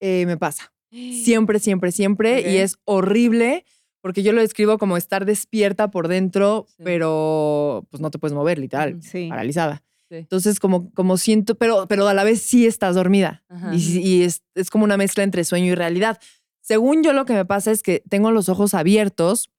Eh, 0.00 0.24
me 0.26 0.36
pasa. 0.36 0.72
Siempre, 0.92 1.58
siempre, 1.60 1.92
siempre. 1.92 2.40
Y 2.52 2.56
es 2.56 2.76
horrible 2.84 3.64
porque 4.02 4.22
yo 4.22 4.32
lo 4.32 4.40
describo 4.40 4.78
como 4.78 4.96
estar 4.96 5.24
despierta 5.26 5.90
por 5.90 6.08
dentro, 6.08 6.66
Sí. 6.68 6.82
pero 6.84 7.86
pues 7.90 8.00
no 8.00 8.10
te 8.10 8.18
puedes 8.18 8.34
mover, 8.34 8.58
literal. 8.58 9.00
Sí. 9.02 9.28
paralizada. 9.28 9.82
Sí. 10.08 10.16
Entonces, 10.16 10.58
como, 10.58 10.90
como 10.94 11.16
siento, 11.18 11.54
pero, 11.54 11.86
pero 11.86 12.08
a 12.08 12.14
la 12.14 12.24
vez 12.24 12.40
sí 12.42 12.66
estás 12.66 12.94
dormida. 12.96 13.44
Ajá. 13.48 13.74
Y, 13.74 13.80
sí- 13.80 14.02
y 14.02 14.22
es, 14.22 14.42
es 14.54 14.70
como 14.70 14.84
una 14.84 14.96
mezcla 14.96 15.22
entre 15.22 15.44
sueño 15.44 15.66
y 15.66 15.74
realidad. 15.74 16.18
Según 16.62 17.02
yo, 17.04 17.12
lo 17.12 17.24
que 17.26 17.34
me 17.34 17.44
pasa 17.44 17.70
es 17.70 17.82
que 17.82 18.02
tengo 18.08 18.30
los 18.32 18.48
ojos 18.48 18.74
abiertos, 18.74 19.50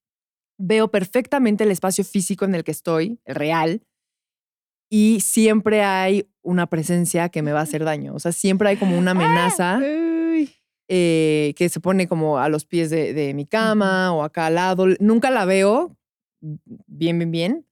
veo 0.58 0.90
perfectamente 0.92 1.64
el 1.64 1.72
espacio 1.72 2.04
físico 2.04 2.44
en 2.46 2.56
el 2.56 2.64
que 2.64 2.72
estoy, 2.72 3.20
el 3.26 3.36
real, 3.36 3.82
y 4.94 5.22
siempre 5.22 5.84
hay 5.84 6.28
una 6.44 6.68
presencia 6.68 7.30
que 7.30 7.42
me 7.42 7.54
va 7.54 7.62
a 7.62 7.64
hacer 7.64 7.86
daño. 7.86 8.14
O 8.14 8.20
sea, 8.20 8.34
siempre 8.34 8.68
hay 8.68 8.76
como 8.76 8.98
una 8.98 9.12
amenaza 9.12 9.80
Uy. 9.80 10.54
eh, 10.90 11.54
que 11.56 11.70
se 11.70 11.80
pone 11.80 12.10
como 12.10 12.40
a 12.40 12.50
los 12.50 12.66
pies 12.66 12.90
de, 12.90 13.14
de 13.14 13.34
mi 13.34 13.46
cama 13.46 14.14
o 14.14 14.22
acá 14.22 14.48
al 14.48 14.56
lado. 14.56 14.88
Nunca 15.00 15.32
la 15.32 15.46
veo 15.46 15.96
bien, 16.42 17.20
bien, 17.20 17.32
bien, 17.32 17.66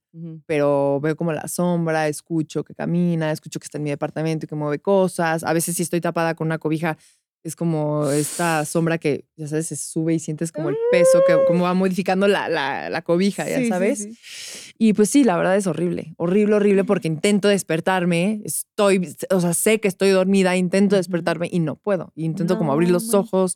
pero 0.46 0.98
veo 1.02 1.14
como 1.14 1.32
la 1.32 1.46
sombra, 1.46 2.08
escucho 2.08 2.64
que 2.64 2.74
camina, 2.74 3.30
escucho 3.32 3.60
que 3.60 3.64
está 3.64 3.76
en 3.76 3.84
mi 3.84 3.90
departamento 3.90 4.46
y 4.46 4.48
que 4.48 4.54
mueve 4.54 4.78
cosas. 4.78 5.44
A 5.44 5.52
veces 5.52 5.76
si 5.76 5.82
estoy 5.82 6.00
tapada 6.00 6.34
con 6.34 6.46
una 6.46 6.58
cobija, 6.58 6.96
es 7.42 7.56
como 7.56 8.10
esta 8.10 8.64
sombra 8.66 8.98
que, 8.98 9.24
ya 9.36 9.48
sabes, 9.48 9.66
se 9.68 9.76
sube 9.76 10.12
y 10.14 10.18
sientes 10.18 10.52
como 10.52 10.68
el 10.68 10.76
peso, 10.92 11.20
que 11.26 11.36
como 11.46 11.64
va 11.64 11.72
modificando 11.74 12.28
la, 12.28 12.48
la, 12.48 12.90
la 12.90 13.02
cobija, 13.02 13.48
ya 13.48 13.58
Sí, 13.58 13.68
sabes. 13.68 13.98
sí. 14.02 14.74
Y 14.78 14.92
pues 14.92 15.08
sí, 15.10 15.24
la 15.24 15.36
verdad 15.36 15.56
es 15.56 15.66
horrible, 15.66 16.14
horrible, 16.18 16.56
horrible, 16.56 16.84
porque 16.84 17.08
intento 17.08 17.48
despertarme, 17.48 18.42
estoy, 18.44 19.14
o 19.30 19.40
sea, 19.40 19.54
sé 19.54 19.80
que 19.80 19.88
estoy 19.88 20.10
dormida, 20.10 20.56
intento 20.56 20.96
despertarme 20.96 21.48
y 21.50 21.60
no 21.60 21.76
puedo. 21.76 22.12
Intento 22.14 22.58
como 22.58 22.72
abrir 22.72 22.90
los 22.90 23.12
ojos 23.14 23.54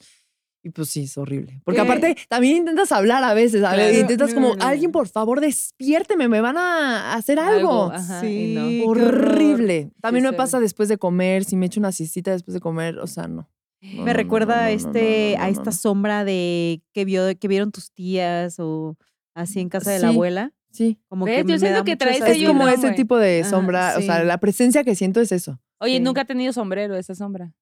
Y 0.66 0.70
pues 0.70 0.89
sí, 0.89 1.03
es 1.05 1.18
horrible. 1.18 1.61
Porque 1.62 1.82
¿Qué? 1.82 1.87
aparte, 1.87 2.16
también 2.30 2.57
intentas 2.57 2.91
hablar 2.91 3.22
a 3.22 3.35
veces, 3.35 3.62
a 3.64 3.76
intentas 3.93 4.30
No, 4.30 4.35
como, 4.35 4.57
no, 4.57 4.64
alguien 4.64 4.93
por 4.93 5.09
favor 5.09 5.41
despiérteme, 5.43 6.26
me 6.26 6.41
van 6.41 6.57
a 6.57 7.12
hacer 7.14 7.39
algo. 7.39 7.91
Ajá. 7.93 8.22
Sí. 8.22 8.82
Horrible. 8.87 9.91
También 10.01 10.24
me 10.24 10.32
pasa 10.32 10.61
después 10.61 10.89
de 10.89 10.97
comer, 10.97 11.45
si 11.45 11.57
me 11.57 11.66
echo 11.66 11.80
una 11.80 11.93
siestita 11.93 12.30
después 12.30 12.55
de 12.55 12.61
comer, 12.61 12.99
o 12.99 13.07
sea, 13.07 13.28
no. 13.28 13.47
No, 13.93 14.03
Me 14.05 14.12
no, 14.12 14.16
recuerda 14.16 14.57
no, 14.57 14.62
a 14.62 14.70
este, 14.70 15.37
a 15.37 15.49
esta 15.49 15.70
sombra 15.72 16.24
de 16.24 16.80
que 16.93 17.05
vio, 17.05 17.24
que 17.39 17.49
vieron 17.49 17.70
tus 17.70 17.93
tías 17.93 18.57
o 18.59 18.97
así 19.35 19.61
en 19.61 19.68
casa 19.68 19.91
de 19.91 19.99
la 19.99 20.09
abuela. 20.09 20.53
Sí. 20.70 20.99
Como 21.09 21.26
¿Ves? 21.26 21.43
que 21.45 21.49
Yo 21.49 21.55
me 21.55 21.59
siento 21.59 21.85
que 21.85 21.97
traes 21.97 22.20
Es 22.20 22.47
como 22.47 22.66
ese 22.66 22.93
tipo 22.93 23.16
de 23.18 23.41
Ajá, 23.43 23.51
sombra, 23.51 23.95
o 23.99 24.01
sea, 24.01 24.24
la 24.24 24.39
presencia 24.39 24.82
que 24.85 24.95
siento 24.95 25.20
es 25.20 25.30
eso. 25.32 25.61
Oye, 25.80 25.99
Sí. 25.99 26.01
nunca 26.01 26.22
ha 26.22 26.24
tenido 26.24 26.53
sombrero 26.53 26.97
esa 26.97 27.14
sombra. 27.14 27.53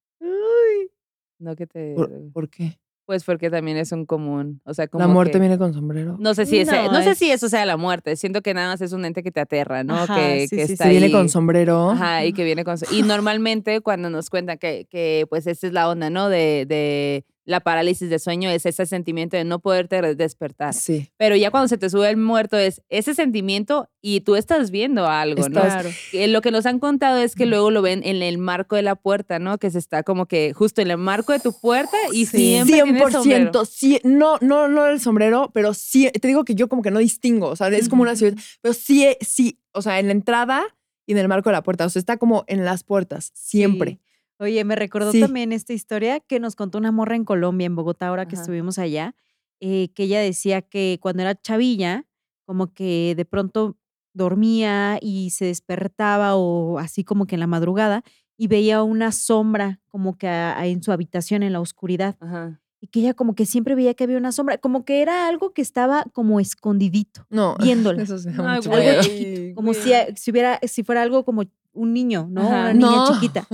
No 1.38 1.56
que 1.56 1.66
te... 1.66 1.94
¿Por, 1.94 2.30
por 2.32 2.48
qué? 2.48 2.78
Pues 3.12 3.24
porque 3.24 3.50
también 3.50 3.76
es 3.76 3.92
un 3.92 4.06
común. 4.06 4.62
O 4.64 4.72
sea, 4.72 4.88
como 4.88 5.04
¿La 5.04 5.06
muerte 5.12 5.32
que- 5.32 5.38
viene 5.40 5.58
con 5.58 5.74
sombrero? 5.74 6.16
No 6.18 6.32
sé 6.32 6.46
si 6.46 6.60
ese- 6.60 6.84
No, 6.84 6.92
no, 6.92 7.02
sé 7.02 7.14
si 7.14 7.28
es- 7.28 7.34
eso 7.36 7.50
sea 7.50 7.66
la 7.66 7.76
muerte. 7.76 8.16
Siento 8.16 8.40
que 8.40 8.54
nada 8.54 8.68
más 8.68 8.80
es 8.80 8.94
un 8.94 9.04
ente 9.04 9.22
que 9.22 9.30
te 9.30 9.40
aterra, 9.40 9.84
¿no? 9.84 9.94
Ajá, 9.96 10.16
que 10.16 10.48
sí, 10.48 10.56
que 10.56 10.66
sí, 10.66 10.72
está 10.72 10.84
Se 10.84 10.90
viene 10.92 11.12
con 11.12 11.28
sombrero. 11.28 11.90
Ajá, 11.90 12.24
y 12.24 12.32
que 12.32 12.42
viene 12.42 12.64
con... 12.64 12.76
Y 12.90 13.02
normalmente 13.20 13.82
cuando 13.82 14.08
nos 14.08 14.30
cuentan 14.30 14.56
que, 14.56 14.86
que 14.88 15.26
pues 15.28 15.46
esta 15.46 15.66
es 15.66 15.74
la 15.74 15.90
onda, 15.90 16.08
¿no? 16.08 16.30
De, 16.30 16.64
de 16.66 17.26
la 17.44 17.60
parálisis 17.60 18.08
de 18.08 18.18
sueño, 18.20 18.50
es 18.50 18.66
ese 18.66 18.86
sentimiento 18.86 19.36
de 19.36 19.44
no 19.44 19.58
poderte 19.58 20.00
despertar. 20.14 20.74
Sí. 20.74 21.10
Pero 21.16 21.34
ya 21.34 21.50
cuando 21.50 21.66
se 21.68 21.76
te 21.76 21.90
sube 21.90 22.08
el 22.08 22.16
muerto 22.16 22.56
es 22.56 22.82
ese 22.88 23.14
sentimiento 23.14 23.88
y 24.00 24.20
tú 24.20 24.36
estás 24.36 24.70
viendo 24.70 25.06
algo, 25.08 25.48
¿no? 25.48 25.60
Claro. 25.60 25.90
Eh, 26.12 26.28
Lo 26.28 26.40
que 26.40 26.50
nos 26.52 26.66
han 26.66 26.78
contado 26.78 27.18
es 27.18 27.34
que 27.34 27.46
luego 27.46 27.70
lo 27.72 27.82
ven 27.82 28.02
en 28.04 28.22
el 28.22 28.38
marco 28.38 28.76
de 28.76 28.82
la 28.82 28.94
puerta, 28.94 29.38
¿no? 29.40 29.58
Que 29.58 29.70
se 29.70 29.78
está 29.78 30.02
como 30.04 30.26
que 30.26 30.52
justo 30.52 30.82
en 30.82 30.90
el 30.90 30.98
marco 30.98 31.32
de 31.32 31.40
tu 31.40 31.52
puerta 31.58 31.96
y 32.12 32.26
Sí. 32.26 32.38
siempre 32.38 32.82
tiene 32.82 33.00
sombrero. 33.10 33.22
100%, 33.52 33.64
sí, 33.66 34.00
no, 34.04 34.38
no, 34.40 34.68
no 34.68 34.86
el 34.86 35.00
sombrero, 35.00 35.50
pero 35.52 35.74
sí, 35.74 36.10
te 36.20 36.28
digo 36.28 36.44
que 36.44 36.54
yo 36.54 36.68
como 36.68 36.82
que 36.82 36.90
no 36.92 37.00
distingo, 37.00 37.48
o 37.48 37.56
sea, 37.56 37.68
es 37.68 37.88
como 37.88 38.02
una 38.02 38.14
ciudad, 38.14 38.34
pero 38.60 38.72
sí, 38.74 39.06
sí, 39.20 39.58
o 39.72 39.82
sea, 39.82 39.98
en 39.98 40.06
la 40.06 40.12
entrada 40.12 40.62
y 41.06 41.12
en 41.12 41.18
el 41.18 41.26
marco 41.26 41.48
de 41.50 41.54
la 41.54 41.62
puerta, 41.64 41.86
o 41.86 41.88
sea, 41.90 41.98
está 41.98 42.16
como 42.18 42.44
en 42.46 42.64
las 42.64 42.84
puertas, 42.84 43.32
siempre. 43.34 43.92
Sí. 43.92 43.98
Oye, 44.42 44.64
me 44.64 44.74
recordó 44.76 45.12
Sí. 45.12 45.20
también 45.20 45.52
esta 45.52 45.72
historia 45.72 46.18
que 46.20 46.40
nos 46.40 46.56
contó 46.56 46.78
una 46.78 46.90
morra 46.90 47.14
en 47.16 47.24
Colombia, 47.24 47.66
en 47.66 47.76
Bogotá, 47.76 48.08
ahora 48.08 48.26
que 48.26 48.34
estuvimos 48.34 48.78
allá, 48.78 49.14
eh, 49.60 49.90
que 49.94 50.02
ella 50.04 50.20
decía 50.20 50.62
que 50.62 50.98
cuando 51.00 51.22
era 51.22 51.34
chavilla, 51.40 52.06
como 52.44 52.72
que 52.74 53.14
de 53.16 53.24
pronto 53.24 53.76
dormía 54.14 54.98
y 55.00 55.30
se 55.30 55.44
despertaba 55.46 56.34
o 56.36 56.78
así 56.78 57.04
como 57.04 57.26
que 57.26 57.36
en 57.36 57.40
la 57.40 57.46
madrugada 57.46 58.02
y 58.36 58.48
veía 58.48 58.82
una 58.82 59.12
sombra 59.12 59.80
como 59.88 60.18
que 60.18 60.26
a- 60.28 60.58
a- 60.58 60.66
en 60.66 60.82
su 60.82 60.90
habitación 60.92 61.42
en 61.44 61.52
la 61.52 61.60
oscuridad 61.60 62.16
Ajá. 62.20 62.60
y 62.80 62.88
que 62.88 63.00
ella 63.00 63.14
como 63.14 63.34
que 63.34 63.46
siempre 63.46 63.74
veía 63.76 63.94
que 63.94 64.04
había 64.04 64.18
una 64.18 64.32
sombra, 64.32 64.58
como 64.58 64.84
que 64.84 65.00
era 65.02 65.28
algo 65.28 65.52
que 65.52 65.62
estaba 65.62 66.04
como 66.12 66.40
escondidito, 66.40 67.26
No, 67.30 67.56
viéndola. 67.94 68.02
eso 68.02 68.16
Ay, 68.26 68.56
mucho 68.56 68.70
güey. 68.70 68.82
miedo. 68.82 68.98
algo 69.00 69.02
chiquito, 69.02 69.54
como 69.54 69.72
si 69.74 70.30
hubiera, 70.30 70.58
si 70.66 70.82
fuera 70.82 71.02
algo 71.02 71.24
como 71.24 71.44
un 71.72 71.92
niño, 71.92 72.26
¿no? 72.30 72.42
Ajá. 72.42 72.60
Una 72.60 72.72
niña 72.74 72.90
No. 72.90 73.08
chiquita. 73.14 73.46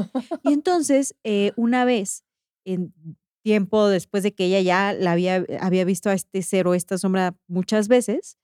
Y 0.43 0.53
entonces, 0.53 1.15
eh, 1.25 1.53
una 1.57 1.85
vez, 1.85 2.25
en 2.65 2.93
tiempo 3.43 3.89
después 3.89 4.23
de 4.23 4.35
que 4.35 4.45
ella 4.47 4.61
ya 4.61 4.93
la 4.93 5.13
había, 5.13 5.45
había 5.61 5.85
visto 5.85 6.11
a 6.11 6.15
este 6.15 6.43
ser 6.43 6.67
o 6.67 6.75
esta 6.75 6.99
sombra 6.99 7.35
muchas 7.47 7.89
veces, 7.89 8.37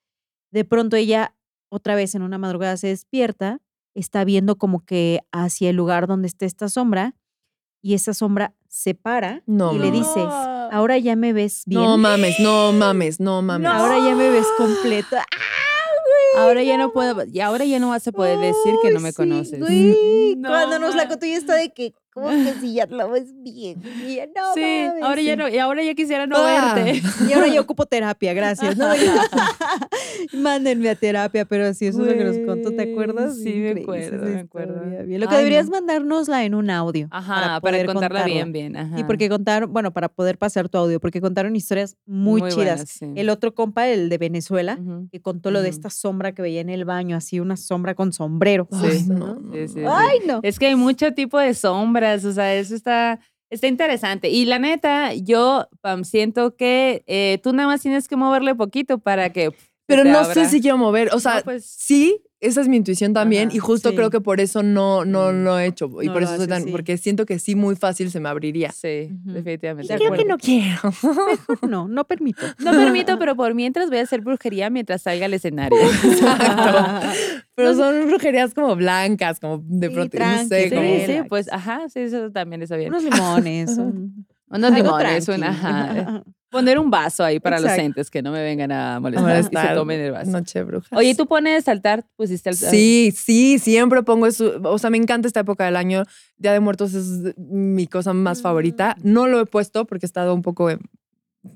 de 0.51 0.64
pronto 0.64 0.97
ella 0.97 1.35
otra 1.68 1.95
vez 1.97 2.14
en 2.14 2.22
una 2.22 2.39
madrugada 2.39 2.77
se 2.77 2.87
despierta, 2.89 3.61
está 3.95 4.25
viendo 4.25 4.57
como 4.57 4.85
que 4.85 5.20
hacia 5.33 5.70
el 5.70 5.77
lugar 5.77 6.07
donde 6.07 6.29
está 6.29 6.47
esta 6.47 6.68
sombra 6.68 7.16
y 7.83 7.95
esa 7.95 8.14
sombra 8.14 8.55
se 8.68 8.95
para 8.95 9.43
No 9.47 9.72
y 9.75 9.79
le 9.79 9.87
mames. 9.91 10.01
dice, 10.07 10.20
ahora 10.72 10.97
ya 10.99 11.16
me 11.16 11.33
ves 11.33 11.64
bien. 11.66 11.83
No 11.83 11.99
mames, 11.99 12.39
no 12.41 12.72
mames, 12.72 13.20
no 13.20 13.43
mames. 13.43 13.68
Ahora 13.70 13.99
ya 13.99 14.14
me 14.14 14.31
ves 14.31 14.47
completo. 14.57 15.16
Ahora 16.37 16.62
ya 16.62 16.76
no 16.78 16.93
puedo, 16.93 17.24
y 17.26 17.41
ahora 17.41 17.64
ya 17.64 17.78
no 17.78 17.91
vas 17.91 18.07
a 18.09 18.12
poder 18.12 18.39
decir 18.39 18.74
que 18.82 18.91
no 18.91 19.01
me 19.01 19.12
conoces. 19.12 19.61
güey, 19.61 20.37
No, 20.37 20.49
Cuando 20.49 20.78
nos 20.78 20.95
la 20.95 21.05
ma- 21.05 21.09
contó 21.09 21.26
ya 21.26 21.37
está 21.37 21.55
de 21.55 21.72
que, 21.72 21.95
¿cómo 22.14 22.28
que 22.30 22.54
si 22.60 22.72
ya 22.74 22.86
la 22.86 23.06
ves 23.06 23.32
bien? 23.42 23.82
Ella, 24.06 24.26
no, 24.34 24.54
sí, 24.54 24.60
mames, 24.60 25.02
ahora 25.02 25.20
ya 25.20 25.36
no, 25.36 25.48
y 25.48 25.58
ahora 25.58 25.82
ya 25.82 25.94
quisiera 25.94 26.26
no 26.26 26.36
Ah. 26.38 26.72
verte. 26.74 27.02
Y 27.28 27.32
ahora 27.34 27.48
yo 27.48 27.60
ocupo 27.60 27.84
terapia, 27.86 28.32
gracias. 28.32 28.76
¿no? 28.76 28.86
Mándenme 30.32 30.90
a 30.90 30.94
terapia, 30.94 31.44
pero 31.44 31.72
sí, 31.74 31.86
eso 31.86 32.02
es 32.02 32.06
lo 32.08 32.12
que 32.18 32.24
nos 32.24 32.38
contó, 32.38 32.70
¿te 32.72 32.90
acuerdo? 32.92 33.32
sí, 33.34 33.54
me 33.54 33.80
acuerdo, 33.82 34.24
me 34.26 34.40
acuerdo. 34.40 34.80
Bien. 35.06 35.20
Lo 35.20 35.28
que 35.28 35.34
Ay, 35.34 35.38
deberías 35.38 35.66
no. 35.66 35.72
mandárnosla 35.72 36.44
en 36.44 36.54
un 36.54 36.70
audio. 36.70 37.08
Ajá, 37.10 37.34
para, 37.34 37.60
poder 37.60 37.86
contarla, 37.86 38.24
bien, 38.24 38.52
bien. 38.52 38.76
Ajá. 38.76 38.98
Y 39.00 39.04
porque 39.04 39.28
contaron, 39.28 39.72
bueno, 39.72 39.92
para 39.92 40.08
poder 40.08 40.38
pasar 40.38 40.68
tu 40.68 40.78
audio, 40.78 41.00
porque 41.00 41.20
contaron 41.20 41.54
historias 41.56 41.96
muy, 42.06 42.40
chidas. 42.42 42.54
buenas, 42.56 42.88
sí. 42.88 43.06
El 43.14 43.30
otro 43.30 43.54
compa, 43.54 43.88
el 43.88 44.08
de 44.08 44.18
Venezuela, 44.18 44.78
que 45.10 45.20
contó 45.20 45.50
lo 45.50 45.62
de 45.62 45.68
esta 45.68 45.90
sombra 45.90 46.32
que 46.32 46.42
veía 46.42 46.60
en 46.60 46.70
el 46.70 46.84
baño, 46.84 47.16
así 47.16 47.40
una 47.40 47.56
sombra 47.56 47.94
con 47.94 48.12
sombrero. 48.12 48.68
Ay, 48.72 48.98
Sí. 49.00 49.06
no, 49.08 49.36
no, 49.40 49.52
Sí, 49.52 49.68
sí, 49.68 49.80
no. 49.80 49.90
sí. 49.90 49.96
Ay, 49.96 50.18
no. 50.26 50.40
Es 50.42 50.58
que 50.58 50.66
hay 50.66 50.76
mucho 50.76 51.12
tipo 51.12 51.38
de 51.38 51.54
o 52.24 52.32
sea, 52.32 52.55
eso 52.55 52.74
está, 52.74 53.20
está 53.50 53.66
interesante. 53.66 54.28
Y 54.28 54.44
la 54.44 54.59
neta, 54.59 55.14
yo 55.14 55.68
Pam, 55.80 56.05
siento 56.05 56.57
que 56.57 57.02
eh, 57.07 57.38
tú 57.42 57.52
nada 57.52 57.68
más 57.68 57.80
tienes 57.82 58.09
que 58.09 58.16
moverle 58.16 58.55
poquito 58.55 58.98
para 58.98 59.30
que. 59.30 59.50
se 59.50 59.57
Pero 59.86 60.05
no 60.05 60.18
abra. 60.18 60.34
sé 60.34 60.46
si 60.48 60.61
quiero 60.61 60.78
mover, 60.78 61.14
o 61.14 61.20
sea, 61.20 61.36
No, 61.36 61.42
pues- 61.42 61.64
sí, 61.66 62.22
esa 62.47 62.61
es 62.61 62.68
mi 62.68 62.76
intuición 62.76 63.12
también 63.12 63.49
Ajá, 63.49 63.57
y 63.57 63.59
justo 63.59 63.90
sí. 63.90 63.97
creo 63.97 64.11
que 64.11 64.20
por 64.20 64.40
eso 64.40 64.62
no, 64.62 65.05
no 65.05 65.32
Mm. 65.32 65.45
lo 65.45 65.59
he 65.59 65.66
hecho 65.66 65.90
y 66.03 66.07
No 66.07 66.12
por 66.12 66.22
eso 66.22 66.36
soy 66.36 66.47
tan, 66.47 66.64
sí. 66.64 66.70
porque 66.70 66.97
siento 66.99 67.26
que 67.26 67.38
sí 67.38 67.55
muy 67.55 67.76
fácil 67.76 68.11
se 68.11 68.20
me 68.20 68.28
abriría. 68.28 68.70
Sí, 68.72 69.09
definitivamente. 69.24 69.92
De 69.92 69.99
Creo 69.99 70.12
que 70.12 70.24
no 70.24 70.38
quiero. 70.38 70.80
No, 71.68 71.88
no 71.88 72.05
permito. 72.05 72.42
No 72.59 72.70
permito, 72.72 73.18
pero 73.18 73.34
por 73.36 73.55
mientras 73.55 73.88
voy 73.90 73.99
a 73.99 74.03
hacer 74.03 74.20
brujería 74.20 74.70
mientras 74.70 75.03
salga 75.03 75.26
al 75.26 75.34
escenario. 75.34 75.78
Pero 77.57 77.74
son 77.74 78.09
brujerías 78.09 78.53
como 78.55 78.74
blancas, 78.74 79.38
como 79.38 79.62
de 79.64 79.90
pronto, 79.90 80.18
no 80.18 80.45
sé, 80.49 80.68
Sí, 80.68 80.74
como... 80.74 80.88
sí, 81.07 81.28
pues 81.28 81.53
ajá, 81.53 81.82
sí, 81.88 82.01
eso 82.01 82.30
también 82.32 82.62
está 82.62 82.76
bien. 82.76 82.90
Unos 82.92 83.05
limones. 83.05 83.78
un- 83.78 84.26
Unos 84.51 84.72
limones, 84.72 85.28
un, 85.28 85.42
ajá. 85.45 86.22
Poner 86.55 86.78
un 86.78 86.88
vaso 86.88 87.24
ahí 87.24 87.40
para 87.40 87.59
los 87.59 87.72
entes 87.72 88.11
que 88.11 88.22
no 88.22 88.30
me 88.30 88.40
vengan 88.42 88.70
a 88.70 89.00
molestar, 89.00 89.28
y 89.28 89.32
molestar. 89.32 89.68
se 89.70 89.74
tomen 89.74 90.00
el 90.00 90.12
vaso. 90.12 90.30
Noche 90.30 90.61
de 90.61 90.64
brujas. 90.64 90.92
Oye, 90.96 91.16
¿tú 91.16 91.26
pones 91.26 91.66
altar? 91.66 92.05
¿Pusiste 92.14 92.50
altar? 92.50 92.70
Sí, 92.70 93.12
sí, 93.16 93.59
siempre 93.59 94.05
pongo 94.05 94.26
eso. 94.26 94.61
O 94.62 94.78
sea, 94.78 94.88
me 94.90 94.96
encanta 94.96 95.26
esta 95.26 95.40
época 95.40 95.64
del 95.64 95.74
año. 95.74 96.05
Día 96.36 96.52
de 96.52 96.61
Muertos 96.61 96.94
es 96.94 97.34
mi 97.36 97.88
cosa 97.88 98.12
más 98.12 98.40
favorita. 98.40 98.94
Mm. 99.02 99.12
No 99.12 99.26
lo 99.26 99.40
he 99.40 99.46
puesto 99.46 99.84
porque 99.84 100.07
he 100.07 100.09
estado 100.09 100.32
un 100.32 100.42
poco 100.42 100.70
en 100.70 100.78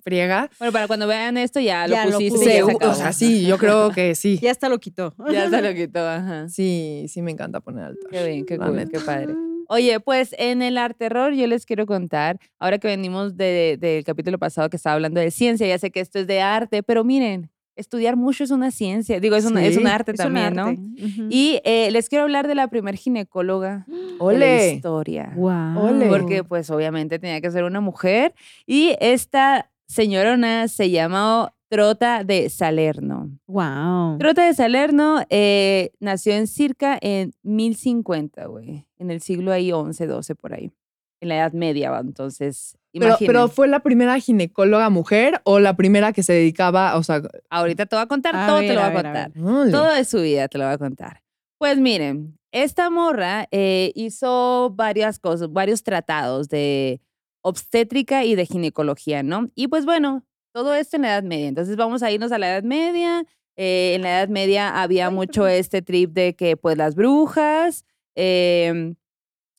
friega. 0.03 0.51
Bueno, 0.59 0.73
para 0.73 0.87
cuando 0.89 1.07
vean 1.07 1.37
esto 1.37 1.61
ya, 1.61 1.87
Ya 1.87 2.05
lo 2.05 2.11
lo 2.11 2.17
pusiste. 2.19 2.39
puse. 2.39 2.51
y 2.51 2.59
ya 2.59 2.65
se 2.65 2.67
Sí, 2.71 2.77
acabó. 2.77 2.91
o 2.93 2.95
sea, 2.97 3.13
sí, 3.13 3.47
yo 3.47 3.57
creo 3.59 3.91
que 3.91 4.15
sí. 4.17 4.39
Ya 4.43 4.51
hasta 4.51 4.69
lo 4.69 4.79
quitó. 4.81 5.15
Ya 5.33 5.49
se 5.49 5.63
lo 5.63 5.73
quitó, 5.75 6.07
ajá. 6.07 6.49
Sí, 6.49 7.07
sí 7.09 7.23
me 7.23 7.31
encanta 7.31 7.61
poner 7.61 7.85
altar. 7.85 8.11
Qué 8.11 8.27
bien, 8.27 8.45
qué 8.45 8.59
cool, 8.59 8.89
qué 8.91 8.99
padre. 8.99 9.35
Oye, 9.69 10.01
pues 10.01 10.35
en 10.39 10.63
el 10.63 10.79
arte 10.79 10.99
terror 10.99 11.33
yo 11.35 11.47
les 11.47 11.65
quiero 11.67 11.87
contar, 11.87 12.39
ahora 12.59 12.79
que 12.79 12.89
venimos 12.89 13.37
de- 13.37 13.77
del 13.79 14.03
capítulo 14.03 14.39
pasado 14.39 14.69
que 14.71 14.77
estaba 14.77 14.95
hablando 14.95 15.21
de 15.21 15.31
ciencia, 15.31 15.67
ya 15.67 15.79
sé 15.79 15.91
que 15.91 16.01
esto 16.01 16.19
es 16.19 16.27
de 16.27 16.41
arte, 16.41 16.83
pero 16.83 17.05
miren, 17.05 17.51
estudiar 17.77 18.17
mucho 18.17 18.43
es 18.43 18.51
una 18.51 18.71
ciencia, 18.73 19.21
digo, 19.21 19.37
es, 19.37 19.45
una- 19.45 19.65
es 19.65 19.77
un 19.77 19.87
arte 19.87 20.13
Es 20.13 20.19
un 20.21 20.25
también, 20.35 20.59
arte. 20.59 20.81
¿no? 20.81 21.27
Y 21.31 21.61
eh, 21.65 21.91
les 21.93 22.09
quiero 22.09 22.25
hablar 22.25 22.49
de 22.49 22.55
la 22.57 22.67
primer 22.69 22.97
ginecóloga 22.97 23.87
de 23.89 24.39
la 24.39 24.67
historia. 24.75 25.33
Ole. 25.79 26.09
Porque 26.09 26.43
pues 26.43 26.71
obviamente 26.71 27.19
tenía 27.21 27.41
que 27.41 27.51
ser 27.53 27.63
una 27.65 27.81
mujer. 27.81 28.35
Y 28.67 28.97
esta 29.01 29.71
señorona 29.87 30.67
se 30.69 30.91
llamó 30.91 31.53
Trota 31.69 32.25
de 32.25 32.49
Salerno. 32.49 33.31
Wow. 33.47 34.19
Trota 34.19 34.47
de 34.47 34.55
Salerno 34.55 35.23
eh, 35.29 35.93
nació 36.01 36.33
en 36.33 36.47
circa 36.47 36.99
en 37.01 37.33
1050, 37.43 38.47
güey. 38.47 38.87
En 38.99 39.11
el 39.11 39.21
siglo 39.21 39.53
ahí 39.53 39.71
11, 39.71 40.07
12 40.07 40.35
por 40.35 40.55
ahí. 40.55 40.73
En 41.21 41.29
la 41.29 41.37
Edad 41.37 41.53
Media, 41.53 41.91
va, 41.91 41.99
entonces, 41.99 42.79
Pero, 42.93 43.17
pero 43.19 43.49
fue 43.49 43.67
la 43.67 43.81
primera 43.81 44.19
ginecóloga 44.21 44.89
mujer 44.89 45.41
o 45.45 45.59
la 45.59 45.75
primera 45.75 46.13
que 46.13 46.23
se 46.23 46.33
dedicaba, 46.33 46.97
o 46.97 47.03
sea, 47.03 47.23
Ahorita 47.51 47.87
te 47.87 47.97
voy 47.97 48.05
a 48.05 48.07
contar, 48.07 48.37
A 48.37 48.47
todo 48.47 48.61
ver, 48.61 48.69
te 48.69 48.75
lo 48.75 48.81
voy 48.81 48.91
a 48.91 48.93
ver, 48.93 49.07
a 49.07 49.31
contar. 49.31 49.71
Todo 49.73 49.93
de 49.93 50.05
su 50.05 50.21
vida 50.21 50.47
te 50.47 50.59
lo 50.59 50.65
voy 50.65 50.75
a 50.75 50.79
contar. 50.79 51.23
Pues 51.59 51.77
miren, 51.79 52.39
esta 52.53 52.89
morra 52.89 53.49
eh, 53.51 53.93
hizo 53.97 54.73
varias 54.75 55.19
cosas, 55.19 55.53
varios 55.53 55.83
tratados 55.83 56.49
de 56.49 57.01
obstétrica 57.43 58.25
y 58.25 58.37
de 58.37 58.47
ginecología, 58.47 59.23
¿no? 59.23 59.51
Y 59.55 59.69
pues 59.69 59.85
bueno, 59.85 60.25
todo 60.53 60.75
esto 60.75 60.97
en 60.97 61.03
la 61.03 61.09
Edad 61.15 61.23
Media. 61.23 61.49
Entonces 61.49 61.77
vamos 61.77 62.03
a 62.03 62.11
irnos 62.11 62.33
a 62.33 62.39
la 62.39 62.51
Edad 62.51 62.63
Media. 62.63 63.25
Eh, 63.57 63.95
en 63.95 64.03
la 64.03 64.19
Edad 64.19 64.29
Media 64.29 64.81
había 64.83 65.11
mucho 65.11 65.47
este 65.47 65.83
trip 65.83 66.13
de 66.13 66.37
que 66.37 66.57
pues 66.57 66.77
las 66.77 66.95
brujas, 66.95 67.85
em, 68.15 68.97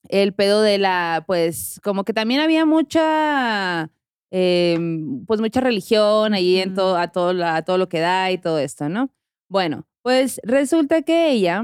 el 0.09 0.33
pedo 0.33 0.61
de 0.61 0.77
la, 0.77 1.23
pues 1.27 1.79
como 1.83 2.03
que 2.03 2.13
también 2.13 2.41
había 2.41 2.65
mucha, 2.65 3.91
em, 4.31 5.25
pues 5.25 5.41
mucha 5.41 5.61
religión 5.61 6.33
ahí 6.33 6.57
en 6.59 6.73
todo, 6.75 6.97
a 6.97 7.09
todo, 7.09 7.45
a 7.45 7.61
todo 7.63 7.77
lo 7.77 7.89
que 7.89 7.99
da 7.99 8.31
y 8.31 8.37
todo 8.37 8.59
esto, 8.59 8.89
¿no? 8.89 9.11
Bueno, 9.49 9.87
pues 10.03 10.39
resulta 10.43 11.01
que 11.01 11.31
ella 11.31 11.63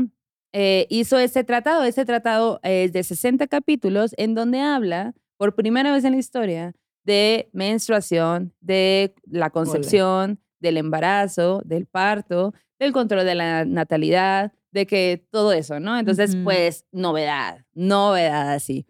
eh, 0.53 0.87
hizo 0.89 1.19
este 1.19 1.43
tratado. 1.43 1.83
Este 1.83 2.05
tratado 2.05 2.59
es 2.63 2.93
de 2.93 3.03
60 3.03 3.47
capítulos 3.47 4.13
en 4.17 4.35
donde 4.35 4.61
habla, 4.61 5.13
por 5.37 5.55
primera 5.55 5.91
vez 5.91 6.03
en 6.05 6.13
la 6.13 6.17
historia, 6.19 6.73
de 7.05 7.49
menstruación, 7.53 8.53
de 8.59 9.13
la 9.25 9.49
concepción, 9.49 10.39
del 10.59 10.77
embarazo, 10.77 11.61
del 11.63 11.85
parto, 11.85 12.53
del 12.79 12.91
control 12.91 13.25
de 13.25 13.35
la 13.35 13.65
natalidad, 13.65 14.51
de 14.71 14.85
que 14.85 15.25
todo 15.31 15.53
eso, 15.53 15.79
¿no? 15.79 15.97
Entonces, 15.97 16.35
pues, 16.43 16.85
novedad, 16.91 17.63
novedad 17.73 18.51
así. 18.51 18.85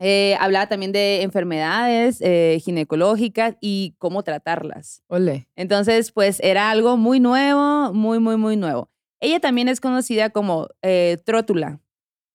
Eh, 0.00 0.36
hablaba 0.38 0.68
también 0.68 0.92
de 0.92 1.22
enfermedades 1.22 2.20
eh, 2.20 2.60
ginecológicas 2.64 3.56
y 3.60 3.94
cómo 3.98 4.22
tratarlas. 4.22 5.02
Ole. 5.08 5.48
Entonces, 5.56 6.12
pues 6.12 6.38
era 6.40 6.70
algo 6.70 6.96
muy 6.96 7.18
nuevo, 7.18 7.92
muy, 7.92 8.20
muy, 8.20 8.36
muy 8.36 8.56
nuevo. 8.56 8.90
Ella 9.20 9.40
también 9.40 9.68
es 9.68 9.80
conocida 9.80 10.30
como 10.30 10.68
eh, 10.82 11.18
Trótula. 11.24 11.80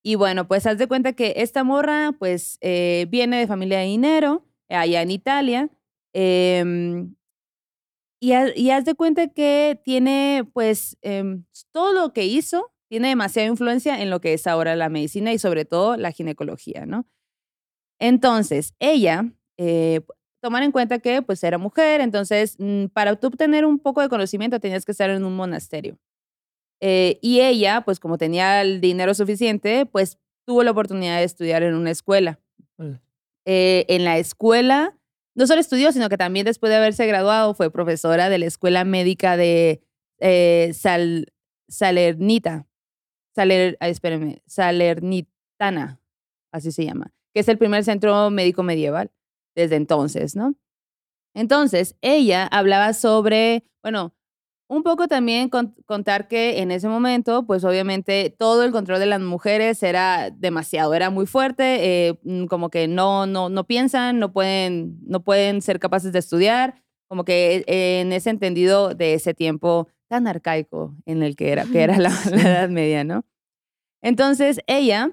Y 0.03 0.15
bueno, 0.15 0.47
pues 0.47 0.67
haz 0.67 0.77
de 0.77 0.87
cuenta 0.87 1.13
que 1.13 1.35
esta 1.37 1.63
morra, 1.63 2.13
pues 2.19 2.57
eh, 2.59 3.07
viene 3.09 3.39
de 3.39 3.47
familia 3.47 3.79
de 3.79 3.85
dinero, 3.85 4.45
allá 4.81 5.01
en 5.01 5.11
Italia. 5.11 5.69
em, 6.15 7.15
y, 8.21 8.33
y 8.55 8.69
haz 8.71 8.85
de 8.85 8.95
cuenta 8.95 9.27
que 9.29 9.79
tiene, 9.83 10.47
pues, 10.53 10.97
em, 11.01 11.45
todo 11.71 11.91
lo 11.93 12.13
que 12.13 12.25
hizo, 12.25 12.71
tiene 12.89 13.09
demasiada 13.09 13.47
influencia 13.49 14.01
en 14.01 14.09
lo 14.09 14.21
que 14.21 14.33
es 14.33 14.47
ahora 14.47 14.75
la 14.75 14.89
medicina 14.89 15.33
y 15.33 15.39
sobre 15.39 15.65
todo 15.65 15.97
la 15.97 16.11
ginecología, 16.11 16.85
¿no? 16.85 17.05
Entonces, 17.99 18.73
ella, 18.79 19.31
eh, 19.57 20.01
tomar 20.41 20.63
en 20.63 20.71
cuenta 20.71 20.99
que 20.99 21.21
pues 21.21 21.43
era 21.43 21.57
mujer, 21.57 22.01
entonces 22.01 22.55
mm, 22.59 22.87
para 22.87 23.13
obtener 23.13 23.65
un 23.65 23.79
poco 23.79 24.01
de 24.01 24.09
conocimiento 24.09 24.59
tenías 24.59 24.85
que 24.85 24.91
estar 24.91 25.09
en 25.09 25.23
un 25.23 25.35
monasterio. 25.35 25.97
Eh, 26.81 27.19
y 27.21 27.41
ella, 27.41 27.81
pues 27.85 27.99
como 27.99 28.17
tenía 28.17 28.61
el 28.61 28.81
dinero 28.81 29.13
suficiente, 29.13 29.85
pues 29.85 30.17
tuvo 30.45 30.63
la 30.63 30.71
oportunidad 30.71 31.17
de 31.19 31.23
estudiar 31.23 31.63
en 31.63 31.75
una 31.75 31.91
escuela. 31.91 32.39
Eh, 33.45 33.85
en 33.89 34.05
la 34.05 34.17
escuela, 34.17 34.97
no 35.35 35.47
solo 35.47 35.59
estudió, 35.61 35.91
sino 35.91 36.09
que 36.09 36.17
también 36.17 36.45
después 36.45 36.69
de 36.69 36.77
haberse 36.77 37.05
graduado 37.07 37.53
fue 37.53 37.71
profesora 37.71 38.29
de 38.29 38.37
la 38.39 38.45
Escuela 38.45 38.85
Médica 38.85 39.35
de 39.37 39.81
eh, 40.19 40.71
Sal- 40.73 41.33
Salernita. 41.67 42.67
Salernitana, 44.45 45.99
así 46.51 46.71
se 46.71 46.85
llama, 46.85 47.11
que 47.33 47.39
es 47.41 47.47
el 47.47 47.57
primer 47.57 47.83
centro 47.83 48.29
médico 48.29 48.63
medieval 48.63 49.11
desde 49.55 49.75
entonces, 49.75 50.35
¿no? 50.35 50.55
Entonces, 51.35 51.95
ella 52.01 52.45
hablaba 52.47 52.93
sobre, 52.93 53.63
bueno, 53.81 54.13
un 54.75 54.83
poco 54.83 55.07
también 55.07 55.49
con- 55.49 55.75
contar 55.85 56.27
que 56.27 56.59
en 56.61 56.71
ese 56.71 56.87
momento, 56.87 57.45
pues 57.45 57.63
obviamente 57.63 58.35
todo 58.37 58.63
el 58.63 58.71
control 58.71 58.99
de 58.99 59.05
las 59.05 59.21
mujeres 59.21 59.81
era 59.83 60.29
demasiado, 60.31 60.93
era 60.93 61.09
muy 61.09 61.25
fuerte, 61.25 62.07
eh, 62.09 62.19
mm, 62.23 62.45
como 62.45 62.69
que 62.69 62.87
no, 62.87 63.25
no, 63.25 63.49
no 63.49 63.65
piensan, 63.65 64.19
no 64.19 64.33
pueden, 64.33 64.97
no 65.05 65.23
pueden 65.23 65.61
ser 65.61 65.79
capaces 65.79 66.11
de 66.11 66.19
estudiar, 66.19 66.81
como 67.07 67.23
que 67.25 67.63
eh, 67.67 68.01
en 68.01 68.11
ese 68.13 68.29
entendido 68.31 68.93
de 68.95 69.13
ese 69.13 69.33
tiempo 69.33 69.87
tan 70.09 70.27
arcaico 70.27 70.95
en 71.05 71.23
el 71.23 71.35
que 71.35 71.51
era, 71.51 71.65
que 71.65 71.81
era 71.81 71.97
la, 71.99 72.09
la 72.31 72.41
Edad 72.41 72.69
Media, 72.69 73.03
¿no? 73.03 73.23
Entonces 74.01 74.59
ella 74.67 75.11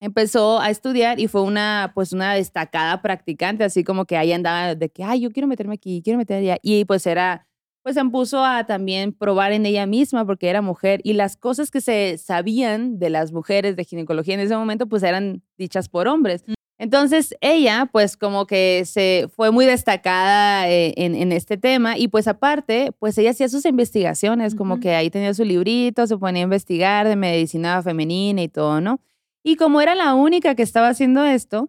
empezó 0.00 0.60
a 0.60 0.70
estudiar 0.70 1.20
y 1.20 1.28
fue 1.28 1.42
una, 1.42 1.92
pues 1.94 2.12
una 2.12 2.34
destacada 2.34 3.02
practicante, 3.02 3.64
así 3.64 3.84
como 3.84 4.04
que 4.04 4.16
ahí 4.16 4.32
andaba 4.32 4.74
de 4.74 4.88
que, 4.90 5.04
ay, 5.04 5.20
yo 5.20 5.30
quiero 5.30 5.46
meterme 5.48 5.74
aquí, 5.74 6.02
quiero 6.02 6.18
meterme 6.18 6.50
allá. 6.50 6.58
Y 6.62 6.84
pues 6.84 7.06
era, 7.06 7.46
pues 7.82 7.94
se 7.94 8.04
puso 8.04 8.44
a 8.44 8.64
también 8.64 9.12
probar 9.12 9.52
en 9.52 9.66
ella 9.66 9.86
misma 9.86 10.24
porque 10.24 10.48
era 10.48 10.62
mujer 10.62 11.00
y 11.04 11.14
las 11.14 11.36
cosas 11.36 11.70
que 11.70 11.80
se 11.80 12.16
sabían 12.18 12.98
de 12.98 13.10
las 13.10 13.32
mujeres 13.32 13.76
de 13.76 13.84
ginecología 13.84 14.34
en 14.34 14.40
ese 14.40 14.56
momento, 14.56 14.86
pues 14.86 15.02
eran 15.02 15.42
dichas 15.58 15.88
por 15.88 16.08
hombres. 16.08 16.44
Entonces 16.78 17.34
ella, 17.40 17.88
pues 17.92 18.16
como 18.16 18.46
que 18.46 18.82
se 18.86 19.28
fue 19.36 19.52
muy 19.52 19.66
destacada 19.66 20.68
eh, 20.68 20.94
en, 20.96 21.14
en 21.14 21.30
este 21.30 21.56
tema 21.56 21.96
y 21.96 22.08
pues 22.08 22.26
aparte, 22.26 22.90
pues 22.98 23.16
ella 23.18 23.30
hacía 23.30 23.48
sus 23.48 23.64
investigaciones, 23.66 24.54
como 24.56 24.74
Ujú. 24.74 24.82
que 24.82 24.94
ahí 24.94 25.10
tenía 25.10 25.32
su 25.32 25.44
librito, 25.44 26.06
se 26.06 26.16
ponía 26.18 26.42
a 26.42 26.44
investigar 26.44 27.06
de 27.06 27.14
medicina 27.14 27.80
femenina 27.82 28.42
y 28.42 28.48
todo, 28.48 28.80
¿no? 28.80 29.00
Y 29.44 29.56
como 29.56 29.80
era 29.80 29.94
la 29.94 30.14
única 30.14 30.54
que 30.54 30.62
estaba 30.62 30.88
haciendo 30.88 31.24
esto, 31.24 31.68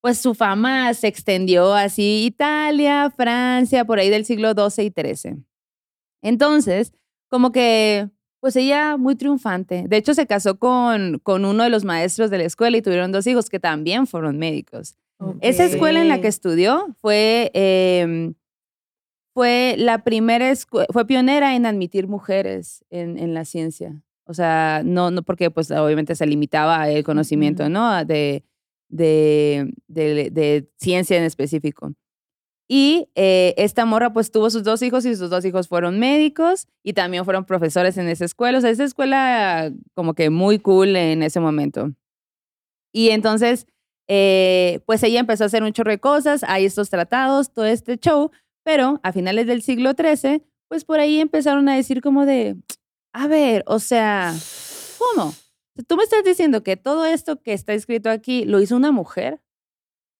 pues 0.00 0.18
su 0.18 0.34
fama 0.34 0.92
se 0.94 1.06
extendió 1.06 1.74
así 1.74 2.24
Italia, 2.24 3.12
Francia, 3.16 3.84
por 3.84 4.00
ahí 4.00 4.10
del 4.10 4.24
siglo 4.24 4.52
XII 4.52 4.86
y 4.86 4.92
XIII. 4.92 5.44
Entonces, 6.22 6.92
como 7.28 7.52
que, 7.52 8.08
pues 8.40 8.56
ella 8.56 8.96
muy 8.96 9.14
triunfante. 9.16 9.84
De 9.88 9.96
hecho, 9.96 10.14
se 10.14 10.26
casó 10.26 10.58
con, 10.58 11.18
con 11.22 11.44
uno 11.44 11.62
de 11.64 11.70
los 11.70 11.84
maestros 11.84 12.30
de 12.30 12.38
la 12.38 12.44
escuela 12.44 12.76
y 12.76 12.82
tuvieron 12.82 13.12
dos 13.12 13.26
hijos 13.26 13.48
que 13.50 13.60
también 13.60 14.06
fueron 14.06 14.38
médicos. 14.38 14.96
Esa 15.40 15.64
escuela 15.64 16.00
en 16.00 16.08
la 16.08 16.16
que 16.20 16.28
estudió 16.28 16.96
fue, 17.00 17.50
em, 17.54 18.34
fue 19.34 19.76
la 19.78 20.04
primera, 20.04 20.50
escue- 20.50 20.86
fue 20.92 21.06
pionera 21.06 21.54
en 21.54 21.64
admitir 21.66 22.06
mujeres 22.08 22.84
en, 22.90 23.18
en 23.18 23.32
la 23.34 23.44
ciencia. 23.44 24.02
O 24.24 24.34
sea, 24.34 24.82
no, 24.84 25.10
no 25.10 25.22
porque 25.22 25.50
pues 25.50 25.70
obviamente 25.70 26.14
se 26.14 26.26
limitaba 26.26 26.88
el 26.88 27.02
conocimiento. 27.04 27.68
¿no? 27.68 28.04
De, 28.04 28.44
de, 28.88 29.72
de, 29.88 30.30
de 30.30 30.68
ciencia 30.76 31.16
en 31.16 31.24
específico. 31.24 31.94
Y 32.74 33.10
eh, 33.16 33.52
esta 33.58 33.84
morra 33.84 34.14
pues 34.14 34.30
tuvo 34.30 34.48
sus 34.48 34.62
dos 34.62 34.80
hijos 34.80 35.04
y 35.04 35.14
sus 35.14 35.28
dos 35.28 35.44
hijos 35.44 35.68
fueron 35.68 35.98
médicos 35.98 36.68
y 36.82 36.94
también 36.94 37.26
fueron 37.26 37.44
profesores 37.44 37.98
en 37.98 38.08
esa 38.08 38.24
escuela. 38.24 38.56
O 38.56 38.60
sea, 38.62 38.70
esa 38.70 38.84
escuela 38.84 39.70
como 39.92 40.14
que 40.14 40.30
muy 40.30 40.58
cool 40.58 40.96
en 40.96 41.22
ese 41.22 41.38
momento. 41.38 41.92
Y 42.90 43.10
entonces, 43.10 43.66
eh, 44.08 44.80
pues 44.86 45.02
ella 45.02 45.20
empezó 45.20 45.44
a 45.44 45.48
hacer 45.48 45.62
un 45.62 45.74
chorro 45.74 45.90
de 45.90 46.00
cosas, 46.00 46.44
hay 46.48 46.64
estos 46.64 46.88
tratados, 46.88 47.52
todo 47.52 47.66
este 47.66 47.98
show, 47.98 48.30
pero 48.64 49.00
a 49.02 49.12
finales 49.12 49.46
del 49.46 49.60
siglo 49.60 49.90
XIII, 49.92 50.42
pues 50.68 50.86
por 50.86 50.98
ahí 50.98 51.20
empezaron 51.20 51.68
a 51.68 51.76
decir 51.76 52.00
como 52.00 52.24
de, 52.24 52.56
a 53.12 53.26
ver, 53.26 53.64
o 53.66 53.80
sea, 53.80 54.34
¿cómo? 54.96 55.34
Tú 55.86 55.98
me 55.98 56.04
estás 56.04 56.24
diciendo 56.24 56.62
que 56.62 56.78
todo 56.78 57.04
esto 57.04 57.36
que 57.42 57.52
está 57.52 57.74
escrito 57.74 58.08
aquí 58.08 58.46
lo 58.46 58.62
hizo 58.62 58.74
una 58.76 58.92
mujer. 58.92 59.42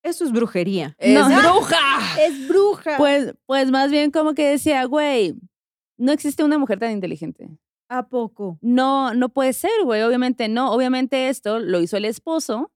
Eso 0.02 0.24
es 0.24 0.32
brujería. 0.32 0.94
¡Es 0.98 1.14
No. 1.14 1.26
bruja! 1.28 1.76
Es 2.26 2.48
bruja. 2.48 2.96
Pues, 2.96 3.34
pues 3.46 3.70
más 3.70 3.90
bien 3.90 4.10
como 4.10 4.34
que 4.34 4.46
decía, 4.48 4.84
güey, 4.84 5.34
no 5.98 6.12
existe 6.12 6.42
una 6.44 6.58
mujer 6.58 6.78
tan 6.78 6.90
inteligente. 6.90 7.48
¿A 7.88 8.08
poco? 8.08 8.58
No, 8.62 9.14
no 9.14 9.28
puede 9.28 9.52
ser, 9.52 9.70
güey. 9.84 10.02
Obviamente 10.02 10.48
no. 10.48 10.72
Obviamente 10.72 11.28
esto 11.28 11.58
lo 11.60 11.80
hizo 11.80 11.96
el 11.96 12.04
esposo 12.04 12.72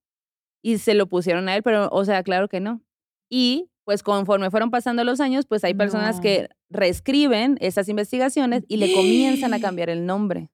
y 0.63 0.79
se 0.79 0.95
lo 0.95 1.07
pusieron 1.09 1.49
a 1.49 1.57
él, 1.57 1.63
pero, 1.63 1.89
o 1.91 2.05
sea, 2.05 2.23
claro 2.23 2.49
que 2.49 2.61
no. 2.61 2.83
Y 3.31 3.71
pues 3.85 4.03
conforme 4.03 4.51
fueron 4.51 4.71
pasando 4.71 5.05
los 5.05 5.21
años, 5.21 5.47
pues 5.47 5.63
hay 5.65 5.75
personas 5.75 6.17
No. 6.17 6.23
que 6.23 6.49
reescriben 6.71 7.57
esas 7.61 7.89
investigaciones 7.89 8.65
y 8.69 8.77
le 8.79 8.93
comienzan 8.93 9.55
a 9.55 9.61
cambiar 9.61 9.91
el 9.91 10.07
nombre. 10.07 10.51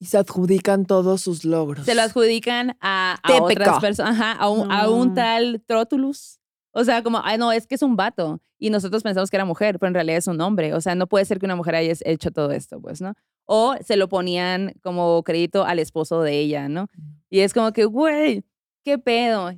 Y 0.00 0.06
se 0.06 0.18
adjudican 0.18 0.84
todos 0.86 1.20
sus 1.22 1.44
logros. 1.44 1.86
Se 1.86 1.94
lo 1.94 2.02
adjudican 2.02 2.76
a, 2.80 3.16
a 3.22 3.42
otras 3.42 3.80
personas, 3.80 4.12
ajá, 4.20 4.32
a 4.32 4.48
un, 4.50 4.70
a 4.70 4.88
un 4.90 5.08
No. 5.08 5.14
tal 5.14 5.62
Trotulus. 5.66 6.40
O 6.72 6.84
sea, 6.84 7.02
como, 7.02 7.20
ay, 7.22 7.38
no, 7.38 7.52
es 7.52 7.66
que 7.66 7.76
es 7.76 7.82
un 7.82 7.96
vato. 7.96 8.40
Y 8.58 8.70
nosotros 8.70 9.02
pensamos 9.02 9.30
que 9.30 9.36
era 9.36 9.44
mujer, 9.44 9.78
pero 9.78 9.88
en 9.88 9.94
realidad 9.94 10.18
es 10.18 10.26
un 10.26 10.40
hombre. 10.40 10.74
O 10.74 10.80
sea, 10.80 10.94
no 10.94 11.06
puede 11.06 11.24
ser 11.24 11.38
que 11.38 11.46
una 11.46 11.54
mujer 11.56 11.76
haya 11.76 11.94
hecho 12.04 12.30
todo 12.32 12.50
esto, 12.50 12.80
pues, 12.80 13.00
¿no? 13.00 13.14
O 13.46 13.74
se 13.84 13.96
lo 13.96 14.08
ponían 14.08 14.74
como 14.82 15.22
crédito 15.22 15.64
al 15.64 15.78
esposo 15.78 16.22
de 16.22 16.38
ella, 16.40 16.68
¿no? 16.68 16.88
Y 17.30 17.40
es 17.40 17.54
como 17.54 17.72
que, 17.72 17.84
güey, 17.84 18.44
¿qué 18.84 18.98
pedo? 18.98 19.52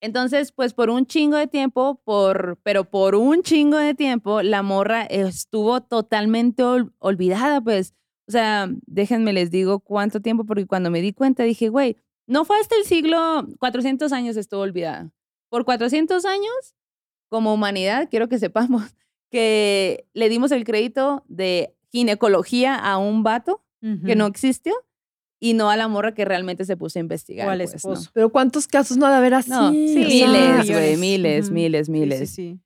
Entonces, 0.00 0.52
pues 0.52 0.74
por 0.74 0.90
un 0.90 1.06
chingo 1.06 1.36
de 1.36 1.46
tiempo, 1.46 2.00
por, 2.04 2.58
pero 2.62 2.84
por 2.84 3.14
un 3.14 3.42
chingo 3.42 3.76
de 3.78 3.94
tiempo, 3.94 4.42
la 4.42 4.62
morra 4.62 5.02
estuvo 5.02 5.80
totalmente 5.82 6.62
ol- 6.64 6.92
olvidada, 6.98 7.60
pues. 7.60 7.94
O 8.28 8.30
sea, 8.30 8.68
déjenme 8.86 9.32
les 9.32 9.50
digo 9.50 9.80
cuánto 9.80 10.20
tiempo, 10.20 10.44
porque 10.44 10.66
cuando 10.66 10.90
me 10.90 11.00
di 11.00 11.12
cuenta 11.12 11.44
dije, 11.44 11.70
güey, 11.70 11.96
no 12.26 12.44
fue 12.44 12.60
hasta 12.60 12.76
el 12.76 12.84
siglo 12.84 13.46
400 13.58 14.12
años 14.12 14.36
estuvo 14.36 14.60
olvidada. 14.60 15.10
Por 15.48 15.64
400 15.64 16.26
años, 16.26 16.74
como 17.30 17.54
humanidad, 17.54 18.08
quiero 18.10 18.28
que 18.28 18.38
sepamos 18.38 18.82
que 19.30 20.06
le 20.12 20.28
dimos 20.28 20.52
el 20.52 20.64
crédito 20.64 21.24
de 21.26 21.74
ginecología 21.90 22.74
a 22.74 22.98
un 22.98 23.22
vato 23.22 23.64
que 24.04 24.16
no 24.16 24.26
existió 24.26 24.74
y 25.40 25.54
no 25.54 25.70
a 25.70 25.76
la 25.76 25.86
morra 25.86 26.12
que 26.12 26.24
realmente 26.24 26.64
se 26.64 26.76
puso 26.76 26.98
a 26.98 27.00
investigar. 27.00 27.48
Al 27.48 27.62
pues. 27.80 28.10
Pero 28.12 28.30
¿cuántos 28.30 28.66
casos 28.66 28.96
no 28.96 29.06
ha 29.06 29.10
de 29.10 29.16
haber 29.16 29.34
así? 29.34 29.50
No, 29.50 29.70
Sí, 29.70 29.94
miles, 29.94 30.68
güey, 30.68 30.96
miles, 30.96 31.50
miles, 31.50 31.88
miles. 31.88 32.18
Sí, 32.18 32.26
sí. 32.26 32.60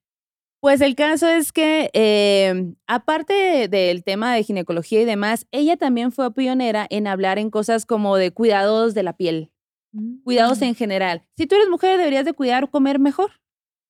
Pues 0.63 0.81
el 0.81 0.95
caso 0.95 1.29
es 1.29 1.51
que, 1.51 1.91
eh, 1.93 2.73
aparte 2.87 3.33
de- 3.35 3.67
del 3.67 4.05
tema 4.05 4.33
de 4.33 4.45
ginecología 4.45 5.01
y 5.01 5.05
demás, 5.05 5.45
ella 5.51 5.77
también 5.77 6.13
fue 6.13 6.33
pionera 6.33 6.87
en 6.89 7.09
hablar 7.09 7.41
en 7.41 7.51
cosas 7.51 7.85
como 7.85 8.17
de 8.17 8.31
cuidados 8.31 8.95
de 8.95 9.03
la 9.03 9.17
piel, 9.17 9.51
cuidados 10.23 10.61
Mm. 10.61 10.65
en 10.65 10.75
general. 10.77 11.23
Si 11.37 11.49
tú 11.49 11.57
eres 11.57 11.69
mujer, 11.69 11.99
deberías 11.99 12.25
de 12.25 12.33
cuidar, 12.33 12.71
comer 12.71 13.01
mejor, 13.01 13.33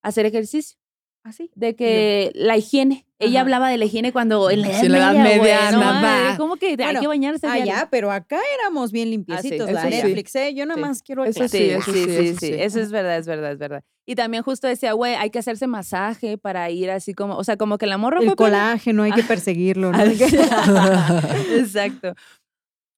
hacer 0.02 0.24
ejercicio, 0.24 0.78
¿Así? 1.24 1.51
de 1.55 1.76
que 1.76 2.32
la 2.34 2.56
higiene. 2.56 3.05
Ella 3.18 3.40
Ajá. 3.40 3.42
hablaba 3.42 3.68
de 3.68 3.76
la 3.76 3.84
higiene 3.84 4.10
cuando 4.10 4.51
en 4.51 4.62
la 4.62 4.72
Sí, 4.72 4.88
la 4.88 4.96
Edad 4.96 5.12
güey, 5.12 5.38
Media, 5.40 5.72
no 5.72 5.78
mames, 5.78 6.38
¿Cómo 6.38 6.56
que 6.56 6.68
hay 6.68 6.76
Bueno, 6.76 7.01
que 7.02 7.06
bañarse? 7.06 7.46
Ah, 7.48 7.59
ya, 7.62 7.88
pero 7.90 8.10
acá 8.10 8.40
éramos 8.59 8.92
bien 8.92 9.10
limpiecitos, 9.10 9.70
la 9.70 9.82
sí. 9.82 9.90
Netflix, 9.90 10.34
¿eh? 10.36 10.55
Yo 10.55 10.64
nada 10.64 10.76
Sí. 10.76 10.80
más 10.80 11.02
quiero 11.02 11.24
Eso. 11.26 11.46
Sí, 11.46 11.48
sí, 11.51 11.59
sí, 11.59 11.70
eso 11.70 11.92
sí, 11.92 12.05
sí, 12.05 12.28
sí, 12.28 12.36
sí. 12.46 12.52
Eso 12.59 12.80
es 12.80 12.90
verdad, 12.90 13.18
es 13.18 13.26
verdad, 13.26 13.52
es 13.52 13.59
verdad. 13.59 13.84
Y 14.04 14.16
también 14.16 14.42
justo 14.42 14.66
decía, 14.66 14.92
güey, 14.94 15.14
hay 15.14 15.30
que 15.30 15.38
hacerse 15.38 15.66
masaje 15.66 16.36
para 16.36 16.68
ir 16.70 16.90
así 16.90 17.14
como, 17.14 17.36
o 17.36 17.44
sea, 17.44 17.56
como 17.56 17.78
que 17.78 17.86
la 17.86 17.98
morra 17.98 18.18
El 18.20 18.34
colágeno, 18.34 19.04
hay 19.04 19.12
que 19.12 19.22
perseguirlo. 19.22 19.92
¿no? 19.92 20.02
Exacto. 21.56 22.14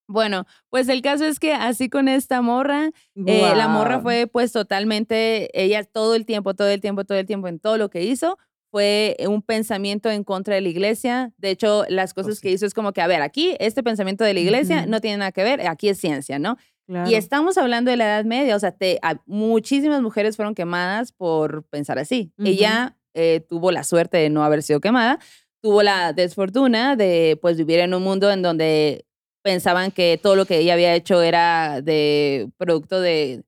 Bueno, 0.07 0.47
pues 0.71 0.89
el 0.89 1.01
caso 1.03 1.25
es 1.25 1.39
que 1.39 1.53
así 1.55 1.89
con 1.89 2.09
esta 2.09 2.43
morra, 2.43 2.91
eh, 3.15 3.53
la 3.57 3.69
morra 3.69 4.01
fue 4.01 4.27
pues 4.27 4.53
totalmente, 4.53 5.49
ella 5.59 5.83
todo 5.85 6.15
el 6.15 6.27
tiempo, 6.27 6.55
todo 6.55 6.69
el 6.69 6.81
tiempo, 6.81 7.05
todo 7.05 7.19
el 7.19 7.27
tiempo 7.27 7.49
en 7.49 7.59
todo 7.59 7.79
lo 7.79 7.89
que 7.89 8.03
hizo 8.03 8.39
fue 8.71 9.17
un 9.29 9.41
pensamiento 9.41 10.11
en 10.11 10.25
contra 10.25 10.57
de 10.57 10.61
la 10.61 10.69
iglesia. 10.69 11.33
De 11.39 11.51
hecho, 11.51 11.85
las 11.89 12.13
cosas 12.13 12.41
que 12.41 12.51
hizo 12.51 12.67
es 12.67 12.75
como 12.75 12.93
que, 12.93 13.01
a 13.01 13.07
ver, 13.07 13.23
aquí 13.23 13.55
este 13.61 13.83
pensamiento 13.83 14.25
de 14.25 14.35
la 14.35 14.41
iglesia 14.41 14.85
no 14.87 15.01
tiene 15.01 15.19
nada 15.19 15.33
que 15.33 15.45
ver, 15.45 15.67
aquí 15.69 15.89
es 15.89 15.99
ciencia, 15.99 16.39
¿no? 16.41 16.57
Claro. 16.87 17.11
Y 17.11 17.15
estamos 17.15 17.57
hablando 17.57 17.91
de 17.91 17.97
la 17.97 18.05
Edad 18.07 18.25
Media, 18.25 18.57
o 18.57 18.59
sea, 18.59 18.73
te- 18.73 18.99
a- 19.03 19.21
muchísimas 19.27 20.03
mujeres 20.03 20.37
fueron 20.37 20.55
quemadas 20.55 21.13
por 21.13 21.65
pensar 21.65 21.99
así. 21.99 22.33
Ella 22.39 22.97
eh, 23.15 23.41
tuvo 23.49 23.71
la 23.73 23.85
suerte 23.85 24.19
de 24.19 24.29
no 24.29 24.45
haber 24.45 24.63
sido 24.63 24.81
quemada, 24.81 25.19
tuvo 25.63 25.83
la 25.83 26.13
desfortuna 26.13 26.95
de 26.97 27.39
pues 27.41 27.57
vivir 27.57 27.79
en 27.81 27.95
un 27.95 28.03
mundo 28.03 28.31
en 28.31 28.43
donde 28.43 29.07
pensaban 29.43 29.93
que 29.93 30.19
todo 30.23 30.37
lo 30.37 30.45
que 30.47 30.59
ella 30.59 30.75
había 30.75 30.95
hecho 30.95 31.23
era 31.23 31.81
de 31.81 32.51
producto 32.59 33.01
de 33.01 33.45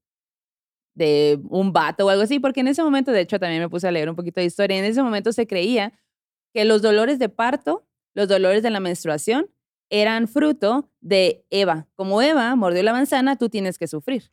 de 0.94 1.38
un 1.50 1.72
vato 1.72 2.06
o 2.06 2.08
algo 2.08 2.22
así, 2.22 2.38
porque 2.40 2.60
en 2.60 2.68
ese 2.68 2.82
momento, 2.82 3.12
de 3.12 3.20
hecho, 3.20 3.38
también 3.38 3.60
me 3.60 3.68
puse 3.68 3.86
a 3.86 3.90
leer 3.90 4.08
un 4.08 4.16
poquito 4.16 4.40
de 4.40 4.46
historia, 4.46 4.78
en 4.78 4.84
ese 4.84 5.02
momento 5.02 5.32
se 5.32 5.46
creía 5.46 5.92
que 6.54 6.64
los 6.64 6.80
dolores 6.80 7.18
de 7.18 7.28
parto, 7.28 7.86
los 8.14 8.28
dolores 8.28 8.62
de 8.62 8.70
la 8.70 8.80
menstruación, 8.80 9.50
eran 9.90 10.28
fruto 10.28 10.90
de 11.00 11.44
Eva. 11.50 11.88
Como 11.94 12.22
Eva 12.22 12.54
mordió 12.56 12.82
la 12.82 12.92
manzana, 12.92 13.36
tú 13.36 13.48
tienes 13.48 13.78
que 13.78 13.86
sufrir. 13.86 14.30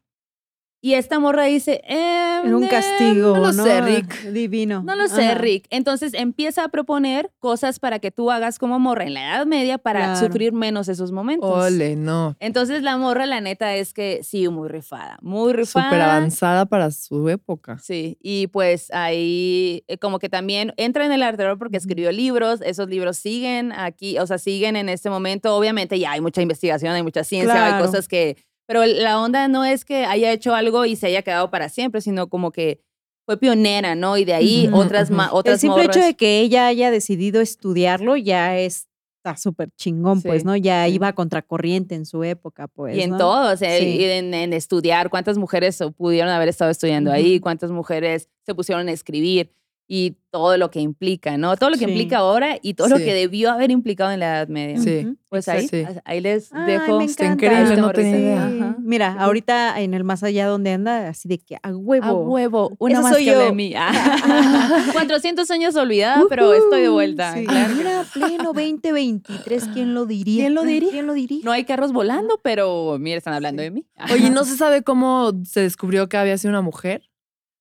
Y 0.86 0.96
esta 0.96 1.18
morra 1.18 1.46
dice, 1.46 1.82
eh, 1.88 2.42
Era 2.44 2.58
un 2.58 2.66
eh, 2.66 2.68
castigo, 2.68 3.38
no 3.38 3.54
¿no? 3.54 3.54
lo 3.54 3.64
sé, 3.64 3.80
Rick. 3.80 4.24
Divino. 4.34 4.84
no 4.84 4.96
lo 4.98 5.08
sé, 5.08 5.28
Ajá. 5.28 5.36
Rick. 5.36 5.66
Entonces 5.70 6.14
empieza 6.14 6.66
a 6.66 6.68
proponer 6.68 7.32
cosas 7.40 7.80
para 7.80 8.00
que 8.00 8.12
tú 8.12 8.30
hagas 8.30 8.60
como 8.60 8.80
morra 8.80 9.06
en 9.06 9.14
la 9.14 9.22
Edad 9.34 9.46
Media 9.46 9.78
para 9.78 10.02
Claro. 10.02 10.28
sufrir 10.28 10.52
menos 10.52 10.90
esos 10.90 11.14
momentos. 11.14 11.50
Ole, 11.50 11.96
no. 11.96 12.36
Entonces 12.42 12.84
la 12.84 12.98
morra, 12.98 13.26
la 13.28 13.40
neta, 13.40 13.74
es 13.76 13.94
que 13.94 14.24
sí, 14.24 14.50
muy 14.50 14.68
rifada, 14.68 15.18
muy 15.22 15.54
rifada. 15.54 15.86
Súper 15.86 16.02
avanzada 16.02 16.66
para 16.66 16.92
su 16.92 17.30
época. 17.30 17.78
Sí, 17.80 18.18
y 18.22 18.48
pues 18.48 18.92
ahí 18.92 19.86
eh, 19.88 19.98
como 19.98 20.20
que 20.20 20.28
también 20.28 20.74
entra 20.76 21.06
en 21.06 21.14
el 21.14 21.24
arte 21.24 21.46
porque 21.58 21.78
escribió 21.78 22.12
libros, 22.12 22.60
esos 22.62 22.90
libros 22.90 23.16
siguen 23.16 23.72
aquí, 23.72 24.20
o 24.20 24.28
sea, 24.28 24.38
siguen 24.38 24.76
en 24.76 24.90
este 24.90 25.10
momento. 25.10 25.56
Obviamente 25.56 25.98
ya 25.98 26.12
hay 26.12 26.20
mucha 26.20 26.42
investigación, 26.42 26.92
hay 26.94 27.04
mucha 27.04 27.24
ciencia, 27.24 27.78
hay 27.78 27.82
cosas 27.82 28.10
que... 28.10 28.36
Pero 28.74 28.86
la 28.88 29.22
onda 29.22 29.48
no 29.48 29.64
es 29.66 29.86
que 29.86 30.04
haya 30.06 30.32
hecho 30.32 30.56
algo 30.56 30.86
y 30.86 30.96
se 30.96 31.06
haya 31.06 31.22
quedado 31.22 31.52
para 31.52 31.70
siempre, 31.70 32.02
sino 32.02 32.28
como 32.28 32.52
que 32.52 32.82
fue 33.28 33.38
pionera, 33.38 33.94
¿no? 33.94 34.18
Y 34.18 34.26
de 34.26 34.34
ahí 34.34 34.68
otras, 34.74 35.12
ujú. 35.12 35.22
otras 35.32 35.54
El 35.56 35.60
simple 35.60 35.86
hecho 35.86 36.00
de 36.00 36.16
que 36.16 36.40
ella 36.40 36.66
haya 36.66 36.90
decidido 36.90 37.40
estudiarlo 37.40 38.18
ya 38.18 38.58
es- 38.58 38.88
está 39.24 39.38
súper 39.38 39.70
chingón, 39.78 40.22
pues, 40.24 40.44
¿no? 40.44 40.56
Ya 40.58 40.88
iba 40.88 41.08
a 41.10 41.14
contracorriente 41.14 41.94
en 41.96 42.06
su 42.08 42.24
época, 42.24 42.68
pues. 42.68 42.98
Y 42.98 43.02
en 43.04 43.12
¿no? 43.12 43.18
todo, 43.20 43.54
o 43.54 43.56
sea, 43.58 43.78
Sí. 43.78 43.86
y 44.00 44.04
en, 44.06 44.34
en 44.34 44.54
estudiar, 44.54 45.10
cuántas 45.12 45.38
mujeres 45.38 45.80
pudieron 45.96 46.30
haber 46.32 46.50
estado 46.50 46.72
estudiando 46.72 47.12
ahí, 47.12 47.40
cuántas 47.40 47.70
mujeres 47.72 48.28
se 48.46 48.56
pusieron 48.56 48.88
a 48.90 48.92
escribir 48.92 49.54
y 49.88 50.16
todo 50.32 50.58
lo 50.58 50.72
que 50.72 50.80
implica, 50.80 51.38
¿no? 51.38 51.56
Todo 51.58 51.70
lo 51.70 51.78
que 51.78 51.86
Sí. 51.86 51.92
implica 51.92 52.18
ahora 52.20 52.58
y 52.62 52.74
todo 52.74 52.88
lo 52.88 52.98
Sí. 52.98 53.04
que 53.06 53.14
debió 53.14 53.52
haber 53.52 53.70
implicado 53.70 54.12
en 54.12 54.22
la 54.22 54.38
Edad 54.38 54.48
Media. 54.48 54.80
Sí. 54.80 55.16
Pues 55.30 55.48
ahí, 55.48 55.66
exacto. 55.72 56.02
ahí 56.06 56.22
les 56.22 56.52
Ay, 56.54 56.72
dejo. 56.72 56.98
me 57.00 57.06
Está 57.06 57.26
encanta. 57.26 57.46
increíble, 57.46 57.78
no 57.82 57.92
tenía 57.92 58.18
idea. 58.18 58.76
Mira, 58.80 59.14
ahorita 59.20 59.80
en 59.82 59.94
el 59.94 60.04
más 60.04 60.24
allá 60.24 60.48
donde 60.48 60.72
anda, 60.72 61.10
así 61.10 61.28
de 61.28 61.38
que 61.38 61.58
a 61.62 61.70
huevo. 61.76 62.06
A 62.06 62.14
huevo, 62.14 62.72
una 62.80 63.02
más 63.02 63.12
soy 63.14 63.26
que 63.26 63.32
yo. 63.32 63.40
de 63.40 63.52
mí. 63.52 63.74
400 64.94 65.50
años 65.52 65.76
olvidada, 65.76 66.24
pero 66.30 66.54
estoy 66.54 66.82
de 66.82 66.90
vuelta. 66.90 67.34
Sí. 67.36 67.46
claro. 67.46 67.76
Mira, 67.76 68.06
pleno 68.14 68.54
2023, 68.54 69.68
¿quién 69.74 69.94
lo 69.94 70.06
diría? 70.06 70.44
¿Quién 70.44 70.56
lo 70.56 70.64
diría? 70.64 70.92
¿Quién 70.92 71.08
lo 71.08 71.14
diría? 71.14 71.42
No 71.44 71.52
hay 71.52 71.66
carros 71.66 71.92
volando, 71.94 72.40
pero 72.44 72.98
mira, 73.00 73.18
están 73.18 73.34
hablando 73.34 73.62
de 73.62 73.72
mí. 73.72 73.86
Oye, 74.12 74.30
¿no 74.30 74.44
se 74.46 74.56
sabe 74.56 74.84
cómo 74.84 75.32
se 75.46 75.62
descubrió 75.62 76.10
que 76.10 76.18
había 76.18 76.38
sido 76.38 76.50
una 76.52 76.62
mujer? 76.62 77.04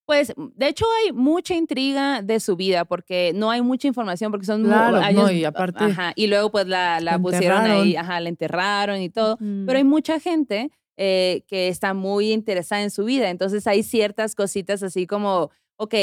Pues, 0.04 0.32
de 0.36 0.68
hecho, 0.68 0.84
hay 1.04 1.12
mucha 1.12 1.54
intriga 1.54 2.22
de 2.22 2.40
su 2.40 2.56
vida 2.56 2.84
porque 2.84 3.32
no 3.34 3.50
hay 3.50 3.62
mucha 3.62 3.86
información 3.88 4.30
porque 4.32 4.46
son 4.46 4.62
mu- 4.62 4.68
Claro, 4.68 5.00
no, 5.14 5.30
y 5.30 5.44
aparte- 5.44 5.84
Ajá, 5.84 6.12
y 6.16 6.26
luego, 6.26 6.50
pues, 6.50 6.66
la, 6.66 6.98
pusieron 7.20 7.58
ahí, 7.82 7.96
ajá, 7.96 8.20
la 8.20 8.28
enterraron 8.28 9.00
y 9.00 9.10
todo. 9.10 9.36
Mm. 9.40 9.64
Pero 9.66 9.78
hay 9.78 9.84
mucha 9.84 10.18
gente 10.20 10.70
eh, 10.98 11.44
que 11.48 11.68
está 11.68 11.94
muy 11.94 12.32
interesada 12.32 12.82
en 12.82 12.90
su 12.90 13.04
vida. 13.04 13.30
Entonces, 13.30 13.66
hay 13.66 13.82
ciertas 13.82 14.34
cositas 14.34 14.82
así 14.82 15.06
como, 15.06 15.50
ok, 15.76 15.94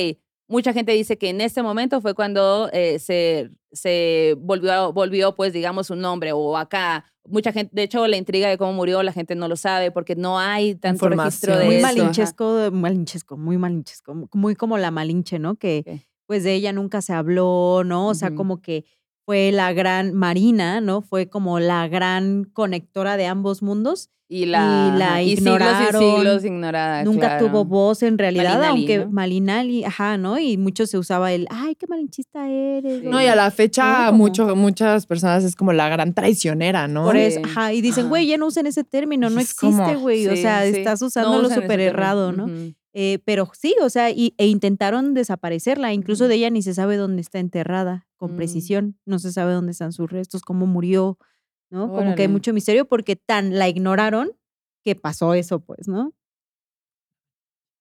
mucha 0.50 0.74
gente 0.74 0.92
dice 0.92 1.18
que 1.18 1.30
en 1.30 1.40
este 1.40 1.64
momento 1.64 2.02
fue 2.02 2.14
cuando 2.14 2.70
eh, 2.74 3.00
se, 3.00 3.52
se 3.72 4.36
volvió, 4.40 4.92
volvió, 4.92 5.36
pues, 5.36 5.54
digamos, 5.54 5.90
un 5.90 6.02
nombre 6.02 6.34
o 6.34 6.58
acá. 6.58 7.06
Mucha 7.26 7.54
gente, 7.54 7.72
de 7.74 7.84
hecho, 7.84 8.06
la 8.08 8.18
intriga 8.18 8.50
de 8.50 8.58
cómo 8.58 8.74
murió, 8.74 9.04
la 9.04 9.14
gente 9.14 9.36
no 9.36 9.48
lo 9.48 9.56
sabe 9.56 9.92
porque 9.92 10.16
no 10.16 10.40
hay 10.40 10.76
tanto 10.76 11.08
registro 11.08 11.58
de 11.58 11.66
muy 11.66 11.76
eso. 11.76 11.86
ajá. 11.88 11.96
malinchesco, 11.96 12.72
malinchesco, 12.72 13.38
muy 13.38 13.58
malinchesco, 13.58 14.30
muy 14.34 14.56
como 14.56 14.78
la 14.78 14.92
malinche, 14.92 15.38
¿no? 15.38 15.56
Que 15.56 16.04
pues 16.26 16.44
de 16.44 16.56
ella 16.56 16.74
nunca 16.74 17.02
se 17.02 17.14
habló, 17.14 17.84
¿no? 17.86 18.08
O 18.08 18.16
sea, 18.16 18.34
como 18.34 18.62
que 18.62 18.86
fue 19.26 19.52
la 19.52 19.74
gran 19.74 20.14
Marina, 20.14 20.82
¿no? 20.82 21.02
Fue 21.02 21.30
como 21.30 21.60
la 21.60 21.88
gran 21.88 22.44
conectora 22.46 23.16
de 23.16 23.28
ambos 23.28 23.62
mundos. 23.62 24.10
Y 24.31 24.45
la, 24.45 24.91
Y 24.93 24.97
la 24.99 25.06
ajá, 25.07 25.22
y 25.23 25.30
siglos 25.38 25.39
ignoraron, 25.57 26.03
y 26.03 26.15
siglos 26.15 26.45
ignorada. 26.45 27.03
nunca 27.03 27.19
claro. 27.30 27.47
tuvo 27.47 27.65
voz 27.65 28.03
en 28.03 28.15
realidad, 28.19 28.60
Malinali, 28.60 28.68
aunque 28.69 28.97
¿no? 28.99 29.11
Malinali, 29.11 29.84
ajá, 29.85 30.18
¿no? 30.18 30.38
Y 30.38 30.56
mucho 30.57 30.85
se 30.85 30.99
usaba 30.99 31.34
el, 31.34 31.47
ay, 31.49 31.73
qué 31.73 31.88
malinchista 31.88 32.47
eres. 32.47 33.01
Sí. 33.01 33.07
No, 33.07 33.19
y 33.19 33.26
a 33.26 33.35
la 33.35 33.49
fecha 33.49 34.11
No, 34.11 34.18
mucho, 34.18 34.56
muchas 34.56 35.07
personas 35.07 35.43
es 35.43 35.56
como 35.56 35.73
la 35.73 35.89
gran 35.89 36.14
traicionera, 36.14 36.88
¿no? 36.88 37.06
Por 37.06 37.15
Sí. 37.15 37.22
eso, 37.23 37.41
ajá, 37.43 37.73
y 37.73 37.81
dicen, 37.81 38.07
güey, 38.10 38.27
ya 38.27 38.38
no 38.38 38.45
usen 38.45 38.68
ese 38.68 38.84
término, 38.84 39.31
no 39.31 39.39
Es 39.39 39.56
como- 39.56 39.81
existe, 39.81 39.95
güey, 39.99 40.27
o 40.27 40.35
sea, 40.35 40.61
sí. 40.61 40.77
estás 40.77 41.01
No 41.01 41.07
usándolo 41.07 41.47
ese 41.47 41.61
súper 41.61 41.80
errado, 41.80 42.31
¿no? 42.31 42.47
Eh, 42.93 43.19
pero 43.26 43.49
sí, 43.60 43.76
o 43.81 43.89
sea, 43.89 44.11
y, 44.11 44.35
e 44.38 44.45
intentaron 44.45 45.15
desaparecerla, 45.15 45.91
incluso 45.93 46.27
de 46.27 46.35
ella 46.35 46.49
ni 46.51 46.61
se 46.61 46.76
sabe 46.76 46.97
dónde 46.97 47.22
está 47.22 47.39
enterrada 47.39 48.07
con 48.15 48.34
Mm. 48.34 48.35
precisión, 48.35 48.97
no 49.06 49.18
se 49.18 49.31
sabe 49.31 49.53
dónde 49.53 49.72
están 49.72 49.91
sus 49.91 50.10
restos, 50.11 50.41
cómo 50.41 50.68
murió, 50.68 51.18
¿no? 51.70 51.88
Como 51.90 52.16
que 52.16 52.24
hay 52.24 52.28
mucho 52.28 52.54
misterio 52.54 52.86
porque 52.88 53.16
tan 53.16 53.58
la 53.58 53.68
ignoraron 53.68 54.32
que 54.84 54.96
pasó 54.96 55.34
eso, 55.34 55.60
pues, 55.60 55.88
¿no? 55.88 56.14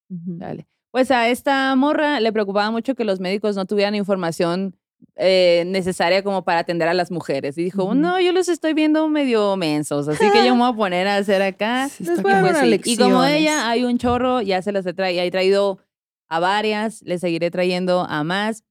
Dale. 0.09 0.67
Pues 0.91 1.11
a 1.11 1.29
esta 1.29 1.75
morra 1.77 2.19
le 2.21 2.33
preocupaba 2.33 2.71
mucho 2.71 2.95
que 2.95 3.05
los 3.05 3.21
médicos 3.21 3.57
no 3.57 3.67
tuvieran 3.67 3.95
información 3.95 4.75
eh, 5.17 5.65
necesaria 5.67 6.23
como 6.25 6.45
para 6.45 6.61
atender 6.61 6.89
a 6.89 6.95
las 6.95 7.11
mujeres. 7.11 7.59
Y 7.59 7.65
dijo, 7.65 7.95
no, 7.95 8.19
yo 8.21 8.33
los 8.33 8.49
estoy 8.49 8.73
viendo 8.75 9.07
medio 9.09 9.57
mensos, 9.57 10.09
así 10.09 10.25
que 10.33 10.45
yo 10.47 10.55
me 10.55 10.63
voy 10.63 10.71
a 10.73 10.77
poner 10.77 11.07
a 11.07 11.17
hacer 11.17 11.43
acá. 11.43 11.89
Sí. 11.89 12.05
Pues 12.23 12.57
sí, 12.85 12.93
Y 12.93 12.97
como 12.97 13.23
ella, 13.25 13.69
hay 13.69 13.85
un 13.85 13.99
chorro, 13.99 14.41
ya 14.41 14.63
se 14.63 14.73
las 14.73 14.87
he, 14.87 14.95
tra- 14.95 15.15
ya 15.15 15.25
he 15.25 15.31
traído 15.31 15.79
a 16.29 16.41
varias, 16.41 17.03
les 17.03 17.21
seguiré 17.21 17.51
trayendo 17.51 18.01
a 18.09 18.25
más. 18.25 18.65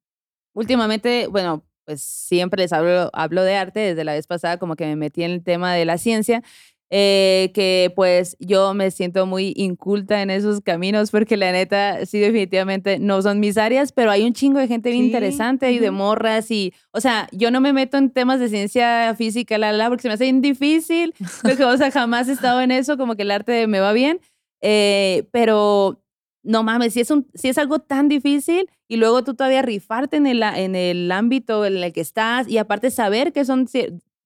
Últimamente, 0.54 1.28
bueno, 1.28 1.64
pues 1.88 2.02
siempre 2.02 2.62
les 2.64 2.74
hablo, 2.74 3.10
hablo 3.14 3.44
de 3.44 3.56
arte, 3.56 3.80
desde 3.80 4.04
la 4.04 4.12
vez 4.12 4.28
pasada 4.28 4.58
como 4.58 4.76
que 4.76 4.86
me 4.86 4.98
metí 4.98 5.24
en 5.24 5.32
el 5.32 5.42
tema 5.42 5.74
de 5.74 5.86
la 5.86 5.98
ciencia, 5.98 6.44
eh, 6.90 7.52
que 7.54 7.94
pues 7.96 8.36
yo 8.42 8.74
me 8.74 8.92
siento 8.92 9.26
muy 9.26 9.54
inculta 9.56 10.22
en 10.22 10.30
esos 10.30 10.60
caminos 10.60 11.12
porque 11.12 11.38
la 11.38 11.54
neta, 11.54 12.06
sí, 12.06 12.20
definitivamente 12.20 13.00
no 13.00 13.22
son 13.22 13.40
mis 13.40 13.58
áreas, 13.58 13.94
pero 13.94 14.12
hay 14.12 14.26
un 14.26 14.34
chingo 14.34 14.60
de 14.60 14.68
gente 14.68 14.90
bien 14.92 15.04
Sí, 15.04 15.08
interesante 15.08 15.72
y 15.72 15.80
de 15.80 15.92
morras 15.92 16.52
y, 16.52 16.74
o 16.92 17.00
sea, 17.00 17.30
yo 17.32 17.52
no 17.52 17.62
me 17.62 17.72
meto 17.72 17.98
en 17.98 18.10
temas 18.10 18.42
de 18.42 18.50
ciencia 18.50 19.16
física, 19.16 19.58
la, 19.58 19.72
la, 19.72 19.78
la, 19.78 19.88
porque 19.88 20.02
se 20.02 20.08
me 20.10 20.16
hace 20.16 20.26
bien 20.26 20.42
difícil, 20.42 21.14
porque, 21.42 21.64
o 21.64 21.78
sea, 21.78 21.90
jamás 21.90 22.28
he 22.28 22.34
estado 22.34 22.60
en 22.60 22.72
eso, 22.72 22.98
como 22.98 23.16
que 23.16 23.22
el 23.22 23.32
arte 23.32 23.66
me 23.68 23.80
va 23.80 23.94
bien, 23.94 24.20
eh, 24.62 25.26
pero 25.32 26.02
no 26.44 26.64
mames, 26.64 26.94
si 26.94 27.00
es, 27.00 27.12
un, 27.12 27.28
si 27.34 27.48
es 27.48 27.58
algo 27.58 27.80
tan 27.80 28.10
difícil 28.10 28.70
y 28.88 28.98
luego 28.98 29.24
tú 29.24 29.34
todavía 29.34 29.62
rifarte 29.62 30.18
en 30.18 30.28
el, 30.28 30.42
en 30.44 30.76
el 30.76 31.12
ámbito 31.12 31.66
en 31.66 31.78
el 31.78 31.94
que 31.94 32.02
estás 32.02 32.48
y 32.48 32.58
aparte 32.58 32.92
saber 32.92 33.34
que 33.34 33.46
son, 33.46 33.68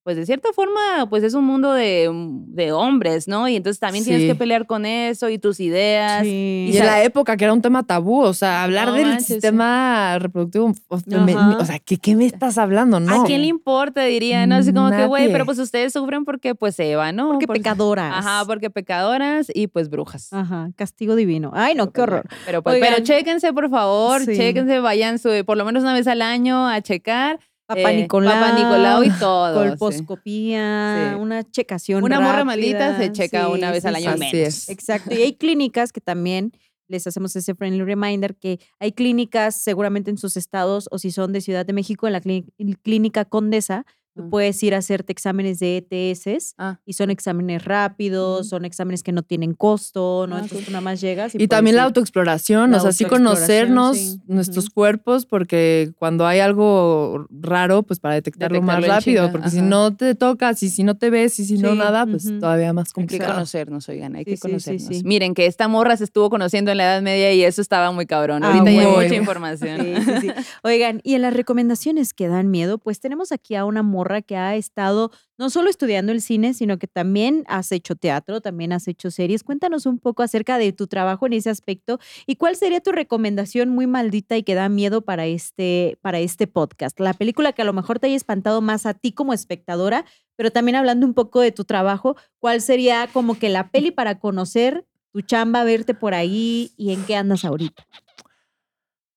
pues 0.04 0.18
de 0.18 0.26
cierta 0.26 0.50
forma, 0.54 1.08
pues 1.10 1.24
es 1.24 1.34
un 1.36 1.46
mundo 1.46 1.74
de, 1.74 2.10
de 2.48 2.72
hombres, 2.72 3.28
¿no? 3.28 3.48
Y 3.48 3.56
entonces 3.56 3.80
también 3.80 4.04
tienes 4.04 4.26
que 4.26 4.34
pelear 4.36 4.66
con 4.66 4.86
eso 4.86 5.30
y 5.30 5.38
tus 5.38 5.60
ideas. 5.60 6.24
Sí. 6.24 6.70
Y 6.74 6.78
en 6.78 6.86
la 6.88 7.04
época 7.04 7.38
que 7.38 7.44
era 7.44 7.54
un 7.54 7.62
tema 7.62 7.84
tabú, 7.84 8.22
o 8.22 8.34
sea, 8.34 8.64
hablar 8.64 8.88
No 8.88 8.94
del 8.96 9.06
manches, 9.08 9.28
sí. 9.28 9.34
sistema 9.34 10.18
reproductivo, 10.20 10.74
o, 10.88 10.98
me- 11.24 11.34
Ajá. 11.34 11.58
o 11.60 11.66
sea, 11.66 11.80
¿qué, 11.80 11.98
qué 11.98 12.16
me 12.16 12.26
estás 12.26 12.58
hablando? 12.58 13.00
No. 13.00 13.22
¿A 13.22 13.26
quién 13.26 13.42
le 13.42 13.48
importa? 13.48 14.04
Diría, 14.04 14.48
¿no? 14.48 14.56
Así 14.56 14.74
como 14.74 14.90
que, 14.90 15.06
güey, 15.06 15.32
pero 15.32 15.46
pues 15.46 15.60
ustedes 15.60 15.94
sufren 15.94 16.26
porque 16.26 16.56
pues 16.56 16.80
Eva, 16.80 17.12
¿no? 17.12 17.30
Porque 17.34 17.48
Porque- 17.48 17.60
pecadoras. 17.62 18.14
Ajá, 18.26 18.44
porque 18.48 18.70
pecadoras 18.70 19.48
y 19.54 19.68
pues 19.68 19.90
brujas. 19.90 20.34
Ajá, 20.34 20.72
castigo 20.76 21.16
divino. 21.16 21.52
Ay, 21.54 21.76
no, 21.76 21.92
qué 21.92 22.02
horror. 22.02 22.26
Pero, 22.46 22.64
pues, 22.64 22.78
pero 22.80 23.04
chéquense, 23.04 23.54
por 23.54 23.70
favor, 23.70 24.26
chéquense, 24.26 24.80
vayan 24.80 25.20
su- 25.20 25.44
por 25.46 25.58
lo 25.58 25.66
menos 25.66 25.84
una 25.84 25.94
vez 25.94 26.08
al 26.08 26.22
año 26.24 26.68
a 26.68 26.82
checar. 26.82 27.40
Papá 27.76 27.92
eh, 27.92 27.98
Nicolau. 28.02 28.34
Papá 28.34 28.54
Nicolau 28.58 29.04
y 29.04 29.10
todo. 29.20 29.54
Colposcopía, 29.56 31.12
Sí. 31.14 31.20
una 31.20 31.44
checación 31.50 32.04
Una 32.04 32.20
morra 32.20 32.44
maldita 32.44 32.98
se 32.98 33.12
checa 33.12 33.46
Sí, 33.46 33.52
una 33.52 33.72
vez 33.72 33.84
sí, 33.84 33.88
al 33.88 33.96
año 33.96 34.12
menos. 34.18 34.34
es. 34.34 34.70
Exacto. 34.70 35.14
Y 35.14 35.22
hay 35.22 35.34
clínicas 35.36 35.92
que 35.92 36.02
también 36.02 36.52
les 36.88 37.08
hacemos 37.08 37.34
ese 37.36 37.56
friendly 37.56 37.84
reminder 37.84 38.36
que 38.36 38.60
hay 38.80 38.92
clínicas 38.92 39.56
seguramente 39.62 40.12
en 40.12 40.18
sus 40.18 40.36
estados 40.36 40.90
o 40.92 40.98
si 41.00 41.12
son 41.12 41.32
de 41.32 41.40
Ciudad 41.40 41.66
de 41.66 41.72
México, 41.74 42.06
en 42.08 42.14
la 42.14 42.22
clí- 42.22 42.46
clínica 42.84 43.24
Condesa, 43.26 43.86
tú 44.16 44.30
puedes 44.30 44.62
ir 44.64 44.76
a 44.76 44.78
hacerte 44.80 45.12
exámenes 45.12 45.60
de 45.60 45.78
ETS 45.78 46.54
Ah. 46.58 46.80
y 46.86 46.94
son 46.94 47.10
exámenes 47.12 47.64
rápidos, 47.64 48.50
son 48.50 48.66
exámenes 48.66 49.04
que 49.04 49.12
no 49.12 49.24
tienen 49.24 49.54
costo, 49.54 50.26
¿no? 50.28 50.36
Ah, 50.36 50.40
Entonces 50.40 50.66
tú 50.66 50.72
nada 50.72 50.82
más 50.82 51.00
llegas 51.02 51.34
y, 51.36 51.48
también 51.48 51.76
la 51.76 51.84
autoexploración, 51.84 52.72
La 52.72 52.78
o 52.78 52.80
sea, 52.82 52.92
sí 52.92 53.06
conocernos 53.06 53.98
sí. 53.98 54.20
nuestros 54.28 54.70
cuerpos, 54.70 55.26
porque 55.26 55.92
cuando 55.98 56.26
hay 56.28 56.40
algo 56.40 57.26
raro, 57.30 57.84
pues 57.84 58.00
para 58.00 58.16
detectarlo 58.16 58.62
más 58.62 58.78
Detectarlo 58.82 59.00
rápido, 59.00 59.32
porque 59.32 59.50
si 59.50 59.62
no 59.62 59.96
te 59.96 60.16
tocas 60.16 60.62
y 60.64 60.70
si 60.70 60.84
no 60.84 60.96
te 60.98 61.10
ves 61.10 61.40
y 61.40 61.46
si 61.46 61.58
no 61.58 61.76
nada, 61.76 62.06
pues 62.06 62.26
ujú. 62.26 62.40
todavía 62.40 62.74
más 62.74 62.88
Hay 62.88 62.92
que 62.92 62.94
complicado. 62.94 63.34
conocernos, 63.34 63.88
oigan, 63.90 64.16
hay 64.16 64.24
Sí, 64.26 64.32
que 64.32 64.38
sí, 64.38 64.42
sí, 64.42 64.48
conocernos. 64.48 64.88
sí. 64.98 65.02
Miren 65.06 65.34
que 65.34 65.46
esta 65.46 65.68
morra 65.68 65.96
se 65.98 66.04
estuvo 66.04 66.30
conociendo 66.30 66.72
en 66.72 66.78
la 66.78 66.84
Edad 66.86 67.02
Media 67.02 67.34
y 67.34 67.44
eso 67.44 67.62
estaba 67.62 67.92
muy 67.92 68.06
cabrón. 68.06 68.44
Ah, 68.44 68.48
Ahorita 68.52 68.72
ya 68.72 68.82
hay 68.82 68.88
mucha 69.04 69.16
información. 69.16 69.80
Sí, 69.82 69.94
sí, 70.04 70.12
sí. 70.22 70.32
Oigan, 70.64 71.02
y 71.04 71.16
en 71.16 71.22
las 71.22 71.34
recomendaciones 71.34 72.14
que 72.14 72.28
dan 72.28 72.50
miedo, 72.52 72.78
pues 72.78 73.00
tenemos 73.00 73.32
aquí 73.32 73.56
a 73.56 73.66
una 73.66 73.84
morra 73.84 74.01
que 74.22 74.36
ha 74.38 74.56
estado 74.56 75.12
no 75.38 75.50
solo 75.50 75.70
estudiando 75.70 76.12
el 76.12 76.22
cine, 76.22 76.54
sino 76.54 76.78
que 76.78 76.88
también 76.88 77.44
has 77.48 77.72
hecho 77.72 77.96
teatro, 77.96 78.42
también 78.42 78.74
has 78.74 78.88
hecho 78.88 79.10
series. 79.10 79.44
Cuéntanos 79.44 79.86
un 79.86 79.98
poco 79.98 80.24
acerca 80.24 80.58
de 80.58 80.72
tu 80.72 80.88
trabajo 80.88 81.26
en 81.26 81.34
ese 81.34 81.50
aspecto 81.50 82.00
y 82.28 82.36
cuál 82.36 82.56
sería 82.56 82.82
tu 82.82 82.92
recomendación 82.92 83.70
muy 83.70 83.88
maldita 83.88 84.38
y 84.38 84.44
que 84.44 84.56
da 84.56 84.70
miedo 84.70 85.02
para 85.02 85.26
este, 85.26 85.98
para 86.02 86.20
este 86.20 86.48
podcast. 86.48 87.00
La 87.00 87.14
película 87.14 87.54
que 87.54 87.62
a 87.62 87.66
lo 87.66 87.74
mejor 87.74 88.00
te 88.00 88.08
haya 88.08 88.16
espantado 88.16 88.62
más 88.62 88.86
a 88.86 88.94
ti 88.94 89.12
como 89.12 89.34
espectadora, 89.34 90.06
pero 90.36 90.52
también 90.52 90.76
hablando 90.76 91.06
un 91.06 91.14
poco 91.14 91.40
de 91.40 91.52
tu 91.52 91.66
trabajo, 91.66 92.16
¿cuál 92.40 92.62
sería 92.62 93.08
como 93.12 93.38
que 93.38 93.50
la 93.50 93.70
peli 93.70 93.92
para 93.92 94.20
conocer 94.20 94.86
tu 95.12 95.22
chamba, 95.22 95.64
verte 95.64 95.94
por 95.94 96.14
ahí 96.14 96.72
y 96.78 96.94
en 96.94 97.04
qué 97.06 97.16
andas 97.16 97.46
ahorita? 97.46 97.86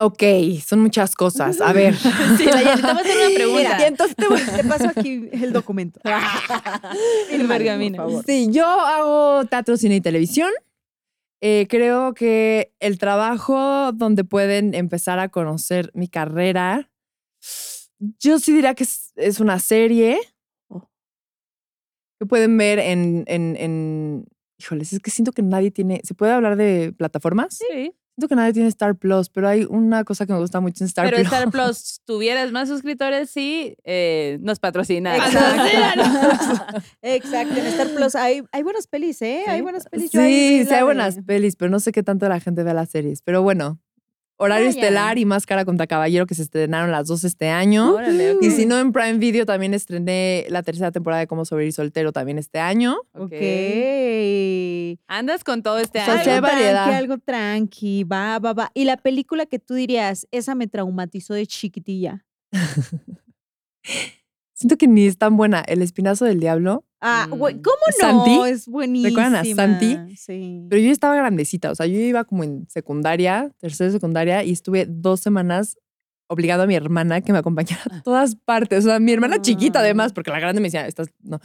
Ok, 0.00 0.22
son 0.64 0.80
muchas 0.80 1.14
cosas. 1.14 1.60
A 1.60 1.72
ver. 1.72 1.94
Sí, 2.36 2.44
la 2.44 2.62
Yanni, 2.62 2.82
te 2.82 2.92
voy 2.92 2.96
a 2.96 3.00
hacer 3.00 3.16
una 3.26 3.34
pregunta. 3.34 3.58
Mira, 3.58 3.80
y 3.80 3.84
entonces 3.84 4.16
te, 4.16 4.26
te 4.62 4.68
paso 4.68 4.88
aquí 4.88 5.28
el 5.32 5.52
documento. 5.52 6.00
El 7.30 7.46
pergamino. 7.46 8.22
Sí, 8.26 8.48
yo 8.50 8.66
hago 8.66 9.44
teatro, 9.46 9.76
cine 9.76 9.96
y 9.96 10.00
televisión. 10.00 10.50
Eh, 11.40 11.66
creo 11.68 12.14
que 12.14 12.72
el 12.80 12.98
trabajo 12.98 13.92
donde 13.92 14.24
pueden 14.24 14.74
empezar 14.74 15.18
a 15.18 15.28
conocer 15.28 15.90
mi 15.94 16.08
carrera, 16.08 16.90
yo 18.18 18.38
sí 18.38 18.52
diría 18.52 18.74
que 18.74 18.84
es, 18.84 19.12
es 19.16 19.40
una 19.40 19.58
serie 19.58 20.18
Oh. 20.68 20.88
que 22.18 22.26
pueden 22.26 22.56
ver 22.56 22.78
en, 22.78 23.24
en, 23.26 23.56
en- 23.56 24.26
Híjoles, 24.58 24.92
es 24.92 25.00
que 25.00 25.10
siento 25.10 25.32
que 25.32 25.42
nadie 25.42 25.70
tiene... 25.70 26.00
¿Se 26.04 26.14
puede 26.14 26.32
hablar 26.32 26.56
de 26.56 26.92
plataformas? 26.96 27.58
Sí. 27.58 27.92
Siento 28.16 28.28
que 28.28 28.36
nadie 28.36 28.52
tiene 28.52 28.68
Star 28.68 28.94
Plus, 28.94 29.28
pero 29.28 29.48
hay 29.48 29.66
una 29.68 30.04
cosa 30.04 30.24
que 30.24 30.32
me 30.32 30.38
gusta 30.38 30.60
mucho 30.60 30.84
en 30.84 30.86
Star 30.86 31.06
Pero 31.06 31.16
Plus. 31.16 31.26
Star 31.26 31.50
Plus, 31.50 32.00
tuvieras 32.04 32.52
más 32.52 32.68
suscriptores, 32.68 33.28
sí, 33.28 33.76
eh, 33.82 34.38
nos 34.40 34.60
patrocina. 34.60 35.16
Exacto. 35.16 36.82
Exacto. 37.02 37.58
En 37.58 37.66
Star 37.66 37.88
Plus 37.88 38.14
hay, 38.14 38.42
hay 38.52 38.62
buenas 38.62 38.86
pelis, 38.86 39.20
¿eh? 39.22 39.42
Hay 39.48 39.62
buenas 39.62 39.86
pelis. 39.88 40.12
Yo 40.12 40.20
Sí, 40.20 40.64
sí 40.64 40.72
hay 40.72 40.84
buenas 40.84 41.18
pelis, 41.26 41.56
pero 41.56 41.72
no 41.72 41.80
sé 41.80 41.90
qué 41.90 42.04
tanto 42.04 42.28
la 42.28 42.38
gente 42.38 42.62
ve 42.62 42.72
las 42.72 42.90
series. 42.90 43.20
Pero 43.22 43.42
bueno, 43.42 43.80
Horario 44.36 44.66
Vayan. 44.66 44.78
Estelar 44.82 45.18
y 45.18 45.24
Máscara 45.24 45.64
contra 45.64 45.86
Caballero 45.86 46.26
que 46.26 46.34
se 46.34 46.42
estrenaron 46.42 46.90
las 46.90 47.06
dos 47.06 47.22
este 47.24 47.48
año. 47.50 47.94
Órale. 47.94 48.36
Y 48.40 48.50
si 48.50 48.66
no, 48.66 48.78
en 48.78 48.92
Prime 48.92 49.14
Video 49.14 49.46
también 49.46 49.74
estrené 49.74 50.44
la 50.48 50.62
tercera 50.62 50.90
temporada 50.90 51.20
de 51.20 51.26
Cómo 51.26 51.44
sobrevivir 51.44 51.72
soltero 51.72 52.12
también 52.12 52.38
este 52.38 52.58
año. 52.58 52.96
Ok. 53.12 53.32
Andas 55.06 55.44
con 55.44 55.62
todo 55.62 55.78
este 55.78 56.00
O 56.00 56.04
sea, 56.04 56.14
año. 56.20 56.32
algo 56.32 56.46
variedad. 56.48 56.84
tranqui, 56.84 56.98
algo 56.98 57.18
tranqui, 57.18 58.04
va, 58.04 58.38
va, 58.38 58.52
va. 58.52 58.70
Y 58.74 58.84
la 58.84 58.96
película 58.96 59.46
que 59.46 59.58
tú 59.58 59.74
dirías, 59.74 60.26
esa 60.30 60.54
me 60.54 60.66
traumatizó 60.66 61.34
de 61.34 61.46
chiquitilla. 61.46 62.24
Siento 64.54 64.76
que 64.76 64.86
ni 64.86 65.06
es 65.06 65.18
tan 65.18 65.36
buena. 65.36 65.60
El 65.60 65.82
Espinazo 65.82 66.24
del 66.24 66.40
Diablo. 66.40 66.84
Ah, 67.06 67.26
güey, 67.30 67.54
Mm. 67.56 67.62
¿cómo 67.62 67.76
no? 67.86 68.24
¿Santi? 68.24 68.50
Es 68.50 68.66
buenísima. 68.66 69.08
¿Recuerdan 69.10 69.34
a 69.34 69.44
Santi? 69.54 70.16
Sí. 70.16 70.66
Pero 70.70 70.80
yo 70.82 70.90
estaba 70.90 71.14
grandecita. 71.16 71.70
O 71.70 71.74
sea, 71.74 71.84
yo 71.86 71.98
iba 71.98 72.24
como 72.24 72.44
en 72.44 72.66
secundaria, 72.70 73.52
tercera 73.60 73.90
secundaria, 73.90 74.42
y 74.42 74.52
estuve 74.52 74.86
dos 74.88 75.20
semanas 75.20 75.76
obligado 76.34 76.64
a 76.64 76.66
mi 76.66 76.74
hermana 76.74 77.20
que 77.22 77.32
me 77.32 77.38
acompañara 77.38 77.82
a 77.90 78.02
todas 78.02 78.36
partes. 78.36 78.84
O 78.84 78.88
sea, 78.88 79.00
mi 79.00 79.12
hermana 79.12 79.40
chiquita 79.40 79.78
Ah. 79.78 79.82
además, 79.82 80.12
porque 80.12 80.30
la 80.30 80.38
grande 80.40 80.60
me 80.60 80.66
decía, 80.66 80.86
estás, 80.86 81.08
no, 81.22 81.40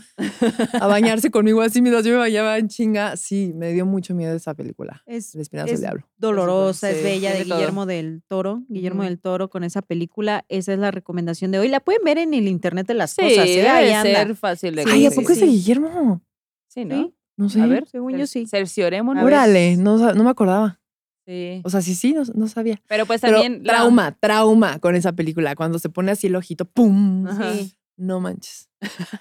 a 0.79 0.87
bañarse 0.87 1.31
conmigo 1.31 1.61
así 1.61 1.81
mientras 1.81 2.03
yo 2.05 2.11
me 2.11 2.17
bañaba 2.17 2.57
en 2.57 2.67
chinga. 2.67 3.15
Sí, 3.17 3.53
me 3.55 3.71
dio 3.73 3.85
mucho 3.85 4.13
miedo 4.13 4.35
esa 4.35 4.53
película. 4.53 5.01
Es 5.05 5.33
El 5.35 5.41
Espinazo 5.41 5.67
es 5.67 5.79
del 5.79 5.81
Diablo. 5.89 6.05
dolorosa, 6.17 6.89
es 6.89 7.01
bella, 7.03 7.33
de. 7.33 7.43
Guillermo 7.45 7.85
del 7.85 8.21
Toro. 8.27 8.63
Guillermo 8.67 9.03
del 9.03 9.19
Toro 9.19 9.49
con 9.49 9.63
esa 9.63 9.81
película. 9.81 10.43
Esa 10.49 10.73
es 10.73 10.79
la 10.79 10.91
recomendación 10.91 11.51
de 11.51 11.59
hoy. 11.59 11.67
La 11.69 11.79
pueden 11.79 12.03
ver 12.03 12.17
en 12.17 12.33
el 12.33 12.47
internet 12.47 12.87
de 12.87 12.93
las 12.95 13.11
Sí, 13.11 13.21
cosas. 13.21 13.47
¿eh? 13.47 13.67
Ahí 13.69 13.85
debe 13.87 13.95
anda. 13.95 14.23
ser 14.25 14.35
fácil 14.35 14.75
de 14.75 14.83
Ay, 14.87 15.05
¿a 15.05 15.09
sí, 15.11 15.15
poco 15.15 15.31
es 15.31 15.39
de 15.39 15.45
sí. 15.45 15.51
Guillermo? 15.51 16.21
Sí, 16.67 16.85
¿no? 16.85 16.95
Sí. 16.95 17.13
No 17.37 17.49
sé. 17.49 17.61
A 17.61 17.67
ver, 17.67 17.87
según 17.87 18.17
yo 18.17 18.27
sí. 18.27 18.45
Ver. 18.51 19.23
Órale, 19.23 19.77
no 19.77 20.23
me 20.23 20.29
acordaba. 20.29 20.78
Sí. 21.30 21.61
O 21.64 21.69
sea, 21.69 21.81
sí, 21.84 21.93
sí, 21.93 22.14
no, 22.14 22.23
no 22.34 22.47
sabía. 22.47 22.81
Pero 22.88 23.06
pues 23.06 23.22
Pero 23.22 23.34
también. 23.41 23.61
la- 23.64 23.73
trauma, 23.73 24.18
trauma 24.19 24.80
con 24.80 24.95
esa 24.95 25.11
película. 25.14 25.56
Cuando 25.56 25.77
se 25.77 25.89
pone 25.89 26.11
así 26.11 26.26
el 26.27 26.35
ojito, 26.35 26.65
¡pum! 26.65 27.27
Sí. 27.53 27.76
No 27.97 28.19
manches. 28.19 28.68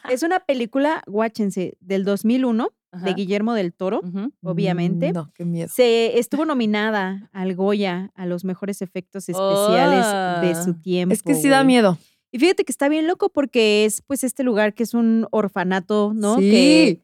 Es 0.08 0.22
una 0.22 0.38
película, 0.40 1.02
guáchense, 1.06 1.76
del 1.80 2.04
2001 2.04 2.68
de. 3.04 3.12
Guillermo 3.12 3.52
del 3.52 3.74
Toro. 3.74 4.00
Obviamente. 4.42 5.12
No, 5.12 5.30
qué 5.34 5.44
miedo. 5.44 5.68
Se 5.70 6.18
estuvo 6.18 6.44
nominada 6.46 7.28
al 7.32 7.54
Goya 7.54 8.10
a 8.14 8.24
los 8.24 8.44
mejores 8.44 8.80
efectos 8.80 9.28
especiales 9.28 9.98
de 10.06 10.58
Ah. 10.58 10.62
su 10.64 10.74
tiempo. 10.80 11.12
Es 11.12 11.22
que 11.22 11.34
sí 11.34 11.48
da 11.48 11.62
miedo. 11.64 11.98
Y 12.30 12.38
fíjate 12.38 12.64
que 12.64 12.72
está 12.72 12.88
bien 12.88 13.06
loco 13.06 13.30
porque 13.30 13.84
es 13.84 14.00
pues 14.02 14.22
este 14.24 14.44
lugar 14.44 14.74
que 14.74 14.82
es 14.84 14.94
un 14.94 15.26
orfanato, 15.30 16.12
¿no? 16.14 16.36
Sí. 16.38 16.50
Que 16.50 17.02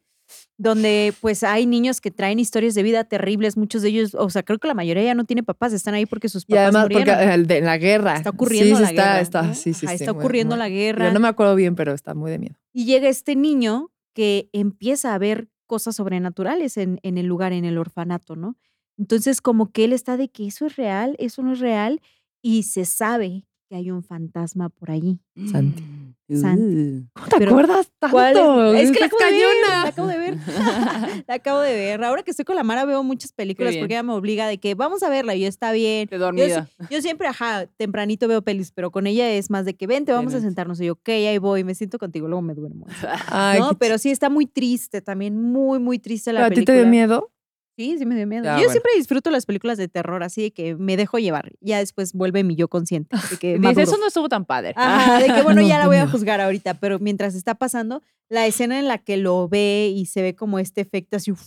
donde 0.57 1.13
pues 1.21 1.43
hay 1.43 1.65
niños 1.65 2.01
que 2.01 2.11
traen 2.11 2.39
historias 2.39 2.75
de 2.75 2.83
vida 2.83 3.03
terribles, 3.03 3.57
muchos 3.57 3.81
de 3.81 3.89
ellos, 3.89 4.15
o 4.15 4.29
sea, 4.29 4.43
creo 4.43 4.57
que 4.59 4.67
la 4.67 4.73
mayoría 4.73 5.03
ya 5.03 5.13
no 5.15 5.25
tiene 5.25 5.43
papás, 5.43 5.73
están 5.73 5.93
ahí 5.93 6.05
porque 6.05 6.29
sus 6.29 6.43
Y 6.43 6.53
papás 6.53 6.63
además, 6.63 6.83
porque 6.83 6.99
murieron. 7.11 7.47
de- 7.47 7.57
en 7.57 7.65
la 7.65 7.77
guerra. 7.77 8.15
Está 8.17 8.29
ocurriendo 8.29 8.75
sí, 8.77 8.81
la 8.83 8.89
está, 8.89 9.03
guerra. 9.03 9.19
Está, 9.21 9.41
¿no? 9.43 9.53
sí, 9.55 9.73
sí, 9.73 9.85
Ajá, 9.85 9.95
está 9.95 10.11
ocurriendo 10.11 10.55
muy- 10.55 10.59
la 10.59 10.69
Yo 10.69 10.75
guerra. 10.75 11.11
no 11.13 11.19
me 11.19 11.27
acuerdo 11.27 11.55
bien, 11.55 11.75
pero 11.75 11.93
está 11.93 12.13
muy 12.13 12.31
de 12.31 12.39
miedo. 12.39 12.55
Y 12.73 12.85
llega 12.85 13.09
este 13.09 13.35
niño 13.35 13.91
que 14.13 14.49
empieza 14.53 15.13
a 15.13 15.17
ver 15.17 15.49
cosas 15.67 15.95
sobrenaturales 15.95 16.77
en, 16.77 16.99
en 17.03 17.17
el 17.17 17.25
lugar, 17.25 17.51
en 17.53 17.65
el 17.65 17.77
orfanato, 17.77 18.35
¿no? 18.35 18.55
Entonces, 18.97 19.41
como 19.41 19.71
que 19.71 19.83
él 19.85 19.93
está 19.93 20.15
de 20.15 20.29
que 20.29 20.47
eso 20.47 20.65
es 20.67 20.75
real, 20.77 21.15
eso 21.19 21.41
no 21.43 21.53
es 21.53 21.59
real, 21.59 22.01
y 22.41 22.63
se 22.63 22.85
sabe 22.85 23.45
que 23.67 23.75
hay 23.75 23.91
un 23.91 24.03
fantasma 24.03 24.69
por 24.69 24.91
allí. 24.91 25.19
Santi. 25.51 25.83
Santi. 26.29 26.63
Uh. 26.63 27.07
¿Cómo 27.13 27.27
te 27.27 27.37
Pero, 27.37 27.51
acuerdas 27.51 27.91
tanto? 27.99 28.15
¿Cuál 28.15 28.75
es? 28.75 28.89
Es 28.89 28.91
que 28.91 28.99
la 28.99 29.05
acabo 29.05 29.19
ver, 29.19 29.43
la 29.61 29.67
cañona. 29.67 29.87
acabo 29.87 30.07
de 30.07 30.17
ver. 30.17 30.37
la 31.27 31.33
acabo 31.35 31.59
de 31.59 31.73
ver. 31.73 32.03
Ahora 32.03 32.23
que 32.23 32.31
estoy 32.31 32.45
con 32.45 32.55
la 32.55 32.63
Mara 32.63 32.85
veo 32.85 33.03
muchas 33.03 33.31
películas 33.31 33.75
porque 33.77 33.93
ella 33.93 34.03
me 34.03 34.13
obliga 34.13 34.47
de 34.47 34.57
que 34.57 34.73
vamos 34.75 35.03
a 35.03 35.09
verla 35.09 35.35
y 35.35 35.41
yo 35.41 35.47
está 35.47 35.71
bien. 35.71 36.07
Te 36.07 36.17
dormida. 36.17 36.67
yo 36.89 37.01
siempre, 37.01 37.27
ajá, 37.27 37.67
tempranito 37.77 38.27
veo 38.27 38.41
pelis, 38.41 38.71
pero 38.71 38.91
con 38.91 39.07
ella 39.07 39.29
es 39.29 39.49
más 39.49 39.65
de 39.65 39.75
que 39.75 39.87
vente, 39.87 40.11
vamos 40.11 40.33
a 40.33 40.41
sentarnos. 40.41 40.81
Y 40.81 40.85
yo, 40.85 40.93
ok, 40.93 41.09
ahí 41.09 41.37
voy, 41.37 41.63
me 41.63 41.75
siento 41.75 41.99
contigo, 41.99 42.27
luego 42.27 42.41
me 42.41 42.53
duermo. 42.53 42.85
Ay, 43.27 43.59
no, 43.59 43.77
pero 43.77 43.97
sí 43.97 44.11
está 44.11 44.29
muy 44.29 44.45
triste 44.45 45.01
también, 45.01 45.39
muy, 45.39 45.79
muy 45.79 45.99
triste 45.99 46.33
la 46.33 46.45
¿A 46.45 46.49
ti 46.49 46.55
te 46.55 46.65
película. 46.65 46.77
dio 46.77 46.87
miedo? 46.87 47.31
Sí, 47.77 47.97
sí 47.97 48.05
me 48.05 48.15
dio 48.15 48.25
miedo. 48.25 48.43
Ya, 48.45 48.51
yo 48.51 48.57
bueno. 48.57 48.71
siempre 48.71 48.91
disfruto 48.95 49.29
las 49.31 49.45
películas 49.45 49.77
de 49.77 49.87
terror, 49.87 50.23
así 50.23 50.43
de 50.43 50.51
que 50.51 50.75
me 50.75 50.95
dejo 50.95 51.17
llevar. 51.19 51.51
Ya 51.59 51.79
después 51.79 52.13
vuelve 52.13 52.43
mi 52.43 52.55
yo 52.55 52.67
consciente. 52.69 53.15
De 53.31 53.37
que 53.37 53.57
Dice, 53.59 53.81
eso 53.81 53.97
no 53.97 54.07
estuvo 54.07 54.29
tan 54.29 54.45
padre. 54.45 54.73
Ajá, 54.77 55.19
de 55.19 55.25
que 55.25 55.41
bueno, 55.43 55.61
No, 55.61 55.67
ya 55.67 55.77
la 55.79 55.87
voy 55.87 55.97
a 55.97 56.07
juzgar 56.07 56.39
ahorita, 56.41 56.75
pero 56.75 56.99
mientras 56.99 57.35
está 57.35 57.55
pasando, 57.55 58.01
la 58.29 58.45
escena 58.47 58.79
en 58.79 58.87
la 58.87 58.97
que 58.99 59.17
lo 59.17 59.47
ve 59.49 59.91
y 59.93 60.05
se 60.05 60.21
ve 60.21 60.35
como 60.35 60.57
este 60.59 60.81
efecto 60.81 61.17
así, 61.17 61.31
uf, 61.31 61.41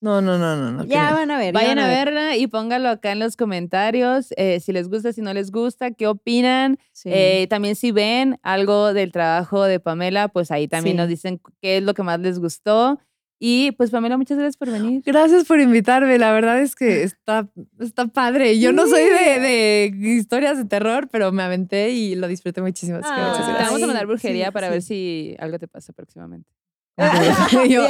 No, 0.00 0.22
no, 0.22 0.38
no, 0.38 0.56
no. 0.56 0.72
no 0.72 0.84
ya 0.86 1.12
van 1.12 1.30
a 1.30 1.36
ver. 1.36 1.52
ya 1.52 1.60
Vayan 1.60 1.78
a 1.78 1.86
ver. 1.86 2.06
verla 2.06 2.36
y 2.38 2.46
pónganlo 2.46 2.88
acá 2.88 3.12
en 3.12 3.18
los 3.18 3.36
comentarios. 3.36 4.28
eh, 4.38 4.60
si 4.60 4.72
les 4.72 4.88
gusta, 4.88 5.12
si 5.12 5.20
no 5.20 5.34
les 5.34 5.50
gusta, 5.50 5.90
qué 5.90 6.06
opinan. 6.06 6.78
Sí. 6.92 7.10
Eh, 7.12 7.46
también 7.50 7.76
si 7.76 7.92
ven 7.92 8.38
algo 8.42 8.94
del 8.94 9.12
trabajo 9.12 9.62
de 9.64 9.78
Pamela, 9.78 10.28
pues 10.28 10.50
ahí 10.50 10.68
también 10.68 10.94
Sí. 10.94 10.98
nos 10.98 11.08
dicen 11.08 11.40
qué 11.60 11.76
es 11.76 11.82
lo 11.82 11.92
que 11.92 12.02
más 12.02 12.18
les 12.18 12.38
gustó. 12.38 12.98
Y 13.42 13.72
pues 13.72 13.90
Pamela, 13.90 14.18
muchas 14.18 14.36
gracias 14.36 14.58
por 14.58 14.70
venir. 14.70 15.02
Gracias 15.06 15.46
por 15.46 15.60
invitarme. 15.60 16.18
La 16.18 16.30
verdad 16.30 16.60
es 16.60 16.76
que 16.76 17.02
está, 17.04 17.48
está 17.78 18.06
padre. 18.06 18.58
Yo 18.60 18.72
no 18.72 18.86
soy 18.86 19.04
de, 19.04 19.40
de 19.40 19.96
historias 20.02 20.58
de 20.58 20.66
terror, 20.66 21.08
pero 21.10 21.32
me 21.32 21.42
aventé 21.42 21.90
y 21.90 22.14
lo 22.16 22.28
disfruté 22.28 22.60
muchísimo. 22.60 22.98
Así 22.98 23.08
que 23.08 23.20
muchas 23.20 23.46
Te 23.46 23.52
gracias. 23.52 23.68
vamos 23.68 23.82
a 23.82 23.86
mandar 23.86 24.06
brujería 24.06 24.46
sí, 24.48 24.52
para 24.52 24.66
sí. 24.66 24.72
ver 24.72 24.82
si 24.82 25.36
algo 25.38 25.58
te 25.58 25.68
pasa 25.68 25.94
próximamente. 25.94 26.50
Y 27.64 27.70
yo. 27.72 27.86